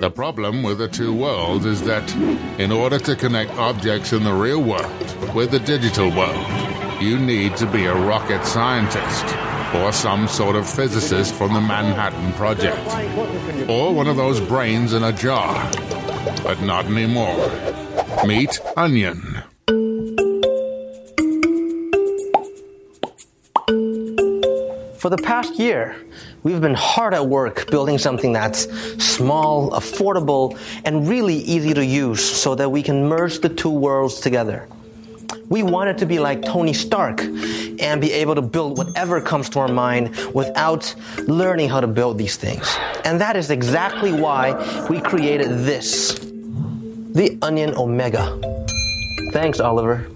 The 0.00 0.10
problem 0.10 0.62
with 0.62 0.78
the 0.78 0.88
two 0.88 1.14
worlds 1.14 1.64
is 1.64 1.82
that 1.82 2.14
in 2.58 2.70
order 2.72 2.98
to 2.98 3.16
connect 3.16 3.52
objects 3.52 4.12
in 4.12 4.24
the 4.24 4.32
real 4.32 4.62
world 4.62 5.34
with 5.34 5.50
the 5.50 5.60
digital 5.60 6.10
world, 6.10 6.46
you 7.00 7.18
need 7.18 7.56
to 7.56 7.66
be 7.66 7.84
a 7.86 7.94
rocket 7.94 8.44
scientist 8.44 9.24
or 9.74 9.92
some 9.92 10.28
sort 10.28 10.56
of 10.56 10.68
physicist 10.68 11.34
from 11.34 11.54
the 11.54 11.60
Manhattan 11.60 12.32
Project 12.32 12.78
or 13.68 13.94
one 13.94 14.06
of 14.06 14.16
those 14.16 14.40
brains 14.40 14.92
in 14.92 15.02
a 15.02 15.12
jar. 15.12 15.54
But 16.42 16.60
not 16.60 16.86
anymore. 16.86 17.50
Meet 18.26 18.58
Onion. 18.76 19.42
For 24.98 25.10
the 25.10 25.22
past 25.22 25.54
year, 25.54 25.94
we've 26.42 26.60
been 26.60 26.74
hard 26.74 27.14
at 27.14 27.28
work 27.28 27.70
building 27.70 27.98
something 27.98 28.32
that's 28.32 28.66
small, 28.98 29.70
affordable, 29.70 30.58
and 30.84 31.08
really 31.08 31.36
easy 31.36 31.74
to 31.74 31.84
use 31.84 32.24
so 32.24 32.56
that 32.56 32.70
we 32.70 32.82
can 32.82 33.08
merge 33.08 33.38
the 33.38 33.48
two 33.48 33.70
worlds 33.70 34.18
together. 34.18 34.66
We 35.48 35.62
wanted 35.62 35.98
to 35.98 36.06
be 36.06 36.18
like 36.18 36.42
Tony 36.42 36.72
Stark 36.72 37.20
and 37.20 38.00
be 38.00 38.12
able 38.12 38.34
to 38.34 38.42
build 38.42 38.78
whatever 38.78 39.20
comes 39.20 39.48
to 39.50 39.60
our 39.60 39.68
mind 39.68 40.16
without 40.34 40.94
learning 41.26 41.68
how 41.68 41.80
to 41.80 41.86
build 41.86 42.18
these 42.18 42.36
things. 42.36 42.76
And 43.04 43.20
that 43.20 43.36
is 43.36 43.50
exactly 43.50 44.12
why 44.12 44.86
we 44.90 45.00
created 45.00 45.48
this 45.64 46.18
the 47.16 47.38
Onion 47.40 47.74
Omega. 47.76 48.38
Thanks, 49.32 49.58
Oliver. 49.58 50.06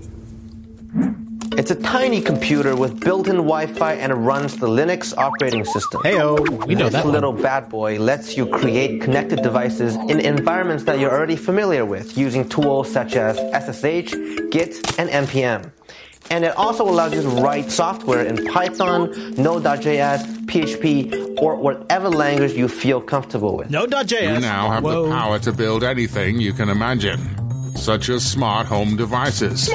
It's 1.57 1.71
a 1.71 1.75
tiny 1.75 2.21
computer 2.21 2.77
with 2.77 3.01
built-in 3.01 3.37
Wi-Fi 3.37 3.95
and 3.95 4.13
it 4.13 4.15
runs 4.15 4.57
the 4.57 4.69
Linux 4.69 5.17
operating 5.17 5.65
system. 5.65 6.01
Heyo, 6.03 6.39
we 6.67 6.75
know 6.75 6.85
this 6.85 6.93
that 6.93 7.05
one. 7.05 7.13
little 7.13 7.33
bad 7.33 7.69
boy 7.69 7.99
lets 7.99 8.37
you 8.37 8.47
create 8.47 9.01
connected 9.03 9.43
devices 9.43 9.97
in 9.97 10.21
environments 10.21 10.85
that 10.85 11.01
you're 11.01 11.11
already 11.11 11.37
familiar 11.37 11.85
with 11.85 12.17
using 12.17 12.49
tools 12.49 12.91
such 12.91 13.17
as 13.17 13.37
SSH, 13.37 14.15
Git, 14.51 14.77
and 14.99 15.11
npm. 15.11 15.71
And 16.31 16.45
it 16.45 16.57
also 16.57 16.89
allows 16.89 17.13
you 17.13 17.23
to 17.23 17.29
write 17.29 17.73
software 17.73 18.25
in 18.25 18.47
Python, 18.47 19.11
Node.js, 19.37 20.47
PHP, 20.47 21.43
or 21.43 21.57
whatever 21.57 22.09
language 22.09 22.53
you 22.53 22.69
feel 22.69 23.01
comfortable 23.01 23.57
with. 23.57 23.71
Node.js. 23.71 24.35
You 24.35 24.41
now 24.41 24.71
have 24.71 24.85
the 24.85 25.09
power 25.09 25.41
to 25.41 25.53
build 25.53 25.83
anything 25.83 26.39
you 26.41 26.53
can 26.53 26.69
imagine, 26.69 27.19
such 27.77 28.09
as 28.09 28.25
smart 28.25 28.69
home 28.69 28.97
devices, 28.97 29.69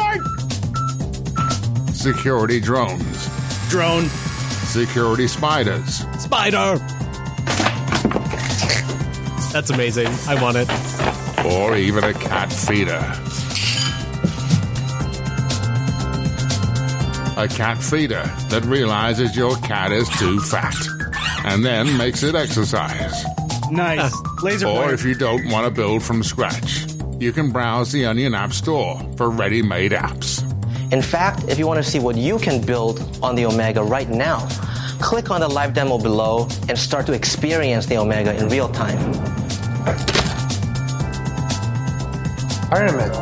security 2.14 2.60
drones, 2.60 3.28
Drone. 3.68 4.06
security 4.68 5.28
spiders, 5.28 6.06
Spider! 6.20 6.78
That's 9.52 9.72
amazing. 9.72 10.06
I 10.28 10.40
want 10.40 10.58
it. 10.58 10.70
or 11.44 11.76
even 11.76 12.04
a 12.04 12.14
cat 12.14 12.54
feeder. 12.54 13.02
A 17.38 17.48
cat 17.48 17.80
feeder 17.82 18.24
that 18.50 18.64
realizes 18.66 19.36
your 19.36 19.56
cat 19.58 19.92
is 19.92 20.08
too 20.20 20.40
fat 20.42 20.76
and 21.44 21.66
then 21.66 21.98
makes 21.98 22.22
it 22.22 22.36
exercise. 22.36 23.26
Nice. 23.72 24.14
Laser 24.44 24.68
Or 24.68 24.76
pointer. 24.84 24.94
if 24.94 25.04
you 25.06 25.16
don't 25.16 25.50
want 25.50 25.66
to 25.66 25.72
build 25.72 26.04
from 26.04 26.22
scratch, 26.22 26.86
you 27.20 27.32
can 27.32 27.50
browse 27.52 27.92
the 27.92 28.06
Onion 28.06 28.36
App 28.36 28.54
Store 28.54 29.02
for 29.18 29.32
ready 29.32 29.64
made 29.64 29.92
apps. 29.92 30.44
In 30.92 31.02
fact, 31.02 31.46
if 31.48 31.58
you 31.58 31.66
want 31.68 31.84
to 31.84 31.90
see 31.90 32.00
what 32.00 32.16
you 32.16 32.38
can 32.38 32.62
build 32.62 33.02
on 33.22 33.36
the 33.36 33.46
Omega 33.46 33.84
right 33.84 34.10
now, 34.10 34.48
click 35.02 35.32
on 35.32 35.42
the 35.42 35.48
live 35.48 35.74
demo 35.74 35.98
below 35.98 36.48
and 36.70 36.78
start 36.78 37.06
to 37.08 37.14
experience 37.14 37.86
the 37.86 37.98
Omega 37.98 38.36
in 38.38 38.48
real 38.50 38.70
time. 38.70 38.98
Artemis. 42.72 43.18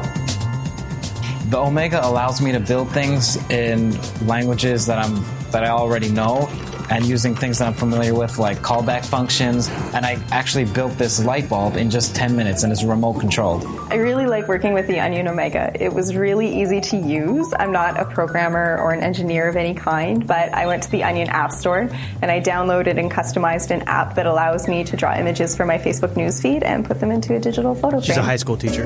The 1.49 1.57
Omega 1.57 2.05
allows 2.05 2.41
me 2.41 2.51
to 2.51 2.59
build 2.59 2.89
things 2.91 3.37
in 3.49 3.97
languages 4.25 4.85
that 4.87 4.97
I'm 4.97 5.23
that 5.51 5.63
I 5.63 5.69
already 5.69 6.09
know 6.09 6.49
and 6.93 7.07
using 7.07 7.33
things 7.33 7.57
that 7.57 7.67
I'm 7.67 7.73
familiar 7.73 8.13
with 8.13 8.37
like 8.37 8.59
callback 8.59 9.03
functions 9.03 9.67
and 9.95 10.05
I 10.05 10.23
actually 10.31 10.65
built 10.65 10.95
this 10.99 11.23
light 11.25 11.49
bulb 11.49 11.75
in 11.75 11.89
just 11.89 12.15
10 12.15 12.35
minutes 12.35 12.61
and 12.61 12.71
it's 12.71 12.83
remote 12.83 13.19
controlled. 13.19 13.65
I 13.89 13.95
really 13.95 14.27
like 14.27 14.47
working 14.47 14.73
with 14.73 14.85
the 14.85 14.99
Onion 14.99 15.27
Omega. 15.27 15.71
It 15.73 15.91
was 15.91 16.15
really 16.15 16.61
easy 16.61 16.81
to 16.81 16.97
use. 16.97 17.51
I'm 17.57 17.71
not 17.71 17.99
a 17.99 18.05
programmer 18.05 18.77
or 18.77 18.91
an 18.93 19.01
engineer 19.01 19.49
of 19.49 19.55
any 19.55 19.73
kind, 19.73 20.27
but 20.27 20.53
I 20.53 20.67
went 20.67 20.83
to 20.83 20.91
the 20.91 21.03
Onion 21.03 21.29
App 21.29 21.51
Store 21.51 21.89
and 22.21 22.29
I 22.29 22.39
downloaded 22.39 22.99
and 22.99 23.09
customized 23.11 23.71
an 23.71 23.81
app 23.87 24.13
that 24.13 24.27
allows 24.27 24.67
me 24.67 24.83
to 24.83 24.95
draw 24.95 25.17
images 25.17 25.57
for 25.57 25.65
my 25.65 25.79
Facebook 25.79 26.13
newsfeed 26.13 26.63
and 26.63 26.85
put 26.85 26.99
them 26.99 27.09
into 27.09 27.35
a 27.35 27.39
digital 27.39 27.73
photo 27.73 28.01
She's 28.01 28.13
frame. 28.13 28.19
a 28.19 28.23
high 28.23 28.35
school 28.35 28.55
teacher. 28.55 28.85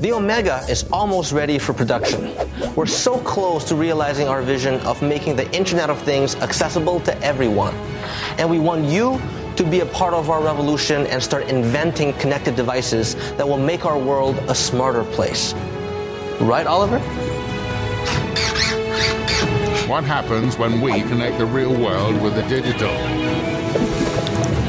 The 0.00 0.12
Omega 0.14 0.64
is 0.70 0.88
almost 0.90 1.32
ready 1.32 1.58
for 1.58 1.74
production. 1.74 2.47
We're 2.78 2.86
so 2.86 3.18
close 3.18 3.64
to 3.70 3.74
realizing 3.74 4.28
our 4.28 4.40
vision 4.40 4.74
of 4.82 5.02
making 5.02 5.34
the 5.34 5.52
Internet 5.52 5.90
of 5.90 6.00
Things 6.02 6.36
accessible 6.36 7.00
to 7.00 7.22
everyone. 7.24 7.74
And 8.38 8.48
we 8.48 8.60
want 8.60 8.84
you 8.84 9.20
to 9.56 9.64
be 9.64 9.80
a 9.80 9.86
part 9.86 10.14
of 10.14 10.30
our 10.30 10.40
revolution 10.40 11.04
and 11.08 11.20
start 11.20 11.48
inventing 11.48 12.12
connected 12.12 12.54
devices 12.54 13.16
that 13.36 13.48
will 13.48 13.58
make 13.58 13.84
our 13.84 13.98
world 13.98 14.36
a 14.46 14.54
smarter 14.54 15.02
place. 15.02 15.54
Right, 16.38 16.68
Oliver? 16.68 17.00
What 19.88 20.04
happens 20.04 20.56
when 20.56 20.80
we 20.80 21.02
connect 21.02 21.38
the 21.38 21.46
real 21.46 21.74
world 21.74 22.22
with 22.22 22.36
the 22.36 22.42
digital? 22.42 22.94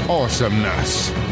Awesomeness. 0.10 1.28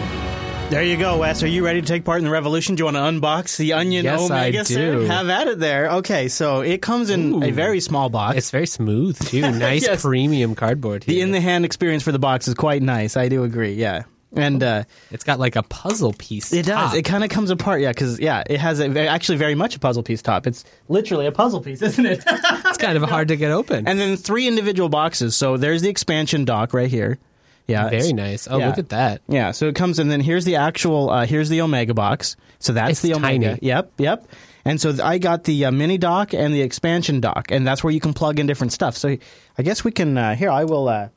There 0.69 0.83
you 0.83 0.97
go, 0.97 1.17
Wes. 1.19 1.41
Are 1.43 1.47
you 1.47 1.63
ready 1.63 1.79
to 1.79 1.87
take 1.87 2.03
part 2.03 2.17
in 2.17 2.25
the 2.25 2.29
revolution? 2.29 2.75
Do 2.75 2.81
you 2.81 2.85
want 2.91 2.97
to 2.97 3.01
unbox 3.01 3.55
the 3.55 3.71
Onion 3.73 4.03
Yes, 4.03 4.19
I 4.29 4.47
Omega? 4.49 4.65
sir? 4.65 4.95
do. 4.95 4.99
Have 5.05 5.29
at 5.29 5.47
it 5.47 5.59
there. 5.59 5.89
Okay, 5.93 6.27
so 6.27 6.59
it 6.59 6.81
comes 6.81 7.09
in 7.09 7.41
a 7.41 7.51
very 7.51 7.79
small 7.79 8.09
box. 8.09 8.37
It's 8.37 8.51
very 8.51 8.67
smooth, 8.67 9.17
too. 9.17 9.41
Nice 9.53 9.83
Yes. 9.83 10.01
premium 10.01 10.55
cardboard 10.55 11.03
the 11.03 11.21
in 11.21 11.31
the 11.31 11.39
hand 11.39 11.63
experience 11.63 12.03
for 12.03 12.11
the 12.11 12.19
box 12.19 12.49
is 12.49 12.53
quite 12.53 12.81
nice. 12.81 13.15
I 13.15 13.29
do 13.29 13.45
agree. 13.45 13.73
Yeah, 13.75 14.03
and 14.35 14.61
uh, 14.61 14.83
it's 15.09 15.23
got 15.23 15.39
like 15.39 15.55
a 15.55 15.63
puzzle 15.63 16.11
piece. 16.11 16.51
it 16.51 16.65
does. 16.65 16.89
top. 16.89 16.95
It 16.95 17.03
kind 17.03 17.23
of 17.23 17.29
comes 17.29 17.49
apart. 17.49 17.79
Yeah, 17.79 17.91
because 17.91 18.19
yeah, 18.19 18.43
it 18.47 18.59
has 18.59 18.81
a, 18.81 18.89
very- 18.89 19.07
actually 19.07 19.37
very 19.37 19.55
much 19.55 19.73
a 19.77 19.79
puzzle 19.79 20.03
piece 20.03 20.21
top. 20.21 20.45
It's 20.47 20.65
literally 20.89 21.27
a 21.27 21.31
puzzle 21.31 21.61
piece, 21.61 21.81
isn't 21.81 22.05
it? 22.05 22.21
It's 22.27 22.77
kind 22.77 22.97
of 22.97 23.03
hard 23.09 23.29
to 23.29 23.37
get 23.37 23.51
open. 23.51 23.87
And 23.87 23.97
then 23.97 24.17
three 24.17 24.47
individual 24.49 24.89
boxes. 24.89 25.33
So 25.33 25.55
there's 25.55 25.81
the 25.81 25.89
expansion 25.89 26.43
dock 26.43 26.73
right 26.73 26.89
here. 26.89 27.19
Yeah, 27.67 27.89
Very 27.89 28.13
nice. 28.13 28.47
Oh, 28.49 28.57
yeah. 28.59 28.67
look 28.67 28.77
at 28.77 28.89
that. 28.89 29.21
Yeah, 29.27 29.51
so 29.51 29.67
it 29.67 29.75
comes 29.75 29.99
and 29.99 30.09
then 30.09 30.21
here's 30.21 30.45
the 30.45 30.55
actual 30.55 31.09
uh, 31.09 31.25
here's 31.25 31.49
the 31.49 31.61
Omega 31.61 31.93
box. 31.93 32.37
So 32.59 32.73
that's 32.73 32.91
It's 32.91 33.01
the 33.01 33.13
Omega. 33.15 33.49
tiny. 33.49 33.59
Yep, 33.61 33.91
yep. 33.97 34.27
And 34.63 34.81
so 34.81 34.95
I 35.03 35.17
got 35.17 35.43
the 35.43 35.65
uh, 35.65 35.71
mini 35.71 35.97
dock 35.97 36.33
and 36.33 36.53
the 36.53 36.61
expansion 36.61 37.19
dock, 37.21 37.51
and 37.51 37.65
that's 37.67 37.83
where 37.83 37.91
you 37.91 37.99
can 37.99 38.13
plug 38.13 38.39
in 38.39 38.47
different 38.47 38.73
stuff. 38.73 38.97
So 38.97 39.17
I 39.57 39.63
guess 39.63 39.83
we 39.83 39.91
can 39.91 40.17
uh, 40.17 40.35
here. 40.35 40.49
I 40.49 40.63
will. 40.63 40.87
Uh, 40.87 41.09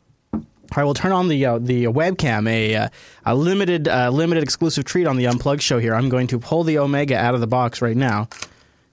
I 0.72 0.84
will 0.84 0.94
turn 0.94 1.10
on 1.10 1.26
the 1.28 1.44
uh, 1.46 1.58
the 1.58 1.86
webcam, 1.86 2.48
a 2.48 2.76
uh, 2.76 2.88
a 3.26 3.34
limited 3.34 3.88
uh, 3.88 4.10
limited 4.10 4.42
exclusive 4.44 4.84
treat 4.84 5.06
on 5.06 5.16
the 5.16 5.26
Unplugged 5.26 5.62
show 5.62 5.78
here. 5.78 5.94
I'm 5.94 6.08
going 6.08 6.28
to 6.28 6.38
pull 6.38 6.62
the 6.62 6.78
Omega 6.78 7.16
out 7.16 7.34
of 7.34 7.40
the 7.40 7.48
box 7.48 7.82
right 7.82 7.96
now. 7.96 8.28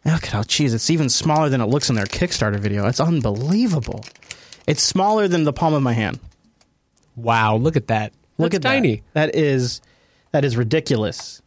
Look 0.05 0.23
at 0.23 0.31
how 0.31 0.43
geez, 0.43 0.73
it's 0.73 0.89
even 0.89 1.09
smaller 1.09 1.49
than 1.49 1.61
it 1.61 1.65
looks 1.65 1.89
in 1.89 1.95
their 1.95 2.05
Kickstarter 2.05 2.59
video. 2.59 2.87
It's 2.87 2.99
unbelievable. 2.99 4.05
It's 4.65 4.81
smaller 4.81 5.27
than 5.27 5.43
the 5.43 5.53
palm 5.53 5.73
of 5.75 5.83
my 5.83 5.93
hand. 5.93 6.19
Wow, 7.17 7.57
look 7.57 7.75
at 7.75 7.87
that. 7.87 8.13
Look 8.37 8.53
That's 8.53 8.65
at 8.65 8.69
tiny. 8.69 9.03
That. 9.13 9.33
that 9.33 9.35
is 9.35 9.81
that 10.31 10.45
is 10.45 10.55
ridiculous. 10.55 11.41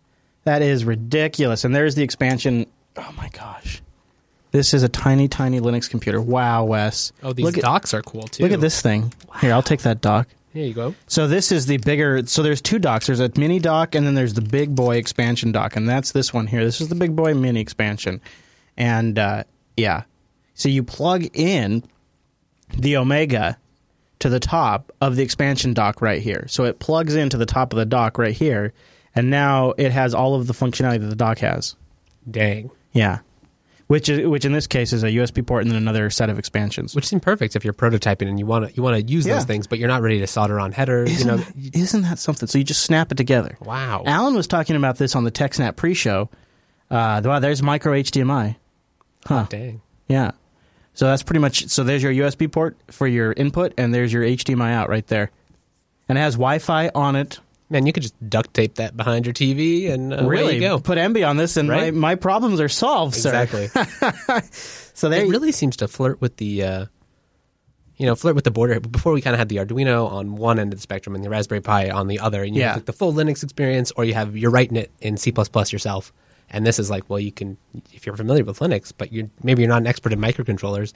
That 0.44 0.62
is 0.62 0.84
ridiculous. 0.84 1.64
And 1.64 1.74
there's 1.74 1.94
the 1.94 2.02
expansion. 2.02 2.66
Oh 2.96 3.12
my 3.16 3.28
gosh. 3.28 3.80
This 4.52 4.74
is 4.74 4.82
a 4.82 4.88
tiny, 4.88 5.28
tiny 5.28 5.60
Linux 5.60 5.88
computer. 5.88 6.20
Wow, 6.20 6.64
Wes. 6.64 7.12
Oh, 7.22 7.32
these 7.32 7.44
look 7.44 7.56
at, 7.56 7.62
docks 7.62 7.94
are 7.94 8.02
cool 8.02 8.22
too. 8.22 8.42
Look 8.42 8.52
at 8.52 8.60
this 8.60 8.82
thing. 8.82 9.14
Here, 9.40 9.52
I'll 9.52 9.62
take 9.62 9.82
that 9.82 10.00
dock. 10.00 10.26
Here 10.52 10.66
you 10.66 10.74
go. 10.74 10.96
So 11.06 11.28
this 11.28 11.52
is 11.52 11.66
the 11.66 11.76
bigger. 11.76 12.26
So 12.26 12.42
there's 12.42 12.60
two 12.60 12.80
docks. 12.80 13.06
There's 13.06 13.20
a 13.20 13.30
mini 13.36 13.60
dock, 13.60 13.94
and 13.94 14.04
then 14.04 14.14
there's 14.14 14.34
the 14.34 14.40
big 14.40 14.74
boy 14.74 14.96
expansion 14.96 15.52
dock, 15.52 15.76
and 15.76 15.88
that's 15.88 16.10
this 16.10 16.34
one 16.34 16.48
here. 16.48 16.64
This 16.64 16.80
is 16.80 16.88
the 16.88 16.96
big 16.96 17.14
boy 17.14 17.34
mini 17.34 17.60
expansion, 17.60 18.20
and 18.76 19.16
uh, 19.16 19.44
yeah. 19.76 20.02
So 20.54 20.68
you 20.68 20.82
plug 20.82 21.28
in 21.32 21.84
the 22.76 22.96
Omega 22.96 23.56
to 24.20 24.28
the 24.28 24.40
top 24.40 24.92
of 25.00 25.16
the 25.16 25.22
expansion 25.22 25.74
dock 25.74 26.00
right 26.00 26.22
here. 26.22 26.46
So 26.48 26.64
it 26.64 26.78
plugs 26.78 27.14
into 27.16 27.36
the 27.36 27.46
top 27.46 27.72
of 27.72 27.78
the 27.78 27.84
dock 27.86 28.16
right 28.18 28.34
here, 28.34 28.72
and 29.14 29.30
now 29.30 29.70
it 29.76 29.92
has 29.92 30.14
all 30.14 30.34
of 30.34 30.46
the 30.46 30.52
functionality 30.54 31.00
that 31.00 31.06
the 31.08 31.16
dock 31.16 31.38
has. 31.38 31.74
Dang. 32.30 32.70
Yeah. 32.92 33.18
Which 33.88 34.08
is, 34.08 34.24
which 34.28 34.44
in 34.44 34.52
this 34.52 34.68
case 34.68 34.92
is 34.92 35.02
a 35.02 35.08
USB 35.08 35.44
port 35.44 35.62
and 35.62 35.70
then 35.72 35.76
another 35.76 36.10
set 36.10 36.30
of 36.30 36.38
expansions. 36.38 36.94
Which 36.94 37.08
seems 37.08 37.22
perfect 37.22 37.56
if 37.56 37.64
you're 37.64 37.72
prototyping 37.74 38.28
and 38.28 38.38
you 38.38 38.46
want 38.46 38.68
to 38.68 38.76
you 38.76 38.84
want 38.84 38.96
to 38.96 39.12
use 39.12 39.26
Yeah. 39.26 39.34
those 39.34 39.44
things, 39.46 39.66
but 39.66 39.80
you're 39.80 39.88
not 39.88 40.00
ready 40.02 40.20
to 40.20 40.28
solder 40.28 40.60
on 40.60 40.70
headers. 40.70 41.10
Isn't, 41.10 41.18
you 41.26 41.32
know, 41.32 41.36
that, 41.38 41.74
isn't 41.76 42.02
that 42.02 42.20
something? 42.20 42.46
So 42.46 42.58
you 42.58 42.62
just 42.64 42.82
snap 42.84 43.10
it 43.10 43.16
together. 43.16 43.56
Wow. 43.60 44.04
Alan 44.06 44.34
was 44.36 44.46
talking 44.46 44.76
about 44.76 44.96
this 44.98 45.16
on 45.16 45.24
the 45.24 45.32
TechSnap 45.32 45.74
pre-show. 45.74 46.28
Uh, 46.88 47.20
wow, 47.24 47.40
there's 47.40 47.64
micro 47.64 47.94
HDMI. 47.94 48.54
Huh. 49.26 49.46
dang. 49.48 49.80
Yeah. 50.06 50.30
So 50.94 51.06
that's 51.06 51.22
pretty 51.22 51.40
much. 51.40 51.68
So 51.68 51.84
there's 51.84 52.02
your 52.02 52.12
USB 52.12 52.50
port 52.50 52.76
for 52.90 53.06
your 53.06 53.32
input, 53.32 53.72
and 53.78 53.94
there's 53.94 54.12
your 54.12 54.22
HDMI 54.22 54.72
out 54.72 54.88
right 54.88 55.06
there, 55.06 55.30
and 56.08 56.18
it 56.18 56.20
has 56.20 56.34
Wi-Fi 56.34 56.90
on 56.94 57.16
it. 57.16 57.38
Man, 57.72 57.86
you 57.86 57.92
could 57.92 58.02
just 58.02 58.28
duct 58.28 58.52
tape 58.52 58.74
that 58.74 58.96
behind 58.96 59.26
your 59.26 59.32
TV 59.32 59.90
and 59.92 60.12
uh, 60.12 60.26
really, 60.28 60.58
go. 60.58 60.80
put 60.80 60.98
Emby 60.98 61.26
on 61.26 61.36
this, 61.36 61.56
and 61.56 61.68
Right? 61.68 61.94
my, 61.94 62.00
my 62.00 62.14
problems 62.16 62.58
are 62.60 62.68
solved, 62.68 63.14
sir. 63.14 63.28
Exactly. 63.42 63.68
so 64.94 65.08
they 65.08 65.22
it 65.22 65.28
really 65.28 65.52
seems 65.52 65.76
to 65.76 65.86
flirt 65.86 66.20
with 66.20 66.36
the, 66.38 66.64
uh, 66.64 66.86
you 67.96 68.06
know, 68.06 68.16
flirt 68.16 68.34
with 68.34 68.42
the 68.42 68.50
border. 68.50 68.80
Before 68.80 69.12
we 69.12 69.20
kind 69.20 69.34
of 69.34 69.38
had 69.38 69.48
the 69.48 69.58
Arduino 69.58 70.10
on 70.10 70.34
one 70.34 70.58
end 70.58 70.72
of 70.72 70.78
the 70.80 70.82
spectrum 70.82 71.14
and 71.14 71.24
the 71.24 71.30
Raspberry 71.30 71.60
Pi 71.60 71.90
on 71.90 72.08
the 72.08 72.18
other, 72.18 72.42
and 72.42 72.56
you 72.56 72.62
Yeah. 72.62 72.68
have 72.70 72.76
like 72.78 72.86
the 72.86 72.92
full 72.92 73.12
Linux 73.12 73.44
experience, 73.44 73.92
or 73.92 74.04
you 74.04 74.14
have 74.14 74.36
you're 74.36 74.50
writing 74.50 74.76
it 74.76 74.90
in 75.00 75.16
C 75.16 75.30
yourself. 75.32 76.12
And 76.50 76.66
this 76.66 76.78
is 76.78 76.90
like, 76.90 77.08
well, 77.08 77.20
you 77.20 77.32
can 77.32 77.56
if 77.92 78.06
you're 78.06 78.16
familiar 78.16 78.44
with 78.44 78.58
Linux, 78.58 78.92
but 78.96 79.12
you 79.12 79.30
maybe 79.42 79.62
you're 79.62 79.68
not 79.68 79.82
an 79.82 79.86
expert 79.86 80.12
in 80.12 80.20
microcontrollers, 80.20 80.92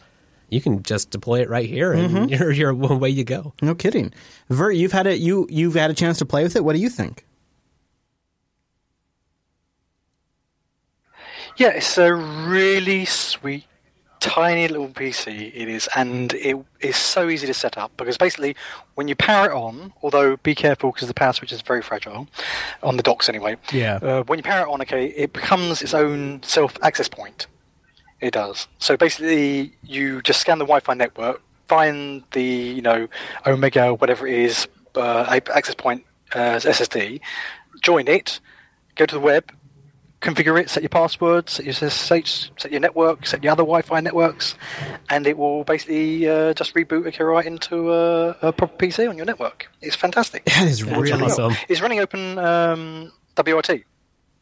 you 0.50 0.60
can 0.60 0.82
just 0.82 1.10
deploy 1.10 1.40
it 1.40 1.48
right 1.48 1.68
here, 1.68 1.92
and 1.92 2.10
Mhm. 2.28 2.30
you're, 2.38 2.50
you're 2.52 2.70
away 2.70 3.10
you 3.10 3.24
go. 3.24 3.52
No 3.62 3.74
kidding. 3.74 4.12
Ver, 4.50 4.70
you've 4.72 4.92
had 4.92 5.06
it. 5.06 5.20
You 5.20 5.46
you've 5.50 5.74
had 5.74 5.90
a 5.90 5.94
chance 5.94 6.18
to 6.18 6.26
play 6.26 6.42
with 6.42 6.56
it. 6.56 6.64
What 6.64 6.74
do 6.74 6.80
you 6.80 6.88
think? 6.90 7.24
Yeah, 11.56 11.68
it's 11.68 11.96
a 11.98 12.12
really 12.12 13.04
sweet, 13.04 13.64
tiny 14.24 14.66
little 14.68 14.88
PC. 14.88 15.52
It 15.54 15.68
is, 15.68 15.88
and 15.94 16.32
it 16.32 16.56
is 16.80 16.96
so 16.96 17.28
easy 17.28 17.46
to 17.46 17.54
set 17.54 17.76
up 17.76 17.94
because 17.98 18.16
basically, 18.16 18.56
when 18.94 19.06
you 19.06 19.14
power 19.14 19.50
it 19.50 19.54
on, 19.54 19.92
although 20.02 20.38
be 20.38 20.54
careful 20.54 20.92
because 20.92 21.08
the 21.08 21.14
power 21.14 21.34
switch 21.34 21.52
is 21.52 21.60
very 21.60 21.82
fragile 21.82 22.26
on 22.82 22.96
the 22.96 23.02
docks 23.02 23.28
anyway. 23.28 23.56
Yeah. 23.70 23.96
Uh, 23.96 24.22
when 24.24 24.38
you 24.38 24.42
power 24.42 24.66
it 24.66 24.70
on, 24.70 24.80
okay, 24.80 25.08
it 25.08 25.34
becomes 25.34 25.82
its 25.82 25.92
own 25.92 26.42
self-access 26.42 27.08
point. 27.08 27.46
It 28.20 28.32
does. 28.32 28.66
So 28.78 28.96
basically, 28.96 29.74
you 29.82 30.22
just 30.22 30.40
scan 30.40 30.58
the 30.58 30.64
Wi-Fi 30.64 30.94
network, 30.94 31.42
find 31.68 32.24
the 32.32 32.42
you 32.42 32.82
know 32.82 33.08
Omega 33.46 33.92
whatever 33.92 34.26
it 34.26 34.38
is 34.38 34.66
uh, 34.96 35.38
access 35.54 35.74
point 35.74 36.04
uh, 36.34 36.56
SSD, 36.56 37.20
join 37.82 38.08
it, 38.08 38.40
go 38.94 39.04
to 39.04 39.14
the 39.14 39.20
web, 39.20 39.52
configure 40.24 40.60
it, 40.60 40.70
set 40.70 40.82
your 40.82 40.88
passwords, 40.90 41.52
set 41.52 41.64
your 41.66 41.74
SSH, 41.74 42.50
set 42.56 42.72
your 42.72 42.80
network, 42.80 43.26
set 43.26 43.44
your 43.44 43.52
other 43.52 43.62
Wi-Fi 43.62 44.00
networks, 44.00 44.54
and 45.10 45.26
it 45.26 45.36
will 45.38 45.62
basically 45.64 46.28
uh, 46.28 46.54
just 46.54 46.74
reboot 46.74 47.06
okay 47.06 47.22
right 47.22 47.46
into 47.46 47.92
a, 47.92 48.30
a 48.42 48.52
proper 48.52 48.76
PC 48.76 49.08
on 49.08 49.16
your 49.16 49.26
network. 49.26 49.68
It's 49.82 49.96
fantastic. 49.96 50.44
That 50.54 50.66
is 50.66 50.80
It's 50.80 50.90
really 50.90 51.10
running- 51.12 51.26
awesome. 51.26 51.52
It's 51.68 51.80
running 51.80 52.00
open 52.00 52.38
um, 52.38 53.12
WRT. 53.36 53.84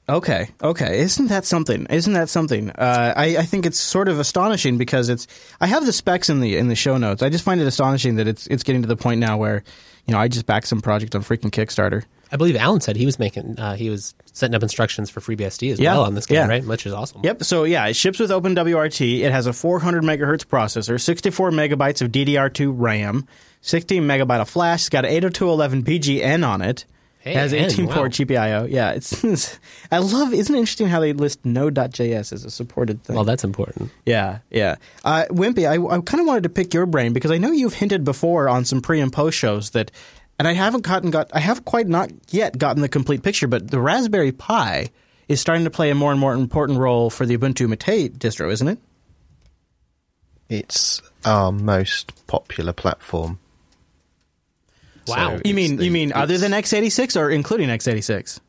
Okay, 0.08 0.48
okay. 0.62 0.98
Isn't 1.00 1.28
that 1.28 1.44
something? 1.44 1.86
Isn't 1.88 2.14
that 2.14 2.28
something? 2.28 2.70
Uh, 2.70 3.14
I, 3.16 3.36
I 3.38 3.42
think 3.44 3.64
it's 3.66 3.78
sort 3.78 4.08
of 4.08 4.18
astonishing 4.18 4.76
because 4.76 5.08
it's. 5.08 5.28
I 5.60 5.66
have 5.68 5.86
the 5.86 5.92
specs 5.92 6.28
in 6.28 6.40
the 6.40 6.56
in 6.56 6.66
the 6.68 6.74
show 6.74 6.96
notes. 6.96 7.22
I 7.22 7.28
just 7.28 7.44
find 7.44 7.60
it 7.60 7.66
astonishing 7.68 8.16
that 8.16 8.26
it's 8.26 8.48
it's 8.48 8.64
getting 8.64 8.82
to 8.82 8.88
the 8.88 8.96
point 8.96 9.20
now 9.20 9.36
where, 9.38 9.62
you 10.06 10.12
know, 10.12 10.18
I 10.18 10.26
just 10.26 10.44
back 10.44 10.66
some 10.66 10.80
project 10.80 11.14
on 11.14 11.22
freaking 11.22 11.50
Kickstarter. 11.52 12.02
I 12.32 12.36
believe 12.36 12.56
Alan 12.56 12.80
said 12.80 12.96
he 12.96 13.04
was 13.06 13.18
making 13.18 13.58
uh, 13.58 13.74
he 13.76 13.90
was 13.90 14.14
setting 14.32 14.54
up 14.54 14.62
instructions 14.62 15.10
for 15.10 15.20
FreeBSD 15.20 15.72
as 15.72 15.78
Yeah, 15.78 15.92
well 15.92 16.04
on 16.04 16.14
this 16.14 16.24
game, 16.26 16.36
yeah. 16.36 16.48
right? 16.48 16.64
Which 16.64 16.86
is 16.86 16.92
awesome. 16.94 17.20
Yep. 17.22 17.44
So 17.44 17.64
yeah, 17.64 17.86
it 17.86 17.94
ships 17.94 18.18
with 18.18 18.30
OpenWRT. 18.30 19.20
It 19.20 19.30
has 19.30 19.46
a 19.46 19.52
400 19.52 20.02
megahertz 20.02 20.46
processor, 20.46 20.98
64 21.00 21.50
megabytes 21.50 22.00
of 22.00 22.10
DDR2 22.10 22.72
RAM, 22.74 23.28
16 23.60 24.02
megabyte 24.02 24.40
of 24.40 24.48
flash. 24.48 24.80
It's 24.80 24.88
got 24.88 25.04
an 25.04 25.12
802.11 25.12 25.84
BGN 25.84 26.46
on 26.48 26.62
it. 26.62 26.86
Hey, 27.18 27.32
it 27.32 27.36
has 27.36 27.52
N, 27.52 27.66
18 27.66 27.86
wow. 27.86 27.94
port 27.94 28.12
GPIO. 28.12 28.68
Yeah, 28.68 28.92
it's. 28.92 29.58
I 29.92 29.98
love. 29.98 30.32
Isn't 30.34 30.54
it 30.56 30.58
interesting 30.58 30.88
how 30.88 30.98
they 30.98 31.12
list 31.12 31.44
Node.js 31.44 32.32
as 32.32 32.44
a 32.44 32.50
supported 32.50 33.04
thing? 33.04 33.14
Well, 33.14 33.24
that's 33.24 33.44
important. 33.44 33.92
Yeah, 34.04 34.38
yeah. 34.50 34.74
Uh, 35.04 35.26
Wimpy, 35.30 35.68
I, 35.68 35.74
I 35.94 36.00
kind 36.00 36.20
of 36.20 36.26
wanted 36.26 36.42
to 36.42 36.48
pick 36.48 36.74
your 36.74 36.84
brain 36.84 37.12
because 37.12 37.30
I 37.30 37.38
know 37.38 37.52
you've 37.52 37.74
hinted 37.74 38.02
before 38.02 38.48
on 38.48 38.64
some 38.64 38.80
pre 38.80 39.00
and 39.00 39.12
post 39.12 39.38
shows 39.38 39.70
that, 39.70 39.92
and 40.38 40.48
I 40.48 40.52
haven't 40.52 40.82
gotten 40.82 41.10
got 41.10 41.30
I 41.32 41.40
have 41.40 41.64
quite 41.64 41.86
not 41.88 42.10
yet 42.30 42.58
gotten 42.58 42.82
the 42.82 42.88
complete 42.88 43.22
picture, 43.22 43.46
but 43.48 43.70
the 43.70 43.80
Raspberry 43.80 44.32
Pi 44.32 44.90
is 45.28 45.40
starting 45.40 45.64
to 45.64 45.70
play 45.70 45.90
a 45.90 45.94
more 45.94 46.10
and 46.10 46.20
more 46.20 46.34
important 46.34 46.78
role 46.78 47.10
for 47.10 47.24
the 47.26 47.36
Ubuntu 47.36 47.68
Mate 47.68 48.18
distro, 48.18 48.50
isn't 48.52 48.68
it? 48.68 48.78
It's 50.48 51.00
our 51.24 51.52
most 51.52 52.26
popular 52.26 52.72
platform. 52.72 53.38
Wow. 55.06 55.36
So 55.36 55.42
you 55.44 55.54
mean 55.54 55.76
the- 55.76 55.84
you 55.84 55.90
mean 55.90 56.12
other 56.12 56.34
it's- 56.34 56.40
than 56.40 56.52
x86 56.52 57.18
or 57.20 57.30
including 57.30 57.68
x86? 57.68 58.40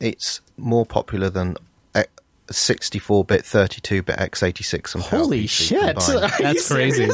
It's 0.00 0.40
more 0.56 0.84
popular 0.86 1.30
than 1.30 1.56
64-bit, 2.48 3.42
32-bit 3.44 4.16
x86 4.16 4.94
and 4.96 5.04
Holy 5.04 5.44
PowerPC 5.44 5.48
shit! 5.48 5.96
combined. 5.96 6.32
Are 6.44 6.52
you 6.52 6.58
serious? 6.58 7.10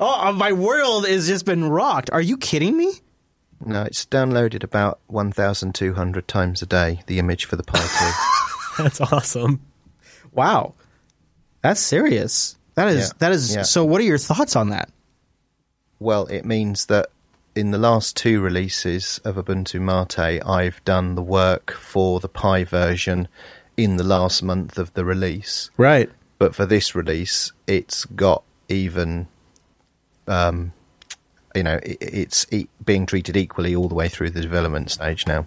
Oh, 0.00 0.28
uh, 0.28 0.32
my 0.32 0.52
world 0.52 1.06
has 1.06 1.26
just 1.28 1.44
been 1.44 1.64
rocked. 1.68 2.10
Are 2.10 2.22
you 2.22 2.36
kidding 2.36 2.76
me? 2.76 2.90
No, 3.66 3.82
it's 3.82 4.04
downloaded 4.06 4.62
about 4.64 4.98
1,200 5.06 6.28
times 6.28 6.62
a 6.62 6.66
day, 6.66 7.02
the 7.06 7.18
image 7.18 7.44
for 7.46 7.56
the 7.56 7.62
Pi 7.62 7.78
2. 8.76 8.82
That's 8.82 9.00
awesome. 9.00 9.60
Wow. 10.32 10.74
That's 11.62 11.80
serious. 11.80 12.56
That 12.74 12.88
is 12.88 13.08
Yeah, 13.08 13.12
that 13.20 13.32
is 13.32 13.54
yeah. 13.54 13.62
so 13.62 13.84
what 13.84 14.00
are 14.00 14.04
your 14.04 14.18
thoughts 14.18 14.56
on 14.56 14.70
that? 14.70 14.90
Well, 16.00 16.26
it 16.26 16.44
means 16.44 16.86
that 16.86 17.06
in 17.54 17.70
the 17.70 17.78
last 17.78 18.16
two 18.16 18.40
releases 18.40 19.20
of 19.24 19.36
Ubuntu 19.36 19.80
Mate, 19.80 20.42
I've 20.44 20.84
done 20.84 21.14
the 21.14 21.22
work 21.22 21.70
for 21.72 22.18
the 22.20 22.28
Pi 22.28 22.64
version 22.64 23.28
in 23.76 23.96
the 23.96 24.04
last 24.04 24.42
month 24.42 24.76
of 24.76 24.92
the 24.94 25.04
release. 25.04 25.70
Right. 25.76 26.10
But 26.38 26.54
for 26.54 26.66
this 26.66 26.94
release, 26.96 27.52
it's 27.68 28.04
got 28.06 28.42
even, 28.68 29.28
um, 30.26 30.72
you 31.54 31.62
know, 31.62 31.78
it, 31.82 31.98
it's 32.00 32.46
e- 32.52 32.68
being 32.84 33.06
treated 33.06 33.36
equally 33.36 33.74
all 33.74 33.88
the 33.88 33.94
way 33.94 34.08
through 34.08 34.30
the 34.30 34.40
development 34.40 34.90
stage 34.90 35.26
now. 35.26 35.46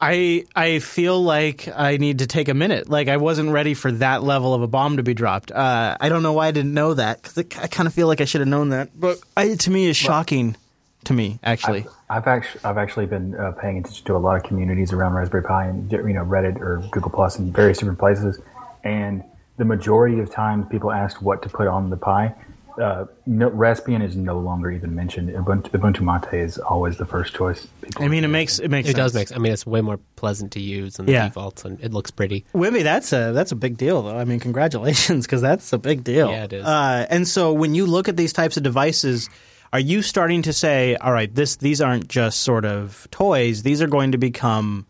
I 0.00 0.44
I 0.54 0.78
feel 0.80 1.22
like 1.22 1.68
I 1.74 1.96
need 1.96 2.18
to 2.18 2.26
take 2.26 2.48
a 2.48 2.54
minute. 2.54 2.88
Like 2.88 3.08
I 3.08 3.16
wasn't 3.16 3.50
ready 3.50 3.74
for 3.74 3.90
that 3.92 4.22
level 4.22 4.54
of 4.54 4.62
a 4.62 4.66
bomb 4.66 4.98
to 4.98 5.02
be 5.02 5.14
dropped. 5.14 5.50
Uh, 5.50 5.96
I 6.00 6.08
don't 6.08 6.22
know 6.22 6.34
why 6.34 6.48
I 6.48 6.50
didn't 6.50 6.74
know 6.74 6.94
that 6.94 7.22
because 7.22 7.38
I 7.38 7.66
kind 7.66 7.86
of 7.86 7.94
feel 7.94 8.06
like 8.06 8.20
I 8.20 8.26
should 8.26 8.42
have 8.42 8.48
known 8.48 8.70
that. 8.70 8.98
But 8.98 9.18
I, 9.36 9.54
to 9.54 9.70
me, 9.70 9.86
is 9.86 9.96
shocking. 9.96 10.56
To 11.04 11.12
me, 11.12 11.38
actually. 11.44 11.86
I've 12.10 12.26
actually 12.26 12.60
I've 12.64 12.78
actually 12.78 13.06
been 13.06 13.36
uh, 13.36 13.52
paying 13.52 13.78
attention 13.78 14.04
to 14.06 14.16
a 14.16 14.18
lot 14.18 14.36
of 14.36 14.42
communities 14.42 14.92
around 14.92 15.14
Raspberry 15.14 15.44
Pi 15.44 15.66
and 15.66 15.90
you 15.92 16.12
know 16.12 16.24
Reddit 16.24 16.60
or 16.60 16.82
Google 16.90 17.12
Plus 17.12 17.38
and 17.38 17.54
various 17.54 17.78
different 17.78 18.00
places, 18.00 18.40
and 18.82 19.22
the 19.56 19.64
majority 19.64 20.18
of 20.18 20.32
times 20.32 20.66
people 20.68 20.90
asked 20.90 21.22
what 21.22 21.42
to 21.42 21.48
put 21.48 21.68
on 21.68 21.90
the 21.90 21.96
Pi, 21.96 22.34
uh, 22.80 23.06
no, 23.26 23.50
Raspbian 23.50 24.02
is 24.02 24.16
no 24.16 24.38
longer 24.38 24.70
even 24.70 24.94
mentioned. 24.94 25.28
Ubuntu, 25.30 25.70
Ubuntu 25.70 26.00
Mate 26.02 26.38
is 26.38 26.58
always 26.58 26.96
the 26.98 27.04
first 27.06 27.34
choice. 27.34 27.66
I 27.98 28.08
mean, 28.08 28.22
it 28.24 28.28
makes 28.28 28.58
it 28.58 28.70
makes 28.70 28.88
it 28.88 28.96
does 28.96 29.12
sense. 29.12 29.30
make. 29.30 29.38
I 29.38 29.40
mean, 29.40 29.52
it's 29.52 29.66
way 29.66 29.80
more 29.80 29.98
pleasant 30.16 30.52
to 30.52 30.60
use 30.60 30.96
than 30.96 31.06
the 31.06 31.12
Yeah. 31.12 31.28
defaults, 31.28 31.64
and 31.64 31.80
it 31.82 31.92
looks 31.92 32.10
pretty. 32.10 32.44
Wimpy, 32.54 32.82
that's 32.82 33.12
a 33.12 33.32
that's 33.32 33.52
a 33.52 33.56
big 33.56 33.76
deal, 33.76 34.02
though. 34.02 34.16
I 34.18 34.24
mean, 34.24 34.40
congratulations, 34.40 35.26
because 35.26 35.40
that's 35.40 35.72
a 35.72 35.78
big 35.78 36.04
deal. 36.04 36.30
Yeah, 36.30 36.44
it 36.44 36.52
is. 36.52 36.64
Uh, 36.64 37.06
and 37.08 37.26
so, 37.26 37.52
when 37.52 37.74
you 37.74 37.86
look 37.86 38.08
at 38.08 38.16
these 38.16 38.32
types 38.32 38.56
of 38.56 38.62
devices, 38.62 39.28
are 39.72 39.80
you 39.80 40.02
starting 40.02 40.42
to 40.42 40.52
say, 40.52 40.96
"All 40.96 41.12
right, 41.12 41.34
this 41.34 41.56
these 41.56 41.80
aren't 41.80 42.08
just 42.08 42.42
sort 42.42 42.64
of 42.64 43.08
toys; 43.10 43.62
these 43.62 43.80
are 43.80 43.88
going 43.88 44.12
to 44.12 44.18
become 44.18 44.86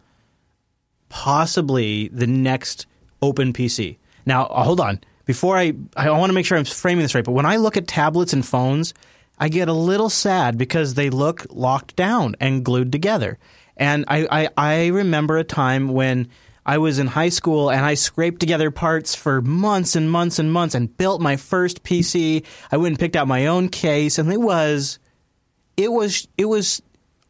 possibly 1.09 2.09
the 2.09 2.27
next 2.27 2.87
open 3.23 3.53
PC"? 3.53 3.97
Now, 4.25 4.47
uh, 4.47 4.65
hold 4.65 4.81
on. 4.81 5.01
Before 5.27 5.57
I, 5.57 5.75
I 5.97 6.11
want 6.11 6.31
to 6.31 6.35
make 6.35 6.47
sure 6.47 6.57
I'm 6.57 6.65
framing 6.65 7.03
this 7.03 7.15
right. 7.15 7.25
But 7.25 7.33
when 7.33 7.47
I 7.47 7.57
look 7.57 7.77
at 7.77 7.87
tablets 7.87 8.33
and 8.33 8.47
phones, 8.47 8.95
I 9.39 9.49
get 9.49 9.69
a 9.69 9.73
little 9.73 10.09
sad 10.09 10.57
because 10.57 10.95
they 10.95 11.11
look 11.11 11.47
locked 11.51 11.97
down 11.97 12.37
and 12.41 12.65
glued 12.65 12.93
together. 12.93 13.39
And 13.77 14.05
I, 14.09 14.27
I, 14.31 14.49
I 14.57 14.87
remember 14.87 15.37
a 15.37 15.45
time 15.45 15.89
when 15.89 16.29
I 16.65 16.79
was 16.79 16.99
in 16.99 17.07
high 17.07 17.29
school 17.29 17.71
and 17.71 17.85
I 17.85 17.95
scraped 17.95 18.41
together 18.41 18.71
parts 18.71 19.15
for 19.15 19.41
months 19.43 19.95
and 19.95 20.11
months 20.11 20.39
and 20.39 20.53
months 20.53 20.75
and 20.75 20.97
built 20.97 21.21
my 21.21 21.37
first 21.37 21.83
PC. 21.83 22.45
I 22.73 22.77
went 22.77 22.93
and 22.93 22.99
picked 22.99 23.17
out 23.17 23.29
my 23.29 23.47
own 23.47 23.69
case, 23.69 24.19
and 24.19 24.33
it 24.33 24.41
was, 24.41 24.99
it 25.77 25.93
was, 25.93 26.27
it 26.39 26.47
was 26.47 26.83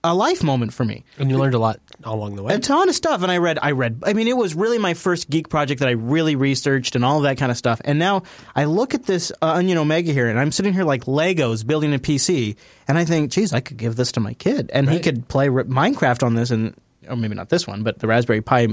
a 0.05 0.15
life 0.15 0.43
moment 0.43 0.73
for 0.73 0.85
me. 0.85 1.05
And 1.19 1.31
you 1.31 1.39
learned 1.39 1.55
a 1.55 1.59
lot 1.59 1.81
along 2.05 2.37
the 2.37 2.43
way. 2.43 2.55
A 2.55 2.59
ton 2.59 2.89
of 2.89 2.95
stuff, 2.95 3.23
and 3.23 3.31
I 3.31 3.39
read. 3.39 3.59
I 3.61 3.73
read. 3.73 4.03
I 4.05 4.13
mean, 4.13 4.29
it 4.29 4.37
was 4.37 4.55
really 4.55 4.79
my 4.79 4.95
first 4.95 5.31
geek 5.31 5.49
project 5.49 5.81
that 5.81 5.89
I 5.89 5.93
really 5.93 6.37
researched 6.37 6.95
and 6.95 7.05
all 7.05 7.19
of 7.19 7.23
that 7.25 7.39
kind 7.39 7.51
of 7.51 7.57
stuff. 7.57 7.81
And 7.85 7.99
now 7.99 8.23
I 8.55 8.65
look 8.65 8.95
at 8.95 9.05
this 9.05 9.33
uh, 9.43 9.47
Onion 9.47 9.79
Omega 9.79 10.13
here, 10.13 10.29
and 10.29 10.39
I'm 10.39 10.53
sitting 10.53 10.73
here 10.73 10.85
like 10.85 11.05
Legos 11.05 11.67
building 11.67 11.95
a 11.95 11.99
PC, 11.99 12.57
and 12.89 12.99
I 12.99 13.05
think, 13.05 13.31
geez, 13.31 13.53
I 13.53 13.61
could 13.61 13.77
give 13.77 13.97
this 13.97 14.13
to 14.13 14.21
my 14.21 14.35
kid, 14.35 14.71
and 14.73 14.89
he 14.89 15.01
could 15.01 15.29
play 15.29 15.49
Minecraft 15.49 16.23
on 16.23 16.35
this, 16.35 16.51
and 16.51 16.75
or 17.09 17.17
maybe 17.17 17.35
not 17.35 17.49
this 17.49 17.67
one, 17.67 17.83
but 17.83 17.99
the 17.99 18.07
Raspberry 18.07 18.43
Pi 18.43 18.69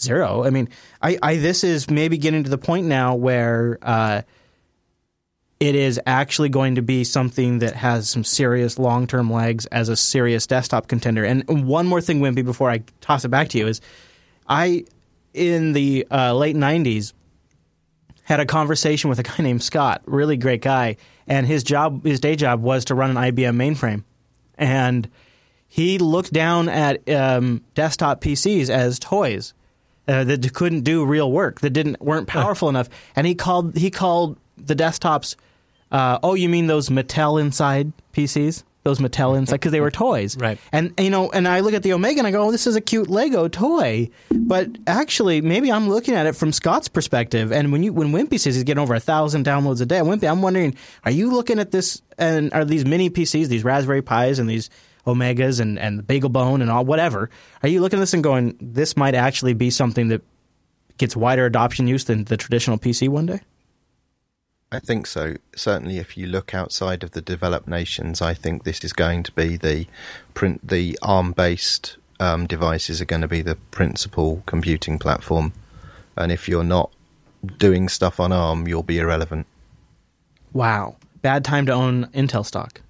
Zero. 0.00 0.44
I 0.44 0.50
mean, 0.50 0.68
I, 1.00 1.18
I 1.22 1.36
this 1.36 1.64
is 1.64 1.88
maybe 1.88 2.18
getting 2.18 2.44
to 2.44 2.50
the 2.50 2.58
point 2.58 2.86
now 2.86 3.14
where. 3.14 3.78
Uh, 3.82 4.22
it 5.60 5.74
is 5.74 6.00
actually 6.06 6.48
going 6.48 6.74
to 6.74 6.82
be 6.82 7.04
something 7.04 7.60
that 7.60 7.74
has 7.74 8.08
some 8.08 8.24
serious 8.24 8.78
long 8.78 9.06
term 9.06 9.32
legs 9.32 9.66
as 9.66 9.88
a 9.88 9.96
serious 9.96 10.46
desktop 10.46 10.88
contender. 10.88 11.24
And 11.24 11.66
one 11.66 11.86
more 11.86 12.00
thing, 12.00 12.20
Wimpy, 12.20 12.44
before 12.44 12.70
I 12.70 12.82
toss 13.00 13.24
it 13.24 13.28
back 13.28 13.48
to 13.50 13.58
you 13.58 13.68
is 13.68 13.80
I, 14.48 14.84
in 15.32 15.72
the 15.72 16.06
uh, 16.10 16.34
late 16.34 16.56
90s, 16.56 17.12
had 18.24 18.40
a 18.40 18.46
conversation 18.46 19.10
with 19.10 19.18
a 19.18 19.22
guy 19.22 19.36
named 19.38 19.62
Scott, 19.62 20.02
really 20.06 20.36
great 20.36 20.62
guy, 20.62 20.96
and 21.26 21.46
his 21.46 21.62
job, 21.62 22.04
his 22.04 22.20
day 22.20 22.36
job 22.36 22.60
was 22.62 22.86
to 22.86 22.94
run 22.94 23.10
an 23.10 23.16
IBM 23.16 23.56
mainframe. 23.56 24.02
And 24.56 25.08
he 25.68 25.98
looked 25.98 26.32
down 26.32 26.68
at 26.68 27.08
um, 27.08 27.62
desktop 27.74 28.20
PCs 28.20 28.70
as 28.70 28.98
toys 28.98 29.54
uh, 30.06 30.24
that 30.24 30.52
couldn't 30.52 30.82
do 30.82 31.04
real 31.04 31.30
work, 31.30 31.60
that 31.60 31.70
didn't 31.70 32.00
weren't 32.00 32.28
powerful 32.28 32.68
enough, 32.68 32.88
and 33.16 33.26
he 33.26 33.34
called 33.34 33.76
he 33.76 33.90
called 33.90 34.38
the 34.56 34.74
desktops. 34.74 35.36
Uh, 35.90 36.18
oh, 36.22 36.34
you 36.34 36.48
mean 36.48 36.66
those 36.66 36.88
Mattel 36.88 37.40
inside 37.40 37.92
PCs? 38.12 38.64
Those 38.82 38.98
Mattel 38.98 39.36
inside 39.38 39.56
because 39.56 39.72
they 39.72 39.80
were 39.80 39.90
toys, 39.90 40.36
Right. 40.36 40.58
And 40.72 40.92
you 40.98 41.10
know, 41.10 41.30
and 41.30 41.48
I 41.48 41.60
look 41.60 41.74
at 41.74 41.82
the 41.82 41.92
Omega 41.92 42.18
and 42.18 42.26
I 42.26 42.30
go, 42.30 42.42
"Oh, 42.42 42.50
this 42.50 42.66
is 42.66 42.76
a 42.76 42.80
cute 42.80 43.08
Lego 43.08 43.48
toy." 43.48 44.10
But 44.30 44.68
actually, 44.86 45.40
maybe 45.40 45.72
I'm 45.72 45.88
looking 45.88 46.14
at 46.14 46.26
it 46.26 46.36
from 46.36 46.52
Scott's 46.52 46.88
perspective. 46.88 47.50
And 47.52 47.72
when 47.72 47.82
you 47.82 47.92
when 47.92 48.12
Wimpy 48.12 48.38
says 48.38 48.54
he's 48.54 48.64
getting 48.64 48.82
over 48.82 48.94
a 48.94 49.00
thousand 49.00 49.46
downloads 49.46 49.80
a 49.80 49.86
day, 49.86 50.00
Wimpy, 50.00 50.30
I'm 50.30 50.42
wondering, 50.42 50.76
are 51.04 51.10
you 51.10 51.30
looking 51.32 51.58
at 51.58 51.70
this 51.70 52.02
and 52.18 52.52
are 52.52 52.64
these 52.64 52.84
mini 52.84 53.08
PCs, 53.08 53.46
these 53.46 53.64
Raspberry 53.64 54.02
Pis, 54.02 54.38
and 54.38 54.50
these 54.50 54.68
Omegas 55.06 55.60
and 55.60 55.78
and 55.78 56.02
BeagleBone 56.02 56.60
and 56.60 56.70
all 56.70 56.84
whatever? 56.84 57.30
Are 57.62 57.68
you 57.68 57.80
looking 57.80 57.98
at 57.98 58.02
this 58.02 58.14
and 58.14 58.22
going, 58.22 58.56
this 58.60 58.96
might 58.96 59.14
actually 59.14 59.54
be 59.54 59.70
something 59.70 60.08
that 60.08 60.22
gets 60.98 61.16
wider 61.16 61.46
adoption 61.46 61.86
use 61.86 62.04
than 62.04 62.24
the 62.24 62.36
traditional 62.36 62.78
PC 62.78 63.08
one 63.08 63.26
day? 63.26 63.40
I 64.72 64.80
think 64.80 65.06
so. 65.06 65.36
Certainly, 65.54 65.98
if 65.98 66.16
you 66.16 66.26
look 66.26 66.52
outside 66.54 67.02
of 67.04 67.12
the 67.12 67.20
developed 67.20 67.68
nations, 67.68 68.20
I 68.20 68.34
think 68.34 68.64
this 68.64 68.82
is 68.82 68.92
going 68.92 69.22
to 69.24 69.32
be 69.32 69.56
the 69.56 69.86
print. 70.34 70.66
The 70.66 70.98
ARM-based 71.02 71.96
um, 72.18 72.46
devices 72.46 73.00
are 73.00 73.04
going 73.04 73.22
to 73.22 73.28
be 73.28 73.42
the 73.42 73.56
principal 73.70 74.42
computing 74.46 74.98
platform, 74.98 75.52
and 76.16 76.32
if 76.32 76.48
you're 76.48 76.64
not 76.64 76.90
doing 77.58 77.88
stuff 77.88 78.18
on 78.18 78.32
ARM, 78.32 78.66
you'll 78.66 78.82
be 78.82 78.98
irrelevant. 78.98 79.46
Wow, 80.52 80.96
bad 81.22 81.44
time 81.44 81.66
to 81.66 81.72
own 81.72 82.06
Intel 82.06 82.44
stock. 82.44 82.80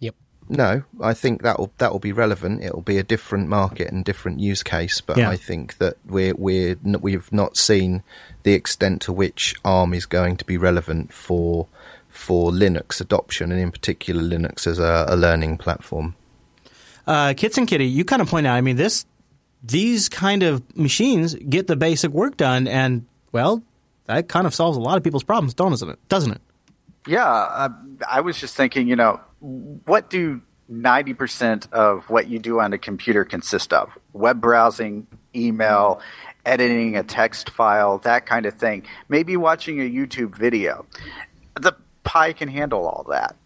Yep. 0.00 0.14
No, 0.48 0.82
I 1.00 1.14
think 1.14 1.42
that 1.42 1.58
will 1.58 1.72
that 1.78 1.92
will 1.92 1.98
be 1.98 2.12
relevant. 2.12 2.62
It 2.62 2.74
will 2.74 2.82
be 2.82 2.98
a 2.98 3.02
different 3.02 3.48
market 3.48 3.90
and 3.90 4.04
different 4.04 4.40
use 4.40 4.62
case, 4.62 5.00
but 5.00 5.16
Yeah. 5.16 5.30
I 5.30 5.36
think 5.36 5.78
that 5.78 5.96
we're 6.06 6.34
we're 6.36 6.76
we've 6.82 7.32
not 7.32 7.56
seen 7.56 8.02
the 8.42 8.52
extent 8.54 9.02
to 9.02 9.12
which 9.12 9.54
ARM 9.64 9.94
is 9.94 10.06
going 10.06 10.36
to 10.36 10.44
be 10.44 10.56
relevant 10.56 11.12
for 11.12 11.66
for 12.08 12.50
Linux 12.50 13.00
adoption, 13.00 13.52
and 13.52 13.60
in 13.60 13.70
particular 13.70 14.22
Linux 14.22 14.66
as 14.66 14.78
a, 14.78 15.06
a 15.08 15.16
learning 15.16 15.58
platform. 15.58 16.14
uh, 17.06 17.34
Kits 17.36 17.56
and 17.56 17.68
Kitty, 17.68 17.86
you 17.86 18.04
kind 18.04 18.20
of 18.20 18.28
point 18.28 18.46
out. 18.46 18.56
I 18.56 18.60
mean, 18.60 18.76
this 18.76 19.06
these 19.62 20.08
kind 20.08 20.42
of 20.42 20.62
machines 20.76 21.34
get 21.34 21.66
the 21.66 21.76
basic 21.76 22.10
work 22.10 22.36
done, 22.36 22.66
and 22.66 23.06
well, 23.32 23.62
that 24.06 24.28
kind 24.28 24.46
of 24.46 24.54
solves 24.54 24.76
a 24.76 24.80
lot 24.80 24.96
of 24.96 25.04
people's 25.04 25.22
problems, 25.22 25.54
doesn't 25.54 25.88
it? 25.88 26.08
Doesn't 26.08 26.32
it? 26.32 26.40
Yeah, 27.06 27.26
uh, 27.26 27.68
I 28.08 28.20
was 28.20 28.38
just 28.38 28.56
thinking, 28.56 28.88
you 28.88 28.96
know, 28.96 29.20
what 29.40 30.10
do 30.10 30.42
90% 30.70 31.72
of 31.72 32.10
what 32.10 32.28
you 32.28 32.38
do 32.38 32.60
on 32.60 32.72
a 32.72 32.78
computer 32.78 33.24
consist 33.24 33.72
of? 33.72 33.98
Web 34.12 34.40
browsing, 34.40 35.06
email, 35.34 36.00
editing 36.44 36.96
a 36.96 37.02
text 37.02 37.50
file, 37.50 37.98
that 37.98 38.26
kind 38.26 38.46
of 38.46 38.54
thing. 38.54 38.84
Maybe 39.08 39.36
watching 39.36 39.80
a 39.80 39.90
YouTube 39.90 40.36
video. 40.36 40.86
The 41.60 41.74
Pi 42.04 42.32
can 42.32 42.48
handle 42.48 42.86
all 42.86 43.06
that. 43.10 43.36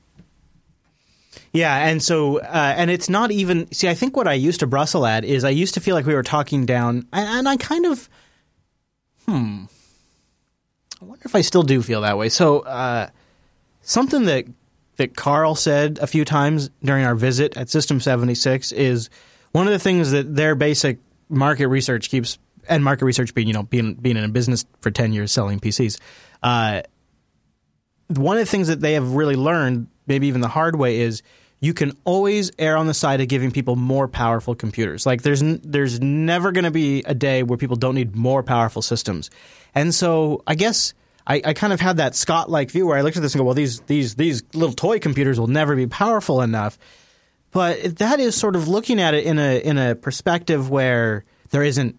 Yeah, 1.52 1.86
and 1.86 2.02
so 2.02 2.38
uh, 2.38 2.74
and 2.76 2.90
it's 2.90 3.08
not 3.08 3.30
even. 3.30 3.70
See, 3.72 3.88
I 3.88 3.94
think 3.94 4.16
what 4.16 4.26
I 4.26 4.32
used 4.32 4.60
to 4.60 4.66
bristle 4.66 5.06
at 5.06 5.24
is 5.24 5.44
I 5.44 5.50
used 5.50 5.74
to 5.74 5.80
feel 5.80 5.94
like 5.94 6.06
we 6.06 6.14
were 6.14 6.22
talking 6.22 6.66
down, 6.66 7.06
and, 7.12 7.28
and 7.28 7.48
I 7.48 7.56
kind 7.56 7.86
of, 7.86 8.08
hmm, 9.26 9.64
I 11.00 11.04
wonder 11.04 11.22
if 11.24 11.34
I 11.36 11.42
still 11.42 11.62
do 11.62 11.80
feel 11.82 12.00
that 12.00 12.18
way. 12.18 12.28
So 12.28 12.60
uh, 12.60 13.08
something 13.82 14.24
that 14.24 14.46
that 14.96 15.16
Carl 15.16 15.54
said 15.54 15.98
a 16.00 16.06
few 16.06 16.24
times 16.24 16.70
during 16.82 17.04
our 17.04 17.14
visit 17.14 17.56
at 17.56 17.68
System 17.68 18.00
seventy 18.00 18.34
six 18.34 18.72
is 18.72 19.10
one 19.52 19.66
of 19.66 19.72
the 19.72 19.78
things 19.78 20.10
that 20.10 20.34
their 20.34 20.54
basic 20.56 20.98
market 21.34 21.68
research 21.68 22.10
keeps, 22.10 22.38
and 22.68 22.82
market 22.82 23.04
research 23.04 23.34
being 23.34 23.46
you 23.46 23.54
know 23.54 23.62
being 23.62 23.94
being 23.94 24.16
in 24.16 24.24
a 24.24 24.28
business 24.28 24.64
for 24.80 24.90
ten 24.90 25.12
years 25.12 25.32
selling 25.32 25.60
PCs. 25.60 25.98
Uh, 26.42 26.82
one 28.08 28.36
of 28.36 28.44
the 28.44 28.50
things 28.50 28.68
that 28.68 28.80
they 28.80 28.94
have 28.94 29.14
really 29.14 29.36
learned, 29.36 29.88
maybe 30.06 30.26
even 30.28 30.40
the 30.40 30.48
hard 30.48 30.76
way, 30.76 31.00
is 31.00 31.22
you 31.60 31.72
can 31.72 31.96
always 32.04 32.50
err 32.58 32.76
on 32.76 32.86
the 32.86 32.94
side 32.94 33.20
of 33.20 33.28
giving 33.28 33.50
people 33.50 33.76
more 33.76 34.06
powerful 34.06 34.54
computers. 34.54 35.06
Like 35.06 35.22
there's 35.22 35.42
n- 35.42 35.60
there's 35.64 36.00
never 36.00 36.52
going 36.52 36.64
to 36.64 36.70
be 36.70 37.02
a 37.04 37.14
day 37.14 37.42
where 37.42 37.56
people 37.56 37.76
don't 37.76 37.94
need 37.94 38.14
more 38.14 38.42
powerful 38.42 38.82
systems. 38.82 39.30
And 39.74 39.94
so 39.94 40.42
I 40.46 40.54
guess 40.54 40.92
I, 41.26 41.40
I 41.44 41.52
kind 41.54 41.72
of 41.72 41.80
had 41.80 41.96
that 41.96 42.14
Scott 42.14 42.50
like 42.50 42.70
view 42.70 42.86
where 42.86 42.98
I 42.98 43.00
looked 43.00 43.16
at 43.16 43.22
this 43.22 43.34
and 43.34 43.40
go, 43.40 43.44
well, 43.44 43.54
these 43.54 43.80
these 43.80 44.14
these 44.14 44.42
little 44.52 44.74
toy 44.74 44.98
computers 44.98 45.40
will 45.40 45.46
never 45.46 45.74
be 45.74 45.86
powerful 45.86 46.42
enough. 46.42 46.78
But 47.54 47.98
that 47.98 48.18
is 48.18 48.34
sort 48.34 48.56
of 48.56 48.66
looking 48.66 49.00
at 49.00 49.14
it 49.14 49.24
in 49.24 49.38
a 49.38 49.58
in 49.58 49.78
a 49.78 49.94
perspective 49.94 50.68
where 50.68 51.24
there 51.50 51.62
isn't 51.62 51.96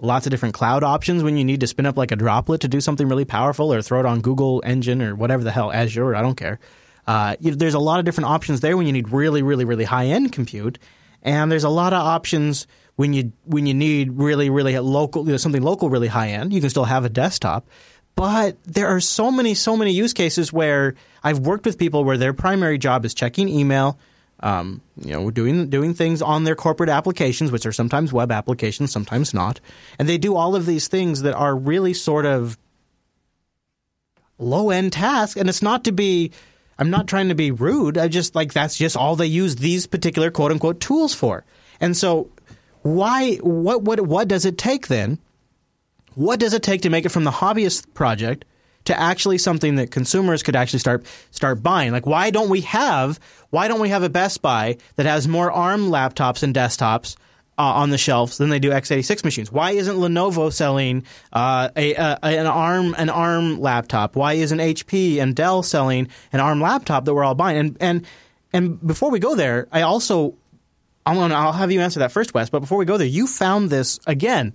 lots 0.00 0.26
of 0.26 0.30
different 0.30 0.54
cloud 0.54 0.84
options 0.84 1.24
when 1.24 1.36
you 1.36 1.44
need 1.44 1.60
to 1.60 1.66
spin 1.66 1.86
up 1.86 1.98
like 1.98 2.12
a 2.12 2.16
droplet 2.16 2.60
to 2.60 2.68
do 2.68 2.80
something 2.80 3.08
really 3.08 3.24
powerful 3.24 3.74
or 3.74 3.82
throw 3.82 3.98
it 3.98 4.06
on 4.06 4.20
Google 4.20 4.62
Engine 4.64 5.02
or 5.02 5.16
whatever 5.16 5.42
the 5.42 5.50
hell 5.50 5.72
Azure. 5.72 6.14
I 6.14 6.22
don't 6.22 6.36
care. 6.36 6.60
Uh, 7.04 7.34
you, 7.40 7.52
there's 7.54 7.74
a 7.74 7.80
lot 7.80 7.98
of 7.98 8.04
different 8.04 8.30
options 8.30 8.60
there 8.60 8.76
when 8.76 8.86
you 8.86 8.92
need 8.92 9.08
really, 9.10 9.42
really, 9.42 9.64
really 9.64 9.84
high 9.84 10.06
end 10.06 10.30
compute, 10.30 10.78
and 11.20 11.50
there's 11.50 11.64
a 11.64 11.68
lot 11.68 11.92
of 11.92 11.98
options 11.98 12.68
when 12.94 13.12
you 13.12 13.32
when 13.44 13.66
you 13.66 13.74
need 13.74 14.12
really, 14.12 14.50
really 14.50 14.78
local, 14.78 15.24
you 15.24 15.32
know, 15.32 15.36
something 15.36 15.62
local, 15.62 15.90
really 15.90 16.06
high 16.06 16.28
end. 16.28 16.52
You 16.52 16.60
can 16.60 16.70
still 16.70 16.84
have 16.84 17.04
a 17.04 17.08
desktop, 17.08 17.66
but 18.14 18.62
there 18.62 18.86
are 18.86 19.00
so 19.00 19.32
many, 19.32 19.54
so 19.54 19.76
many 19.76 19.90
use 19.90 20.12
cases 20.12 20.52
where 20.52 20.94
I've 21.24 21.40
worked 21.40 21.66
with 21.66 21.76
people 21.76 22.04
where 22.04 22.16
their 22.16 22.32
primary 22.32 22.78
job 22.78 23.04
is 23.04 23.14
checking 23.14 23.48
email, 23.48 23.98
um, 24.44 24.80
you 25.00 25.12
know, 25.12 25.30
doing 25.30 25.68
doing 25.70 25.94
things 25.94 26.22
on 26.22 26.44
their 26.44 26.54
corporate 26.54 26.90
applications, 26.90 27.50
which 27.50 27.66
are 27.66 27.72
sometimes 27.72 28.12
web 28.12 28.30
applications, 28.30 28.92
sometimes 28.92 29.34
not, 29.34 29.58
and 29.98 30.08
they 30.08 30.18
do 30.18 30.36
all 30.36 30.54
of 30.54 30.66
these 30.66 30.86
things 30.86 31.22
that 31.22 31.34
are 31.34 31.56
really 31.56 31.94
sort 31.94 32.26
of 32.26 32.56
low 34.38 34.70
end 34.70 34.92
tasks. 34.92 35.40
And 35.40 35.48
it's 35.48 35.62
not 35.62 35.82
to 35.84 35.92
be, 35.92 36.30
I'm 36.78 36.90
not 36.90 37.08
trying 37.08 37.28
to 37.28 37.34
be 37.34 37.50
rude. 37.50 37.98
I 37.98 38.06
just 38.06 38.36
like 38.36 38.52
that's 38.52 38.76
just 38.76 38.96
all 38.96 39.16
they 39.16 39.26
use 39.26 39.56
these 39.56 39.86
particular 39.86 40.30
quote 40.30 40.52
unquote 40.52 40.78
tools 40.78 41.14
for. 41.14 41.44
And 41.80 41.96
so, 41.96 42.30
why, 42.82 43.36
what, 43.36 43.82
what, 43.82 44.00
what 44.02 44.28
does 44.28 44.44
it 44.44 44.58
take 44.58 44.86
then? 44.86 45.18
what 46.14 46.40
does 46.40 46.52
it 46.52 46.62
take 46.62 46.82
to 46.82 46.90
make 46.90 47.04
it 47.04 47.10
from 47.10 47.24
the 47.24 47.30
hobbyist 47.30 47.92
project 47.94 48.44
to 48.84 48.98
actually 48.98 49.38
something 49.38 49.76
that 49.76 49.90
consumers 49.90 50.42
could 50.42 50.56
actually 50.56 50.78
start 50.78 51.06
start 51.30 51.62
buying? 51.62 51.92
Like, 51.92 52.06
why 52.06 52.30
don't 52.30 52.48
we 52.48 52.62
have 52.62 53.18
why 53.50 53.68
don't 53.68 53.80
we 53.80 53.88
have 53.90 54.02
a 54.02 54.08
Best 54.08 54.42
Buy 54.42 54.78
that 54.96 55.06
has 55.06 55.28
more 55.28 55.50
ARM 55.50 55.88
laptops 55.90 56.42
and 56.42 56.54
desktops? 56.54 57.16
Uh, 57.56 57.62
on 57.62 57.90
the 57.90 57.98
shelves 57.98 58.36
than 58.36 58.50
they 58.50 58.58
do 58.58 58.70
x86 58.70 59.24
machines. 59.24 59.52
Why 59.52 59.70
isn't 59.70 59.94
Lenovo 59.94 60.52
selling 60.52 61.04
uh, 61.32 61.68
a, 61.76 61.94
a, 61.94 62.18
an 62.24 62.46
ARM 62.46 62.96
an 62.98 63.08
ARM 63.08 63.60
laptop? 63.60 64.16
Why 64.16 64.32
isn't 64.32 64.58
HP 64.58 65.18
and 65.22 65.36
Dell 65.36 65.62
selling 65.62 66.08
an 66.32 66.40
ARM 66.40 66.60
laptop 66.60 67.04
that 67.04 67.14
we're 67.14 67.22
all 67.22 67.36
buying? 67.36 67.56
And 67.56 67.76
and 67.78 68.06
and 68.52 68.84
before 68.84 69.12
we 69.12 69.20
go 69.20 69.36
there, 69.36 69.68
I 69.70 69.82
also 69.82 70.34
I'm 71.06 71.16
gonna, 71.16 71.34
I'll 71.34 71.52
have 71.52 71.70
you 71.70 71.80
answer 71.80 72.00
that 72.00 72.12
first, 72.12 72.34
Wes. 72.34 72.50
But 72.50 72.60
before 72.60 72.78
we 72.78 72.84
go 72.84 72.96
there, 72.96 73.06
you 73.06 73.26
found 73.26 73.70
this 73.70 73.98
again. 74.06 74.54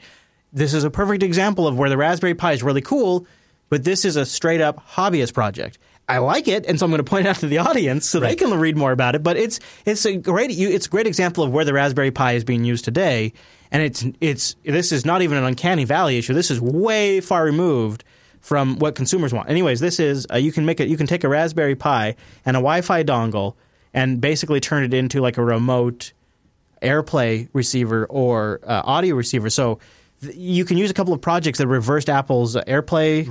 This 0.51 0.73
is 0.73 0.83
a 0.83 0.89
perfect 0.89 1.21
example 1.21 1.67
of 1.67 1.77
where 1.77 1.89
the 1.89 1.97
Raspberry 1.97 2.33
Pi 2.33 2.53
is 2.53 2.63
really 2.63 2.81
cool, 2.81 3.27
but 3.69 3.83
this 3.83 4.05
is 4.05 4.15
a 4.15 4.25
straight 4.25 4.61
up 4.61 4.85
hobbyist 4.87 5.33
project. 5.33 5.77
I 6.07 6.17
like 6.17 6.47
it, 6.47 6.65
and 6.65 6.79
so 6.79 6.85
I'm 6.85 6.91
going 6.91 7.03
to 7.03 7.09
point 7.09 7.27
it 7.27 7.29
out 7.29 7.35
to 7.37 7.47
the 7.47 7.59
audience 7.59 8.09
so 8.09 8.19
they 8.19 8.35
can 8.35 8.51
read 8.59 8.75
more 8.75 8.91
about 8.91 9.13
it. 9.13 9.21
But 9.21 9.37
it's 9.37 9.59
it's 9.85 10.05
a 10.05 10.17
great 10.17 10.49
it's 10.51 10.87
a 10.87 10.89
great 10.89 11.05
example 11.05 11.43
of 11.43 11.51
where 11.51 11.63
the 11.63 11.73
Raspberry 11.73 12.09
Pi 12.09 12.33
is 12.33 12.43
being 12.43 12.63
used 12.63 12.83
today, 12.83 13.31
and 13.71 13.83
it's 13.83 14.03
it's 14.19 14.55
this 14.63 14.91
is 14.91 15.05
not 15.05 15.21
even 15.21 15.37
an 15.37 15.43
uncanny 15.43 15.85
valley 15.85 16.17
issue. 16.17 16.33
This 16.33 16.49
is 16.49 16.59
way 16.59 17.21
far 17.21 17.43
removed 17.43 18.03
from 18.41 18.79
what 18.79 18.95
consumers 18.95 19.33
want. 19.33 19.49
Anyways, 19.49 19.79
this 19.81 19.99
is 19.99 20.25
uh, 20.33 20.37
you 20.37 20.51
can 20.51 20.65
make 20.65 20.79
it 20.79 20.87
you 20.87 20.97
can 20.97 21.05
take 21.05 21.23
a 21.23 21.29
Raspberry 21.29 21.75
Pi 21.75 22.15
and 22.43 22.57
a 22.57 22.59
Wi-Fi 22.59 23.03
dongle 23.03 23.53
and 23.93 24.19
basically 24.19 24.59
turn 24.59 24.83
it 24.83 24.95
into 24.95 25.21
like 25.21 25.37
a 25.37 25.43
remote 25.43 26.13
AirPlay 26.81 27.49
receiver 27.53 28.05
or 28.07 28.61
uh, 28.63 28.81
audio 28.83 29.15
receiver. 29.15 29.51
So 29.51 29.79
you 30.21 30.65
can 30.65 30.77
use 30.77 30.89
a 30.89 30.93
couple 30.93 31.13
of 31.13 31.21
projects 31.21 31.59
that 31.59 31.67
reversed 31.67 32.09
Apple's 32.09 32.55
uh, 32.55 32.63
AirPlay 32.63 33.27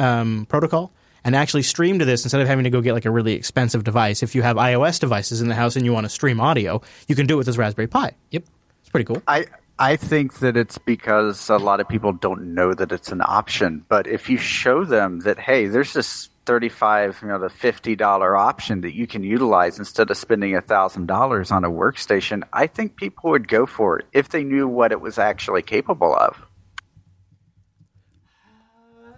um, 0.00 0.46
protocol 0.48 0.92
and 1.22 1.36
actually 1.36 1.62
stream 1.62 1.98
to 1.98 2.04
this 2.04 2.24
instead 2.24 2.40
of 2.40 2.48
having 2.48 2.64
to 2.64 2.70
go 2.70 2.80
get 2.80 2.94
like 2.94 3.04
a 3.04 3.10
really 3.10 3.34
expensive 3.34 3.84
device. 3.84 4.22
If 4.22 4.34
you 4.34 4.42
have 4.42 4.56
iOS 4.56 4.98
devices 4.98 5.40
in 5.40 5.48
the 5.48 5.54
house 5.54 5.76
and 5.76 5.84
you 5.84 5.92
want 5.92 6.06
to 6.06 6.10
stream 6.10 6.40
audio, 6.40 6.80
you 7.08 7.14
can 7.14 7.26
do 7.26 7.34
it 7.34 7.36
with 7.36 7.46
this 7.46 7.58
Raspberry 7.58 7.88
Pi. 7.88 8.12
Yep, 8.30 8.44
it's 8.80 8.88
pretty 8.88 9.04
cool. 9.04 9.22
I 9.28 9.46
I 9.78 9.96
think 9.96 10.40
that 10.40 10.56
it's 10.56 10.78
because 10.78 11.48
a 11.48 11.56
lot 11.56 11.80
of 11.80 11.88
people 11.88 12.12
don't 12.12 12.54
know 12.54 12.74
that 12.74 12.92
it's 12.92 13.12
an 13.12 13.22
option. 13.22 13.84
But 13.88 14.06
if 14.06 14.28
you 14.28 14.38
show 14.38 14.84
them 14.84 15.20
that 15.20 15.38
hey, 15.38 15.66
there's 15.66 15.92
this 15.92 16.28
thirty-five, 16.46 17.18
you 17.22 17.28
know, 17.28 17.38
the 17.38 17.50
fifty-dollar 17.50 18.36
option 18.36 18.80
that 18.80 18.94
you 18.94 19.06
can 19.06 19.22
utilize 19.22 19.78
instead 19.78 20.10
of 20.10 20.16
spending 20.16 20.56
a 20.56 20.60
thousand 20.60 21.06
dollars 21.06 21.50
on 21.50 21.64
a 21.64 21.70
workstation, 21.70 22.42
I 22.52 22.66
think 22.66 22.96
people 22.96 23.30
would 23.30 23.46
go 23.46 23.66
for 23.66 23.98
it 23.98 24.06
if 24.12 24.30
they 24.30 24.42
knew 24.42 24.66
what 24.66 24.90
it 24.92 25.00
was 25.00 25.18
actually 25.18 25.62
capable 25.62 26.14
of. 26.14 26.46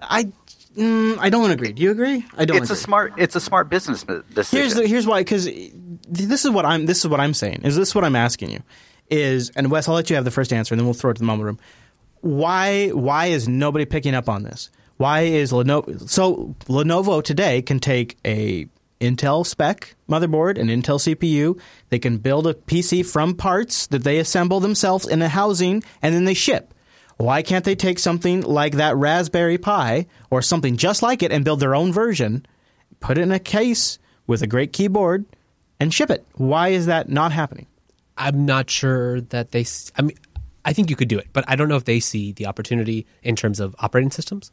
I 0.02 0.32
mm, 0.76 1.18
I 1.18 1.30
don't 1.30 1.50
agree. 1.50 1.72
Do 1.72 1.82
you 1.82 1.90
agree? 1.90 2.24
I 2.36 2.44
don't. 2.44 2.58
It's 2.58 2.70
a 2.70 2.76
smart. 2.76 3.14
It's 3.16 3.36
a 3.36 3.40
smart 3.40 3.68
business 3.68 4.04
decision. 4.04 4.58
Here's 4.58 4.74
the, 4.74 4.86
here's 4.86 5.06
why 5.06 5.20
because 5.20 5.46
this 6.08 6.44
is 6.44 6.50
what 6.50 6.64
I'm 6.66 6.86
this 6.86 6.98
is 6.98 7.08
what 7.08 7.20
I'm 7.20 7.34
saying 7.34 7.62
is 7.64 7.76
this 7.76 7.94
what 7.94 8.04
I'm 8.04 8.16
asking 8.16 8.50
you 8.50 8.62
is 9.10 9.50
and 9.50 9.70
Wes 9.70 9.88
I'll 9.88 9.94
let 9.94 10.10
you 10.10 10.16
have 10.16 10.24
the 10.24 10.30
first 10.30 10.52
answer 10.52 10.74
and 10.74 10.80
then 10.80 10.86
we'll 10.86 10.94
throw 10.94 11.10
it 11.10 11.14
to 11.14 11.20
the 11.20 11.24
mumble 11.24 11.44
room. 11.44 11.58
Why 12.20 12.88
why 12.88 13.26
is 13.26 13.48
nobody 13.48 13.84
picking 13.84 14.14
up 14.14 14.28
on 14.28 14.42
this? 14.42 14.70
Why 14.96 15.22
is 15.22 15.52
Lenovo 15.52 16.08
so 16.08 16.54
Lenovo 16.66 17.22
today 17.22 17.62
can 17.62 17.78
take 17.78 18.18
a 18.24 18.68
Intel 19.02 19.44
spec 19.44 19.96
motherboard, 20.08 20.58
an 20.58 20.68
Intel 20.68 21.00
CPU. 21.00 21.60
They 21.88 21.98
can 21.98 22.18
build 22.18 22.46
a 22.46 22.54
PC 22.54 23.04
from 23.04 23.34
parts 23.34 23.88
that 23.88 24.04
they 24.04 24.18
assemble 24.18 24.60
themselves 24.60 25.08
in 25.08 25.20
a 25.22 25.28
housing 25.28 25.82
and 26.00 26.14
then 26.14 26.24
they 26.24 26.34
ship. 26.34 26.71
Why 27.22 27.42
can't 27.42 27.64
they 27.64 27.76
take 27.76 28.00
something 28.00 28.40
like 28.40 28.74
that 28.74 28.96
Raspberry 28.96 29.56
Pi 29.56 30.06
or 30.28 30.42
something 30.42 30.76
just 30.76 31.02
like 31.02 31.22
it 31.22 31.30
and 31.30 31.44
build 31.44 31.60
their 31.60 31.74
own 31.74 31.92
version, 31.92 32.44
put 32.98 33.16
it 33.16 33.20
in 33.22 33.30
a 33.30 33.38
case 33.38 34.00
with 34.26 34.42
a 34.42 34.46
great 34.48 34.72
keyboard, 34.72 35.24
and 35.78 35.94
ship 35.94 36.10
it? 36.10 36.26
Why 36.34 36.68
is 36.70 36.86
that 36.86 37.08
not 37.08 37.30
happening? 37.30 37.66
I'm 38.18 38.44
not 38.44 38.68
sure 38.70 39.20
that 39.20 39.52
they. 39.52 39.64
I 39.96 40.02
mean, 40.02 40.16
I 40.64 40.72
think 40.72 40.90
you 40.90 40.96
could 40.96 41.06
do 41.08 41.18
it, 41.18 41.28
but 41.32 41.44
I 41.46 41.54
don't 41.54 41.68
know 41.68 41.76
if 41.76 41.84
they 41.84 42.00
see 42.00 42.32
the 42.32 42.46
opportunity 42.46 43.06
in 43.22 43.36
terms 43.36 43.60
of 43.60 43.76
operating 43.78 44.10
systems. 44.10 44.50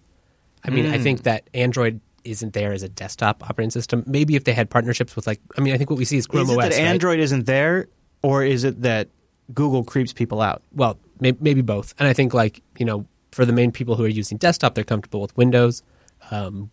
I 0.64 0.70
mean, 0.70 0.86
I 0.86 0.98
Mm. 1.00 1.04
think 1.04 1.24
that 1.24 1.50
Android 1.56 2.02
isn't 2.24 2.54
there 2.54 2.72
as 2.74 2.84
a 2.84 2.90
desktop 2.90 3.50
operating 3.50 3.72
system. 3.72 4.04
Maybe 4.06 4.36
if 4.36 4.44
they 4.44 4.54
had 4.54 4.70
partnerships 4.70 5.16
with, 5.16 5.26
like, 5.26 5.40
I 5.58 5.62
mean, 5.62 5.74
I 5.74 5.78
think 5.78 5.90
what 5.90 5.98
we 5.98 6.06
see 6.06 6.18
is 6.18 6.28
Chrome 6.28 6.44
is 6.44 6.50
it 6.52 6.58
OS. 6.58 6.64
that 6.70 6.72
right? 6.78 6.82
Android 6.88 7.20
isn't 7.20 7.46
there, 7.48 7.88
or 8.22 8.44
is 8.44 8.64
it 8.64 8.82
that 8.84 9.08
Google 9.54 9.84
creeps 9.84 10.14
people 10.14 10.42
out? 10.42 10.62
Well, 10.74 11.00
maybe 11.20 11.62
both. 11.62 11.94
And 12.00 12.08
I 12.08 12.14
think, 12.14 12.34
like, 12.34 12.62
you 12.78 12.86
know, 12.86 13.06
for 13.32 13.46
the 13.46 13.54
main 13.54 13.72
people 13.72 13.96
who 13.96 14.04
are 14.06 14.08
using 14.08 14.38
desktop, 14.38 14.76
they're 14.76 14.84
comfortable 14.84 15.22
with 15.22 15.36
Windows. 15.38 15.84
Um, 16.32 16.72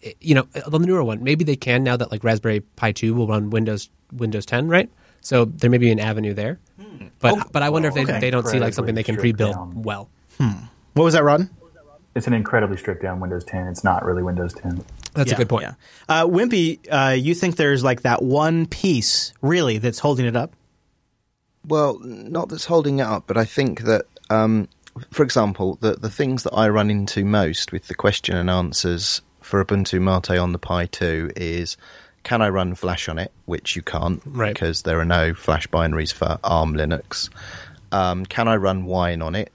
it- 0.00 0.16
you 0.20 0.34
know, 0.34 0.46
on 0.72 0.80
the 0.82 0.86
newer 0.86 1.02
one, 1.04 1.22
maybe 1.22 1.44
they 1.44 1.56
can 1.56 1.82
now 1.82 1.96
that 1.96 2.10
like 2.10 2.22
Raspberry 2.24 2.60
Pi 2.60 2.92
2 2.92 3.14
will 3.14 3.26
run 3.26 3.50
Windows 3.50 3.90
Windows 4.12 4.46
10, 4.46 4.68
right? 4.68 4.88
So 5.20 5.44
there 5.44 5.68
may 5.68 5.78
be 5.78 5.90
an 5.90 5.98
avenue 6.00 6.32
there. 6.34 6.58
But 7.20 7.34
Oh, 7.34 7.42
but 7.52 7.62
I 7.62 7.68
wonder 7.70 7.88
if 7.88 7.94
they, 7.94 8.04
okay. 8.04 8.20
they 8.20 8.30
don't 8.30 8.46
see 8.46 8.58
like 8.60 8.72
something 8.74 8.94
they 8.94 9.02
can 9.02 9.16
pre-build 9.16 9.52
stripped 9.54 9.74
down. 9.74 9.82
well. 9.82 10.08
What 10.94 11.04
was 11.04 11.14
that, 11.14 11.22
Rodden? 11.24 11.50
It's 12.14 12.26
an 12.26 12.32
incredibly 12.32 12.76
stripped 12.76 13.02
down 13.02 13.20
Windows 13.20 13.44
10. 13.44 13.66
It's 13.68 13.84
not 13.84 14.04
really 14.04 14.22
Windows 14.22 14.54
10. 14.54 14.82
That's 15.14 15.30
Yeah, 15.30 15.34
a 15.34 15.38
good 15.38 15.48
point. 15.48 15.64
yeah. 15.64 15.74
Uh, 16.08 16.26
Wimpy, 16.26 16.78
uh, 16.90 17.12
you 17.14 17.34
think 17.34 17.56
there's 17.56 17.84
like 17.84 18.02
that 18.02 18.22
one 18.22 18.66
piece 18.66 19.32
really 19.42 19.78
that's 19.78 19.98
holding 19.98 20.26
it 20.26 20.36
up? 20.36 20.54
Well, 21.68 21.98
not 22.02 22.48
that's 22.48 22.64
holding 22.64 22.98
it 22.98 23.06
up, 23.06 23.24
but 23.26 23.36
I 23.36 23.44
think 23.44 23.82
that, 23.82 24.06
um, 24.30 24.68
for 25.10 25.22
example, 25.22 25.76
the 25.80 25.92
the 25.94 26.10
things 26.10 26.42
that 26.44 26.52
I 26.54 26.68
run 26.68 26.90
into 26.90 27.24
most 27.24 27.72
with 27.72 27.88
the 27.88 27.94
question 27.94 28.36
and 28.36 28.48
answers 28.50 29.20
for 29.40 29.64
Ubuntu 29.64 30.00
Mate 30.00 30.38
on 30.38 30.52
the 30.52 30.58
Pi 30.58 30.86
2 30.86 31.32
is 31.36 31.76
can 32.24 32.42
I 32.42 32.48
run 32.48 32.74
Flash 32.74 33.08
on 33.08 33.18
it, 33.18 33.32
which 33.46 33.76
you 33.76 33.82
can't, 33.82 34.20
Right. 34.26 34.52
because 34.52 34.82
there 34.82 34.98
are 35.00 35.04
no 35.04 35.32
Flash 35.34 35.66
binaries 35.68 36.12
for 36.12 36.38
ARM 36.44 36.74
Linux. 36.74 37.30
Um, 37.92 38.26
can 38.26 38.48
I 38.48 38.56
run 38.56 38.84
Wine 38.84 39.22
on 39.22 39.34
it? 39.34 39.50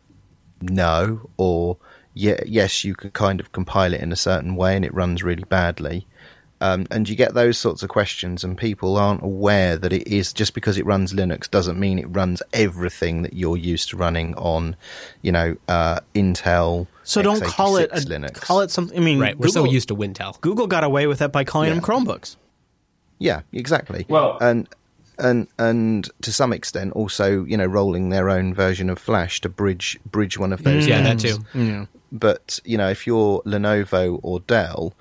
No. 0.62 1.30
Or 1.38 1.78
yeah, 2.16 2.40
yes, 2.46 2.84
you 2.84 2.96
could 2.96 3.14
kind 3.14 3.40
of 3.40 3.52
compile 3.52 3.94
it 3.94 4.02
in 4.02 4.12
a 4.12 4.16
certain 4.16 4.56
way 4.56 4.76
and 4.76 4.86
it 4.86 4.94
runs 4.94 5.24
really 5.24 5.44
badly. 5.44 6.08
Um, 6.64 6.88
and 6.90 7.10
you 7.10 7.16
get 7.18 7.34
those 7.34 7.58
sorts 7.58 7.84
of 7.84 7.90
questions, 7.90 8.42
and 8.44 8.58
people 8.58 8.96
aren't 8.96 9.22
aware 9.22 9.78
that 9.78 9.92
it 9.92 10.08
is 10.08 10.32
just 10.32 10.54
because 10.54 10.78
it 10.78 10.86
runs 10.86 11.12
Linux 11.12 11.52
doesn't 11.52 11.78
mean 11.78 12.00
it 12.00 12.06
runs 12.06 12.42
everything 12.54 13.22
that 13.24 13.34
you're 13.34 13.58
used 13.58 13.90
to 13.90 13.98
running 13.98 14.34
on, 14.36 14.78
you 15.22 15.32
know, 15.34 15.58
uh, 15.68 16.00
Intel. 16.16 16.88
So 17.04 17.22
don't 17.22 17.44
call 17.44 17.76
it 17.76 17.92
a, 17.92 17.96
x86 17.96 18.06
Linux. 18.06 18.36
call 18.42 18.62
it 18.62 18.72
something. 18.72 18.98
I 18.98 19.02
mean, 19.02 19.20
Right, 19.20 19.38
we're 19.38 19.50
so 19.50 19.66
used 19.66 19.90
to 19.90 19.96
Wintel. 19.96 20.40
Google 20.40 20.68
got 20.68 20.86
away 20.86 21.06
with 21.06 21.20
that 21.20 21.34
by 21.34 21.44
calling 21.44 21.68
Yeah. 21.68 21.76
them 21.76 21.84
Chromebooks. 21.84 22.38
Yeah, 23.20 23.42
exactly. 23.52 24.06
Well- 24.08 24.38
and 24.40 24.70
and 25.20 25.48
and 25.60 26.10
to 26.22 26.32
some 26.32 26.54
extent, 26.54 26.94
also, 26.94 27.44
you 27.44 27.56
know, 27.58 27.66
rolling 27.66 28.10
their 28.10 28.30
own 28.30 28.54
version 28.54 28.90
of 28.90 28.98
Flash 29.00 29.42
to 29.42 29.50
bridge 29.50 30.00
bridge 30.10 30.38
one 30.40 30.54
of 30.54 30.64
those. 30.64 30.88
Yeah, 30.88 31.02
that 31.02 31.20
too. 31.20 31.38
Yeah. 31.54 31.86
But 32.12 32.60
you 32.64 32.78
know, 32.78 32.90
if 32.90 33.06
you're 33.06 33.42
Lenovo 33.46 34.20
or 34.24 34.40
Dell, 34.40 34.94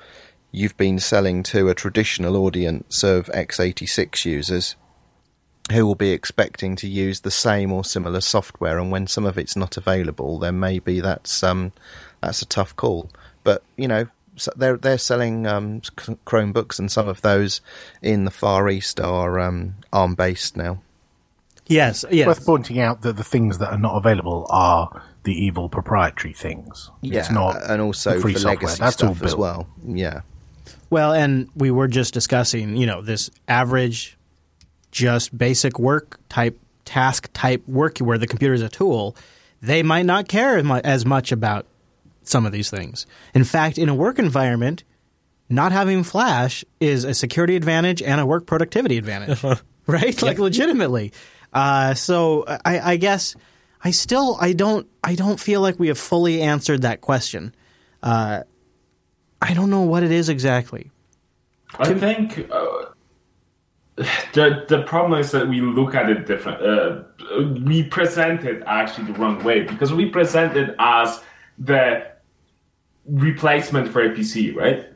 you've 0.52 0.76
been 0.76 0.98
selling 0.98 1.42
to 1.42 1.68
a 1.68 1.74
traditional 1.74 2.36
audience 2.36 3.02
of 3.02 3.26
x86 3.28 4.24
users 4.24 4.76
who 5.70 5.86
will 5.86 5.94
be 5.94 6.10
expecting 6.10 6.76
to 6.76 6.88
use 6.88 7.20
the 7.20 7.30
same 7.30 7.72
or 7.72 7.84
similar 7.84 8.20
software, 8.20 8.78
and 8.78 8.90
when 8.90 9.06
some 9.06 9.24
of 9.24 9.38
it's 9.38 9.56
not 9.56 9.76
available, 9.76 10.38
then 10.38 10.58
maybe 10.58 11.00
that's 11.00 11.42
um, 11.42 11.72
that's 12.20 12.42
a 12.42 12.46
tough 12.46 12.74
call. 12.76 13.10
But 13.44 13.62
you 13.76 13.88
know, 13.88 14.06
so 14.36 14.52
they're 14.56 14.76
they're 14.76 14.98
selling 14.98 15.46
um, 15.46 15.80
Chromebooks, 15.80 16.78
and 16.78 16.90
some 16.90 17.08
of 17.08 17.22
those 17.22 17.60
in 18.02 18.24
the 18.24 18.30
Far 18.30 18.68
East 18.68 19.00
are 19.00 19.38
um, 19.40 19.76
ARM 19.92 20.14
based 20.14 20.56
now. 20.56 20.82
Yes, 21.66 22.04
yes. 22.10 22.26
Worth 22.26 22.44
pointing 22.44 22.80
out 22.80 23.02
that 23.02 23.16
the 23.16 23.24
things 23.24 23.58
that 23.58 23.70
are 23.70 23.78
not 23.78 23.96
available 23.96 24.46
are 24.50 25.02
the 25.22 25.32
evil 25.32 25.68
proprietary 25.68 26.34
things. 26.34 26.90
it's 27.02 27.30
not 27.30 27.62
and 27.70 27.80
also 27.80 28.20
free 28.20 28.32
for 28.32 28.40
software. 28.40 28.54
legacy 28.56 28.80
That's 28.80 29.02
all 29.02 29.14
stuff 29.14 29.26
as 29.26 29.36
well. 29.36 29.68
Yeah. 29.86 30.22
Well, 30.92 31.14
and 31.14 31.48
we 31.56 31.70
were 31.70 31.88
just 31.88 32.12
discussing, 32.12 32.76
you 32.76 32.84
know, 32.84 33.00
this 33.00 33.30
average, 33.48 34.18
just 34.90 35.36
basic 35.36 35.78
work 35.78 36.20
type, 36.28 36.58
task 36.84 37.30
type 37.32 37.66
work 37.66 37.96
where 37.96 38.18
the 38.18 38.26
computer 38.26 38.52
is 38.52 38.60
a 38.60 38.68
tool. 38.68 39.16
They 39.62 39.82
might 39.82 40.04
not 40.04 40.28
care 40.28 40.62
as 40.84 41.06
much 41.06 41.32
about 41.32 41.64
some 42.24 42.44
of 42.44 42.52
these 42.52 42.68
things. 42.68 43.06
In 43.32 43.42
fact, 43.42 43.78
in 43.78 43.88
a 43.88 43.94
work 43.94 44.18
environment, 44.18 44.84
not 45.48 45.72
having 45.72 46.04
Flash 46.04 46.62
is 46.78 47.04
a 47.04 47.14
security 47.14 47.56
advantage 47.56 48.02
and 48.02 48.20
a 48.20 48.26
work 48.26 48.44
productivity 48.44 48.98
advantage, 48.98 49.42
right? 49.86 50.20
Like 50.22 50.38
legitimately. 50.38 51.14
Uh, 51.54 51.94
so 51.94 52.44
I, 52.46 52.92
I 52.92 52.96
guess 52.98 53.34
I 53.82 53.92
still 53.92 54.36
I 54.38 54.52
don't 54.52 54.86
I 55.02 55.14
don't 55.14 55.40
feel 55.40 55.62
like 55.62 55.78
we 55.78 55.88
have 55.88 55.98
fully 55.98 56.42
answered 56.42 56.82
that 56.82 57.00
question. 57.00 57.54
Uh, 58.02 58.42
I 59.42 59.54
don't 59.54 59.70
know 59.70 59.82
what 59.82 60.02
it 60.04 60.12
is 60.12 60.28
exactly. 60.28 60.90
I 61.78 61.94
think 61.94 62.48
uh, 62.50 62.84
the 64.32 64.64
the 64.68 64.82
problem 64.86 65.18
is 65.20 65.32
that 65.32 65.48
we 65.48 65.60
look 65.60 65.94
at 65.94 66.08
it 66.08 66.26
different. 66.26 66.62
Uh, 66.62 67.02
we 67.64 67.82
present 67.82 68.44
it 68.44 68.62
actually 68.66 69.12
the 69.12 69.18
wrong 69.18 69.42
way 69.42 69.62
because 69.62 69.92
we 69.92 70.06
present 70.06 70.56
it 70.56 70.74
as 70.78 71.20
the 71.58 72.06
replacement 73.06 73.88
for 73.88 74.02
a 74.02 74.10
PC, 74.10 74.54
right? 74.54 74.88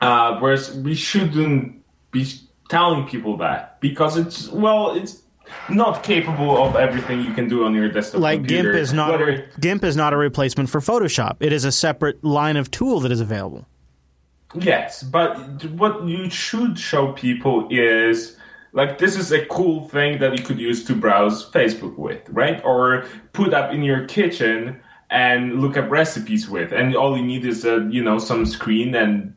Uh, 0.00 0.38
whereas 0.40 0.74
we 0.78 0.94
shouldn't 0.94 1.82
be 2.10 2.26
telling 2.68 3.06
people 3.06 3.36
that 3.36 3.78
because 3.80 4.16
it's 4.16 4.48
well, 4.48 4.96
it's 4.96 5.22
not 5.68 6.02
capable 6.02 6.62
of 6.62 6.76
everything 6.76 7.22
you 7.22 7.32
can 7.32 7.48
do 7.48 7.64
on 7.64 7.74
your 7.74 7.88
desktop 7.88 8.20
Like 8.20 8.40
computer. 8.40 8.72
GIMP 8.72 8.82
is 8.82 8.92
not 8.92 9.10
Whether 9.10 9.48
GIMP 9.60 9.84
is 9.84 9.96
not 9.96 10.12
a 10.12 10.16
replacement 10.16 10.70
for 10.70 10.80
Photoshop. 10.80 11.36
It 11.40 11.52
is 11.52 11.64
a 11.64 11.72
separate 11.72 12.22
line 12.24 12.56
of 12.56 12.70
tool 12.70 13.00
that 13.00 13.12
is 13.12 13.20
available. 13.20 13.66
Yes, 14.54 15.02
but 15.02 15.64
what 15.72 16.06
you 16.06 16.30
should 16.30 16.78
show 16.78 17.12
people 17.12 17.68
is 17.70 18.36
like 18.72 18.98
this 18.98 19.16
is 19.16 19.32
a 19.32 19.44
cool 19.46 19.88
thing 19.88 20.18
that 20.20 20.38
you 20.38 20.44
could 20.44 20.58
use 20.58 20.84
to 20.84 20.94
browse 20.94 21.50
Facebook 21.50 21.96
with, 21.96 22.28
right? 22.28 22.62
Or 22.64 23.06
put 23.32 23.52
up 23.52 23.72
in 23.72 23.82
your 23.82 24.06
kitchen 24.06 24.80
and 25.10 25.60
look 25.60 25.76
up 25.76 25.90
recipes 25.90 26.48
with, 26.48 26.72
and 26.72 26.94
all 26.96 27.16
you 27.16 27.24
need 27.24 27.44
is 27.44 27.64
a 27.64 27.88
you 27.90 28.02
know 28.02 28.18
some 28.18 28.46
screen 28.46 28.94
and 28.94 29.34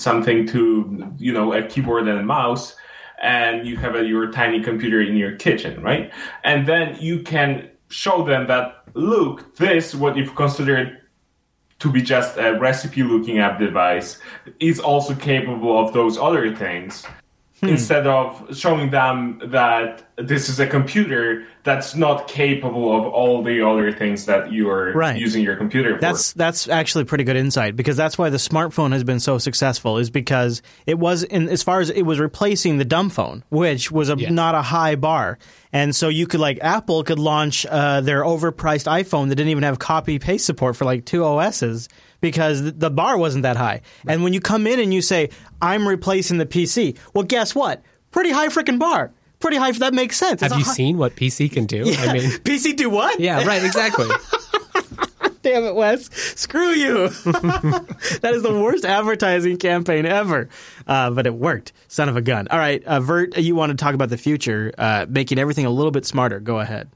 something 0.00 0.46
to 0.48 1.14
you 1.18 1.32
know 1.32 1.52
a 1.52 1.62
keyboard 1.62 2.08
and 2.08 2.18
a 2.18 2.22
mouse, 2.22 2.76
and 3.20 3.66
you 3.66 3.76
have 3.76 3.94
a, 3.94 4.04
your 4.04 4.30
tiny 4.30 4.60
computer 4.60 5.00
in 5.00 5.16
your 5.16 5.36
kitchen, 5.36 5.82
right? 5.82 6.12
And 6.44 6.66
then 6.66 6.96
you 7.00 7.22
can 7.22 7.70
show 7.88 8.24
them 8.24 8.46
that 8.46 8.84
look, 8.94 9.56
this 9.56 9.94
what 9.94 10.16
you've 10.16 10.34
considered 10.34 10.98
to 11.80 11.90
be 11.90 12.02
just 12.02 12.36
a 12.36 12.58
recipe 12.58 13.02
looking 13.02 13.38
app 13.38 13.58
device 13.58 14.18
is 14.60 14.78
also 14.78 15.14
capable 15.14 15.78
of 15.78 15.92
those 15.92 16.18
other 16.18 16.54
things 16.54 17.04
instead 17.62 18.06
of 18.06 18.56
showing 18.56 18.90
them 18.90 19.40
that 19.46 20.06
this 20.16 20.48
is 20.48 20.58
a 20.60 20.66
computer 20.66 21.44
that's 21.62 21.94
not 21.94 22.26
capable 22.26 22.96
of 22.98 23.06
all 23.12 23.42
the 23.42 23.60
other 23.66 23.92
things 23.92 24.24
that 24.26 24.50
you're 24.50 24.92
Right. 24.94 25.18
using 25.18 25.42
your 25.44 25.56
computer 25.56 25.94
for. 25.94 26.00
That's 26.00 26.32
that's 26.32 26.68
actually 26.68 27.04
pretty 27.04 27.24
good 27.24 27.36
insight 27.36 27.76
because 27.76 27.96
that's 27.98 28.16
why 28.16 28.30
the 28.30 28.38
smartphone 28.38 28.92
has 28.92 29.04
been 29.04 29.20
so 29.20 29.36
successful 29.36 29.98
is 29.98 30.08
because 30.10 30.62
it 30.86 30.98
was 30.98 31.22
in 31.22 31.48
as 31.50 31.62
far 31.62 31.80
as 31.80 31.90
it 31.90 32.02
was 32.02 32.18
replacing 32.18 32.78
the 32.78 32.84
dumb 32.86 33.10
phone, 33.10 33.44
which 33.50 33.90
was 33.92 34.08
a, 34.08 34.16
not 34.16 34.54
a 34.54 34.62
high 34.62 34.94
bar, 34.96 35.38
and 35.72 35.94
so 35.94 36.08
you 36.08 36.26
could 36.26 36.40
like 36.40 36.58
Apple 36.62 37.04
could 37.04 37.18
launch 37.18 37.66
uh, 37.66 38.00
their 38.00 38.22
overpriced 38.22 38.86
iPhone 38.86 39.28
that 39.28 39.34
didn't 39.34 39.50
even 39.50 39.64
have 39.64 39.78
copy 39.78 40.18
paste 40.18 40.46
support 40.46 40.76
for 40.76 40.86
like 40.86 41.04
two 41.04 41.24
OSs 41.24 41.88
because 42.20 42.72
the 42.74 42.90
bar 42.90 43.16
wasn't 43.18 43.42
that 43.42 43.56
high. 43.56 43.82
And 44.06 44.22
when 44.22 44.32
you 44.32 44.40
come 44.40 44.66
in 44.66 44.78
and 44.80 44.92
you 44.92 45.02
say 45.02 45.30
I'm 45.60 45.86
replacing 45.88 46.38
the 46.38 46.46
PC, 46.46 46.96
well, 47.14 47.24
guess 47.24 47.54
what? 47.54 47.82
Pretty 48.10 48.30
high 48.30 48.48
freaking 48.48 48.78
bar. 48.78 49.12
Pretty 49.38 49.56
high. 49.56 49.72
That 49.72 49.94
makes 49.94 50.16
sense. 50.16 50.42
It's 50.42 50.52
Have 50.52 50.58
you 50.58 50.66
hi- 50.66 50.72
seen 50.74 50.98
what 50.98 51.16
PC 51.16 51.50
can 51.50 51.64
do? 51.66 51.84
Yeah. 51.84 52.02
I 52.02 52.12
mean, 52.12 52.30
PC 52.44 52.76
do 52.76 52.90
what? 52.90 53.18
yeah, 53.20 53.44
right, 53.46 53.64
exactly. 53.64 54.08
Damn 55.42 55.64
it, 55.64 55.74
Wes. 55.74 56.10
Screw 56.38 56.68
you. 56.68 57.08
that 57.08 58.32
is 58.34 58.42
the 58.42 58.52
worst 58.52 58.84
advertising 58.84 59.56
campaign 59.56 60.04
ever. 60.04 60.50
Uh, 60.86 61.10
but 61.10 61.26
it 61.26 61.32
worked. 61.34 61.72
Son 61.88 62.10
of 62.10 62.16
a 62.16 62.20
gun. 62.20 62.46
All 62.50 62.58
right, 62.58 62.84
uh, 62.84 63.00
Vert, 63.00 63.38
you 63.38 63.54
want 63.54 63.70
to 63.70 63.76
talk 63.82 63.94
about 63.94 64.10
the 64.10 64.18
future, 64.18 64.70
uh, 64.76 65.06
making 65.08 65.38
everything 65.38 65.64
a 65.64 65.70
little 65.70 65.90
bit 65.92 66.04
smarter. 66.04 66.40
Go 66.40 66.60
ahead. 66.60 66.90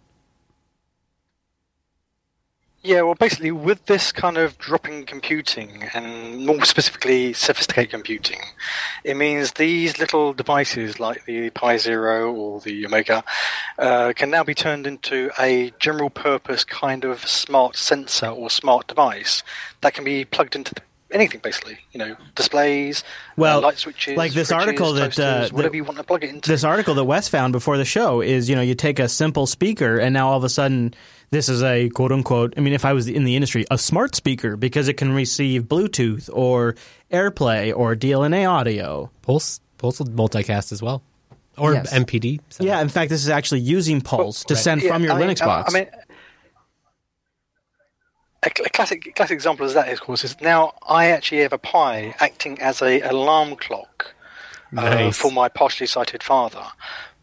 Yeah, 2.85 3.01
well, 3.01 3.15
basically, 3.15 3.51
with 3.51 3.87
this 3.87 4.13
kind 4.13 4.37
of 4.37 4.59
dropping 4.59 5.07
computing 5.07 5.85
and 5.95 6.45
more 6.45 6.63
specifically 6.67 7.33
sophisticated 7.33 7.91
computing, 7.91 8.41
it 9.03 9.17
means 9.17 9.53
these 9.53 9.99
little 9.99 10.35
devices 10.35 11.01
like 11.01 11.25
the 11.25 11.49
Pi 11.49 11.79
Zero 11.79 12.31
or 12.31 12.61
the 12.61 12.85
Omega 12.85 13.25
uh, 13.79 14.13
can 14.15 14.29
now 14.29 14.45
be 14.45 14.55
turned 14.55 14.87
into 14.87 15.31
a 15.41 15.73
general 15.79 16.11
purpose 16.11 16.63
kind 16.63 17.07
of 17.07 17.27
smart 17.27 17.77
sensor 17.77 18.29
or 18.29 18.51
smart 18.51 18.87
device 18.87 19.43
that 19.81 19.95
can 19.95 20.05
be 20.05 20.27
plugged 20.27 20.55
into 20.55 20.75
anything, 21.11 21.41
basically. 21.43 21.79
You 21.93 22.01
know, 22.01 22.17
displays, 22.35 23.03
Well, 23.39 23.61
uh, 23.61 23.63
light 23.63 23.79
switches, 23.79 24.19
like 24.19 24.33
this 24.33 24.53
article 24.53 24.93
that, 24.93 25.19
uh, 25.19 25.49
whatever 25.53 25.75
you 25.75 25.85
want 25.85 25.97
to 25.97 26.05
plug 26.05 26.23
it 26.23 26.29
into. 26.29 26.51
This 26.51 26.65
article 26.65 26.95
that 26.97 27.05
Wes 27.05 27.29
found 27.29 27.53
before 27.53 27.79
the 27.79 27.87
show 27.87 28.21
is, 28.21 28.51
you 28.51 28.57
know, 28.57 28.63
you 28.63 28.75
take 28.75 28.99
a 28.99 29.09
simple 29.09 29.47
speaker 29.47 29.97
and 29.99 30.13
now 30.13 30.29
all 30.29 30.37
of 30.37 30.45
a 30.45 30.51
sudden 30.51 30.93
this 31.35 31.49
is 31.49 31.63
a 31.63 31.89
quote 31.91 32.13
unquote, 32.13 32.55
I 32.57 32.61
mean, 32.61 32.73
if 32.73 32.85
I 32.85 32.93
was 32.93 33.09
in 33.09 33.25
the 33.25 33.35
industry, 33.35 33.65
a 33.71 33.77
smart 33.77 34.15
speaker 34.15 34.57
because 34.57 34.89
it 34.89 34.95
can 34.95 35.13
receive 35.13 35.65
Bluetooth 35.65 36.31
or 36.33 36.77
AirPlay 37.11 37.77
or 37.77 37.95
DLNA 37.97 38.49
audio. 38.49 39.11
Pulse, 39.23 39.61
Pulse 39.79 39.99
will 39.99 40.07
multicast 40.07 40.71
as 40.73 40.81
well. 40.81 41.03
Or 41.59 41.75
Yes. 41.75 41.93
MPD. 41.93 42.41
Yeah, 42.61 42.81
in 42.81 42.89
fact, 42.89 43.11
this 43.11 43.23
is 43.23 43.29
actually 43.29 43.61
using 43.61 44.01
Pulse 44.01 44.45
to 44.45 44.55
right. 44.55 44.63
send 44.63 44.83
Yeah, 44.83 44.93
from 44.93 45.05
your 45.05 45.13
I 45.13 45.23
Linux 45.23 45.43
uh, 45.43 45.47
box. 45.47 45.75
I 45.75 45.79
mean, 45.79 45.89
a, 48.45 48.51
classic 48.51 49.15
classic 49.15 49.35
example 49.35 49.67
of 49.67 49.75
that, 49.75 49.93
of 49.93 50.01
course, 50.01 50.25
is 50.25 50.41
now 50.41 50.75
I 50.89 51.07
actually 51.07 51.43
have 51.43 51.53
a 51.53 51.59
Pi 51.59 52.15
acting 52.21 52.61
as 52.61 52.83
a 52.83 53.01
alarm 53.01 53.57
clock 53.57 54.15
uh, 54.77 55.11
for 55.11 55.33
my 55.33 55.49
partially 55.49 55.87
sighted 55.87 56.23
father. 56.23 56.65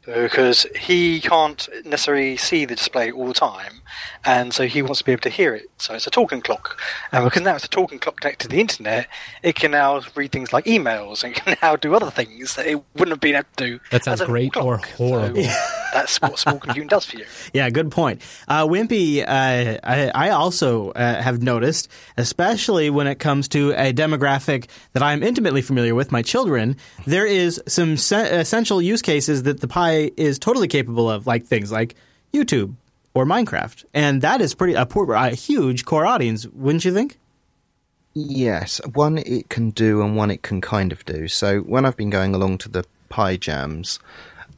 Because 0.05 0.65
he 0.79 1.21
can't 1.21 1.69
necessarily 1.85 2.35
see 2.35 2.65
the 2.65 2.75
display 2.75 3.11
all 3.11 3.27
the 3.27 3.33
time, 3.35 3.81
and 4.25 4.51
so 4.51 4.65
he 4.65 4.81
wants 4.81 4.99
to 4.99 5.05
be 5.05 5.11
able 5.11 5.21
to 5.21 5.29
hear 5.29 5.53
it. 5.53 5.69
So 5.77 5.93
it's 5.93 6.07
a 6.07 6.09
talking 6.09 6.41
clock, 6.41 6.79
and 7.11 7.23
because 7.23 7.43
now 7.43 7.55
it's 7.55 7.65
a 7.65 7.69
talking 7.69 7.99
clock 7.99 8.19
connected 8.19 8.49
to 8.49 8.55
the 8.55 8.59
internet, 8.59 9.07
it 9.43 9.53
can 9.53 9.71
now 9.71 10.01
read 10.15 10.31
things 10.31 10.51
like 10.51 10.65
emails 10.65 11.23
and 11.23 11.35
can 11.35 11.55
now 11.61 11.75
do 11.75 11.93
other 11.93 12.09
things 12.09 12.55
that 12.55 12.65
it 12.65 12.81
wouldn't 12.93 13.09
have 13.09 13.19
been 13.19 13.35
able 13.35 13.45
to 13.57 13.65
do. 13.65 13.79
That 13.91 14.03
sounds 14.03 14.21
as 14.21 14.27
a 14.27 14.31
great 14.31 14.57
or 14.57 14.77
horrible. 14.77 15.43
That's 15.93 16.21
what 16.21 16.39
small 16.39 16.57
computing 16.57 16.87
does 16.87 17.05
for 17.05 17.17
you. 17.17 17.25
Yeah, 17.53 17.69
good 17.69 17.91
point. 17.91 18.21
Uh, 18.47 18.65
Wimpy, 18.65 19.21
uh, 19.21 19.79
I, 19.83 20.11
I 20.15 20.29
also 20.29 20.91
uh, 20.91 21.21
have 21.21 21.43
noticed, 21.43 21.89
especially 22.17 22.89
when 22.89 23.07
it 23.07 23.19
comes 23.19 23.49
to 23.49 23.71
a 23.71 23.93
demographic 23.93 24.67
that 24.93 25.03
I'm 25.03 25.21
intimately 25.21 25.61
familiar 25.61 25.93
with, 25.93 26.11
my 26.11 26.21
children, 26.21 26.77
there 27.05 27.25
is 27.25 27.61
some 27.67 27.97
se- 27.97 28.39
essential 28.39 28.81
use 28.81 29.01
cases 29.01 29.43
that 29.43 29.59
the 29.59 29.67
Pi 29.67 29.90
is 30.17 30.39
totally 30.39 30.67
capable 30.67 31.09
of, 31.09 31.27
like 31.27 31.45
things 31.45 31.71
like 31.71 31.95
YouTube 32.33 32.75
or 33.13 33.25
Minecraft, 33.25 33.85
and 33.93 34.21
that 34.21 34.41
is 34.41 34.53
pretty 34.53 34.73
a, 34.73 34.85
poor, 34.85 35.11
a 35.13 35.31
huge 35.31 35.85
core 35.85 36.05
audience, 36.05 36.47
wouldn't 36.47 36.85
you 36.85 36.93
think? 36.93 37.17
Yes, 38.13 38.81
one 38.93 39.17
it 39.19 39.49
can 39.49 39.69
do 39.69 40.01
and 40.01 40.17
one 40.17 40.31
it 40.31 40.41
can 40.41 40.59
kind 40.61 40.91
of 40.91 41.05
do. 41.05 41.27
So 41.27 41.59
when 41.59 41.85
I've 41.85 41.97
been 41.97 42.09
going 42.09 42.35
along 42.35 42.57
to 42.59 42.69
the 42.69 42.85
Pi 43.09 43.37
Jams, 43.37 43.99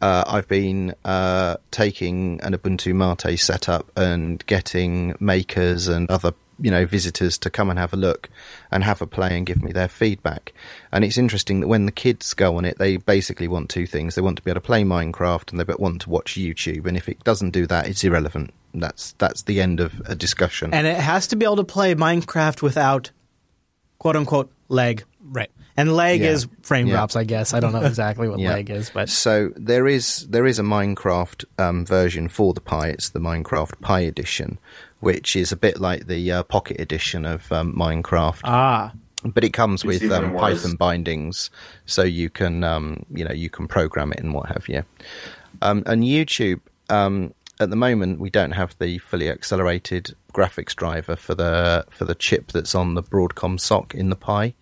uh, 0.02 0.24
I've 0.28 0.48
been 0.48 0.96
uh, 1.06 1.58
taking 1.72 2.42
an 2.42 2.54
Ubuntu 2.54 2.94
Mate 2.96 3.38
setup 3.40 3.92
and 3.96 4.46
getting 4.48 5.16
makers 5.20 5.88
and 5.88 6.10
other 6.10 6.34
you 6.60 6.70
know 6.72 6.86
visitors 6.86 7.38
to 7.40 7.50
come 7.50 7.70
and 7.70 7.78
have 7.80 7.94
a 7.94 7.98
look 7.98 8.30
and 8.72 8.84
have 8.84 9.02
a 9.02 9.08
play 9.08 9.36
and 9.38 9.46
give 9.46 9.62
me 9.64 9.72
their 9.72 9.88
feedback. 9.88 10.54
And 10.92 11.04
it's 11.04 11.18
interesting 11.18 11.60
that 11.62 11.68
when 11.68 11.86
the 11.86 11.92
kids 11.92 12.34
go 12.34 12.58
on 12.58 12.66
it, 12.66 12.78
they 12.78 12.98
basically 12.98 13.48
want 13.48 13.70
two 13.70 13.86
things: 13.88 14.16
they 14.16 14.22
want 14.22 14.38
to 14.38 14.44
be 14.44 14.52
able 14.52 14.62
to 14.62 14.66
play 14.66 14.84
Minecraft 14.84 15.52
and 15.52 15.60
they 15.60 15.74
want 15.78 16.02
to 16.04 16.10
watch 16.10 16.36
YouTube. 16.36 16.86
And 16.86 16.96
if 16.98 17.10
it 17.10 17.24
doesn't 17.24 17.52
do 17.52 17.66
that, 17.68 17.88
it's 17.88 18.04
irrelevant. 18.04 18.54
That's 18.74 19.14
that's 19.14 19.44
the 19.44 19.62
end 19.62 19.80
of 19.80 20.02
a 20.06 20.16
discussion. 20.16 20.74
And 20.74 20.88
it 20.88 20.98
has 20.98 21.28
to 21.28 21.36
be 21.36 21.46
able 21.46 21.58
to 21.58 21.64
play 21.64 21.96
Minecraft 21.96 22.62
without 22.62 23.12
quote 24.00 24.16
unquote 24.16 24.52
lag. 24.70 25.04
Right. 25.22 25.50
And 25.76 25.92
lag 25.96 26.20
Yeah. 26.22 26.32
is 26.32 26.48
frame 26.62 26.86
Yeah. 26.88 26.94
drops, 26.98 27.16
I 27.16 27.24
guess. 27.24 27.54
I 27.54 27.60
don't 27.60 27.72
know 27.74 27.82
exactly 27.82 28.30
what 28.30 28.40
Yeah. 28.40 28.52
lag 28.54 28.70
is, 28.70 28.92
but 28.94 29.10
so 29.10 29.52
there 29.56 29.88
is 29.88 30.28
there 30.30 30.46
is 30.46 30.60
a 30.60 30.64
Minecraft 30.64 31.46
um, 31.58 31.86
version 31.86 32.28
for 32.28 32.54
the 32.54 32.62
Pi. 32.62 32.90
It's 32.90 33.10
the 33.10 33.20
Minecraft 33.20 33.80
Pi 33.82 34.02
edition, 34.02 34.60
which 35.04 35.36
is 35.36 35.52
a 35.52 35.58
bit 35.58 35.82
like 35.82 36.08
the 36.08 36.32
uh, 36.32 36.44
Pocket 36.44 36.80
edition 36.80 37.26
of 37.26 37.52
um, 37.52 37.74
Minecraft. 37.76 38.40
Ah. 38.46 38.94
But 39.26 39.44
it 39.44 39.52
comes 39.52 39.84
It's 39.84 40.02
with 40.02 40.12
um. 40.12 40.36
Python 40.36 40.76
bindings, 40.76 41.50
so 41.86 42.04
you 42.04 42.30
can 42.30 42.64
um, 42.64 43.06
you 43.14 43.24
know 43.24 43.34
you 43.34 43.50
can 43.50 43.68
program 43.68 44.12
it 44.14 44.20
and 44.20 44.34
what 44.34 44.48
have 44.48 44.68
you. 44.68 44.84
Um, 45.62 45.84
and 45.86 46.04
YouTube, 46.04 46.62
um, 46.90 47.34
at 47.60 47.70
the 47.70 47.76
moment, 47.76 48.20
we 48.20 48.30
don't 48.30 48.52
have 48.52 48.76
the 48.80 48.98
fully 48.98 49.30
accelerated 49.30 50.16
graphics 50.34 50.76
driver 50.76 51.16
for 51.16 51.36
the 51.36 51.86
for 51.90 52.06
the 52.06 52.16
chip 52.16 52.52
that's 52.52 52.76
on 52.76 52.96
the 52.96 53.04
Broadcom 53.04 53.60
SoC 53.60 53.94
in 53.96 54.10
the 54.10 54.16
Pi. 54.16 54.54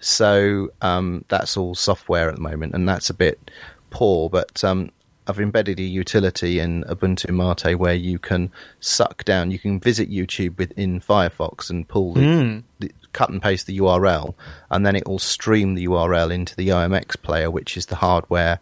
So 0.00 0.70
um, 0.82 1.24
that's 1.28 1.56
all 1.56 1.74
software 1.74 2.28
at 2.28 2.34
the 2.34 2.42
moment, 2.42 2.74
and 2.74 2.88
that's 2.88 3.08
a 3.08 3.14
bit 3.14 3.50
poor. 3.90 4.28
But 4.28 4.62
um, 4.64 4.90
I've 5.26 5.40
embedded 5.40 5.78
a 5.80 5.82
utility 5.82 6.58
in 6.60 6.84
Ubuntu 6.84 7.30
Mate 7.30 7.76
where 7.78 7.94
you 7.94 8.18
can 8.18 8.50
suck 8.80 9.24
down, 9.24 9.50
you 9.50 9.58
can 9.58 9.80
visit 9.80 10.10
YouTube 10.10 10.58
within 10.58 11.00
Firefox 11.00 11.68
and 11.70 11.86
pull 11.88 12.14
the, 12.14 12.20
Mm. 12.20 12.62
the 12.80 12.92
cut 13.12 13.30
and 13.30 13.42
paste 13.42 13.66
the 13.66 13.78
URL, 13.78 14.34
and 14.70 14.84
then 14.86 14.94
it 14.94 15.06
will 15.08 15.18
stream 15.18 15.74
the 15.74 15.86
URL 15.86 16.30
into 16.32 16.54
the 16.54 16.68
OMX 16.68 17.16
player, 17.22 17.50
which 17.50 17.76
is 17.76 17.86
the 17.86 17.96
hardware 17.96 18.60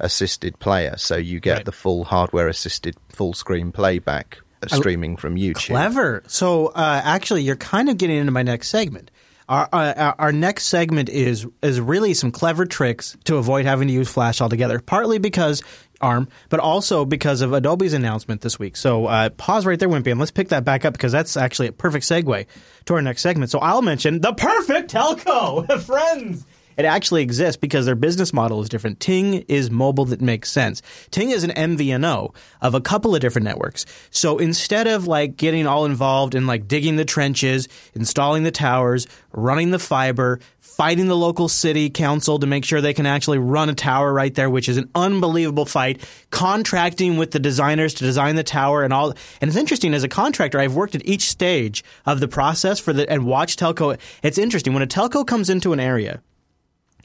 assisted 0.00 0.58
player. 0.58 0.94
So 0.96 1.16
you 1.16 1.40
get 1.40 1.64
the 1.64 1.72
full 1.72 2.04
hardware 2.04 2.48
assisted 2.48 2.96
full 3.08 3.32
screen 3.34 3.70
playback 3.72 4.38
streaming 4.66 5.16
from 5.16 5.36
YouTube. 5.36 5.66
Clever. 5.68 6.22
So 6.26 6.66
uh, 6.68 7.00
actually, 7.04 7.42
you're 7.42 7.56
kind 7.56 7.88
of 7.88 7.98
getting 7.98 8.16
into 8.16 8.32
my 8.32 8.42
next 8.42 8.68
segment. 8.68 9.10
Our, 9.48 9.68
uh, 9.72 10.12
our 10.18 10.32
next 10.32 10.66
segment 10.66 11.08
is 11.08 11.46
is 11.62 11.80
really 11.80 12.14
some 12.14 12.30
clever 12.30 12.64
tricks 12.64 13.16
to 13.24 13.36
avoid 13.36 13.66
having 13.66 13.88
to 13.88 13.92
use 13.94 14.08
Flash 14.08 14.40
altogether. 14.40 14.78
Partly 14.78 15.18
because 15.18 15.62
ARM, 16.02 16.28
but 16.48 16.60
also 16.60 17.04
because 17.04 17.40
of 17.40 17.52
Adobe's 17.52 17.92
announcement 17.92 18.40
this 18.40 18.58
week. 18.58 18.76
So 18.76 19.06
uh, 19.06 19.30
pause 19.30 19.64
right 19.64 19.78
there, 19.78 19.88
Wimpy, 19.88 20.10
and 20.10 20.20
let's 20.20 20.30
pick 20.30 20.48
that 20.48 20.64
back 20.64 20.84
up 20.84 20.92
because 20.92 21.12
that's 21.12 21.36
actually 21.36 21.68
a 21.68 21.72
perfect 21.72 22.04
segue 22.04 22.46
to 22.86 22.94
our 22.94 23.02
next 23.02 23.22
segment. 23.22 23.50
So 23.50 23.58
I'll 23.58 23.82
mention 23.82 24.20
the 24.20 24.32
perfect 24.32 24.92
telco, 24.92 25.80
friends. 25.86 26.44
It 26.76 26.84
actually 26.84 27.22
exists 27.22 27.58
because 27.58 27.86
their 27.86 27.94
business 27.94 28.32
model 28.32 28.62
is 28.62 28.68
different. 28.68 29.00
Ting 29.00 29.44
is 29.48 29.70
mobile 29.70 30.06
that 30.06 30.20
makes 30.20 30.50
sense. 30.50 30.82
Ting 31.10 31.30
is 31.30 31.44
an 31.44 31.50
MVNO 31.50 32.34
of 32.60 32.74
a 32.74 32.80
couple 32.80 33.14
of 33.14 33.20
different 33.20 33.44
networks. 33.44 33.84
So 34.10 34.38
instead 34.38 34.86
of 34.86 35.06
like 35.06 35.36
getting 35.36 35.66
all 35.66 35.84
involved 35.84 36.34
in 36.34 36.46
like 36.46 36.68
digging 36.68 36.96
the 36.96 37.04
trenches, 37.04 37.68
installing 37.94 38.42
the 38.42 38.50
towers, 38.50 39.06
running 39.32 39.70
the 39.70 39.78
fiber, 39.78 40.40
fighting 40.82 41.06
the 41.06 41.16
local 41.16 41.48
city 41.48 41.88
council 41.88 42.40
to 42.40 42.46
make 42.48 42.64
sure 42.64 42.80
they 42.80 42.92
can 42.92 43.06
actually 43.06 43.38
run 43.38 43.68
a 43.68 43.72
tower 43.72 44.12
right 44.12 44.34
there, 44.34 44.50
which 44.50 44.68
is 44.68 44.76
an 44.76 44.90
unbelievable 44.96 45.64
fight, 45.64 46.04
contracting 46.30 47.16
with 47.16 47.30
the 47.30 47.38
designers 47.38 47.94
to 47.94 48.02
design 48.02 48.34
the 48.34 48.42
tower 48.42 48.82
and 48.82 48.92
all. 48.92 49.10
And 49.40 49.46
it's 49.48 49.56
interesting 49.56 49.94
as 49.94 50.02
a 50.02 50.08
contractor, 50.08 50.58
I've 50.58 50.74
worked 50.74 50.96
at 50.96 51.06
each 51.06 51.30
stage 51.30 51.84
of 52.04 52.18
the 52.18 52.26
process 52.26 52.80
for 52.80 52.92
the, 52.92 53.08
and 53.08 53.24
watched 53.24 53.60
telco. 53.60 53.96
It's 54.24 54.38
interesting 54.38 54.74
when 54.74 54.82
a 54.82 54.88
telco 54.88 55.24
comes 55.24 55.48
into 55.50 55.72
an 55.72 55.78
area, 55.78 56.20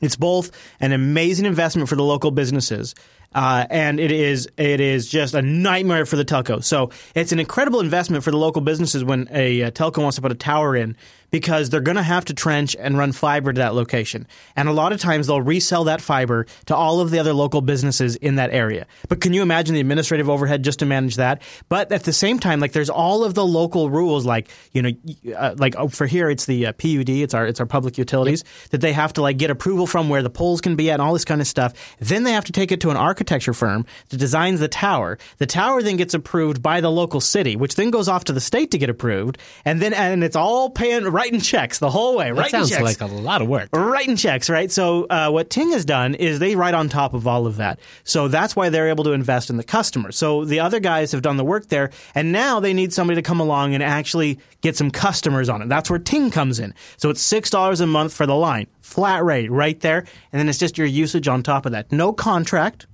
it's 0.02 0.16
both 0.16 0.50
an 0.80 0.92
amazing 0.92 1.46
investment 1.46 1.88
for 1.88 1.96
the 1.96 2.04
local 2.04 2.32
businesses, 2.32 2.96
uh, 3.34 3.66
and 3.70 4.00
it 4.00 4.12
is 4.12 4.48
it 4.58 4.80
is 4.80 5.08
just 5.08 5.34
a 5.34 5.42
nightmare 5.42 6.06
for 6.06 6.16
the 6.16 6.26
telco. 6.26 6.64
So 6.64 6.92
it's 7.16 7.32
an 7.32 7.40
incredible 7.40 7.80
investment 7.80 8.24
for 8.24 8.32
the 8.32 8.38
local 8.38 8.62
businesses 8.62 9.04
when 9.04 9.28
a, 9.32 9.64
uh 9.64 9.72
telco 9.72 10.02
wants 10.02 10.16
to 10.16 10.22
put 10.22 10.32
a 10.32 10.36
tower 10.36 10.76
in 10.76 10.96
because 11.32 11.70
they're 11.70 11.82
going 11.82 11.98
to 11.98 12.04
have 12.04 12.26
to 12.26 12.34
trench 12.34 12.76
and 12.80 12.98
run 12.98 13.12
fiber 13.12 13.52
to 13.52 13.60
that 13.60 13.74
location. 13.74 14.28
And 14.56 14.70
a 14.70 14.72
lot 14.72 14.94
of 14.94 15.00
times 15.00 15.28
they'll 15.28 15.42
resell 15.42 15.86
that 15.86 16.02
fiber 16.02 16.46
to 16.68 16.76
all 16.76 17.00
of 17.00 17.12
the 17.12 17.20
other 17.20 17.34
local 17.34 17.62
businesses 17.62 18.16
in 18.16 18.36
that 18.36 18.52
area. 18.52 18.88
But 19.10 19.22
can 19.22 19.34
you 19.34 19.42
imagine 19.42 19.74
the 19.74 19.82
administrative 19.82 20.30
overhead 20.30 20.64
just 20.64 20.80
to 20.80 20.86
manage 20.86 21.16
that? 21.16 21.42
But 21.70 21.92
at 21.92 22.04
the 22.04 22.14
same 22.14 22.40
time, 22.40 22.60
like 22.60 22.72
there's 22.72 22.90
all 22.90 23.24
of 23.24 23.34
the 23.34 23.46
local 23.46 23.90
rules, 23.90 24.26
like 24.26 24.50
you 24.72 24.82
know, 24.82 24.92
uh, 25.36 25.56
like 25.58 25.76
oh, 25.78 25.88
for 25.90 26.06
here 26.06 26.30
it's 26.30 26.46
the 26.46 26.68
uh, 26.68 26.72
PUD, 26.74 27.10
it's 27.10 27.34
our 27.34 27.46
it's 27.46 27.60
our 27.60 27.66
public 27.66 27.98
utilities 27.98 28.44
that 28.72 28.82
they 28.82 28.94
have 28.94 29.14
to 29.14 29.22
like 29.22 29.38
get 29.38 29.50
approval 29.50 29.88
from 29.88 30.10
where 30.10 30.24
the 30.24 30.30
poles 30.30 30.62
can 30.62 30.76
be 30.76 30.90
at, 30.90 30.94
and 30.94 31.02
all 31.02 31.14
this 31.14 31.26
kind 31.26 31.42
of 31.42 31.48
stuff. 31.48 31.74
Then 32.00 32.24
they 32.24 32.32
have 32.32 32.46
to 32.46 32.52
take 32.52 32.72
it 32.72 32.82
to 32.82 32.90
an 32.90 32.98
architecture 33.18 33.54
firm 33.54 33.84
that 34.10 34.18
designs 34.18 34.60
the 34.60 34.68
tower. 34.68 35.18
The 35.40 35.48
tower 35.48 35.82
then 35.82 35.98
gets 35.98 36.14
approved 36.14 36.62
by 36.62 36.82
the 36.82 36.92
local 36.92 37.20
city, 37.20 37.56
which 37.56 37.74
then 37.74 37.90
goes 37.90 38.08
off 38.08 38.26
to 38.26 38.34
the 38.34 38.40
state 38.40 38.70
to 38.72 38.78
get 38.78 38.92
approved, 38.92 39.40
and 39.66 39.82
then 39.82 39.92
and 39.92 40.24
it's 40.24 40.36
all 40.36 40.70
paying 40.70 41.06
writing 41.06 41.40
checks 41.40 41.80
the 41.80 41.90
whole 41.90 42.16
way. 42.16 42.32
That 42.32 42.52
sounds 42.52 42.70
checks 42.70 42.84
like 42.84 43.02
a 43.02 43.08
lot 43.08 43.42
of 43.42 43.48
work. 43.48 43.70
writing 43.74 44.18
checks, 44.18 44.52
right? 44.52 44.72
So 44.72 45.08
uh, 45.10 45.32
what 45.32 45.50
Ting 45.50 45.72
has 45.72 45.84
done 45.84 46.14
is 46.14 46.38
they 46.38 46.56
write 46.56 46.76
on 46.76 46.90
top 46.90 47.16
of 47.16 47.26
all 47.26 47.48
of 47.48 47.58
that. 47.58 47.80
So 48.04 48.28
that's 48.28 48.56
why 48.56 48.70
they're 48.70 48.90
able 48.90 49.04
to 49.06 49.14
invest 49.14 49.50
in 49.50 49.58
the 49.58 49.64
customer. 49.64 50.12
So 50.12 50.46
the 50.46 50.60
other 50.60 50.80
guys 50.80 51.12
have 51.12 51.24
done 51.24 51.38
the 51.38 51.46
work 51.46 51.70
there, 51.70 51.90
and 52.14 52.32
now 52.32 52.60
they 52.60 52.74
need 52.74 52.94
somebody 52.94 53.16
to 53.16 53.24
come 53.24 53.40
along 53.40 53.74
and 53.74 53.82
actually 53.82 54.38
get 54.62 54.76
some 54.78 54.92
customers 54.92 55.50
on 55.50 55.64
it. 55.64 55.70
That's 55.70 55.90
where 55.90 55.98
Ting 55.98 56.30
comes 56.30 56.60
in. 56.60 56.76
So 56.98 57.10
it's 57.10 57.22
six 57.22 57.50
dollars 57.50 57.82
a 57.82 57.88
month 57.88 58.14
for 58.14 58.28
the 58.28 58.36
line, 58.36 58.68
flat 58.82 59.24
rate, 59.24 59.50
right 59.50 59.80
there, 59.80 60.06
and 60.32 60.40
then 60.40 60.48
it's 60.50 60.60
just 60.60 60.78
your 60.78 60.86
usage 60.86 61.28
on 61.28 61.42
top 61.42 61.66
of 61.66 61.72
that. 61.72 61.92
No 61.92 62.14
contract, 62.14 62.86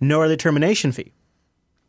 no 0.00 0.22
early 0.22 0.36
termination 0.36 0.92
fee. 0.92 1.12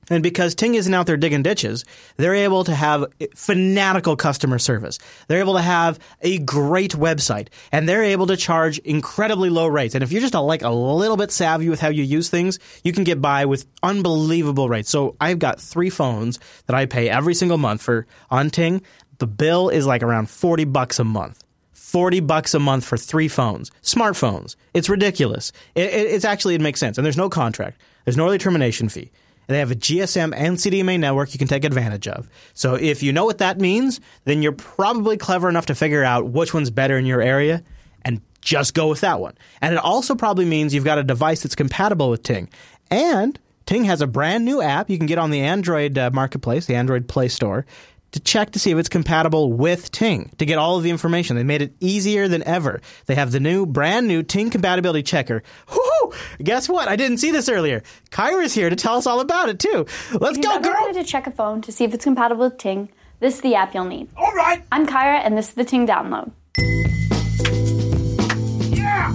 And 0.09 0.23
because 0.23 0.55
Ting 0.55 0.75
isn't 0.75 0.93
out 0.93 1.05
there 1.05 1.15
digging 1.15 1.43
ditches, 1.43 1.85
they're 2.17 2.35
able 2.35 2.65
to 2.65 2.75
have 2.75 3.05
fanatical 3.35 4.17
customer 4.17 4.59
service. 4.59 4.99
They're 5.27 5.39
able 5.39 5.53
to 5.53 5.61
have 5.61 5.99
a 6.21 6.39
great 6.39 6.93
website, 6.93 7.47
and 7.71 7.87
they're 7.87 8.03
able 8.03 8.27
to 8.27 8.35
charge 8.35 8.79
incredibly 8.79 9.49
low 9.49 9.67
rates. 9.67 9.95
And 9.95 10.03
if 10.03 10.11
you're 10.11 10.21
just 10.21 10.33
a, 10.33 10.41
like 10.41 10.63
a 10.63 10.69
little 10.69 11.17
bit 11.17 11.31
savvy 11.31 11.69
with 11.69 11.79
how 11.79 11.89
you 11.89 12.03
use 12.03 12.29
things, 12.29 12.59
you 12.83 12.91
can 12.91 13.05
get 13.05 13.21
by 13.21 13.45
with 13.45 13.65
unbelievable 13.83 14.67
rates. 14.67 14.89
So 14.89 15.15
I've 15.21 15.39
got 15.39 15.61
three 15.61 15.89
phones 15.89 16.39
that 16.65 16.75
I 16.75 16.87
pay 16.87 17.07
every 17.07 17.35
single 17.35 17.57
month 17.57 17.81
for 17.81 18.05
on 18.29 18.49
Ting. 18.49 18.81
The 19.19 19.27
bill 19.27 19.69
is 19.69 19.85
like 19.85 20.03
around 20.03 20.29
forty 20.29 20.65
bucks 20.65 20.99
a 20.99 21.03
month. 21.05 21.40
40 21.91 22.21
bucks 22.21 22.53
a 22.53 22.59
month 22.59 22.85
for 22.85 22.95
three 22.95 23.27
phones, 23.27 23.69
smartphones. 23.83 24.55
It's 24.73 24.87
ridiculous. 24.87 25.51
It, 25.75 25.93
it, 25.93 26.07
it's 26.07 26.23
actually, 26.23 26.55
it 26.55 26.61
makes 26.61 26.79
sense. 26.79 26.97
And 26.97 27.03
there's 27.03 27.17
no 27.17 27.29
contract. 27.29 27.81
There's 28.05 28.15
no 28.15 28.27
early 28.27 28.37
termination 28.37 28.87
fee. 28.87 29.11
And 29.47 29.55
they 29.55 29.59
have 29.59 29.71
a 29.71 29.75
GSM 29.75 30.33
and 30.33 30.55
CDMA 30.55 30.97
network 30.97 31.33
you 31.33 31.37
can 31.37 31.49
take 31.49 31.65
advantage 31.65 32.07
of. 32.07 32.29
So 32.53 32.75
if 32.75 33.03
you 33.03 33.11
know 33.11 33.25
what 33.25 33.39
that 33.39 33.59
means, 33.59 33.99
then 34.23 34.41
you're 34.41 34.53
probably 34.53 35.17
clever 35.17 35.49
enough 35.49 35.65
to 35.65 35.75
figure 35.75 36.01
out 36.01 36.27
which 36.27 36.53
one's 36.53 36.69
better 36.69 36.97
in 36.97 37.05
your 37.05 37.21
area 37.21 37.61
and 38.05 38.21
just 38.39 38.73
go 38.73 38.87
with 38.87 39.01
that 39.01 39.19
one. 39.19 39.37
And 39.61 39.73
it 39.73 39.79
also 39.79 40.15
probably 40.15 40.45
means 40.45 40.73
you've 40.73 40.85
got 40.85 40.97
a 40.97 41.03
device 41.03 41.43
that's 41.43 41.55
compatible 41.55 42.09
with 42.09 42.23
Ting. 42.23 42.47
And 42.89 43.37
Ting 43.65 43.83
has 43.83 44.01
a 44.01 44.07
brand 44.07 44.45
new 44.45 44.61
app 44.61 44.89
you 44.89 44.97
can 44.97 45.07
get 45.07 45.17
on 45.17 45.31
the 45.31 45.41
Android 45.41 45.97
uh, 45.97 46.09
marketplace, 46.11 46.67
the 46.67 46.75
Android 46.75 47.09
Play 47.09 47.27
Store, 47.27 47.65
to 48.11 48.19
check 48.19 48.51
to 48.51 48.59
see 48.59 48.71
if 48.71 48.77
it's 48.77 48.89
compatible 48.89 49.51
with 49.53 49.91
Ting 49.91 50.31
to 50.37 50.45
get 50.45 50.57
all 50.57 50.77
of 50.77 50.83
the 50.83 50.89
information. 50.89 51.35
They 51.35 51.43
made 51.43 51.61
it 51.61 51.73
easier 51.79 52.27
than 52.27 52.43
ever. 52.43 52.81
They 53.05 53.15
have 53.15 53.31
the 53.31 53.39
new, 53.39 53.65
brand 53.65 54.07
new 54.07 54.23
Ting 54.23 54.49
compatibility 54.49 55.03
checker. 55.03 55.43
Whoo! 55.71 56.11
Guess 56.43 56.67
what? 56.69 56.87
I 56.87 56.95
didn't 56.95 57.17
see 57.17 57.31
this 57.31 57.47
earlier. 57.49 57.83
Kyra's 58.11 58.53
here 58.53 58.69
to 58.69 58.75
tell 58.75 58.95
us 58.95 59.07
all 59.07 59.19
about 59.21 59.49
it 59.49 59.59
too. 59.59 59.85
Let's 60.19 60.37
if 60.37 60.43
go, 60.43 60.53
you've 60.53 60.65
ever 60.65 60.73
girl! 60.73 60.81
wanted 60.81 61.01
to 61.01 61.05
check 61.05 61.27
a 61.27 61.31
phone 61.31 61.61
to 61.61 61.71
see 61.71 61.83
if 61.85 61.93
it's 61.93 62.03
compatible 62.03 62.45
with 62.45 62.57
Ting, 62.57 62.89
this 63.19 63.35
is 63.35 63.41
the 63.41 63.55
app 63.55 63.73
you'll 63.73 63.85
need. 63.85 64.09
All 64.17 64.33
right. 64.33 64.63
I'm 64.71 64.85
Kyra, 64.87 65.21
and 65.23 65.37
this 65.37 65.49
is 65.49 65.53
the 65.53 65.63
Ting 65.63 65.87
download. 65.87 66.31
Yeah. 68.75 69.11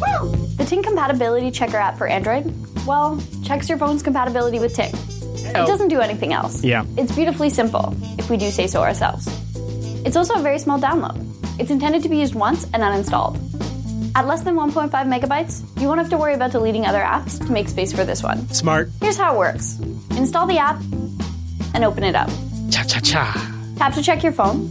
Woo! 0.00 0.36
The 0.56 0.64
Ting 0.66 0.82
compatibility 0.82 1.50
checker 1.50 1.78
app 1.78 1.98
for 1.98 2.06
Android, 2.06 2.54
well, 2.86 3.20
checks 3.42 3.68
your 3.68 3.78
phone's 3.78 4.02
compatibility 4.02 4.58
with 4.58 4.74
Ting. 4.74 4.92
It 5.50 5.66
doesn't 5.66 5.88
do 5.88 6.00
anything 6.00 6.32
else. 6.32 6.62
Yeah. 6.64 6.84
It's 6.96 7.12
beautifully 7.14 7.50
simple, 7.50 7.94
if 8.18 8.28
we 8.30 8.36
do 8.36 8.50
say 8.50 8.66
so 8.66 8.82
ourselves. 8.82 9.26
It's 10.04 10.16
also 10.16 10.34
a 10.34 10.40
very 10.40 10.58
small 10.58 10.78
download. 10.78 11.22
It's 11.58 11.70
intended 11.70 12.02
to 12.02 12.08
be 12.08 12.18
used 12.18 12.34
once 12.34 12.64
and 12.64 12.82
uninstalled. 12.82 13.38
At 14.14 14.26
less 14.26 14.42
than 14.42 14.56
1.5 14.56 14.90
megabytes, 14.90 15.62
you 15.80 15.88
won't 15.88 15.98
have 15.98 16.08
to 16.10 16.16
worry 16.16 16.34
about 16.34 16.52
deleting 16.52 16.86
other 16.86 17.00
apps 17.00 17.38
to 17.44 17.52
make 17.52 17.68
space 17.68 17.92
for 17.92 18.04
this 18.04 18.22
one. 18.22 18.48
Smart. 18.48 18.88
Here's 19.00 19.16
how 19.16 19.34
it 19.34 19.38
works 19.38 19.78
install 20.16 20.46
the 20.46 20.58
app 20.58 20.80
and 21.74 21.84
open 21.84 22.02
it 22.02 22.14
up. 22.14 22.28
Cha 22.70 22.82
cha 22.84 23.00
cha. 23.00 23.74
Tap 23.76 23.92
to 23.94 24.02
check 24.02 24.22
your 24.22 24.32
phone. 24.32 24.70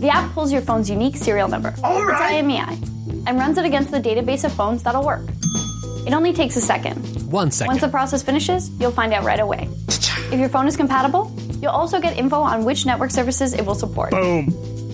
The 0.00 0.10
app 0.10 0.30
pulls 0.32 0.52
your 0.52 0.60
phone's 0.60 0.90
unique 0.90 1.16
serial 1.16 1.48
number, 1.48 1.74
All 1.82 1.96
it's 1.96 2.20
right. 2.20 2.44
IMEI, 2.44 3.24
and 3.26 3.38
runs 3.38 3.56
it 3.56 3.64
against 3.64 3.90
the 3.90 4.00
database 4.00 4.44
of 4.44 4.52
phones 4.52 4.82
that'll 4.82 5.04
work. 5.04 5.24
It 6.06 6.12
only 6.14 6.32
takes 6.32 6.56
a 6.56 6.60
second. 6.60 6.96
One 7.30 7.50
second. 7.50 7.72
Once 7.72 7.80
the 7.80 7.88
process 7.88 8.22
finishes, 8.22 8.70
you'll 8.78 8.92
find 8.92 9.12
out 9.12 9.24
right 9.24 9.40
away. 9.40 9.68
If 9.88 10.38
your 10.38 10.48
phone 10.48 10.66
is 10.68 10.76
compatible, 10.76 11.32
you'll 11.60 11.72
also 11.72 12.00
get 12.00 12.16
info 12.16 12.36
on 12.40 12.64
which 12.64 12.86
network 12.86 13.10
services 13.10 13.52
it 13.54 13.66
will 13.66 13.74
support. 13.74 14.12
Boom. 14.12 14.52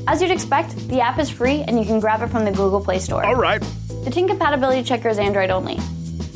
As 0.08 0.20
you'd 0.20 0.30
expect, 0.30 0.76
the 0.88 1.00
app 1.00 1.18
is 1.18 1.30
free 1.30 1.62
and 1.68 1.78
you 1.78 1.84
can 1.84 2.00
grab 2.00 2.22
it 2.22 2.28
from 2.28 2.44
the 2.44 2.50
Google 2.50 2.80
Play 2.80 2.98
Store. 2.98 3.24
All 3.24 3.34
right. 3.34 3.62
The 4.04 4.10
Ting 4.10 4.26
compatibility 4.26 4.82
checker 4.82 5.08
is 5.08 5.18
Android 5.18 5.50
only. 5.50 5.76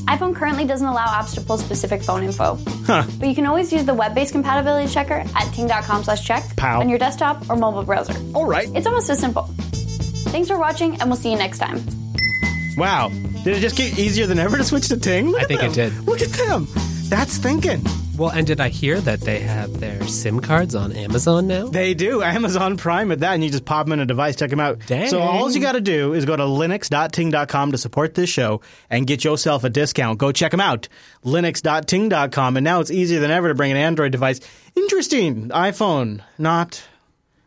iPhone 0.07 0.36
currently 0.36 0.65
doesn't 0.65 0.86
allow 0.86 1.07
apps 1.07 1.35
to 1.35 1.40
pull 1.40 1.59
specific 1.59 2.01
phone 2.03 2.23
info. 2.23 2.59
Huh. 2.86 3.05
But 3.19 3.28
you 3.28 3.35
can 3.35 3.47
always 3.47 3.73
use 3.73 3.85
the 3.85 3.94
web-based 3.94 4.32
compatibility 4.32 4.93
checker 4.93 5.24
at 5.35 5.53
ting.com 5.53 6.05
slash 6.05 6.24
check 6.24 6.44
Pow. 6.57 6.81
on 6.81 6.89
your 6.89 6.98
desktop 6.98 7.48
or 7.51 7.57
mobile 7.57 7.82
browser. 7.82 8.15
All 8.35 8.47
right. 8.47 8.69
It's 8.74 8.86
almost 8.86 9.11
as 9.11 9.19
simple. 9.19 9.44
Thanks 10.31 10.48
for 10.48 10.59
watching, 10.59 11.01
and 11.01 11.09
we'll 11.11 11.16
see 11.16 11.31
you 11.32 11.39
next 11.39 11.59
time. 11.59 11.78
Wow. 12.77 13.09
Did 13.44 13.57
it 13.57 13.61
just 13.61 13.77
get 13.77 13.98
easier 13.98 14.27
than 14.27 14.39
ever 14.39 14.57
to 14.59 14.65
switch 14.65 14.89
to 14.89 14.97
Ting? 14.97 15.31
Look 15.31 15.40
I 15.40 15.43
at 15.43 15.48
think 15.48 15.62
it 15.62 15.73
did. 15.73 15.98
Look 16.05 16.20
at 16.20 16.28
them. 16.31 16.69
That's 17.09 17.39
thinking. 17.39 17.82
Well, 18.16 18.31
and 18.31 18.47
did 18.47 18.61
I 18.61 18.70
hear 18.70 18.98
that 19.03 19.20
they 19.20 19.40
have 19.40 19.78
their 19.78 20.03
SIM 20.09 20.40
cards 20.40 20.74
on 20.74 20.90
Amazon 20.93 21.47
now? 21.47 21.66
They 21.69 21.93
do. 21.93 22.23
Amazon 22.23 22.78
Prime 22.78 23.12
at 23.12 23.20
that, 23.20 23.35
and 23.35 23.44
you 23.44 23.51
just 23.51 23.66
pop 23.66 23.85
them 23.86 23.93
in 23.93 24.01
a 24.01 24.07
device, 24.07 24.36
check 24.36 24.48
them 24.48 24.59
out. 24.59 24.78
Dang. 24.86 25.09
So 25.11 25.20
all 25.20 25.51
you 25.51 25.61
got 25.61 25.73
to 25.73 25.82
do 25.82 26.15
is 26.15 26.24
go 26.24 26.35
to 26.35 26.43
linux.ting.com 26.43 27.73
to 27.73 27.78
support 27.78 28.15
this 28.15 28.31
show 28.31 28.62
and 28.89 29.07
get 29.07 29.23
yourself 29.23 29.65
a 29.65 29.70
discount. 29.70 30.19
Go 30.19 30.32
check 30.32 30.51
them 30.51 30.61
out. 30.61 30.89
Linux.ting.com. 31.24 32.57
And 32.57 32.65
now 32.65 32.81
it's 32.81 32.90
easier 32.90 33.20
than 33.20 33.31
ever 33.31 33.48
to 33.48 33.55
bring 33.55 33.70
an 33.70 33.77
Android 33.77 34.12
device. 34.12 34.40
Interesting. 34.74 35.51
iPhone 35.51 36.23
not 36.39 36.82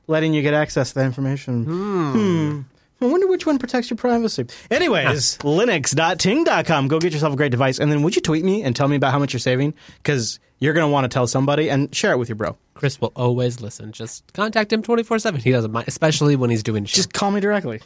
letting 0.08 0.34
you 0.36 0.44
get 0.44 0.54
access 0.54 0.90
to 0.90 0.96
that 1.00 1.06
information. 1.06 1.64
Hmm. 1.66 2.62
I 3.02 3.06
wonder 3.06 3.28
which 3.28 3.46
one 3.46 3.60
protects 3.60 3.90
your 3.90 3.98
privacy. 3.98 4.46
Anyways, 4.70 5.38
linux.ting.com. 5.40 6.88
Go 6.88 7.00
get 7.00 7.14
yourself 7.14 7.34
a 7.34 7.38
great 7.38 7.52
device. 7.52 7.80
And 7.80 7.92
then 7.92 8.02
would 8.04 8.16
you 8.16 8.22
tweet 8.22 8.44
me 8.44 8.64
and 8.64 8.76
tell 8.76 8.88
me 8.88 8.98
about 8.98 9.12
how 9.12 9.20
much 9.20 9.34
you're 9.34 9.40
saving? 9.40 9.74
Because 9.98 10.40
you're 10.60 10.74
going 10.74 10.86
to 10.86 10.92
want 10.92 11.06
to 11.06 11.10
tell 11.10 11.28
somebody 11.28 11.70
and 11.70 11.94
share 11.96 12.12
it 12.12 12.18
with 12.18 12.28
your 12.30 12.36
bro. 12.36 12.58
Chris 12.74 13.00
will 13.00 13.14
always 13.16 13.62
listen. 13.62 13.92
Just 13.92 14.32
contact 14.34 14.72
him 14.74 14.82
24 14.82 15.20
7. 15.20 15.40
He 15.42 15.52
doesn't 15.52 15.72
mind, 15.72 15.88
especially 15.88 16.36
when 16.36 16.50
he's 16.50 16.64
doing 16.64 16.86
shit. 16.86 16.96
Just 16.96 17.14
call 17.14 17.32
me 17.32 17.40
directly. 17.40 17.82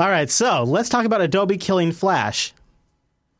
All 0.00 0.08
right, 0.08 0.30
so 0.30 0.62
let's 0.62 0.88
talk 0.88 1.04
about 1.04 1.20
Adobe 1.20 1.58
killing 1.58 1.90
Flash. 1.90 2.52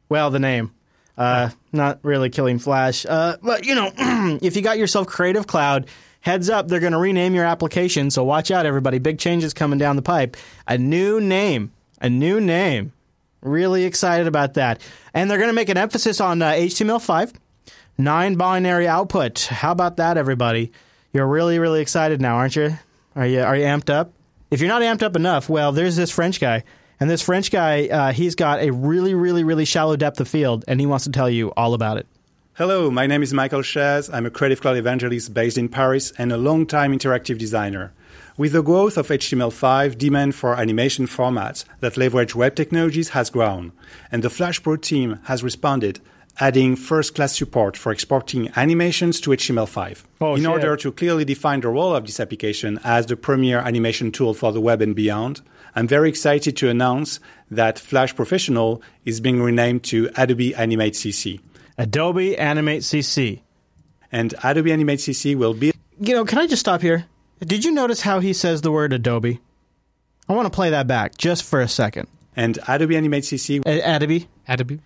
Well, 0.09 0.31
the 0.31 0.41
name. 0.41 0.73
Uh, 1.17 1.51
not 1.73 1.99
really 2.03 2.31
killing 2.31 2.59
Flash. 2.59 3.05
Uh, 3.07 3.37
but, 3.43 3.65
you 3.65 3.75
know, 3.75 3.93
if 4.43 4.57
you 4.57 4.63
got 4.63 4.79
yourself 4.79 5.07
Creative 5.07 5.47
Cloud, 5.47 5.87
heads 6.29 6.51
up, 6.51 6.69
they're 6.69 6.79
going 6.79 6.93
to 6.93 6.99
rename 6.99 7.35
your 7.35 7.47
application. 7.47 8.11
So 8.11 8.23
watch 8.23 8.51
out, 8.51 8.67
everybody. 8.67 8.99
Big 8.99 9.19
changes 9.19 9.55
coming 9.55 9.79
down 9.79 9.97
the 9.97 10.03
pipe. 10.03 10.37
A 10.67 10.77
new 10.77 11.21
name. 11.21 11.73
A 12.03 12.11
new 12.11 12.39
name. 12.39 12.93
Really 13.41 13.85
excited 13.85 14.27
about 14.27 14.55
that. 14.55 14.83
And 15.15 15.31
they're 15.31 15.39
going 15.39 15.49
to 15.49 15.55
make 15.55 15.71
an 15.71 15.79
emphasis 15.79 16.21
on 16.21 16.43
uh, 16.43 16.51
HTML5, 16.53 17.35
nine 17.97 18.35
binary 18.35 18.87
output. 18.87 19.41
How 19.45 19.73
about 19.73 19.97
that, 19.97 20.19
everybody? 20.19 20.71
You're 21.15 21.27
really, 21.27 21.59
really 21.59 21.81
excited 21.81 22.21
now, 22.21 22.37
aren't 22.37 22.57
you? 22.57 22.79
Are 23.17 23.27
you 23.27 23.41
are 23.41 23.57
you 23.57 23.65
amped 23.65 23.89
up? 23.89 24.13
If 24.51 24.61
you're 24.61 24.69
not 24.69 24.83
amped 24.83 25.03
up 25.03 25.17
enough, 25.17 25.49
well, 25.49 25.73
there's 25.73 25.97
this 25.97 26.11
French 26.11 26.41
guy, 26.41 26.65
and 27.01 27.09
this 27.09 27.23
French 27.23 27.51
guy, 27.51 27.87
uh, 27.87 28.13
he's 28.13 28.35
got 28.35 28.61
a 28.61 28.71
really, 28.71 29.15
really, 29.15 29.45
really 29.45 29.65
shallow 29.65 29.97
depth 29.97 30.21
of 30.21 30.29
field, 30.29 30.65
and 30.69 30.79
he 30.79 30.87
wants 30.87 31.05
to 31.05 31.11
tell 31.11 31.31
you 31.31 31.53
all 31.57 31.75
about 31.75 31.97
it. 31.97 32.07
Hello, 32.59 32.91
my 32.91 33.07
name 33.07 33.23
is 33.23 33.33
Michael 33.33 33.61
Chaize. 33.63 34.13
I'm 34.13 34.27
a 34.27 34.31
Creative 34.31 34.61
Cloud 34.61 34.79
evangelist 34.79 35.33
based 35.33 35.57
in 35.57 35.69
Paris 35.69 36.13
and 36.19 36.33
a 36.33 36.37
long-time 36.37 36.93
interactive 36.93 37.39
designer. 37.39 37.93
With 38.37 38.51
the 38.51 38.65
growth 38.65 38.97
of 38.97 39.07
HTML5, 39.07 39.97
demand 39.97 40.35
for 40.35 40.57
animation 40.57 41.07
formats 41.07 41.65
that 41.79 41.97
leverage 41.97 42.35
web 42.35 42.57
technologies 42.57 43.11
has 43.11 43.31
grown, 43.31 43.71
and 44.11 44.25
the 44.25 44.29
Flash 44.29 44.61
Pro 44.61 44.75
team 44.75 45.21
has 45.27 45.45
responded, 45.45 46.01
adding 46.41 46.75
first-class 46.75 47.39
support 47.39 47.77
for 47.77 47.93
exporting 47.93 48.51
animations 48.57 49.21
to 49.21 49.31
HTML5 49.31 50.03
Oh, 50.21 50.35
in 50.35 50.41
shit. 50.41 50.51
order 50.51 50.77
to 50.79 50.91
clearly 50.91 51.25
define 51.25 51.61
the 51.61 51.69
role 51.69 51.95
of 51.95 52.07
this 52.07 52.19
application 52.19 52.81
as 52.83 53.07
the 53.07 53.17
premier 53.17 53.61
animation 53.61 54.11
tool 54.11 54.35
for 54.35 54.51
the 54.51 54.61
web 54.61 54.83
and 54.83 54.97
beyond. 54.97 55.43
I'm 55.77 55.87
very 55.87 56.09
excited 56.09 56.57
to 56.57 56.69
announce 56.69 57.21
that 57.53 57.79
Flash 57.79 58.17
Professional 58.17 58.83
is 59.05 59.21
being 59.21 59.41
renamed 59.41 59.85
to 59.85 60.11
Adobe 60.17 60.57
Animate 60.57 60.95
CC. 60.95 61.39
Adobe 61.79 62.37
Animate 62.37 62.83
CC. 62.83 63.41
And 64.11 64.35
Adobe 64.43 64.73
Animate 64.73 64.99
CC 64.99 65.37
will 65.37 65.55
be 65.55 65.73
You 66.01 66.15
know, 66.15 66.25
can 66.25 66.39
I 66.39 66.47
just 66.47 66.61
stop 66.61 66.83
here? 66.83 67.07
Did 67.41 67.65
you 67.65 67.71
notice 67.71 68.01
how 68.01 68.19
he 68.21 68.33
says 68.33 68.63
the 68.63 68.73
word 68.73 68.93
Adobe? 68.93 69.41
I 70.29 70.33
want 70.33 70.47
to 70.47 70.55
play 70.55 70.71
that 70.71 70.87
back 70.87 71.17
just 71.17 71.45
for 71.45 71.61
a 71.61 71.69
second. 71.69 72.09
And 72.35 72.59
Adobe 72.69 72.97
Animate 72.97 73.25
CC. 73.25 73.63
Adobe. 73.65 74.29
Adobe. 74.47 74.81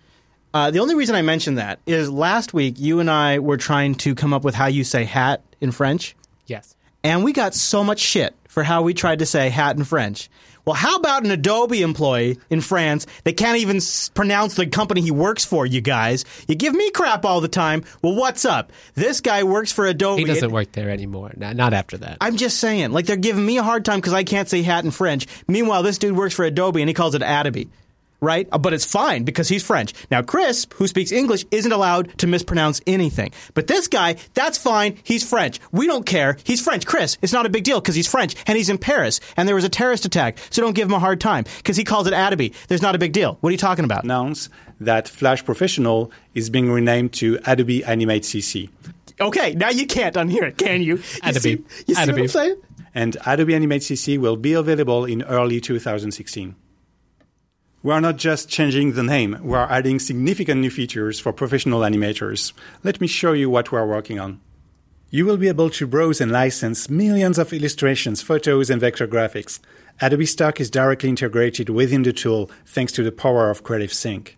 Uh, 0.53 0.69
the 0.69 0.79
only 0.79 0.93
reason 0.93 1.15
I 1.15 1.23
mentioned 1.23 1.57
that 1.57 1.79
is 1.87 2.11
last 2.11 2.53
week 2.53 2.75
you 2.77 2.99
and 2.99 3.09
I 3.09 3.39
were 3.39 3.57
trying 3.57 3.95
to 3.95 4.13
come 4.13 4.33
up 4.33 4.43
with 4.43 4.53
how 4.53 4.67
you 4.67 4.83
say 4.83 5.03
hat 5.03 5.41
in 5.59 5.71
French. 5.71 6.15
Yes. 6.45 6.75
And 7.03 7.23
we 7.23 7.33
got 7.33 7.55
so 7.55 7.83
much 7.83 7.99
shit 7.99 8.35
for 8.47 8.61
how 8.63 8.83
we 8.83 8.93
tried 8.93 9.19
to 9.19 9.25
say 9.25 9.49
hat 9.49 9.75
in 9.77 9.83
French. 9.83 10.29
Well, 10.65 10.75
how 10.75 10.95
about 10.95 11.25
an 11.25 11.31
Adobe 11.31 11.81
employee 11.81 12.39
in 12.49 12.61
France 12.61 13.05
that 13.25 13.35
can't 13.37 13.57
even 13.57 13.77
s- 13.77 14.09
pronounce 14.09 14.55
the 14.55 14.65
company 14.65 15.01
he 15.01 15.11
works 15.11 15.43
for, 15.43 15.65
you 15.65 15.81
guys? 15.81 16.23
You 16.47 16.55
give 16.55 16.73
me 16.73 16.89
crap 16.91 17.25
all 17.25 17.41
the 17.41 17.47
time. 17.49 17.83
Well, 18.01 18.15
what's 18.15 18.45
up? 18.45 18.71
This 18.95 19.19
guy 19.19 19.43
works 19.43 19.71
for 19.73 19.85
Adobe. 19.85 20.21
He 20.21 20.27
doesn't 20.27 20.51
work 20.51 20.71
there 20.71 20.89
anymore. 20.89 21.33
Not, 21.35 21.55
not 21.57 21.73
after 21.73 21.97
that. 21.97 22.17
I'm 22.21 22.37
just 22.37 22.59
saying, 22.59 22.91
like 22.91 23.05
they're 23.05 23.17
giving 23.17 23.45
me 23.45 23.57
a 23.57 23.63
hard 23.63 23.83
time 23.83 23.99
because 23.99 24.13
I 24.13 24.23
can't 24.23 24.47
say 24.47 24.61
hat 24.61 24.85
in 24.85 24.91
French. 24.91 25.27
Meanwhile, 25.47 25.83
this 25.83 25.97
dude 25.97 26.15
works 26.15 26.33
for 26.33 26.45
Adobe 26.45 26.81
and 26.81 26.89
he 26.89 26.93
calls 26.93 27.13
it 27.15 27.21
Adobe, 27.23 27.69
right? 28.23 28.47
Uh, 28.51 28.57
But 28.57 28.73
it's 28.73 28.85
fine 28.85 29.23
because 29.23 29.49
he's 29.49 29.63
French. 29.63 29.93
Now, 30.09 30.21
Chris, 30.21 30.65
who 30.75 30.87
speaks 30.87 31.11
English, 31.11 31.45
isn't 31.51 31.71
allowed 31.71 32.17
to 32.19 32.27
mispronounce 32.27 32.81
anything. 32.87 33.31
But 33.53 33.67
this 33.67 33.87
guy, 33.87 34.15
that's 34.33 34.57
fine. 34.57 34.97
He's 35.03 35.27
French. 35.29 35.59
We 35.71 35.85
don't 35.85 36.05
care. 36.05 36.37
He's 36.43 36.61
French. 36.61 36.85
Chris, 36.85 37.17
it's 37.21 37.33
not 37.33 37.45
a 37.45 37.49
big 37.49 37.63
deal 37.63 37.79
because 37.81 37.95
he's 37.95 38.07
French 38.07 38.35
and 38.47 38.57
he's 38.57 38.69
in 38.69 38.77
Paris 38.77 39.19
and 39.37 39.47
there 39.47 39.55
was 39.55 39.65
a 39.65 39.69
terrorist 39.69 40.05
attack. 40.05 40.37
So 40.49 40.61
don't 40.61 40.73
give 40.73 40.87
him 40.87 40.93
a 40.93 40.99
hard 40.99 41.19
time 41.21 41.43
because 41.57 41.77
he 41.77 41.83
calls 41.83 42.07
it 42.07 42.13
Adobe. 42.13 42.53
There's 42.67 42.81
not 42.81 42.95
a 42.95 42.97
big 42.97 43.11
deal. 43.13 43.37
What 43.41 43.49
are 43.49 43.51
you 43.51 43.57
talking 43.57 43.85
about? 43.85 44.03
announce 44.03 44.49
that 44.79 45.07
Flash 45.07 45.43
Professional 45.45 46.11
is 46.33 46.49
being 46.49 46.69
renamed 46.71 47.13
to 47.13 47.39
Adobe 47.45 47.83
Animate 47.83 48.23
CC. 48.23 48.69
Okay, 49.21 49.53
now 49.53 49.69
you 49.69 49.85
can't 49.85 50.15
unhear 50.15 50.43
it, 50.43 50.57
can 50.57 50.81
you? 50.81 50.95
You 50.97 51.03
Adobe. 51.23 51.39
see, 51.39 51.49
you 51.87 51.95
see 51.95 52.01
what 52.01 52.03
Adobe. 52.09 52.21
I'm 52.23 52.27
saying? 52.27 52.55
And 52.95 53.17
Adobe 53.25 53.55
Animate 53.55 53.81
CC 53.81 54.17
will 54.19 54.35
be 54.37 54.53
available 54.53 55.05
in 55.05 55.21
early 55.23 55.59
2016. 55.61 56.55
We 57.83 57.91
are 57.91 57.99
not 57.99 58.15
just 58.15 58.47
changing 58.47 58.93
the 58.93 59.03
name, 59.03 59.37
we 59.41 59.57
are 59.57 59.69
adding 59.69 59.99
significant 59.99 60.61
new 60.61 60.69
features 60.69 61.19
for 61.19 61.33
professional 61.33 61.81
animators. 61.81 62.53
Let 62.81 63.01
me 63.01 63.07
show 63.07 63.33
you 63.33 63.49
what 63.49 63.73
we 63.73 63.77
are 63.77 63.85
working 63.85 64.21
on. 64.21 64.39
You 65.09 65.25
will 65.25 65.35
be 65.35 65.49
able 65.49 65.69
to 65.71 65.85
browse 65.85 66.21
and 66.21 66.31
license 66.31 66.89
millions 66.89 67.37
of 67.37 67.51
illustrations, 67.51 68.21
photos, 68.21 68.69
and 68.69 68.79
vector 68.79 69.05
graphics. 69.05 69.59
Adobe 69.99 70.25
Stock 70.25 70.61
is 70.61 70.69
directly 70.69 71.09
integrated 71.09 71.67
within 71.67 72.03
the 72.03 72.13
tool 72.13 72.49
thanks 72.65 72.93
to 72.93 73.03
the 73.03 73.11
power 73.11 73.49
of 73.49 73.65
Creative 73.65 73.91
Sync. 73.91 74.37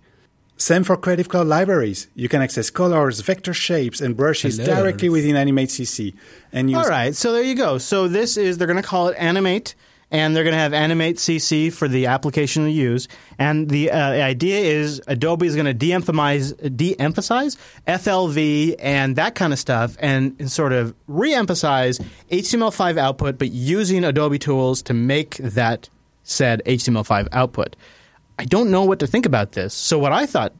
Same 0.57 0.83
for 0.83 0.97
Creative 0.97 1.29
Cloud 1.29 1.45
libraries. 1.45 2.07
You 2.15 2.27
can 2.27 2.41
access 2.41 2.71
colors, 2.71 3.19
vector 3.19 3.53
shapes, 3.53 4.01
and 4.01 4.17
brushes 4.17 4.57
Hello. 4.57 4.73
directly 4.73 5.09
within 5.09 5.35
Animate 5.35 5.69
CC. 5.69 6.15
And 6.51 6.71
use 6.71 6.79
All 6.79 6.89
right, 6.89 7.15
so 7.15 7.31
there 7.31 7.43
you 7.43 7.53
go. 7.53 7.77
So 7.77 8.07
this 8.07 8.37
is 8.37 8.57
they're 8.57 8.65
going 8.65 8.81
to 8.81 8.87
call 8.87 9.09
it 9.09 9.17
Animate, 9.19 9.75
and 10.11 10.35
they're 10.35 10.43
going 10.43 10.53
to 10.53 10.59
have 10.59 10.73
Animate 10.73 11.17
CC 11.17 11.71
for 11.73 11.87
the 11.87 12.05
application 12.05 12.65
to 12.65 12.71
use. 12.71 13.07
And 13.37 13.69
the, 13.69 13.91
uh, 13.91 14.11
idea 14.11 14.59
is 14.59 15.01
Adobe 15.07 15.47
is 15.47 15.55
going 15.55 15.65
to 15.65 15.73
de-emphasize, 15.73 16.53
de-emphasize 16.53 17.57
FLV 17.87 18.75
and 18.79 19.15
that 19.15 19.35
kind 19.35 19.53
of 19.53 19.59
stuff, 19.59 19.97
and, 19.99 20.35
and 20.39 20.51
sort 20.51 20.73
of 20.73 20.93
re-emphasize 21.07 21.99
HTML5 22.31 22.97
output, 22.97 23.37
but 23.37 23.51
using 23.51 24.03
Adobe 24.03 24.39
tools 24.39 24.81
to 24.83 24.93
make 24.93 25.37
that 25.37 25.89
said 26.23 26.61
HTML5 26.65 27.27
output. 27.31 27.75
I 28.37 28.45
don't 28.45 28.69
know 28.71 28.83
what 28.83 28.99
to 28.99 29.07
think 29.07 29.25
about 29.25 29.53
this. 29.53 29.73
So 29.73 29.97
what 29.97 30.11
I 30.11 30.25
thought 30.25 30.53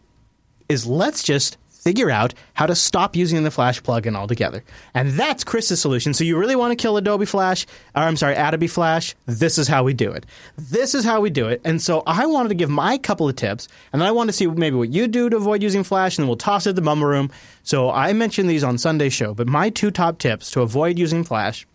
is 0.70 0.86
let's 0.86 1.24
just 1.24 1.58
figure 1.86 2.10
out 2.10 2.34
how 2.56 2.66
to 2.66 2.74
stop 2.74 3.16
using 3.16 3.44
the 3.44 3.52
Flash 3.52 3.80
plugin 3.82 4.16
altogether. 4.16 4.64
And 4.96 5.12
that's 5.12 5.44
Chris's 5.44 5.80
solution. 5.80 6.16
So 6.16 6.24
you 6.24 6.36
really 6.36 6.56
want 6.56 6.72
to 6.72 6.76
kill 6.76 6.98
Adobe 6.98 7.28
Flash, 7.28 7.68
or 7.96 8.02
I'm 8.02 8.18
sorry, 8.18 8.34
Adobe 8.34 8.66
Flash, 8.66 9.16
this 9.28 9.60
is 9.60 9.68
how 9.68 9.84
we 9.84 9.94
do 9.94 10.12
it. 10.12 10.26
This 10.58 10.96
is 10.96 11.06
how 11.06 11.22
we 11.22 11.30
do 11.30 11.48
it. 11.48 11.62
And 11.64 11.80
so 11.80 12.02
I 12.08 12.26
wanted 12.26 12.50
to 12.50 12.56
give 12.56 12.72
my 12.72 12.98
couple 12.98 13.30
of 13.30 13.36
tips, 13.36 13.68
and 13.94 14.02
then 14.02 14.08
I 14.10 14.12
wanted 14.12 14.32
to 14.32 14.38
see 14.38 14.48
maybe 14.48 14.76
what 14.76 14.90
you 14.90 15.08
do 15.08 15.30
to 15.30 15.38
avoid 15.38 15.62
using 15.62 15.84
Flash, 15.84 16.18
and 16.18 16.24
then 16.24 16.28
we'll 16.28 16.38
toss 16.38 16.66
it 16.66 16.72
at 16.72 16.76
the 16.76 16.82
mumble 16.82 17.06
room. 17.06 17.30
So 17.62 17.92
I 17.92 18.14
mentioned 18.14 18.50
these 18.50 18.64
on 18.64 18.80
Sunday's 18.80 19.14
show, 19.14 19.36
but 19.36 19.48
my 19.48 19.70
two 19.70 19.92
top 19.92 20.18
tips 20.18 20.50
to 20.52 20.62
avoid 20.62 20.98
using 20.98 21.24
Flash 21.24 21.68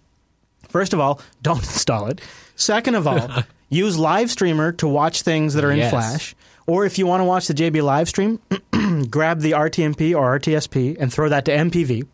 First 0.68 0.92
of 0.92 1.00
all, 1.00 1.20
don't 1.42 1.58
install 1.62 2.06
it. 2.06 2.20
Second 2.54 2.94
of 2.94 3.06
all, 3.06 3.28
use 3.70 3.96
Livestreamer 3.96 4.76
to 4.78 4.86
watch 4.88 5.22
things 5.22 5.54
that 5.54 5.64
are 5.64 5.70
in 5.70 5.78
Yes. 5.78 5.90
Flash. 5.90 6.34
Or 6.70 6.86
if 6.86 6.98
you 6.98 7.06
want 7.06 7.20
to 7.20 7.24
watch 7.24 7.48
the 7.48 7.54
JB 7.54 7.82
live 7.82 8.08
stream, 8.08 8.38
grab 9.10 9.40
the 9.40 9.52
RTMP 9.52 10.16
or 10.16 10.38
RTSP 10.38 10.96
and 11.00 11.12
throw 11.12 11.28
that 11.28 11.44
to 11.46 11.50
MPV. 11.50 12.06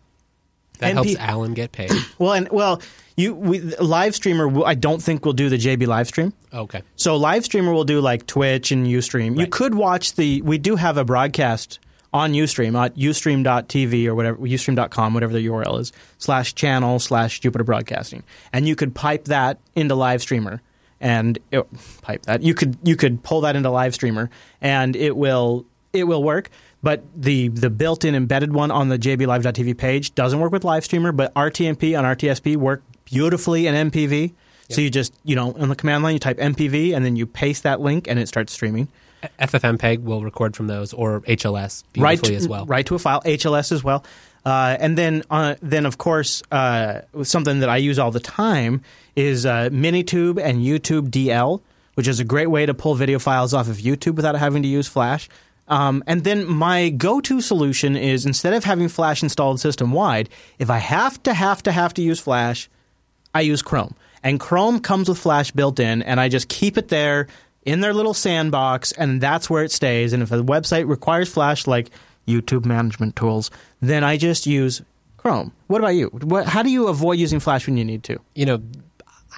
That 0.79 0.93
MP 0.93 0.95
helps 0.95 1.17
Alan 1.17 1.53
get 1.53 1.73
paid. 1.73 1.91
Well, 2.19 2.33
and 2.33 2.49
well, 2.49 2.81
you 3.19 3.35
we, 3.35 3.61
Livestreamer. 3.61 4.65
I 4.65 4.75
don't 4.75 5.03
think 5.03 5.27
will 5.27 5.35
do 5.35 5.51
the 5.51 5.59
JB 5.59 5.87
live 5.87 6.07
stream. 6.07 6.33
Okay. 6.55 6.83
So 6.97 7.21
Livestreamer 7.21 7.75
will 7.75 7.85
do 7.85 8.01
like 8.01 8.27
Twitch 8.27 8.73
and 8.73 8.87
UStream. 8.87 9.39
You 9.39 9.47
could 9.47 9.75
watch 9.75 10.15
the. 10.15 10.41
We 10.41 10.57
do 10.57 10.77
have 10.77 10.97
a 10.97 11.05
broadcast 11.05 11.79
on 12.15 12.33
UStream 12.33 12.75
uh, 12.75 12.85
at 12.87 12.97
ustream.tv 12.97 14.07
or 14.07 14.15
whatever 14.15 14.39
ustream.com 14.39 15.13
whatever 15.13 15.35
the 15.35 15.47
URL 15.47 15.81
is 15.81 15.93
slash 16.17 16.55
channel 16.55 16.99
slash 16.99 17.41
Jupiter 17.41 17.65
Broadcasting, 17.65 18.23
and 18.55 18.67
you 18.67 18.75
could 18.75 18.95
pipe 18.95 19.27
that 19.27 19.59
into 19.75 19.95
Livestreamer 19.95 20.61
and 21.01 21.39
it, 21.51 21.67
pipe 22.03 22.23
that 22.23 22.43
you 22.43 22.55
could 22.55 22.77
you 22.83 22.97
could 22.97 23.23
pull 23.23 23.41
that 23.43 23.57
into 23.57 23.69
Livestreamer 23.69 24.29
and 24.61 24.97
it 24.97 25.17
will 25.17 25.67
it 25.93 26.05
will 26.05 26.23
work. 26.23 26.51
But 26.83 27.03
the 27.15 27.49
the 27.49 27.71
built-in 27.71 28.15
embedded 28.15 28.53
one 28.53 28.71
on 28.71 28.89
the 28.89 28.99
JBLive.tv 28.99 29.77
page 29.77 30.15
doesn't 30.15 30.39
work 30.39 30.53
with 30.53 30.63
Livestreamer, 30.63 31.17
but 31.17 31.35
RTMP 31.35 31.97
and 31.99 32.19
RTSP 32.19 32.57
work 32.57 32.83
beautifully 33.05 33.67
in 33.67 33.91
MPV. 33.91 34.33
So 34.69 34.81
you 34.81 34.91
just 34.91 35.15
you 35.25 35.37
know 35.37 35.53
on 35.59 35.69
the 35.69 35.77
command 35.77 36.03
line 36.05 36.15
you 36.15 36.19
type 36.19 36.39
MPV 36.39 36.95
and 36.95 37.05
then 37.05 37.17
you 37.17 37.27
paste 37.27 37.63
that 37.63 37.81
link 37.81 38.09
and 38.09 38.19
it 38.19 38.29
starts 38.29 38.53
streaming. 38.53 38.89
FFmpeg 39.41 40.03
will 40.03 40.23
record 40.23 40.57
from 40.57 40.67
those 40.67 40.93
or 40.93 41.23
HLS 41.23 41.83
right 41.97 42.21
beautifully 42.21 42.31
to, 42.31 42.37
as 42.37 42.49
well. 42.49 42.67
Right 42.67 42.87
to 42.87 42.95
a 42.95 42.99
file, 42.99 43.23
HLS 43.23 43.73
as 43.73 43.83
well. 43.83 44.05
Uh, 44.45 44.77
and 44.79 44.97
then, 44.97 45.25
uh, 45.29 45.57
then 45.61 45.87
of 45.87 45.99
course, 45.99 46.43
uh, 46.53 47.01
something 47.25 47.61
that 47.61 47.69
I 47.69 47.79
use 47.79 47.99
all 47.99 48.13
the 48.13 48.21
time 48.21 48.83
is 49.17 49.47
uh, 49.47 49.71
Minitube 49.73 50.41
and 50.41 50.59
YouTube 50.59 51.09
DL, 51.11 51.63
which 51.95 52.07
is 52.07 52.21
a 52.21 52.25
great 52.25 52.49
way 52.49 52.67
to 52.67 52.75
pull 52.75 52.95
video 52.95 53.19
files 53.19 53.55
off 53.55 53.69
of 53.69 53.79
YouTube 53.79 54.15
without 54.15 54.37
having 54.37 54.63
to 54.63 54.69
use 54.69 54.87
Flash. 54.87 55.29
Um, 55.69 56.05
and 56.07 56.23
then 56.23 56.47
my 56.47 56.91
go-to 56.91 57.41
solution 57.41 57.97
is 57.97 58.25
instead 58.25 58.53
of 58.53 58.63
having 58.63 58.89
Flash 58.89 59.23
installed 59.23 59.59
system-wide, 59.59 60.29
if 60.59 60.71
I 60.71 60.79
have 60.79 61.21
to 61.25 61.35
have 61.35 61.63
to 61.65 61.73
have 61.73 61.93
to 61.95 62.03
use 62.03 62.21
Flash, 62.21 62.69
I 63.35 63.41
use 63.41 63.63
Chrome. 63.63 63.97
And 64.23 64.39
Chrome 64.39 64.81
comes 64.81 65.09
with 65.09 65.19
Flash 65.19 65.51
built 65.51 65.81
in, 65.81 66.03
and 66.03 66.21
I 66.21 66.29
just 66.29 66.49
keep 66.49 66.79
it 66.79 66.89
there 66.89 67.27
in 67.65 67.81
their 67.81 67.93
little 67.93 68.15
sandbox, 68.15 68.93
and 68.93 69.21
that's 69.21 69.51
where 69.51 69.65
it 69.65 69.73
stays. 69.73 70.13
And 70.13 70.23
if 70.23 70.31
a 70.31 70.37
website 70.37 70.89
requires 70.89 71.29
Flash, 71.29 71.67
like 71.67 71.91
YouTube 72.29 72.65
management 72.65 73.17
tools, 73.17 73.51
then 73.81 74.05
I 74.05 74.17
just 74.17 74.47
use 74.47 74.83
Chrome. 75.17 75.53
What 75.67 75.81
about 75.81 75.95
you? 75.95 76.09
What, 76.09 76.47
how 76.47 76.63
do 76.63 76.71
you 76.71 76.89
avoid 76.89 77.19
using 77.19 77.41
Flash 77.41 77.67
when 77.67 77.77
you 77.77 77.85
need 77.85 78.05
to? 78.05 78.21
You 78.35 78.47
know, 78.47 78.63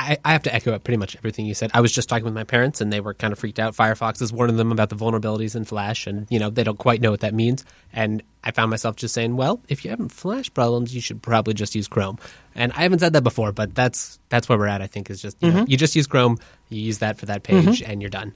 I, 0.01 0.17
I 0.25 0.33
have 0.33 0.45
to 0.45 0.55
echo 0.55 0.79
pretty 0.79 0.97
much 0.97 1.17
everything 1.17 1.45
you 1.47 1.55
said. 1.55 1.73
I 1.75 1.81
was 1.81 1.91
just 1.91 2.09
talking 2.09 2.25
with 2.25 2.33
my 2.35 2.45
parents, 2.45 2.81
and 2.81 2.93
they 2.93 3.01
were 3.01 3.15
kind 3.15 3.33
of 3.33 3.39
freaked 3.39 3.59
out. 3.59 3.75
Firefox 3.75 4.23
is 4.23 4.33
warning 4.33 4.57
them 4.57 4.71
about 4.71 4.91
the 4.91 4.97
vulnerabilities 4.97 5.57
in 5.57 5.65
Flash, 5.65 6.07
and 6.07 6.27
you 6.31 6.39
know 6.39 6.51
they 6.51 6.63
don't 6.63 6.79
quite 6.79 7.01
know 7.01 7.11
what 7.11 7.21
that 7.21 7.35
means. 7.35 7.65
And 7.93 8.23
I 8.45 8.53
found 8.53 8.71
myself 8.71 8.95
just 8.97 9.13
saying, 9.13 9.37
"Well, 9.37 9.61
if 9.69 9.85
you 9.85 9.91
have 9.91 10.13
Flash 10.13 10.55
problems, 10.55 10.95
you 10.95 11.01
should 11.01 11.21
probably 11.21 11.53
just 11.55 11.75
use 11.75 11.89
Chrome." 11.89 12.19
And 12.55 12.73
I 12.75 12.83
haven't 12.83 13.01
said 13.01 13.13
that 13.15 13.23
before, 13.25 13.51
but 13.51 13.75
that's 13.75 14.21
that's 14.29 14.49
where 14.49 14.57
we're 14.57 14.67
at. 14.69 14.81
I 14.83 14.87
think 14.87 15.11
is 15.11 15.21
just 15.21 15.37
you, 15.41 15.51
know, 15.51 15.65
Mhm. 15.65 15.69
you 15.69 15.77
just 15.77 15.97
use 15.97 16.07
Chrome, 16.07 16.39
you 16.69 16.81
use 16.81 16.99
that 16.99 17.19
for 17.19 17.27
that 17.27 17.43
page, 17.43 17.81
Mhm. 17.81 17.89
and 17.89 18.01
you're 18.01 18.09
done. 18.11 18.35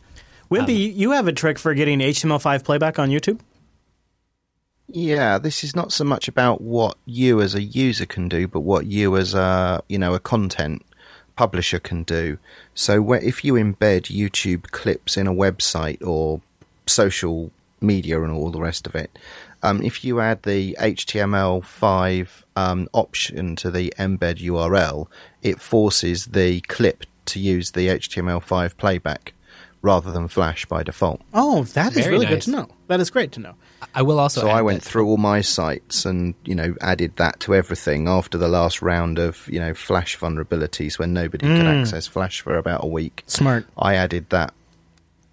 Wimpy, 0.51 0.95
you 0.95 1.13
have 1.13 1.29
a 1.29 1.33
trick 1.33 1.59
for 1.59 1.73
getting 1.75 2.01
HTML5 2.01 2.65
playback 2.65 2.99
on 2.99 3.09
YouTube? 3.09 3.39
Yeah, 4.89 5.39
this 5.39 5.65
is 5.65 5.75
not 5.75 5.93
so 5.93 6.05
much 6.05 6.29
about 6.29 6.61
what 6.61 6.99
you 7.07 7.41
as 7.41 7.55
a 7.55 7.63
user 7.63 8.05
can 8.05 8.29
do, 8.29 8.47
but 8.47 8.61
what 8.61 8.87
you 8.87 9.17
as 9.17 9.33
a 9.33 9.83
you 9.89 9.99
know 9.99 10.13
a 10.15 10.21
content 10.21 10.83
publisher 11.37 11.79
can 11.79 12.03
do. 12.03 12.39
So 12.75 13.01
where, 13.01 13.21
if 13.21 13.45
you 13.45 13.55
embed 13.55 14.05
YouTube 14.05 14.71
clips 14.71 15.17
in 15.17 15.27
a 15.27 15.35
website 15.35 16.05
or 16.07 16.41
social 16.87 17.51
media 17.81 18.23
and 18.23 18.33
all 18.33 18.51
the 18.51 18.61
rest 18.61 18.87
of 18.87 18.95
it, 18.95 19.19
um, 19.63 19.83
if 19.83 20.05
you 20.05 20.21
add 20.21 20.43
the 20.43 20.77
HTML5 20.81 22.29
um, 22.57 22.89
option 22.93 23.57
to 23.57 23.71
the 23.71 23.93
embed 23.99 24.39
URL, 24.39 25.07
it 25.43 25.61
forces 25.61 26.27
the 26.27 26.61
clip 26.63 27.05
to 27.27 27.39
use 27.39 27.71
the 27.71 27.89
HTML5 27.89 28.77
playback 28.77 29.33
rather 29.83 30.11
than 30.13 30.29
Flash 30.29 30.65
by 30.67 30.83
default. 30.83 31.21
Oh, 31.35 31.65
that 31.75 31.93
is 31.97 32.05
Very 32.05 32.11
really 32.13 32.27
good 32.27 32.43
to 32.43 32.51
know. 32.51 32.69
That 32.87 33.01
is 33.01 33.11
great 33.11 33.33
to 33.33 33.41
know. 33.41 33.55
I 33.95 34.03
will 34.03 34.19
also. 34.21 34.43
so 34.43 34.49
add 34.49 34.55
I 34.57 34.63
went 34.63 34.83
that- 34.83 34.89
through 34.89 35.07
all 35.09 35.17
my 35.17 35.41
sites 35.41 36.05
and 36.07 36.35
you 36.45 36.55
know 36.55 36.75
added 36.81 37.17
that 37.17 37.41
to 37.41 37.55
everything 37.55 38.09
after 38.09 38.39
the 38.39 38.49
last 38.49 38.81
round 38.81 39.19
of 39.19 39.47
you 39.49 39.59
know 39.61 39.75
Flash 39.75 40.17
vulnerabilities 40.19 40.99
when 40.99 41.13
nobody 41.13 41.47
could 41.47 41.67
Mm. 41.67 41.81
access 41.83 42.07
Flash 42.07 42.41
for 42.41 42.57
about 42.57 42.85
a 42.85 42.87
week. 42.87 43.25
Smart. 43.27 43.67
I 43.77 43.95
added 43.97 44.27
that. 44.31 44.55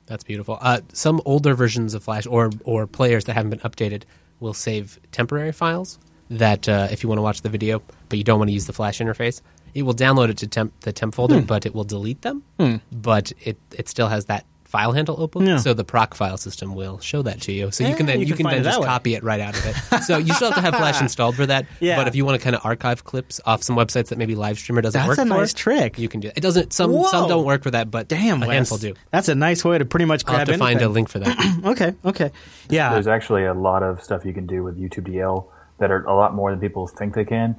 That's 0.08 0.24
beautiful. 0.24 0.58
Uh, 0.60 0.82
some 0.94 1.22
older 1.26 1.54
versions 1.54 1.94
of 1.94 2.04
Flash 2.04 2.26
or 2.26 2.50
or 2.64 2.88
players 2.88 3.26
that 3.26 3.34
haven't 3.34 3.52
been 3.52 3.60
updated 3.60 4.04
will 4.40 4.54
save 4.56 5.00
temporary 5.12 5.52
files 5.52 6.00
that 6.32 6.68
uh, 6.70 6.88
if 6.92 7.04
you 7.04 7.10
want 7.10 7.18
to 7.20 7.24
watch 7.24 7.42
the 7.42 7.50
video 7.50 7.82
but 8.08 8.18
you 8.18 8.24
don't 8.24 8.40
want 8.40 8.50
to 8.50 8.54
use 8.54 8.66
the 8.66 8.74
Flash 8.74 9.00
interface, 9.00 9.42
it 9.74 9.84
will 9.84 9.94
download 9.96 10.30
it 10.30 10.38
to 10.38 10.48
temp, 10.48 10.74
the 10.82 10.92
temp 10.92 11.16
folder, 11.16 11.40
Hmm. 11.40 11.46
but 11.46 11.66
it 11.66 11.74
will 11.76 11.84
delete 11.86 12.22
them. 12.22 12.44
Hmm. 12.60 12.76
But 12.92 13.32
it 13.44 13.58
it 13.78 13.88
still 13.90 14.08
has 14.08 14.26
that 14.26 14.46
file 14.64 14.92
handle 14.92 15.16
open, 15.20 15.48
Yeah. 15.48 15.58
so 15.58 15.74
the 15.74 15.84
proc 15.84 16.14
file 16.14 16.38
system 16.38 16.76
will 16.76 17.00
show 17.00 17.24
that 17.24 17.42
to 17.42 17.52
you. 17.52 17.72
So 17.72 17.88
you 17.88 17.96
can 17.96 18.06
then 18.06 18.20
you 18.20 18.28
you, 18.28 18.36
can 18.36 18.46
can, 18.46 18.54
then 18.58 18.64
just 18.64 18.80
way. 18.80 18.86
copy 18.86 19.16
it 19.16 19.24
right 19.24 19.40
out 19.40 19.58
of 19.58 19.66
it. 19.66 20.04
so 20.04 20.20
you 20.20 20.32
still 20.36 20.52
have 20.52 20.58
to 20.58 20.62
have 20.62 20.76
Flash 20.76 21.02
installed 21.02 21.36
for 21.36 21.48
that. 21.48 21.66
Yeah. 21.80 21.96
But 21.98 22.08
if 22.08 22.16
you 22.16 22.24
want 22.24 22.40
to 22.40 22.44
kind 22.44 22.56
of 22.56 22.64
archive 22.64 23.04
clips 23.04 23.42
off 23.48 23.64
some 23.64 23.76
websites 23.76 24.10
that 24.10 24.20
maybe 24.20 24.36
Livestreamer 24.36 24.84
doesn't 24.84 25.00
That's 25.00 25.08
work 25.08 25.18
that's 25.18 25.28
a 25.28 25.34
for, 25.34 25.40
nice 25.40 25.54
trick. 25.56 25.98
You 25.98 26.08
can 26.08 26.20
do 26.20 26.28
it. 26.28 26.34
It 26.38 26.42
doesn't. 26.42 26.72
Some 26.72 26.92
Whoa. 26.92 27.06
some 27.08 27.28
don't 27.28 27.46
work 27.46 27.64
for 27.64 27.72
that, 27.72 27.90
but 27.90 28.08
Damn, 28.10 28.44
a 28.44 28.46
Wes. 28.46 28.54
handful 28.56 28.78
do. 28.78 28.94
That's 29.10 29.28
a 29.28 29.34
nice 29.34 29.66
way 29.66 29.80
to 29.80 29.86
pretty 29.86 30.06
much 30.06 30.24
I'll 30.28 30.36
grab 30.36 30.48
have 30.48 30.56
to 30.56 30.60
find 30.60 30.80
a 30.84 30.88
link 30.90 31.10
for 31.10 31.18
that. 31.18 31.62
okay, 31.66 31.96
okay. 32.06 32.32
Yeah. 32.70 32.94
There's 32.94 33.08
actually 33.08 33.46
a 33.46 33.56
lot 33.56 33.82
of 33.82 34.04
stuff 34.04 34.24
you 34.24 34.34
can 34.34 34.46
do 34.46 34.62
with 34.64 34.78
YouTube 34.80 35.08
DL 35.12 35.46
that 35.80 35.90
are 35.90 36.04
a 36.04 36.14
lot 36.16 36.36
more 36.36 36.52
than 36.52 36.60
people 36.60 36.86
think 36.86 37.16
they 37.16 37.26
can. 37.26 37.56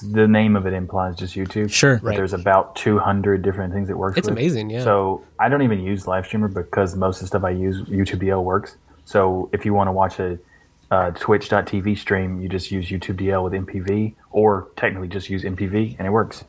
The 0.00 0.26
name 0.26 0.56
of 0.56 0.66
it 0.66 0.72
implies 0.72 1.16
just 1.16 1.34
YouTube. 1.34 1.70
Sure. 1.72 2.00
Right. 2.02 2.16
There's 2.16 2.32
about 2.32 2.76
200 2.76 3.42
different 3.42 3.72
things 3.72 3.90
it 3.90 3.98
works 3.98 4.16
It's 4.18 4.26
with. 4.26 4.38
amazing, 4.38 4.70
yeah. 4.70 4.84
So 4.84 5.24
I 5.38 5.48
don't 5.48 5.62
even 5.62 5.80
use 5.80 6.04
Livestreamer 6.04 6.52
because 6.52 6.96
most 6.96 7.16
of 7.16 7.20
the 7.22 7.26
stuff 7.28 7.44
I 7.44 7.50
use, 7.50 7.82
YouTube 7.82 8.22
DL 8.22 8.42
works. 8.42 8.76
So 9.04 9.50
if 9.52 9.64
you 9.64 9.74
want 9.74 9.88
to 9.88 9.92
watch 9.92 10.18
a 10.18 10.38
uh, 10.90 11.10
Twitch.tv 11.12 11.98
stream, 11.98 12.40
you 12.40 12.48
just 12.48 12.70
use 12.70 12.88
YouTube 12.88 13.16
DL 13.16 13.42
with 13.44 13.52
MPV, 13.52 14.14
or 14.30 14.68
technically 14.76 15.08
just 15.08 15.30
use 15.30 15.42
MPV, 15.42 15.96
and 15.98 16.06
it 16.06 16.10
works. 16.10 16.44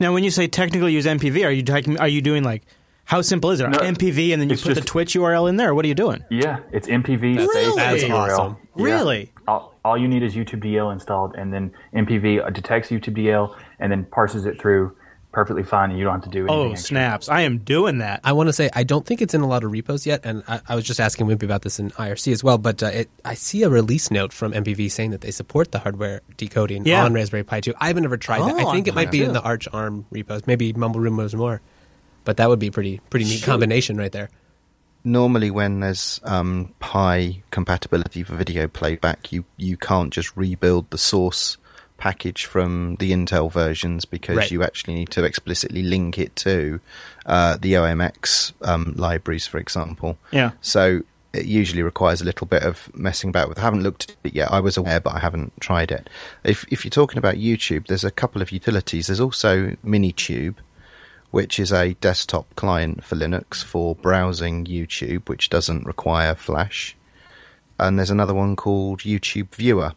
Now, 0.00 0.12
when 0.14 0.24
you 0.24 0.30
say 0.30 0.46
technically 0.46 0.92
use 0.92 1.06
MPV, 1.06 1.44
are 1.44 1.50
you 1.50 1.62
talking, 1.62 1.98
are 1.98 2.08
you 2.08 2.22
doing 2.22 2.42
like 2.42 2.62
how 3.06 3.22
simple 3.22 3.50
is 3.50 3.60
it? 3.60 3.68
No, 3.70 3.78
MPV 3.78 4.32
and 4.32 4.42
then 4.42 4.48
you 4.50 4.54
it's 4.54 4.62
put 4.62 4.74
the 4.74 4.80
Twitch 4.82 5.14
URL 5.14 5.48
in 5.48 5.56
there. 5.56 5.74
What 5.74 5.84
are 5.84 5.88
you 5.88 5.94
doing? 5.94 6.22
Yeah, 6.30 6.58
it's 6.72 6.86
MPV 6.88 7.36
That's- 7.36 7.50
space 7.50 7.74
That's 7.76 8.02
URL. 8.04 8.38
awesome. 8.38 8.56
Yeah. 8.76 8.84
Really? 8.84 9.32
All, 9.48 9.74
all 9.84 9.96
you 9.96 10.06
need 10.08 10.22
is 10.22 10.34
YouTube 10.34 10.62
DL 10.62 10.92
installed, 10.92 11.34
and 11.36 11.52
then 11.52 11.72
MPV 11.94 12.52
detects 12.52 12.90
YouTube 12.90 13.16
DL 13.16 13.56
and 13.80 13.90
then 13.90 14.04
parses 14.04 14.44
it 14.44 14.60
through 14.60 14.94
perfectly 15.32 15.62
fine, 15.62 15.90
and 15.90 15.98
you 15.98 16.04
don't 16.04 16.14
have 16.14 16.22
to 16.24 16.30
do 16.30 16.40
anything. 16.46 16.56
Oh, 16.56 16.70
extra. 16.72 16.86
snaps. 16.88 17.28
I 17.28 17.42
am 17.42 17.58
doing 17.58 17.98
that. 17.98 18.20
I 18.24 18.32
want 18.32 18.48
to 18.48 18.54
say 18.54 18.70
I 18.74 18.84
don't 18.84 19.04
think 19.06 19.20
it's 19.20 19.34
in 19.34 19.42
a 19.42 19.46
lot 19.46 19.64
of 19.64 19.70
repos 19.70 20.06
yet, 20.06 20.22
and 20.24 20.42
I, 20.48 20.60
I 20.68 20.74
was 20.74 20.84
just 20.84 20.98
asking 20.98 21.26
Wimpy 21.26 21.42
about 21.42 21.60
this 21.62 21.78
in 21.78 21.90
IRC 21.90 22.32
as 22.32 22.42
well. 22.42 22.56
But 22.58 22.82
uh, 22.82 22.86
it, 22.86 23.10
I 23.24 23.34
see 23.34 23.62
a 23.62 23.68
release 23.68 24.10
note 24.10 24.32
from 24.32 24.52
MPV 24.52 24.90
saying 24.90 25.10
that 25.10 25.20
they 25.20 25.30
support 25.30 25.72
the 25.72 25.78
hardware 25.78 26.22
decoding 26.38 26.86
Yeah. 26.86 27.04
on 27.04 27.12
Raspberry 27.12 27.44
Pi 27.44 27.60
2. 27.60 27.74
I 27.78 27.88
haven't 27.88 28.04
ever 28.04 28.16
tried 28.16 28.40
that. 28.40 28.54
Oh, 28.54 28.68
I 28.68 28.72
think 28.72 28.86
on 28.88 28.92
it 28.92 28.94
might 28.94 29.10
be 29.12 29.18
2. 29.18 29.24
in 29.24 29.32
the 29.34 29.42
Arch 29.42 29.68
ARM 29.72 30.06
repos. 30.10 30.46
Maybe 30.46 30.72
Mumble 30.72 31.00
Room 31.00 31.16
knows 31.16 31.34
more, 31.34 31.60
but 32.26 32.36
that 32.36 32.50
would 32.50 32.58
be 32.58 32.70
pretty 32.70 33.00
pretty 33.08 33.24
neat 33.24 33.38
Shoot. 33.38 33.46
combination 33.46 33.96
right 33.96 34.12
there. 34.12 34.28
Normally, 35.04 35.50
when 35.52 35.80
there's 35.80 36.20
um, 36.24 36.74
Pi 36.80 37.42
compatibility 37.52 38.22
for 38.24 38.34
video 38.36 38.66
playback, 38.68 39.32
you 39.32 39.44
you 39.56 39.76
can't 39.78 40.12
just 40.12 40.36
rebuild 40.36 40.90
the 40.90 40.98
source 40.98 41.56
package 41.96 42.44
from 42.44 42.96
the 42.96 43.12
Intel 43.12 43.50
versions 43.50 44.04
because 44.04 44.36
Right. 44.36 44.50
you 44.50 44.62
actually 44.62 44.94
need 44.94 45.10
to 45.10 45.24
explicitly 45.24 45.82
link 45.82 46.18
it 46.18 46.36
to 46.36 46.80
uh, 47.24 47.56
the 47.56 47.72
OMX 47.74 48.52
um, 48.62 48.92
libraries, 48.96 49.46
for 49.46 49.56
example. 49.58 50.18
Yeah. 50.30 50.50
So 50.60 51.00
it 51.32 51.46
usually 51.46 51.82
requires 51.82 52.20
a 52.20 52.24
little 52.24 52.46
bit 52.46 52.64
of 52.64 52.90
messing 52.94 53.30
about 53.30 53.48
with. 53.48 53.58
I 53.58 53.62
haven't 53.62 53.82
looked 53.82 54.10
at 54.10 54.16
it 54.24 54.34
yet. 54.34 54.50
I 54.52 54.60
was 54.60 54.76
aware, 54.76 55.00
but 55.00 55.14
I 55.14 55.20
haven't 55.20 55.52
tried 55.60 55.90
it. 55.92 56.10
If 56.44 56.64
if 56.70 56.84
you're 56.84 56.90
talking 56.90 57.18
about 57.18 57.36
YouTube, 57.36 57.86
there's 57.86 58.04
a 58.04 58.10
couple 58.10 58.42
of 58.42 58.50
utilities. 58.52 59.06
There's 59.06 59.20
also 59.20 59.76
MiniTube, 59.84 60.56
which 61.36 61.60
is 61.60 61.70
a 61.70 61.92
desktop 62.00 62.56
client 62.56 63.04
for 63.04 63.14
Linux 63.14 63.62
for 63.62 63.94
browsing 63.94 64.64
YouTube, 64.64 65.28
which 65.28 65.50
doesn't 65.50 65.84
require 65.84 66.34
Flash. 66.34 66.96
And 67.78 67.98
there's 67.98 68.08
another 68.08 68.32
one 68.32 68.56
called 68.56 69.00
YouTube 69.00 69.54
Viewer. 69.54 69.92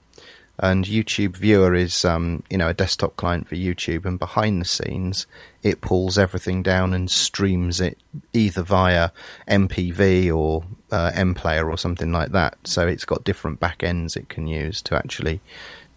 And 0.57 0.83
YouTube 0.83 1.37
Viewer 1.37 1.73
is, 1.75 2.03
um, 2.03 2.43
you 2.49 2.57
know, 2.57 2.67
a 2.67 2.73
desktop 2.73 3.15
client 3.15 3.47
for 3.47 3.55
YouTube, 3.55 4.03
and 4.03 4.19
behind 4.19 4.59
the 4.59 4.65
scenes, 4.65 5.27
it 5.63 5.79
pulls 5.79 6.17
everything 6.17 6.61
down 6.61 6.93
and 6.93 7.09
streams 7.09 7.79
it 7.79 7.97
either 8.33 8.61
via 8.61 9.11
MPV 9.47 10.35
or 10.35 10.65
uh, 10.91 11.11
MPlayer 11.11 11.71
or 11.71 11.77
something 11.77 12.11
like 12.11 12.33
that. 12.33 12.57
So 12.65 12.85
it's 12.85 13.05
got 13.05 13.23
different 13.23 13.61
backends 13.61 14.17
it 14.17 14.27
can 14.27 14.45
use 14.45 14.81
to 14.81 14.97
actually 14.97 15.39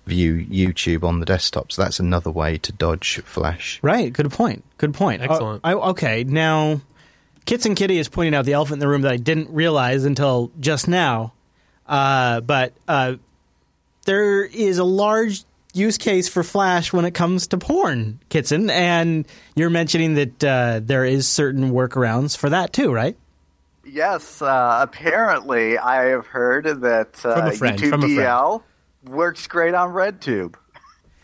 view 0.06 0.34
YouTube 0.34 1.04
on 1.04 1.20
the 1.20 1.26
desktop. 1.26 1.72
So 1.72 1.82
that's 1.82 2.00
another 2.00 2.30
way 2.30 2.58
to 2.58 2.72
dodge 2.72 3.20
Flash. 3.20 3.78
Right. 3.82 4.12
Good 4.12 4.30
point. 4.30 4.64
Good 4.78 4.94
point. 4.94 5.22
Excellent. 5.22 5.64
Uh, 5.64 5.68
I, 5.68 5.74
okay. 5.90 6.24
Now, 6.24 6.80
Kits 7.44 7.66
and 7.66 7.76
Kitty 7.76 7.98
is 7.98 8.08
pointing 8.08 8.34
out 8.34 8.44
the 8.44 8.52
elephant 8.52 8.74
in 8.74 8.80
the 8.80 8.88
room 8.88 9.02
that 9.02 9.12
I 9.12 9.16
didn't 9.16 9.50
realize 9.50 10.04
until 10.04 10.50
just 10.60 10.88
now. 10.88 11.32
Uh, 11.86 12.40
but 12.40 12.72
uh, 12.88 13.14
there 14.04 14.44
is 14.44 14.78
a 14.78 14.84
large 14.84 15.44
use 15.74 15.98
case 15.98 16.28
for 16.28 16.42
Flash 16.42 16.92
when 16.92 17.04
it 17.04 17.12
comes 17.12 17.48
to 17.48 17.58
porn, 17.58 18.20
Kitson, 18.28 18.70
and 18.70 19.26
you're 19.56 19.70
mentioning 19.70 20.14
that 20.14 20.44
uh, 20.44 20.80
there 20.82 21.04
is 21.04 21.26
certain 21.26 21.70
workarounds 21.70 22.36
for 22.36 22.50
that 22.50 22.72
too, 22.72 22.92
right? 22.92 23.16
Yes, 23.84 24.40
uh, 24.40 24.78
apparently 24.80 25.76
I 25.76 26.06
have 26.06 26.26
heard 26.26 26.64
that 26.82 27.24
uh, 27.24 27.34
From 27.34 27.46
a 27.46 27.52
friend, 27.52 27.78
YouTube 27.78 27.90
from 27.90 28.04
a 28.04 28.14
friend. 28.14 28.62
DL 29.04 29.10
works 29.10 29.46
great 29.46 29.74
on 29.74 29.90
RedTube. 29.92 30.54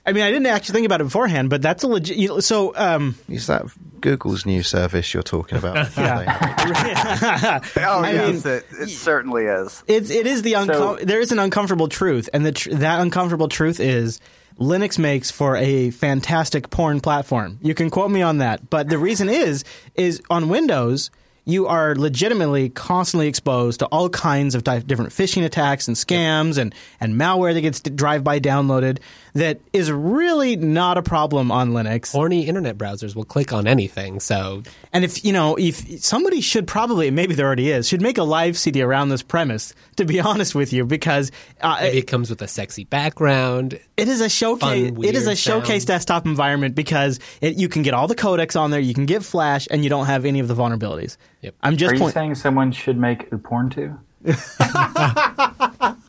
I 0.06 0.12
mean, 0.12 0.22
I 0.22 0.30
didn't 0.30 0.46
actually 0.46 0.72
think 0.72 0.86
about 0.86 1.02
it 1.02 1.04
beforehand, 1.04 1.50
but 1.50 1.60
that's 1.60 1.82
a 1.82 1.86
legit. 1.86 2.16
You 2.16 2.28
know, 2.28 2.40
so, 2.40 2.74
um, 2.76 3.14
Is 3.28 3.46
that 3.48 3.66
Google's 4.00 4.46
new 4.46 4.62
service 4.62 5.12
you're 5.12 5.22
talking 5.22 5.58
about? 5.58 5.74
yeah. 5.98 7.60
Oh 7.76 8.00
I 8.02 8.12
yes, 8.12 8.44
mean, 8.44 8.54
it, 8.54 8.66
it 8.80 8.88
certainly 8.88 9.44
is. 9.44 9.82
It's 9.86 10.10
it 10.10 10.26
is 10.26 10.42
the 10.42 10.54
uncom- 10.54 11.00
there 11.00 11.20
is 11.20 11.30
an 11.32 11.38
uncomfortable 11.38 11.88
truth, 11.88 12.28
and 12.32 12.44
the 12.44 12.52
tr- 12.52 12.70
that 12.74 13.00
uncomfortable 13.00 13.48
truth 13.48 13.80
is 13.80 14.20
Linux 14.58 14.98
makes 14.98 15.30
for 15.30 15.56
a 15.56 15.90
fantastic 15.90 16.70
porn 16.70 17.00
platform. 17.00 17.58
You 17.62 17.74
can 17.74 17.90
quote 17.90 18.10
me 18.10 18.22
on 18.22 18.38
that, 18.38 18.70
but 18.70 18.88
the 18.88 18.98
reason 18.98 19.28
is 19.28 19.64
is 19.94 20.22
on 20.30 20.48
Windows 20.48 21.10
you 21.48 21.66
are 21.66 21.94
legitimately 21.94 22.68
constantly 22.68 23.26
exposed 23.26 23.78
to 23.80 23.86
all 23.86 24.10
kinds 24.10 24.54
of 24.54 24.62
di- 24.62 24.80
different 24.80 25.10
phishing 25.12 25.46
attacks 25.46 25.88
and 25.88 25.96
scams 25.96 26.58
and, 26.58 26.74
and 27.00 27.14
malware 27.14 27.54
that 27.54 27.62
gets 27.62 27.80
drive-by 27.80 28.38
downloaded 28.38 28.98
that 29.34 29.60
is 29.72 29.90
really 29.90 30.56
not 30.56 30.98
a 30.98 31.02
problem 31.02 31.50
on 31.50 31.70
Linux. 31.70 32.12
Horny 32.12 32.46
internet 32.46 32.76
browsers 32.78 33.14
will 33.14 33.24
click 33.24 33.52
on 33.52 33.66
anything, 33.66 34.20
so 34.20 34.62
And 34.92 35.04
if 35.04 35.24
you 35.24 35.32
know, 35.32 35.56
if 35.56 36.02
somebody 36.02 36.40
should 36.40 36.66
probably, 36.66 37.10
maybe 37.10 37.34
there 37.34 37.46
already 37.46 37.70
is, 37.70 37.88
should 37.88 38.00
make 38.02 38.18
a 38.18 38.22
live 38.22 38.56
CD 38.58 38.82
around 38.82 39.08
this 39.08 39.22
premise. 39.22 39.74
To 39.96 40.04
be 40.04 40.20
honest 40.28 40.54
with 40.54 40.72
you, 40.72 40.84
because 40.84 41.32
uh, 41.60 41.78
maybe 41.80 41.98
it 41.98 42.06
comes 42.06 42.30
with 42.30 42.40
a 42.42 42.48
sexy 42.48 42.84
background. 42.84 43.78
it 43.96 44.08
is 44.08 44.20
a 44.20 44.28
showcase. 44.28 44.90
Fun, 44.90 45.04
it 45.04 45.14
is 45.14 45.24
a 45.24 45.30
weird 45.30 45.38
showcase 45.38 45.82
sound. 45.82 45.86
desktop 45.86 46.26
environment 46.26 46.74
because 46.74 47.18
it, 47.40 47.56
you 47.56 47.68
can 47.68 47.82
get 47.82 47.94
all 47.94 48.06
the 48.06 48.14
codecs 48.14 48.58
on 48.58 48.70
there, 48.70 48.80
you 48.80 48.94
can 48.94 49.06
get 49.06 49.22
Flash, 49.24 49.66
and 49.70 49.82
you 49.84 49.90
don't 49.90 50.06
have 50.06 50.24
any 50.24 50.38
of 50.40 50.48
the 50.48 50.54
vulnerabilities. 50.54 51.16
Yep. 51.42 51.54
I'm 51.62 51.76
just 51.76 51.92
Are 51.92 51.94
you 51.94 52.00
point- 52.00 52.14
saying 52.14 52.34
someone 52.36 52.72
should 52.72 52.96
make 52.98 53.30
a 53.32 53.38
porn 53.38 53.70
too? 53.70 53.98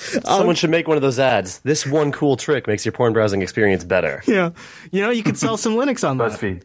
Someone 0.00 0.48
um, 0.50 0.54
should 0.54 0.70
make 0.70 0.88
one 0.88 0.96
of 0.96 1.02
those 1.02 1.18
ads. 1.18 1.58
This 1.60 1.86
one 1.86 2.10
cool 2.12 2.36
trick 2.36 2.66
makes 2.66 2.84
your 2.84 2.92
porn 2.92 3.12
browsing 3.12 3.42
experience 3.42 3.84
better. 3.84 4.22
Yeah, 4.26 4.50
you 4.90 5.02
know, 5.02 5.10
you 5.10 5.22
could 5.22 5.36
sell 5.36 5.56
some 5.56 5.74
Linux 5.74 6.08
on 6.08 6.18
that. 6.18 6.32
BuzzFeed. 6.32 6.62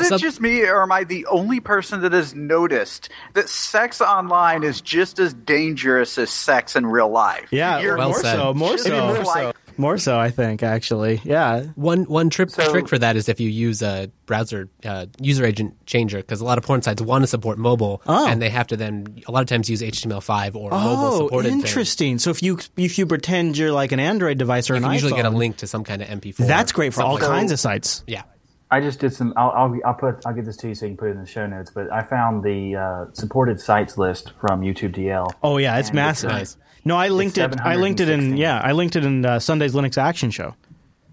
Is 0.00 0.10
it 0.10 0.18
just 0.20 0.40
me, 0.40 0.62
or 0.62 0.82
am 0.82 0.90
I 0.90 1.04
the 1.04 1.26
only 1.26 1.60
person 1.60 2.00
that 2.00 2.12
has 2.12 2.34
noticed 2.34 3.08
that 3.34 3.48
sex 3.48 4.00
online 4.00 4.62
is 4.64 4.80
just 4.80 5.18
as 5.18 5.34
dangerous 5.34 6.18
as 6.18 6.30
sex 6.30 6.74
in 6.76 6.86
real 6.86 7.08
life? 7.08 7.48
Yeah, 7.52 7.80
You're 7.80 7.96
more 7.96 8.08
just 8.08 8.22
so, 8.22 8.54
more 8.54 8.78
so, 8.78 9.22
like- 9.26 9.56
more 9.78 9.98
so. 9.98 10.18
I 10.18 10.30
think 10.30 10.62
actually, 10.62 11.20
yeah. 11.24 11.62
One 11.74 12.04
one 12.04 12.30
trip, 12.30 12.50
trick 12.52 12.88
for 12.88 12.98
that 12.98 13.16
is 13.16 13.28
if 13.28 13.40
you 13.40 13.48
use 13.48 13.82
a 13.82 14.10
browser 14.26 14.68
uh, 14.84 15.06
user 15.20 15.44
agent 15.44 15.84
changer 15.86 16.18
because 16.18 16.40
a 16.40 16.44
lot 16.44 16.58
of 16.58 16.64
porn 16.64 16.82
sites 16.82 17.02
want 17.02 17.22
to 17.22 17.26
support 17.26 17.58
mobile 17.58 18.02
Oh. 18.06 18.26
and 18.28 18.40
they 18.40 18.50
have 18.50 18.66
to 18.68 18.76
then 18.76 19.22
a 19.26 19.32
lot 19.32 19.40
of 19.40 19.46
times 19.48 19.68
use 19.68 19.82
HTML5 19.82 20.54
or 20.54 20.70
mobile 20.70 21.04
Oh, 21.04 21.18
supported. 21.26 21.48
thing. 21.50 21.60
interesting. 21.60 22.18
So 22.18 22.30
if 22.30 22.42
you 22.42 22.58
if 22.76 22.98
you 22.98 23.06
pretend 23.06 23.56
you're 23.58 23.72
like 23.72 23.92
an 23.92 24.00
Android 24.00 24.38
device 24.38 24.70
or 24.70 24.74
You 24.74 24.78
an 24.78 24.82
can 24.84 24.92
usually 24.92 25.12
get 25.14 25.24
a 25.26 25.30
link 25.30 25.58
to 25.58 25.66
some 25.66 25.84
kind 25.84 26.02
of 26.02 26.08
MP4. 26.08 26.46
That's 26.46 26.72
great 26.72 26.94
for 26.94 27.02
all 27.02 27.14
like 27.14 27.22
kinds 27.22 27.48
that. 27.50 27.54
of 27.54 27.60
sites. 27.60 28.04
Yeah. 28.06 28.22
I 28.70 28.80
just 28.80 29.00
did 29.00 29.12
some. 29.12 29.34
I'll, 29.36 29.50
I'll, 29.50 29.78
I'll 29.84 29.92
put. 29.92 30.24
I'll 30.24 30.32
get 30.32 30.46
this 30.46 30.56
to 30.56 30.68
you 30.68 30.74
so 30.74 30.86
you 30.86 30.92
can 30.92 30.96
put 30.96 31.08
it 31.08 31.12
in 31.12 31.20
the 31.20 31.26
show 31.26 31.46
notes. 31.46 31.70
But 31.70 31.92
I 31.92 32.02
found 32.04 32.42
the 32.42 32.74
uh, 32.76 33.04
supported 33.12 33.60
sites 33.60 33.98
list 33.98 34.32
from 34.40 34.62
YouTube 34.62 34.96
DL. 34.96 35.30
Oh 35.42 35.58
yeah, 35.58 35.78
it's 35.78 35.90
And 35.90 35.96
massive. 35.96 36.30
uh, 36.30 36.44
No, 36.84 36.96
I 36.96 37.08
linked 37.08 37.38
it. 37.38 37.60
I 37.60 37.76
linked 37.76 38.00
it 38.00 38.08
in 38.08 38.36
yeah, 38.36 38.60
I 38.62 38.72
linked 38.72 38.96
it 38.96 39.04
in 39.04 39.24
uh, 39.24 39.38
Sunday's 39.38 39.74
Linux 39.74 39.96
Action 39.98 40.30
Show. 40.30 40.54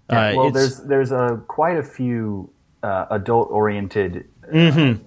Yeah, 0.10 0.30
Uh, 0.32 0.36
well, 0.36 0.52
there's 0.52 0.78
there's 0.80 1.12
a 1.12 1.40
quite 1.48 1.78
a 1.78 1.84
few 1.84 2.50
uh, 2.82 3.06
adult 3.12 3.50
oriented 3.52 4.26
Mhm. 4.52 5.00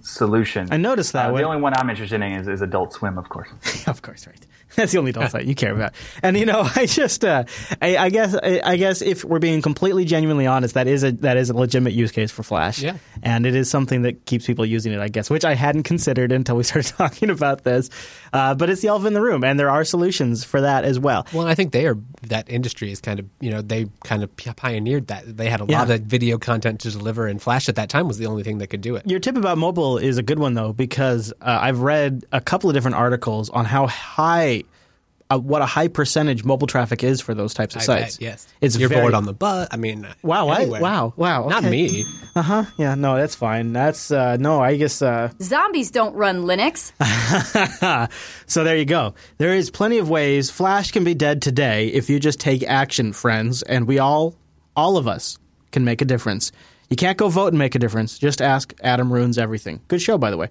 solutions. 0.00 0.70
I 0.72 0.76
noticed 0.76 1.12
that 1.12 1.30
Uh, 1.30 1.36
the 1.36 1.42
only 1.44 1.60
one 1.60 1.72
I'm 1.76 1.88
interested 1.90 2.20
in 2.20 2.32
is, 2.32 2.48
is 2.48 2.62
Adult 2.62 2.92
Swim, 2.92 3.18
of 3.18 3.28
course. 3.28 3.48
of 3.86 4.02
course, 4.02 4.26
right. 4.26 4.44
That's 4.76 4.92
the 4.92 4.98
only 4.98 5.10
adult 5.10 5.30
site 5.30 5.46
you 5.46 5.54
care 5.54 5.72
about. 5.74 5.92
And 6.22 6.36
you 6.36 6.44
know, 6.46 6.68
I 6.76 6.86
just, 6.86 7.24
uh, 7.24 7.44
I, 7.80 7.96
I 7.96 8.10
guess, 8.10 8.34
I, 8.34 8.60
I 8.64 8.76
guess 8.76 9.00
if 9.02 9.24
we're 9.24 9.38
being 9.38 9.62
completely 9.62 10.04
genuinely 10.04 10.46
honest, 10.46 10.74
that 10.74 10.86
is 10.86 11.02
a 11.04 11.12
that 11.12 11.36
is 11.36 11.50
a 11.50 11.54
legitimate 11.56 11.94
use 11.94 12.12
case 12.12 12.30
for 12.30 12.42
Flash. 12.42 12.80
Yeah. 12.82 12.96
And 13.22 13.46
it 13.46 13.54
is 13.54 13.70
something 13.70 14.02
that 14.02 14.26
keeps 14.26 14.46
people 14.46 14.66
using 14.66 14.92
it, 14.92 15.00
I 15.00 15.08
guess, 15.08 15.30
which 15.30 15.44
I 15.44 15.54
hadn't 15.54 15.82
considered 15.84 16.32
until 16.32 16.56
we 16.56 16.62
started 16.64 16.88
talking 16.98 17.30
about 17.30 17.64
this. 17.64 17.88
Uh, 18.32 18.54
but 18.54 18.70
it's 18.70 18.80
the 18.82 18.88
elephant 18.88 19.08
in 19.08 19.14
the 19.14 19.22
room, 19.22 19.44
and 19.44 19.58
there 19.58 19.70
are 19.70 19.84
solutions 19.84 20.44
for 20.44 20.60
that 20.60 20.84
as 20.84 20.98
well. 20.98 21.26
Well, 21.32 21.46
I 21.46 21.54
think 21.54 21.72
they 21.72 21.86
are 21.86 21.96
that 22.28 22.48
industry 22.50 22.90
is 22.92 23.00
kind 23.00 23.20
of 23.20 23.26
you 23.40 23.50
know 23.50 23.62
they 23.62 23.86
kind 24.04 24.22
of 24.22 24.30
pioneered 24.56 25.06
that. 25.08 25.36
They 25.36 25.48
had 25.48 25.60
a 25.60 25.66
Yeah. 25.68 25.78
lot 25.80 25.90
of 25.90 26.00
video 26.02 26.38
content 26.38 26.80
to 26.80 26.90
deliver, 26.90 27.26
and 27.26 27.40
Flash 27.40 27.68
at 27.68 27.76
that 27.76 27.88
time 27.88 28.08
was 28.08 28.18
the 28.18 28.26
only 28.26 28.42
thing 28.42 28.58
that 28.58 28.66
could 28.68 28.80
do 28.80 28.96
it. 28.96 29.06
Your 29.06 29.20
tip 29.20 29.36
about 29.36 29.58
mobile 29.58 29.98
is 29.98 30.18
a 30.18 30.22
good 30.22 30.38
one 30.38 30.54
though, 30.54 30.72
because 30.72 31.32
uh, 31.40 31.58
I've 31.60 31.80
read 31.80 32.24
a 32.32 32.40
couple 32.40 32.68
of 32.70 32.74
different 32.74 32.96
articles 32.96 33.50
on 33.50 33.64
how 33.64 33.86
high, 33.86 34.64
uh, 35.30 35.38
what 35.38 35.60
a 35.62 35.66
high 35.66 35.88
percentage 35.88 36.44
mobile 36.44 36.66
traffic 36.66 37.04
is 37.04 37.20
for 37.20 37.34
those 37.34 37.52
types 37.54 37.74
of 37.76 37.82
I 37.82 37.84
sites. 37.84 38.16
bet, 38.16 38.22
yes, 38.22 38.46
it's 38.60 38.76
you're 38.78 38.88
very, 38.88 39.02
bored 39.02 39.14
on 39.14 39.24
the 39.24 39.32
butt. 39.34 39.68
I 39.70 39.76
mean, 39.76 40.06
Wow! 40.22 40.48
I, 40.48 40.62
anywhere. 40.62 40.80
wow! 40.80 41.12
Wow! 41.16 41.48
Not 41.48 41.64
me. 41.64 42.04
Uh 42.34 42.42
huh. 42.42 42.64
Yeah. 42.78 42.94
No, 42.94 43.16
that's 43.16 43.34
fine. 43.34 43.72
That's 43.72 44.10
uh, 44.10 44.36
no. 44.38 44.60
I 44.60 44.76
guess. 44.76 45.02
Uh, 45.02 45.30
Zombies 45.42 45.90
don't 45.90 46.14
run 46.14 46.44
Linux. 46.44 46.92
so 48.46 48.64
there 48.64 48.76
you 48.76 48.84
go. 48.84 49.14
There 49.38 49.52
is 49.54 49.70
plenty 49.70 49.98
of 49.98 50.08
ways 50.08 50.50
Flash 50.50 50.92
can 50.92 51.04
be 51.04 51.14
dead 51.14 51.42
today 51.42 51.88
if 51.88 52.08
you 52.08 52.18
just 52.20 52.40
take 52.40 52.62
action, 52.62 53.12
friends, 53.12 53.62
and 53.62 53.86
we 53.86 53.98
all, 53.98 54.34
all 54.76 54.96
of 54.96 55.06
us, 55.08 55.38
can 55.72 55.84
make 55.84 56.00
a 56.00 56.04
difference. 56.04 56.52
You 56.88 56.96
can't 56.96 57.18
go 57.18 57.28
vote 57.28 57.48
and 57.48 57.58
make 57.58 57.74
a 57.74 57.78
difference. 57.78 58.18
Just 58.18 58.40
ask 58.40 58.72
Adam 58.82 59.12
ruins 59.12 59.36
everything. 59.36 59.80
Good 59.88 60.00
show, 60.00 60.16
by 60.16 60.30
the 60.30 60.36
way. 60.38 60.48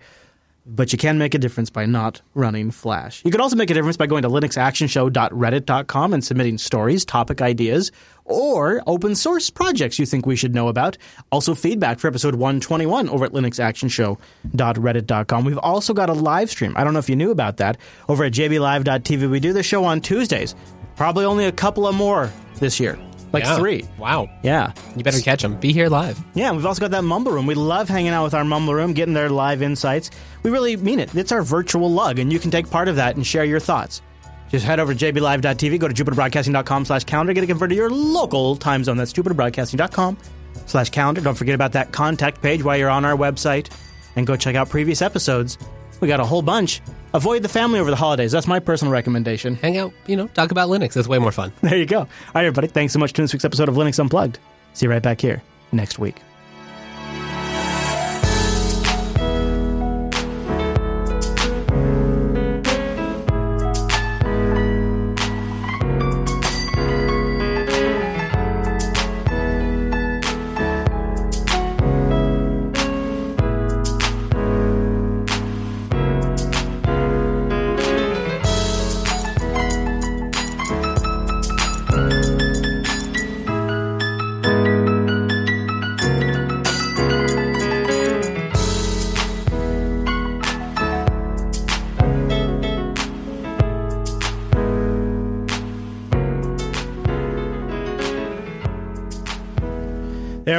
But 0.69 0.91
you 0.91 0.97
can 0.97 1.17
make 1.17 1.33
a 1.33 1.37
difference 1.37 1.69
by 1.69 1.85
not 1.85 2.21
running 2.33 2.71
Flash. 2.71 3.23
You 3.23 3.31
can 3.31 3.39
also 3.39 3.55
make 3.55 3.69
a 3.69 3.73
difference 3.73 3.95
by 3.95 4.05
going 4.05 4.23
to 4.23 4.29
linuxactionshow.reddit.com 4.29 6.13
and 6.13 6.23
submitting 6.23 6.57
stories, 6.57 7.05
topic 7.05 7.41
ideas, 7.41 7.93
or 8.25 8.83
open 8.85 9.15
source 9.15 9.49
projects 9.49 9.97
you 9.97 10.05
think 10.05 10.25
we 10.25 10.35
should 10.35 10.53
know 10.53 10.67
about. 10.67 10.97
Also, 11.31 11.55
feedback 11.55 11.99
for 11.99 12.09
episode 12.09 12.35
121 12.35 13.07
over 13.07 13.23
at 13.23 13.31
linuxactionshow.reddit.com. 13.31 15.45
We've 15.45 15.57
also 15.57 15.93
got 15.93 16.09
a 16.09 16.13
live 16.13 16.49
stream. 16.49 16.73
I 16.75 16.83
don't 16.83 16.91
know 16.91 16.99
if 16.99 17.09
you 17.09 17.15
knew 17.15 17.31
about 17.31 17.55
that. 17.57 17.77
Over 18.09 18.25
at 18.25 18.33
jblive.tv, 18.33 19.29
we 19.29 19.39
do 19.39 19.53
the 19.53 19.63
show 19.63 19.85
on 19.85 20.01
Tuesdays. 20.01 20.53
Probably 20.97 21.23
only 21.23 21.45
a 21.45 21.51
couple 21.53 21.87
of 21.87 21.95
more 21.95 22.29
this 22.59 22.77
year. 22.77 22.99
Like 23.39 23.43
Yeah. 23.45 23.57
three. 23.57 23.85
Wow. 23.97 24.29
Yeah. 24.43 24.71
You 24.95 25.03
better 25.03 25.19
catch 25.19 25.41
them. 25.41 25.55
Be 25.55 25.71
here 25.73 25.89
live. 25.89 26.19
Yeah, 26.33 26.51
we've 26.51 26.65
also 26.65 26.81
got 26.81 26.91
that 26.91 27.03
Mumble 27.03 27.31
Room. 27.31 27.45
We 27.45 27.55
love 27.55 27.87
hanging 27.89 28.11
out 28.11 28.23
with 28.23 28.33
our 28.33 28.43
Mumble 28.43 28.73
Room, 28.73 28.93
getting 28.93 29.13
their 29.13 29.29
live 29.29 29.61
insights. 29.61 30.09
We 30.43 30.51
really 30.51 30.75
mean 30.77 30.99
it. 30.99 31.13
It's 31.15 31.31
our 31.31 31.41
virtual 31.41 31.91
lug, 31.91 32.19
and 32.19 32.31
you 32.31 32.39
can 32.39 32.51
take 32.51 32.69
part 32.69 32.87
of 32.87 32.95
that 32.97 33.15
and 33.15 33.25
share 33.25 33.43
your 33.45 33.59
thoughts. 33.59 34.01
Just 34.49 34.65
head 34.65 34.79
over 34.79 34.93
to 34.95 35.13
jblive.tv, 35.13 35.77
go 35.79 35.87
to 35.89 35.93
jupiterbroadcasting.com 36.03 36.85
slash 36.85 37.03
calendar, 37.03 37.33
get 37.33 37.43
it 37.43 37.47
converted 37.47 37.75
to 37.75 37.81
your 37.81 37.89
local 37.89 38.55
time 38.55 38.83
zone. 38.83 38.95
That's 38.97 39.11
jupiterbroadcasting.com 39.13 40.17
slash 40.67 40.89
calendar. 40.89 41.21
Don't 41.21 41.35
forget 41.35 41.55
about 41.55 41.73
that 41.73 41.91
contact 41.91 42.41
page 42.41 42.63
while 42.63 42.77
you're 42.77 42.89
on 42.89 43.03
our 43.05 43.15
website, 43.17 43.69
and 44.15 44.25
go 44.25 44.35
check 44.35 44.55
out 44.55 44.69
previous 44.69 45.01
episodes. 45.01 45.57
We 45.99 46.07
got 46.07 46.19
a 46.19 46.25
whole 46.25 46.41
bunch. 46.41 46.81
Avoid 47.13 47.41
the 47.41 47.49
family 47.49 47.79
over 47.79 47.89
the 47.89 47.95
holidays. 47.95 48.31
That's 48.31 48.47
my 48.47 48.59
personal 48.59 48.91
recommendation. 48.91 49.55
Hang 49.55 49.77
out, 49.77 49.93
you 50.05 50.15
know, 50.15 50.27
talk 50.27 50.51
about 50.51 50.69
Linux. 50.69 50.93
That's 50.93 51.07
way 51.07 51.19
more 51.19 51.31
fun. 51.31 51.51
There 51.61 51.77
you 51.77 51.85
go. 51.85 51.99
All 51.99 52.07
right, 52.35 52.45
everybody. 52.45 52.67
Thanks 52.67 52.93
so 52.93 52.99
much 52.99 53.13
for 53.13 53.21
this 53.21 53.33
week's 53.33 53.45
episode 53.45 53.69
of 53.69 53.75
Linux 53.75 53.99
Unplugged. 53.99 54.39
See 54.73 54.85
you 54.85 54.91
right 54.91 55.01
back 55.01 55.19
here 55.21 55.41
next 55.71 55.97
week. 55.99 56.26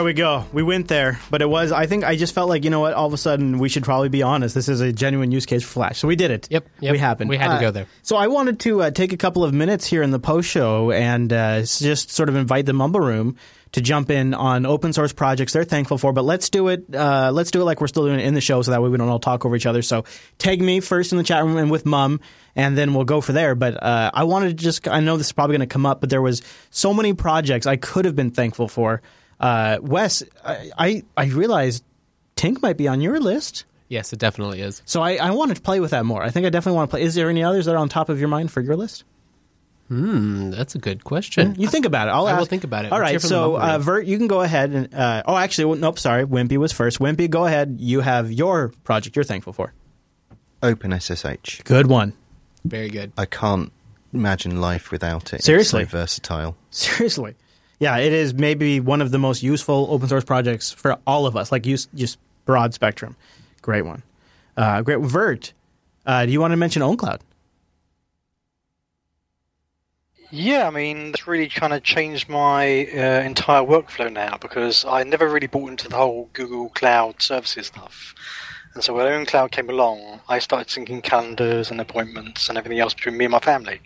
We 0.08 0.14
go. 0.14 0.46
We 0.54 0.62
went 0.62 0.88
there, 0.88 1.20
but 1.30 1.42
it 1.42 1.48
was. 1.48 1.70
I 1.70 1.86
think 1.86 2.02
I 2.02 2.16
just 2.16 2.34
felt 2.34 2.48
like 2.48 2.64
you 2.64 2.70
know 2.70 2.80
what. 2.80 2.94
All 2.94 3.06
of 3.06 3.12
a 3.12 3.18
sudden, 3.18 3.58
we 3.58 3.68
should 3.68 3.84
probably 3.84 4.08
be 4.08 4.22
honest. 4.22 4.54
This 4.54 4.68
is 4.68 4.80
a 4.80 4.90
genuine 4.90 5.30
use 5.30 5.44
case 5.44 5.62
for 5.62 5.68
Flash, 5.68 5.98
so 5.98 6.08
we 6.08 6.16
did 6.16 6.30
it. 6.30 6.48
Yep, 6.50 6.66
yep. 6.80 6.92
we 6.92 6.98
happened. 6.98 7.28
We 7.28 7.36
had 7.36 7.54
to 7.54 7.60
go 7.60 7.70
there. 7.70 7.86
So 8.02 8.16
I 8.16 8.28
wanted 8.28 8.58
to 8.60 8.82
uh, 8.82 8.90
take 8.90 9.12
a 9.12 9.18
couple 9.18 9.44
of 9.44 9.52
minutes 9.52 9.86
here 9.86 10.02
in 10.02 10.10
the 10.10 10.18
post 10.18 10.48
show 10.48 10.90
and 10.90 11.30
uh, 11.30 11.60
just 11.60 12.10
sort 12.10 12.30
of 12.30 12.36
invite 12.36 12.64
the 12.64 12.72
Mumble 12.72 13.00
Room 13.00 13.36
to 13.72 13.82
jump 13.82 14.10
in 14.10 14.32
on 14.32 14.64
open 14.64 14.94
source 14.94 15.12
projects 15.12 15.52
they're 15.52 15.62
thankful 15.62 15.98
for. 15.98 16.14
But 16.14 16.24
let's 16.24 16.48
do 16.48 16.68
it. 16.68 16.86
Uh, 16.94 17.30
let's 17.30 17.50
do 17.50 17.60
it 17.60 17.64
like 17.64 17.82
we're 17.82 17.88
still 17.88 18.06
doing 18.06 18.18
it 18.18 18.24
in 18.24 18.32
the 18.32 18.40
show, 18.40 18.62
so 18.62 18.70
that 18.70 18.82
way 18.82 18.88
we 18.88 18.96
don't 18.96 19.10
all 19.10 19.20
talk 19.20 19.44
over 19.44 19.54
each 19.56 19.66
other. 19.66 19.82
So 19.82 20.04
tag 20.38 20.62
me 20.62 20.80
first 20.80 21.12
in 21.12 21.18
the 21.18 21.24
chat 21.24 21.44
room 21.44 21.58
and 21.58 21.70
with 21.70 21.84
Mum, 21.84 22.20
and 22.56 22.78
then 22.78 22.94
we'll 22.94 23.04
go 23.04 23.20
for 23.20 23.32
there. 23.32 23.54
But 23.54 23.82
uh, 23.82 24.10
I 24.14 24.24
wanted 24.24 24.48
to 24.48 24.54
just. 24.54 24.88
I 24.88 25.00
know 25.00 25.18
this 25.18 25.26
is 25.26 25.32
probably 25.32 25.58
going 25.58 25.68
to 25.68 25.72
come 25.72 25.84
up, 25.84 26.00
but 26.00 26.08
there 26.08 26.22
was 26.22 26.40
so 26.70 26.94
many 26.94 27.12
projects 27.12 27.66
I 27.66 27.76
could 27.76 28.06
have 28.06 28.16
been 28.16 28.30
thankful 28.30 28.68
for. 28.68 29.02
Uh, 29.40 29.78
Wes, 29.80 30.22
I, 30.44 30.70
I 30.78 31.02
I 31.16 31.26
realized 31.26 31.84
Tinc 32.36 32.60
might 32.62 32.76
be 32.76 32.88
on 32.88 33.00
your 33.00 33.20
list. 33.20 33.64
Yes, 33.88 34.12
it 34.12 34.18
definitely 34.18 34.60
is. 34.60 34.82
So 34.84 35.00
I, 35.00 35.16
I 35.16 35.30
want 35.30 35.54
to 35.54 35.60
play 35.62 35.80
with 35.80 35.92
that 35.92 36.04
more. 36.04 36.22
I 36.22 36.30
think 36.30 36.44
I 36.44 36.50
definitely 36.50 36.76
want 36.76 36.90
to 36.90 36.94
play. 36.94 37.02
Is 37.02 37.14
there 37.14 37.30
any 37.30 37.42
others 37.42 37.66
that 37.66 37.74
are 37.74 37.78
on 37.78 37.88
top 37.88 38.08
of 38.10 38.18
your 38.20 38.28
mind 38.28 38.50
for 38.52 38.60
your 38.60 38.76
list? 38.76 39.04
Hmm, 39.88 40.50
that's 40.50 40.74
a 40.74 40.78
good 40.78 41.02
question. 41.04 41.54
You 41.58 41.66
think 41.66 41.86
about 41.86 42.08
it. 42.08 42.10
I'll 42.10 42.26
I 42.26 42.36
will 42.38 42.44
think 42.44 42.64
about 42.64 42.84
it. 42.84 42.92
All 42.92 42.98
Let's 42.98 43.06
right. 43.06 43.10
hear 43.12 43.20
from 43.20 43.28
the 43.30 43.34
So, 43.34 43.58
uh, 43.58 43.78
Vert, 43.78 44.04
you 44.04 44.18
can 44.18 44.26
go 44.28 44.42
ahead 44.42 44.70
and. 44.70 44.94
Uh, 44.94 45.22
oh, 45.24 45.34
actually, 45.36 45.64
well, 45.64 45.78
nope. 45.78 45.98
Sorry, 45.98 46.26
Wimpy 46.26 46.58
was 46.58 46.72
first. 46.72 46.98
Wimpy, 46.98 47.30
go 47.30 47.46
ahead. 47.46 47.76
You 47.80 48.00
have 48.00 48.30
your 48.30 48.68
project 48.84 49.16
you're 49.16 49.24
thankful 49.24 49.54
for. 49.54 49.72
OpenSSH. 50.62 51.64
Good 51.64 51.86
one. 51.86 52.12
Very 52.64 52.90
good. 52.90 53.12
I 53.16 53.24
can't 53.24 53.72
imagine 54.12 54.60
life 54.60 54.90
without 54.90 55.32
it. 55.32 55.42
Seriously? 55.42 55.82
It's 55.84 55.92
so 55.92 55.98
versatile. 55.98 56.56
Seriously. 56.70 57.34
Yeah, 57.78 57.96
it 57.98 58.12
is 58.12 58.34
maybe 58.34 58.80
one 58.80 59.00
of 59.00 59.10
the 59.10 59.18
most 59.18 59.42
useful 59.42 59.86
open 59.90 60.08
source 60.08 60.24
projects 60.24 60.72
for 60.72 60.98
all 61.06 61.26
of 61.26 61.36
us. 61.36 61.52
Like 61.52 61.64
use 61.66 61.88
just 61.94 62.18
broad 62.44 62.74
spectrum. 62.74 63.16
Great 63.62 63.82
one. 63.82 64.02
Uh, 64.56 64.82
great. 64.82 64.98
Vert, 65.00 65.52
uh, 66.04 66.26
do 66.26 66.32
you 66.32 66.40
want 66.40 66.52
to 66.52 66.56
mention 66.56 66.82
OwnCloud? 66.82 67.20
Yeah, 70.30 70.66
I 70.66 70.70
mean, 70.70 71.12
that's 71.12 71.26
really 71.26 71.48
kind 71.48 71.72
of 71.72 71.82
changed 71.82 72.28
my 72.28 72.86
uh, 72.92 73.22
entire 73.22 73.62
workflow 73.62 74.12
now 74.12 74.36
because 74.36 74.84
I 74.84 75.02
never 75.04 75.26
really 75.26 75.46
bought 75.46 75.70
into 75.70 75.88
the 75.88 75.96
whole 75.96 76.28
Google 76.34 76.68
Cloud 76.68 77.22
services 77.22 77.68
stuff 77.68 78.14
And 78.78 78.84
so 78.84 78.94
when 78.94 79.06
OwnCloud 79.06 79.50
came 79.50 79.68
along, 79.68 80.20
I 80.28 80.38
started 80.38 80.68
syncing 80.68 81.02
calendars 81.02 81.72
and 81.72 81.80
appointments 81.80 82.48
and 82.48 82.56
everything 82.56 82.78
else 82.78 82.94
between 82.94 83.16
me 83.16 83.24
and 83.24 83.32
my 83.32 83.40
family. 83.40 83.80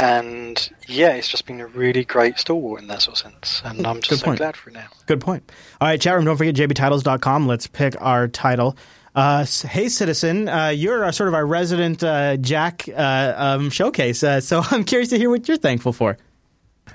And 0.00 0.70
yeah, 0.88 1.10
it's 1.10 1.28
just 1.28 1.44
been 1.44 1.60
a 1.60 1.66
really 1.66 2.02
great 2.06 2.38
stalwart 2.38 2.80
in 2.80 2.88
that 2.88 3.02
sort 3.02 3.20
of 3.20 3.30
sense. 3.30 3.60
And 3.62 3.86
I'm 3.86 3.96
Good 3.96 4.04
just 4.04 4.20
so 4.20 4.24
point. 4.24 4.38
glad 4.38 4.56
for 4.56 4.70
it 4.70 4.72
now. 4.72 4.86
Good 5.04 5.20
point. 5.20 5.52
All 5.82 5.88
right, 5.88 6.00
chat 6.00 6.14
room, 6.14 6.24
don't 6.24 6.38
forget 6.38 6.54
jbtitles.com. 6.54 7.46
Let's 7.46 7.66
pick 7.66 7.94
our 8.00 8.26
title. 8.26 8.74
Uh, 9.14 9.44
hey, 9.44 9.90
citizen, 9.90 10.48
uh, 10.48 10.68
you're 10.68 11.04
our, 11.04 11.12
sort 11.12 11.28
of 11.28 11.34
our 11.34 11.44
resident 11.44 12.02
uh, 12.02 12.38
Jack 12.38 12.88
uh, 12.88 13.34
um, 13.36 13.68
showcase. 13.68 14.22
Uh, 14.22 14.40
so 14.40 14.62
I'm 14.70 14.84
curious 14.84 15.10
to 15.10 15.18
hear 15.18 15.28
what 15.28 15.46
you're 15.46 15.58
thankful 15.58 15.92
for. 15.92 16.16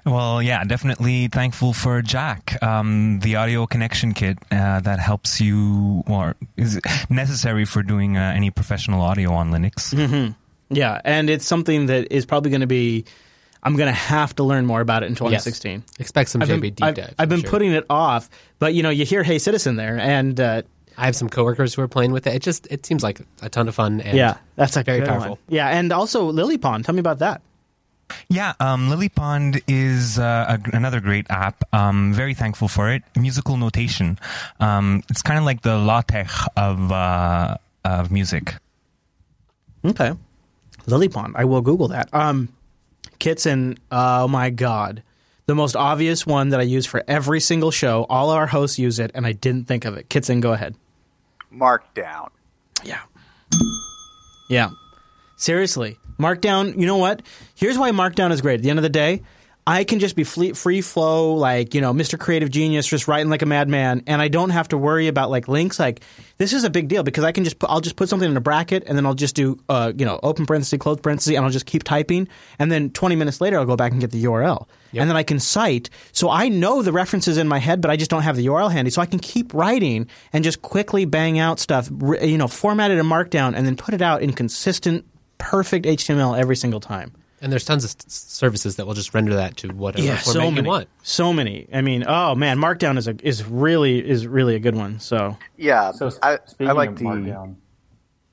Well, 0.07 0.41
yeah, 0.41 0.63
definitely 0.63 1.27
thankful 1.27 1.73
for 1.73 2.01
Jack, 2.01 2.57
um, 2.63 3.19
the 3.19 3.35
audio 3.35 3.67
connection 3.67 4.13
kit 4.13 4.38
uh, 4.51 4.79
that 4.79 4.99
helps 4.99 5.41
you, 5.41 6.03
or 6.07 6.35
is 6.55 6.79
necessary 7.09 7.65
for 7.65 7.84
doing 7.84 8.15
uh, 8.15 8.31
any 8.34 8.49
professional 8.49 9.01
audio 9.01 9.34
on 9.34 9.51
Linux. 9.51 9.93
hmm 9.93 10.31
Yeah, 10.69 11.01
and 11.03 11.29
it's 11.29 11.45
something 11.45 11.88
that 11.88 12.11
is 12.11 12.25
probably 12.25 12.51
going 12.51 12.61
to 12.61 12.67
be. 12.67 13.03
I'm 13.63 13.75
going 13.75 13.88
to 13.88 13.99
have 13.99 14.34
to 14.38 14.43
learn 14.43 14.65
more 14.65 14.79
about 14.79 15.03
it 15.03 15.07
in 15.07 15.15
2016. 15.15 15.84
Expect 15.99 16.29
some 16.29 16.41
I've 16.41 16.47
been, 16.47 16.61
JB 16.61 16.75
deep 16.75 16.84
I've, 16.84 16.95
dive, 16.95 17.05
I've 17.09 17.15
I'm 17.19 17.29
been 17.29 17.41
sure. 17.41 17.49
putting 17.49 17.73
it 17.73 17.85
off, 17.89 18.29
but 18.59 18.73
you 18.73 18.84
know, 18.84 18.89
you 18.89 19.03
hear 19.03 19.23
"Hey 19.23 19.39
Citizen" 19.39 19.75
there, 19.75 19.99
and 19.99 20.39
uh, 20.39 20.61
I 20.97 21.05
have 21.05 21.17
some 21.17 21.27
coworkers 21.27 21.73
who 21.73 21.81
are 21.81 21.88
playing 21.89 22.13
with 22.13 22.27
it. 22.27 22.35
It 22.35 22.43
just 22.43 22.65
it 22.71 22.85
seems 22.85 23.03
like 23.03 23.19
a 23.41 23.49
ton 23.49 23.67
of 23.67 23.75
fun. 23.75 23.99
And 23.99 24.17
yeah, 24.17 24.38
that's 24.55 24.77
a 24.77 24.84
very 24.84 25.05
powerful. 25.05 25.31
one. 25.31 25.39
Yeah, 25.49 25.67
and 25.67 25.91
also 25.91 26.31
LilyPond. 26.31 26.85
Tell 26.85 26.95
me 26.95 26.99
about 26.99 27.19
that. 27.19 27.41
Yeah, 28.29 28.53
um, 28.59 28.89
LilyPond 28.89 29.61
is 29.67 30.19
uh, 30.19 30.57
a, 30.57 30.75
another 30.75 30.99
great 30.99 31.25
app. 31.29 31.63
Um, 31.73 32.13
very 32.13 32.34
thankful 32.34 32.67
for 32.67 32.91
it. 32.91 33.03
Musical 33.15 33.57
notation. 33.57 34.19
Um, 34.59 35.03
it's 35.09 35.21
kind 35.21 35.38
of 35.38 35.45
like 35.45 35.61
the 35.61 35.77
LaTeX 35.77 36.47
of 36.55 36.91
uh, 36.91 37.57
of 37.84 38.11
music. 38.11 38.55
Okay. 39.84 40.13
LilyPond. 40.85 41.34
I 41.35 41.45
will 41.45 41.61
Google 41.61 41.89
that. 41.89 42.13
Um, 42.13 42.49
Kitson, 43.19 43.77
oh 43.91 44.27
my 44.27 44.49
God. 44.49 45.03
The 45.45 45.55
most 45.55 45.75
obvious 45.75 46.25
one 46.27 46.49
that 46.49 46.59
I 46.59 46.63
use 46.63 46.85
for 46.85 47.03
every 47.07 47.39
single 47.39 47.71
show. 47.71 48.05
All 48.09 48.31
our 48.31 48.47
hosts 48.47 48.77
use 48.77 48.99
it, 48.99 49.11
and 49.13 49.25
I 49.25 49.31
didn't 49.31 49.65
think 49.67 49.85
of 49.85 49.95
it. 49.95 50.09
Kitson, 50.09 50.41
go 50.41 50.51
ahead. 50.51 50.75
Markdown. 51.53 52.29
Yeah. 52.84 52.99
Yeah. 54.49 54.69
Seriously. 55.38 55.97
Markdown, 56.19 56.80
you 56.80 56.85
know 56.85 56.98
what? 56.98 57.22
Here's 57.56 57.77
why 57.77 57.91
Markdown 57.91 58.31
is 58.31 58.41
great. 58.41 58.56
At 58.56 58.64
the 58.64 58.69
end 58.69 58.80
of 58.80 58.84
the 58.84 58.89
day, 58.89 59.22
I 59.68 59.84
can 59.84 59.99
just 59.99 60.15
be 60.15 60.23
free 60.23 60.80
flow, 60.80 61.34
like, 61.34 61.76
you 61.76 61.81
know, 61.81 61.91
Mr. 61.91 62.18
Creative 62.18 62.49
Genius, 62.49 62.88
just 62.88 63.06
writing 63.10 63.30
like 63.30 63.41
a 63.41 63.45
madman, 63.45 64.02
and 64.07 64.22
I 64.22 64.30
don't 64.30 64.52
have 64.52 64.69
to 64.69 64.77
worry 64.77 65.10
about 65.10 65.30
like 65.30 65.49
links. 65.49 65.77
Like, 65.77 65.99
this 66.38 66.53
is 66.53 66.64
a 66.64 66.69
big 66.69 66.88
deal 66.88 67.03
because 67.03 67.26
I 67.26 67.34
can 67.34 67.44
just 67.44 67.60
put, 67.60 67.69
I'll 67.69 67.81
just 67.81 67.98
put 67.98 68.07
something 68.07 68.31
in 68.31 68.38
a 68.38 68.41
bracket 68.41 68.85
and 68.88 68.98
then 68.98 69.06
I'll 69.06 69.14
just 69.14 69.35
do, 69.35 69.60
uh, 69.68 69.91
you 69.94 70.06
know, 70.06 70.22
open 70.23 70.45
parenthesis, 70.45 70.80
close 70.80 71.02
parenthesis, 71.02 71.35
and 71.35 71.44
I'll 71.44 71.52
just 71.52 71.65
keep 71.65 71.84
typing. 71.84 72.30
And 72.57 72.72
then 72.72 72.91
20 72.91 73.18
minutes 73.18 73.41
later, 73.41 73.60
I'll 73.60 73.65
go 73.65 73.76
back 73.76 73.91
and 73.91 73.99
get 73.99 74.11
the 74.11 74.23
URL. 74.23 74.68
And 75.02 75.10
then 75.10 75.18
I 75.18 75.23
can 75.23 75.38
cite. 75.38 75.89
So 76.14 76.30
I 76.30 76.48
know 76.48 76.81
the 76.81 76.94
references 76.94 77.38
in 77.38 77.49
my 77.49 77.60
head, 77.60 77.81
but 77.81 77.91
I 77.91 77.98
just 77.98 78.10
don't 78.10 78.23
have 78.23 78.38
the 78.38 78.45
URL 78.45 78.72
handy. 78.72 78.89
So 78.89 79.02
I 79.02 79.06
can 79.06 79.19
keep 79.19 79.53
writing 79.53 80.07
and 80.31 80.45
just 80.45 80.61
quickly 80.61 81.03
bang 81.03 81.39
out 81.39 81.60
stuff, 81.60 81.89
you 82.22 82.38
know, 82.38 82.48
format 82.48 82.89
it 82.89 82.99
in 82.99 83.06
Markdown 83.06 83.53
and 83.53 83.68
then 83.68 83.76
put 83.76 83.94
it 83.94 84.02
out 84.02 84.22
in 84.22 84.31
consistent, 84.31 85.06
perfect 85.38 85.85
HTML 85.85 86.38
every 86.38 86.55
single 86.55 86.80
time. 86.80 87.14
And 87.39 87.51
there's 87.51 87.65
tons 87.65 87.84
of 87.84 87.91
s- 87.91 88.05
services 88.07 88.77
that 88.77 88.88
will 88.88 88.95
just 88.95 89.14
render 89.14 89.35
that 89.35 89.57
to 89.57 89.68
whatever 89.69 90.03
Yeah, 90.03 90.18
format 90.18 90.34
so 90.43 90.49
you 90.61 90.64
want. 90.64 90.89
so 91.03 91.31
many. 91.31 91.68
I 91.72 91.81
mean, 91.81 92.03
oh 92.07 92.34
man, 92.34 92.57
Markdown 92.57 92.97
is 92.97 93.07
a 93.07 93.15
is 93.22 93.45
really 93.45 93.99
is 94.07 94.26
really 94.26 94.55
a 94.55 94.59
good 94.59 94.76
one. 94.76 94.99
So 94.99 95.38
Yeah, 95.55 95.91
So 95.91 96.09
I, 96.23 96.39
I 96.61 96.72
like 96.72 96.89
of 96.89 96.97
the 96.97 97.05
Markdown, 97.05 97.55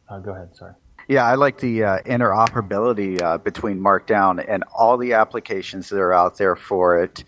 uh, 0.09 0.19
go 0.21 0.33
ahead. 0.33 0.57
Sorry. 0.57 0.73
yeah, 1.07 1.27
I 1.27 1.35
like 1.35 1.59
the 1.59 1.85
uh, 1.85 1.99
interoperability 2.07 3.21
uh, 3.21 3.37
between 3.37 3.79
Markdown 3.79 4.43
and 4.49 4.65
all 4.75 4.97
the 4.97 5.13
applications 5.13 5.91
that 5.91 5.99
are 6.01 6.15
out 6.15 6.39
there 6.39 6.57
for 6.57 6.99
it. 7.03 7.25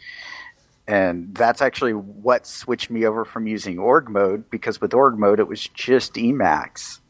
And 0.89 1.35
that's 1.35 1.61
actually 1.61 1.93
what 1.93 2.47
switched 2.47 2.91
me 2.91 3.05
over 3.05 3.25
from 3.27 3.47
using 3.47 3.79
org 3.79 4.09
mode 4.09 4.49
because 4.51 4.81
with 4.81 4.95
org 4.95 5.19
mode 5.19 5.41
it 5.41 5.49
was 5.49 5.67
just 5.69 6.15
Emacs. 6.15 7.01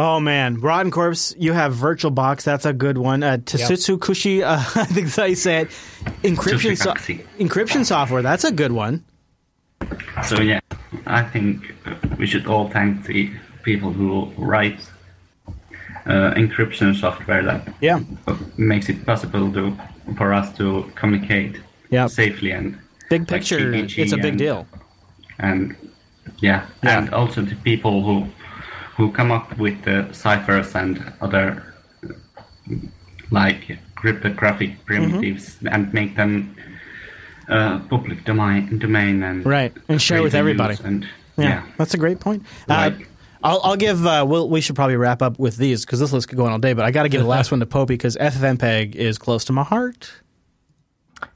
Oh 0.00 0.20
man, 0.20 0.60
Rotten 0.60 0.92
Corpse, 0.92 1.34
you 1.38 1.52
have 1.54 1.74
VirtualBox. 1.74 2.44
That's 2.44 2.64
a 2.64 2.72
good 2.72 2.98
one. 2.98 3.24
Uh, 3.24 3.38
Tatsutsu 3.38 3.98
Kushi, 3.98 4.42
uh, 4.42 4.52
I 4.80 4.84
think 4.84 5.06
that's 5.06 5.16
how 5.16 5.24
you 5.24 5.34
say 5.34 5.62
it. 5.62 5.68
Encryption, 6.22 6.76
so- 6.78 6.92
encryption 7.40 7.84
software. 7.84 8.22
That's 8.22 8.44
a 8.44 8.52
good 8.52 8.70
one. 8.70 9.04
So 10.24 10.40
yeah, 10.40 10.60
I 11.06 11.24
think 11.24 11.74
we 12.16 12.26
should 12.28 12.46
all 12.46 12.68
thank 12.68 13.06
the 13.06 13.28
people 13.64 13.92
who 13.92 14.30
write 14.38 14.78
uh, 16.06 16.32
encryption 16.36 16.94
software 16.94 17.42
that 17.42 17.68
Yeah. 17.80 17.98
makes 18.56 18.88
it 18.88 19.04
possible 19.04 19.52
to 19.52 19.76
for 20.16 20.32
us 20.32 20.56
to 20.58 20.90
communicate 20.94 21.60
Yeah. 21.90 22.06
safely 22.06 22.52
and 22.52 22.78
Big 23.10 23.26
picture, 23.26 23.58
GPG 23.58 23.98
it's 23.98 24.12
a 24.12 24.16
big 24.16 24.26
and- 24.26 24.38
deal. 24.38 24.66
And 25.40 25.74
yeah, 26.40 26.66
and 26.82 27.10
also 27.12 27.42
the 27.42 27.56
people 27.56 28.02
who 28.04 28.28
who 28.98 29.10
come 29.12 29.30
up 29.32 29.56
with 29.58 29.82
the 29.84 30.06
ciphers 30.12 30.74
and 30.74 31.10
other 31.22 31.62
like 33.30 33.78
cryptographic 33.94 34.70
Mm-hmm. 34.70 34.84
primitives 34.84 35.56
and 35.70 35.92
make 35.94 36.16
them 36.16 36.54
uh, 37.48 37.78
public 37.90 38.24
domain, 38.24 38.78
domain 38.78 39.22
and 39.22 39.44
Right, 39.46 39.72
and 39.88 40.00
share 40.02 40.22
with 40.22 40.34
everybody. 40.34 40.76
And 40.84 41.04
Yeah, 41.36 41.44
yeah, 41.48 41.62
that's 41.78 41.94
a 41.94 41.98
great 41.98 42.20
point. 42.20 42.42
Uh, 42.68 42.90
I'll, 43.42 43.60
I'll 43.62 43.76
give. 43.76 44.04
Uh, 44.04 44.24
we'll, 44.28 44.48
we 44.48 44.60
should 44.60 44.74
probably 44.76 44.96
wrap 44.96 45.22
up 45.22 45.38
with 45.38 45.56
these 45.58 45.84
because 45.84 46.00
this 46.00 46.12
list 46.12 46.28
could 46.28 46.36
go 46.38 46.44
on 46.46 46.52
all 46.52 46.58
day. 46.58 46.72
But 46.72 46.84
I 46.84 46.90
got 46.90 47.04
to 47.04 47.08
give 47.08 47.20
the 47.20 47.26
last 47.28 47.50
one 47.52 47.60
to 47.60 47.66
Popey 47.66 47.88
because 47.88 48.16
FFmpeg 48.16 48.94
is 48.96 49.16
close 49.18 49.44
to 49.46 49.52
my 49.52 49.62
heart. 49.62 50.10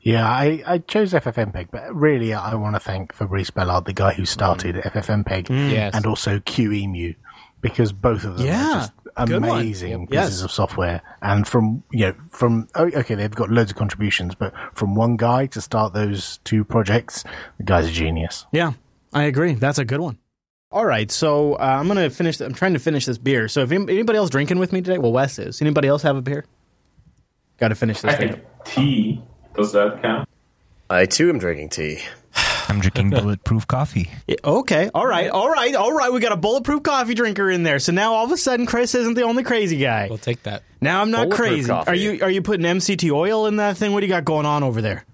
Yeah, 0.01 0.28
I, 0.28 0.62
I 0.66 0.78
chose 0.78 1.12
FFmpeg, 1.12 1.68
but 1.70 1.94
really 1.94 2.32
I 2.34 2.55
want 2.55 2.74
to 2.76 2.80
thank 2.80 3.12
Fabrice 3.14 3.51
Bellard, 3.51 3.84
the 3.84 3.93
guy 3.93 4.12
who 4.14 4.24
started 4.24 4.76
FFmpeg, 4.76 5.47
Mm. 5.47 5.70
Yes. 5.72 5.94
and 5.94 6.06
also 6.06 6.39
QEMU, 6.40 7.14
because 7.62 7.93
both 7.93 8.24
of 8.24 8.36
them 8.36 8.47
Yeah, 8.47 8.89
are 9.16 9.26
just 9.26 9.32
amazing 9.32 10.06
pieces 10.09 10.40
Yes. 10.40 10.43
of 10.43 10.52
software. 10.52 11.01
And 11.22 11.48
from 11.48 11.82
you 11.90 12.09
know, 12.09 12.14
from 12.30 12.68
oh, 12.74 12.84
okay, 12.94 13.14
they've 13.14 13.30
got 13.34 13.48
loads 13.51 13.70
of 13.70 13.76
contributions, 13.78 14.34
but 14.34 14.52
from 14.74 14.94
one 14.94 15.16
guy 15.16 15.47
to 15.47 15.60
start 15.62 15.94
those 15.94 16.39
two 16.44 16.64
projects, 16.64 17.24
the 17.56 17.64
guy's 17.64 17.86
a 17.89 17.90
genius. 17.90 18.44
Yeah, 18.52 18.72
I 19.14 19.22
agree. 19.24 19.55
That's 19.55 19.78
a 19.78 19.84
good 19.86 20.01
one. 20.01 20.18
All 20.70 20.86
right, 20.86 21.10
so 21.10 21.55
uh, 21.55 21.76
I'm 21.80 21.86
gonna 21.89 22.10
finish. 22.10 22.40
I'm 22.40 22.55
trying 22.55 22.72
to 22.74 22.78
finish 22.78 23.06
this 23.06 23.18
beer. 23.18 23.47
So 23.48 23.60
if 23.60 23.72
anybody 23.72 24.16
else 24.18 24.30
drinking 24.30 24.59
with 24.59 24.72
me 24.72 24.80
today, 24.82 24.98
well, 24.98 25.12
Wes 25.12 25.39
is. 25.39 25.60
Anybody 25.62 25.89
else 25.89 26.02
have 26.02 26.16
a 26.16 26.22
beer? 26.22 26.44
Got 27.59 27.68
to 27.68 27.74
finish 27.74 28.01
this 28.01 28.12
I 28.14 28.16
thing. 28.16 28.32
think 28.32 28.44
tea. 28.64 29.22
Does 29.55 29.72
that 29.72 30.01
count? 30.02 30.28
I 30.90 31.06
too 31.06 31.28
am 31.28 31.39
drinking 31.39 31.68
tea. 31.68 32.01
I'm 32.72 32.80
drinking 32.80 33.10
bulletproof 33.20 33.66
coffee. 33.66 34.10
Okay, 34.44 34.90
all 34.94 35.06
right, 35.06 35.28
all 35.30 35.50
right, 35.50 35.74
all 35.74 35.92
right. 35.92 36.12
We 36.12 36.20
got 36.20 36.32
a 36.32 36.36
bulletproof 36.36 36.82
coffee 36.82 37.14
drinker 37.14 37.50
in 37.50 37.62
there. 37.62 37.78
So 37.78 37.92
now 37.92 38.14
all 38.14 38.24
of 38.24 38.32
a 38.32 38.36
sudden, 38.36 38.66
Chris 38.66 38.94
isn't 38.94 39.14
the 39.14 39.22
only 39.22 39.42
crazy 39.42 39.76
guy. 39.78 40.06
We'll 40.08 40.18
take 40.18 40.42
that. 40.44 40.62
Now 40.80 41.02
I'm 41.02 41.10
not 41.10 41.28
Bulletproof 41.28 41.48
crazy. 41.50 41.68
coffee. 41.68 41.90
Are 41.90 41.94
you? 41.94 42.22
Are 42.22 42.30
you 42.30 42.42
putting 42.42 42.64
MCT 42.64 43.10
oil 43.12 43.46
in 43.46 43.56
that 43.56 43.76
thing? 43.76 43.92
What 43.92 44.00
do 44.00 44.06
you 44.06 44.12
got 44.12 44.24
going 44.24 44.46
on 44.46 44.62
over 44.62 44.80
there? 44.80 45.04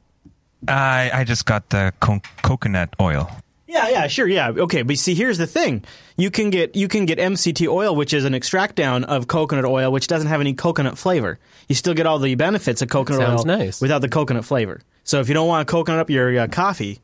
I 0.66 1.10
I 1.12 1.24
just 1.24 1.46
got 1.46 1.68
the 1.70 1.92
co- 2.00 2.20
coconut 2.42 2.94
oil. 3.00 3.30
Yeah, 3.66 3.88
yeah, 3.90 4.06
sure, 4.06 4.26
yeah. 4.26 4.48
Okay, 4.48 4.80
but 4.80 4.96
see, 4.96 5.14
here's 5.14 5.36
the 5.36 5.46
thing: 5.46 5.84
you 6.16 6.30
can 6.30 6.48
get 6.50 6.74
you 6.74 6.88
can 6.88 7.04
get 7.04 7.18
MCT 7.18 7.68
oil, 7.68 7.94
which 7.94 8.14
is 8.14 8.24
an 8.24 8.32
extract 8.34 8.76
down 8.76 9.04
of 9.04 9.28
coconut 9.28 9.66
oil, 9.66 9.92
which 9.92 10.06
doesn't 10.06 10.28
have 10.28 10.40
any 10.40 10.54
coconut 10.54 10.96
flavor. 10.96 11.38
You 11.68 11.74
still 11.74 11.92
get 11.94 12.06
all 12.06 12.18
the 12.18 12.34
benefits 12.34 12.80
of 12.80 12.88
coconut 12.88 13.20
Sounds 13.20 13.40
oil 13.42 13.46
nice. 13.58 13.80
without 13.80 14.00
the 14.00 14.08
coconut 14.08 14.46
flavor. 14.46 14.80
So 15.04 15.20
if 15.20 15.28
you 15.28 15.34
don't 15.34 15.48
want 15.48 15.68
to 15.68 15.70
coconut 15.70 16.00
up 16.00 16.08
your 16.10 16.38
uh, 16.40 16.46
coffee, 16.48 17.00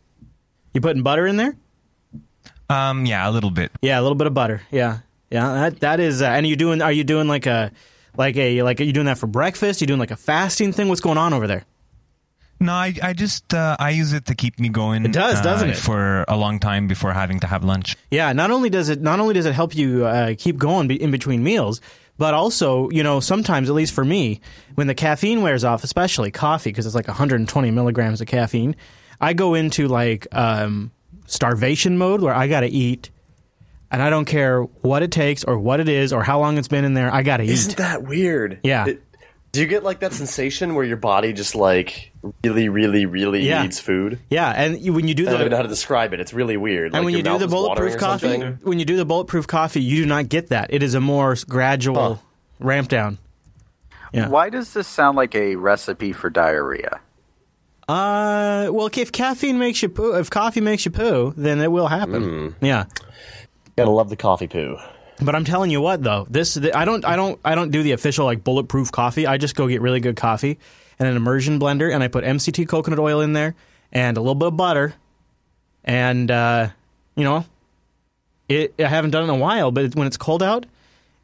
you 0.75 0.81
putting 0.81 1.03
butter 1.03 1.27
in 1.27 1.37
there. 1.37 1.57
Um, 2.69 3.07
yeah, 3.07 3.29
a 3.29 3.31
little 3.31 3.51
bit. 3.51 3.73
Yeah, 3.81 4.01
a 4.01 4.03
little 4.03 4.17
bit 4.17 4.27
of 4.27 4.35
butter. 4.35 4.63
Yeah, 4.71 4.99
yeah. 5.31 5.55
That 5.55 5.81
that 5.81 6.01
is. 6.01 6.21
Uh, 6.21 6.27
and 6.27 6.45
are 6.45 6.49
you 6.49 6.57
doing? 6.57 6.83
Are 6.83 6.93
you 6.93 7.05
doing 7.05 7.29
like 7.29 7.47
a 7.47 7.73
like 8.17 8.37
a 8.37 8.63
like? 8.63 8.81
Are 8.81 8.85
you 8.85 8.93
doing 8.93 9.07
that 9.07 9.19
for 9.19 9.27
breakfast? 9.27 9.81
you 9.81 9.87
doing 9.87 10.01
like 10.01 10.11
a 10.11 10.17
fasting 10.17 10.73
thing? 10.73 10.89
What's 10.89 11.01
going 11.01 11.19
on 11.19 11.33
over 11.33 11.47
there? 11.47 11.65
No, 12.61 12.73
I 12.73 12.95
I 13.03 13.13
just 13.13 13.53
uh, 13.53 13.77
I 13.79 13.91
use 13.91 14.13
it 14.13 14.27
to 14.27 14.35
keep 14.35 14.59
me 14.59 14.69
going. 14.69 15.05
It 15.05 15.13
does, 15.13 15.41
uh, 15.41 15.43
doesn't 15.43 15.71
it? 15.71 15.77
For 15.77 16.25
a 16.29 16.37
long 16.37 16.61
time 16.61 16.87
before 16.87 17.13
having 17.13 17.41
to 17.41 17.47
have 17.47 17.65
lunch. 17.65 17.97
Yeah, 18.11 18.33
not 18.33 18.51
only 18.51 18.71
does 18.71 18.89
it 18.89 19.03
not 19.03 19.21
only 19.21 19.35
does 19.35 19.47
it 19.47 19.53
help 19.53 19.75
you 19.77 20.07
uh, 20.07 20.35
keep 20.39 20.57
going 20.57 20.91
in 20.91 21.11
between 21.11 21.43
meals, 21.43 21.81
but 22.17 22.33
also 22.33 22.89
you 22.91 23.03
know 23.03 23.21
sometimes 23.21 23.69
at 23.69 23.75
least 23.75 23.93
for 23.93 24.05
me 24.05 24.41
when 24.77 24.87
the 24.87 24.95
caffeine 24.95 25.43
wears 25.43 25.65
off, 25.65 25.85
especially 25.85 26.31
coffee 26.31 26.71
because 26.71 26.87
it's 26.87 26.95
like 26.95 27.09
120 27.09 27.71
milligrams 27.71 28.21
of 28.21 28.27
caffeine, 28.29 28.77
I 29.21 29.33
go 29.33 29.55
into 29.55 29.89
like 29.89 30.27
um, 30.33 30.91
starvation 31.27 31.99
mode 31.99 32.21
where 32.21 32.35
I 32.35 32.49
got 32.49 32.61
to 32.61 32.69
eat, 32.69 33.11
and 33.91 34.03
I 34.03 34.11
don't 34.11 34.25
care 34.25 34.63
what 34.63 35.03
it 35.03 35.11
takes 35.11 35.45
or 35.45 35.59
what 35.59 35.81
it 35.81 35.89
is 35.89 36.13
or 36.13 36.23
how 36.23 36.41
long 36.41 36.59
it's 36.59 36.69
been 36.69 36.85
in 36.85 36.95
there. 36.95 37.13
I 37.13 37.23
got 37.23 37.39
to 37.39 37.45
eat. 37.45 37.51
Isn't 37.51 37.77
that 37.79 38.03
weird? 38.03 38.61
Yeah. 38.63 38.87
It- 38.89 39.03
Do 39.53 39.61
you 39.61 39.67
get 39.69 39.85
like 39.85 40.01
that 40.01 40.13
sensation 40.13 40.75
where 40.75 40.85
your 40.85 40.97
body 40.97 41.33
just 41.33 41.55
like 41.55 42.11
really, 42.43 42.69
really, 42.69 43.07
really 43.07 43.47
Yeah. 43.47 43.63
needs 43.63 43.79
food? 43.79 44.19
Yeah, 44.29 44.51
and 44.51 44.75
when 44.95 45.07
you 45.07 45.15
do 45.15 45.27
that 45.27 45.31
I 45.31 45.33
don't 45.35 45.41
even 45.43 45.51
know 45.53 45.57
how 45.59 45.63
to 45.63 45.69
describe 45.69 46.13
it. 46.13 46.19
It's 46.19 46.35
really 46.35 46.57
weird. 46.57 46.87
and 46.87 46.95
Like 46.95 47.05
when 47.05 47.15
you 47.15 47.23
do 47.23 47.39
the 47.39 47.47
bulletproof 47.47 47.97
coffee, 47.97 48.41
when 48.65 48.81
you 48.81 48.85
do 48.85 48.97
the 48.97 49.05
bulletproof 49.05 49.47
coffee, 49.47 49.81
you 49.81 50.03
do 50.03 50.07
not 50.07 50.29
get 50.29 50.49
that. 50.49 50.75
It 50.75 50.83
is 50.83 50.95
a 50.95 51.01
more 51.01 51.37
gradual 51.49 52.21
ramp 52.59 52.89
down. 52.89 53.19
Yeah. 54.13 54.29
Why 54.29 54.49
does 54.51 54.73
this 54.75 54.89
sound 54.89 55.17
like 55.17 55.35
a 55.37 55.55
recipe 55.57 56.13
for 56.13 56.31
diarrhea? 56.31 57.01
Uh, 57.89 58.69
well, 58.73 58.89
if 58.93 59.13
caffeine 59.13 59.59
makes 59.59 59.83
you 59.83 59.89
poo, 59.89 60.15
if 60.15 60.31
coffee 60.31 60.61
makes 60.61 60.85
you 60.85 60.91
poo, 60.91 61.35
then 61.37 61.61
it 61.61 61.71
will 61.71 61.89
happen. 61.89 62.55
Yeah. 62.61 62.85
Gotta 63.77 63.91
love 63.91 64.09
the 64.09 64.17
coffee 64.17 64.47
poo. 64.47 64.79
But 65.21 65.35
I'm 65.35 65.45
telling 65.45 65.71
you 65.71 65.81
what, 65.81 66.03
though, 66.03 66.27
this 66.29 66.55
the, 66.55 66.77
I 66.77 66.85
don't 66.85 67.05
I 67.05 67.17
don't 67.17 67.39
I 67.45 67.55
don't 67.55 67.71
do 67.71 67.83
the 67.83 67.93
official 67.93 68.25
like 68.25 68.43
bulletproof 68.43 68.91
coffee. 68.91 69.27
I 69.27 69.39
just 69.39 69.55
go 69.55 69.69
get 69.69 69.81
really 69.81 70.01
good 70.01 70.17
coffee 70.17 70.59
and 70.99 71.09
an 71.09 71.17
immersion 71.17 71.61
blender, 71.61 71.93
and 71.93 72.03
I 72.03 72.09
put 72.09 72.25
MCT 72.25 72.69
coconut 72.69 72.99
oil 72.99 73.21
in 73.21 73.33
there 73.33 73.55
and 73.93 74.17
a 74.17 74.21
little 74.21 74.35
bit 74.35 74.49
of 74.49 74.57
butter, 74.57 74.95
and 75.85 76.31
uh, 76.31 76.69
you 77.17 77.25
know, 77.25 77.45
it 78.49 78.75
I 78.79 78.89
haven't 78.89 79.11
done 79.11 79.23
it 79.23 79.33
in 79.33 79.39
a 79.39 79.39
while, 79.39 79.71
but 79.71 79.95
when 79.95 80.07
it's 80.07 80.17
cold 80.17 80.43
out, 80.43 80.67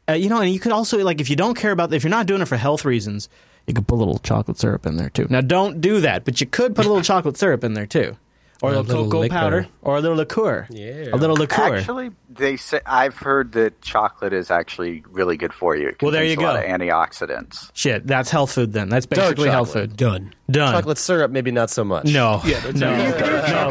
uh, 0.07 0.13
you 0.13 0.29
know, 0.29 0.39
and 0.39 0.53
you 0.53 0.59
could 0.59 0.71
also 0.71 1.03
like 1.03 1.19
if 1.19 1.29
you 1.29 1.35
don't 1.35 1.55
care 1.55 1.71
about 1.71 1.93
if 1.93 2.03
you're 2.03 2.11
not 2.11 2.27
doing 2.27 2.41
it 2.41 2.47
for 2.47 2.57
health 2.57 2.85
reasons, 2.85 3.29
you 3.67 3.73
could 3.73 3.87
put 3.87 3.95
a 3.95 3.97
little 3.97 4.19
chocolate 4.19 4.57
syrup 4.59 4.85
in 4.85 4.97
there 4.97 5.09
too. 5.09 5.27
Now, 5.29 5.41
don't 5.41 5.81
do 5.81 6.01
that, 6.01 6.25
but 6.25 6.41
you 6.41 6.47
could 6.47 6.75
put 6.75 6.85
a 6.85 6.89
little 6.89 7.03
chocolate 7.11 7.37
syrup 7.37 7.63
in 7.63 7.73
there 7.73 7.85
too, 7.85 8.17
or 8.61 8.71
A 8.71 8.73
a 8.73 8.75
little 8.81 8.83
little 8.83 9.05
cocoa 9.05 9.19
liquor. 9.19 9.33
powder, 9.33 9.67
or 9.81 9.97
a 9.97 10.01
little 10.01 10.17
liqueur. 10.17 10.67
Yeah. 10.69 11.09
a 11.13 11.17
little 11.17 11.35
liqueur. 11.35 11.75
Actually, 11.77 12.11
they 12.29 12.57
say 12.57 12.79
I've 12.85 13.15
heard 13.17 13.51
that 13.53 13.81
chocolate 13.81 14.33
is 14.33 14.49
actually 14.51 15.03
really 15.09 15.37
good 15.37 15.53
for 15.53 15.75
you. 15.75 15.89
It 15.89 16.01
Well, 16.01 16.11
there 16.11 16.23
you 16.23 16.35
a 16.39 16.41
lot 16.41 16.55
go. 16.55 16.61
of 16.73 16.79
antioxidants. 16.79 17.69
Shit, 17.73 18.07
that's 18.07 18.29
health 18.29 18.51
food 18.53 18.73
then. 18.73 18.89
That's 18.89 19.05
basically 19.05 19.49
health 19.49 19.73
food. 19.73 19.95
Done. 19.97 20.33
Done. 20.49 20.73
Chocolate 20.73 20.97
syrup, 20.97 21.31
maybe 21.31 21.51
not 21.51 21.69
so 21.69 21.83
much. 21.83 22.05
No. 22.05 22.41
Yeah, 22.45 22.61
no. 22.73 23.13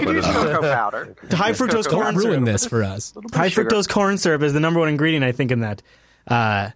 Cocoa 0.04 0.60
powder. 0.62 1.14
High 1.32 1.52
fructose 1.52 1.84
Don't 1.84 1.92
corn 2.02 2.16
ruin 2.16 2.30
syrup. 2.32 2.44
this 2.44 2.66
for 2.66 2.82
us. 2.82 3.12
High 3.32 3.48
fructose 3.50 3.88
corn 3.88 4.18
syrup 4.18 4.42
is 4.42 4.52
the 4.52 4.60
number 4.60 4.80
one 4.80 4.88
ingredient, 4.88 5.24
I 5.24 5.32
think, 5.32 5.50
in 5.50 5.60
that. 5.60 5.82
Uh, 6.26 6.70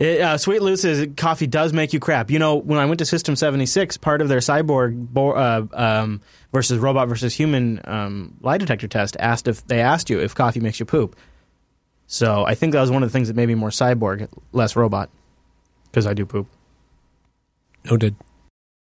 it, 0.00 0.20
uh, 0.22 0.38
Sweet 0.38 0.62
Luce's 0.62 1.08
coffee 1.16 1.46
does 1.46 1.74
make 1.74 1.92
you 1.92 2.00
crap. 2.00 2.30
You 2.30 2.38
know, 2.38 2.56
when 2.56 2.78
I 2.78 2.86
went 2.86 3.00
to 3.00 3.04
System 3.04 3.36
76, 3.36 3.98
part 3.98 4.22
of 4.22 4.28
their 4.28 4.38
cyborg 4.38 4.96
bo- 4.96 5.32
uh, 5.32 5.66
um, 5.74 6.22
versus 6.52 6.78
robot 6.78 7.06
versus 7.06 7.34
human 7.34 7.82
um, 7.84 8.34
lie 8.40 8.56
detector 8.56 8.88
test 8.88 9.18
asked 9.20 9.46
if 9.46 9.66
they 9.66 9.80
asked 9.80 10.08
you 10.08 10.18
if 10.18 10.34
coffee 10.34 10.60
makes 10.60 10.80
you 10.80 10.86
poop. 10.86 11.16
So 12.06 12.46
I 12.46 12.54
think 12.54 12.72
that 12.72 12.80
was 12.80 12.90
one 12.90 13.02
of 13.02 13.10
the 13.10 13.12
things 13.12 13.28
that 13.28 13.36
made 13.36 13.46
me 13.46 13.54
more 13.54 13.68
cyborg, 13.68 14.26
less 14.52 14.74
robot, 14.74 15.10
because 15.84 16.06
I 16.06 16.14
do 16.14 16.24
poop. 16.24 16.48
Noted. 17.84 18.16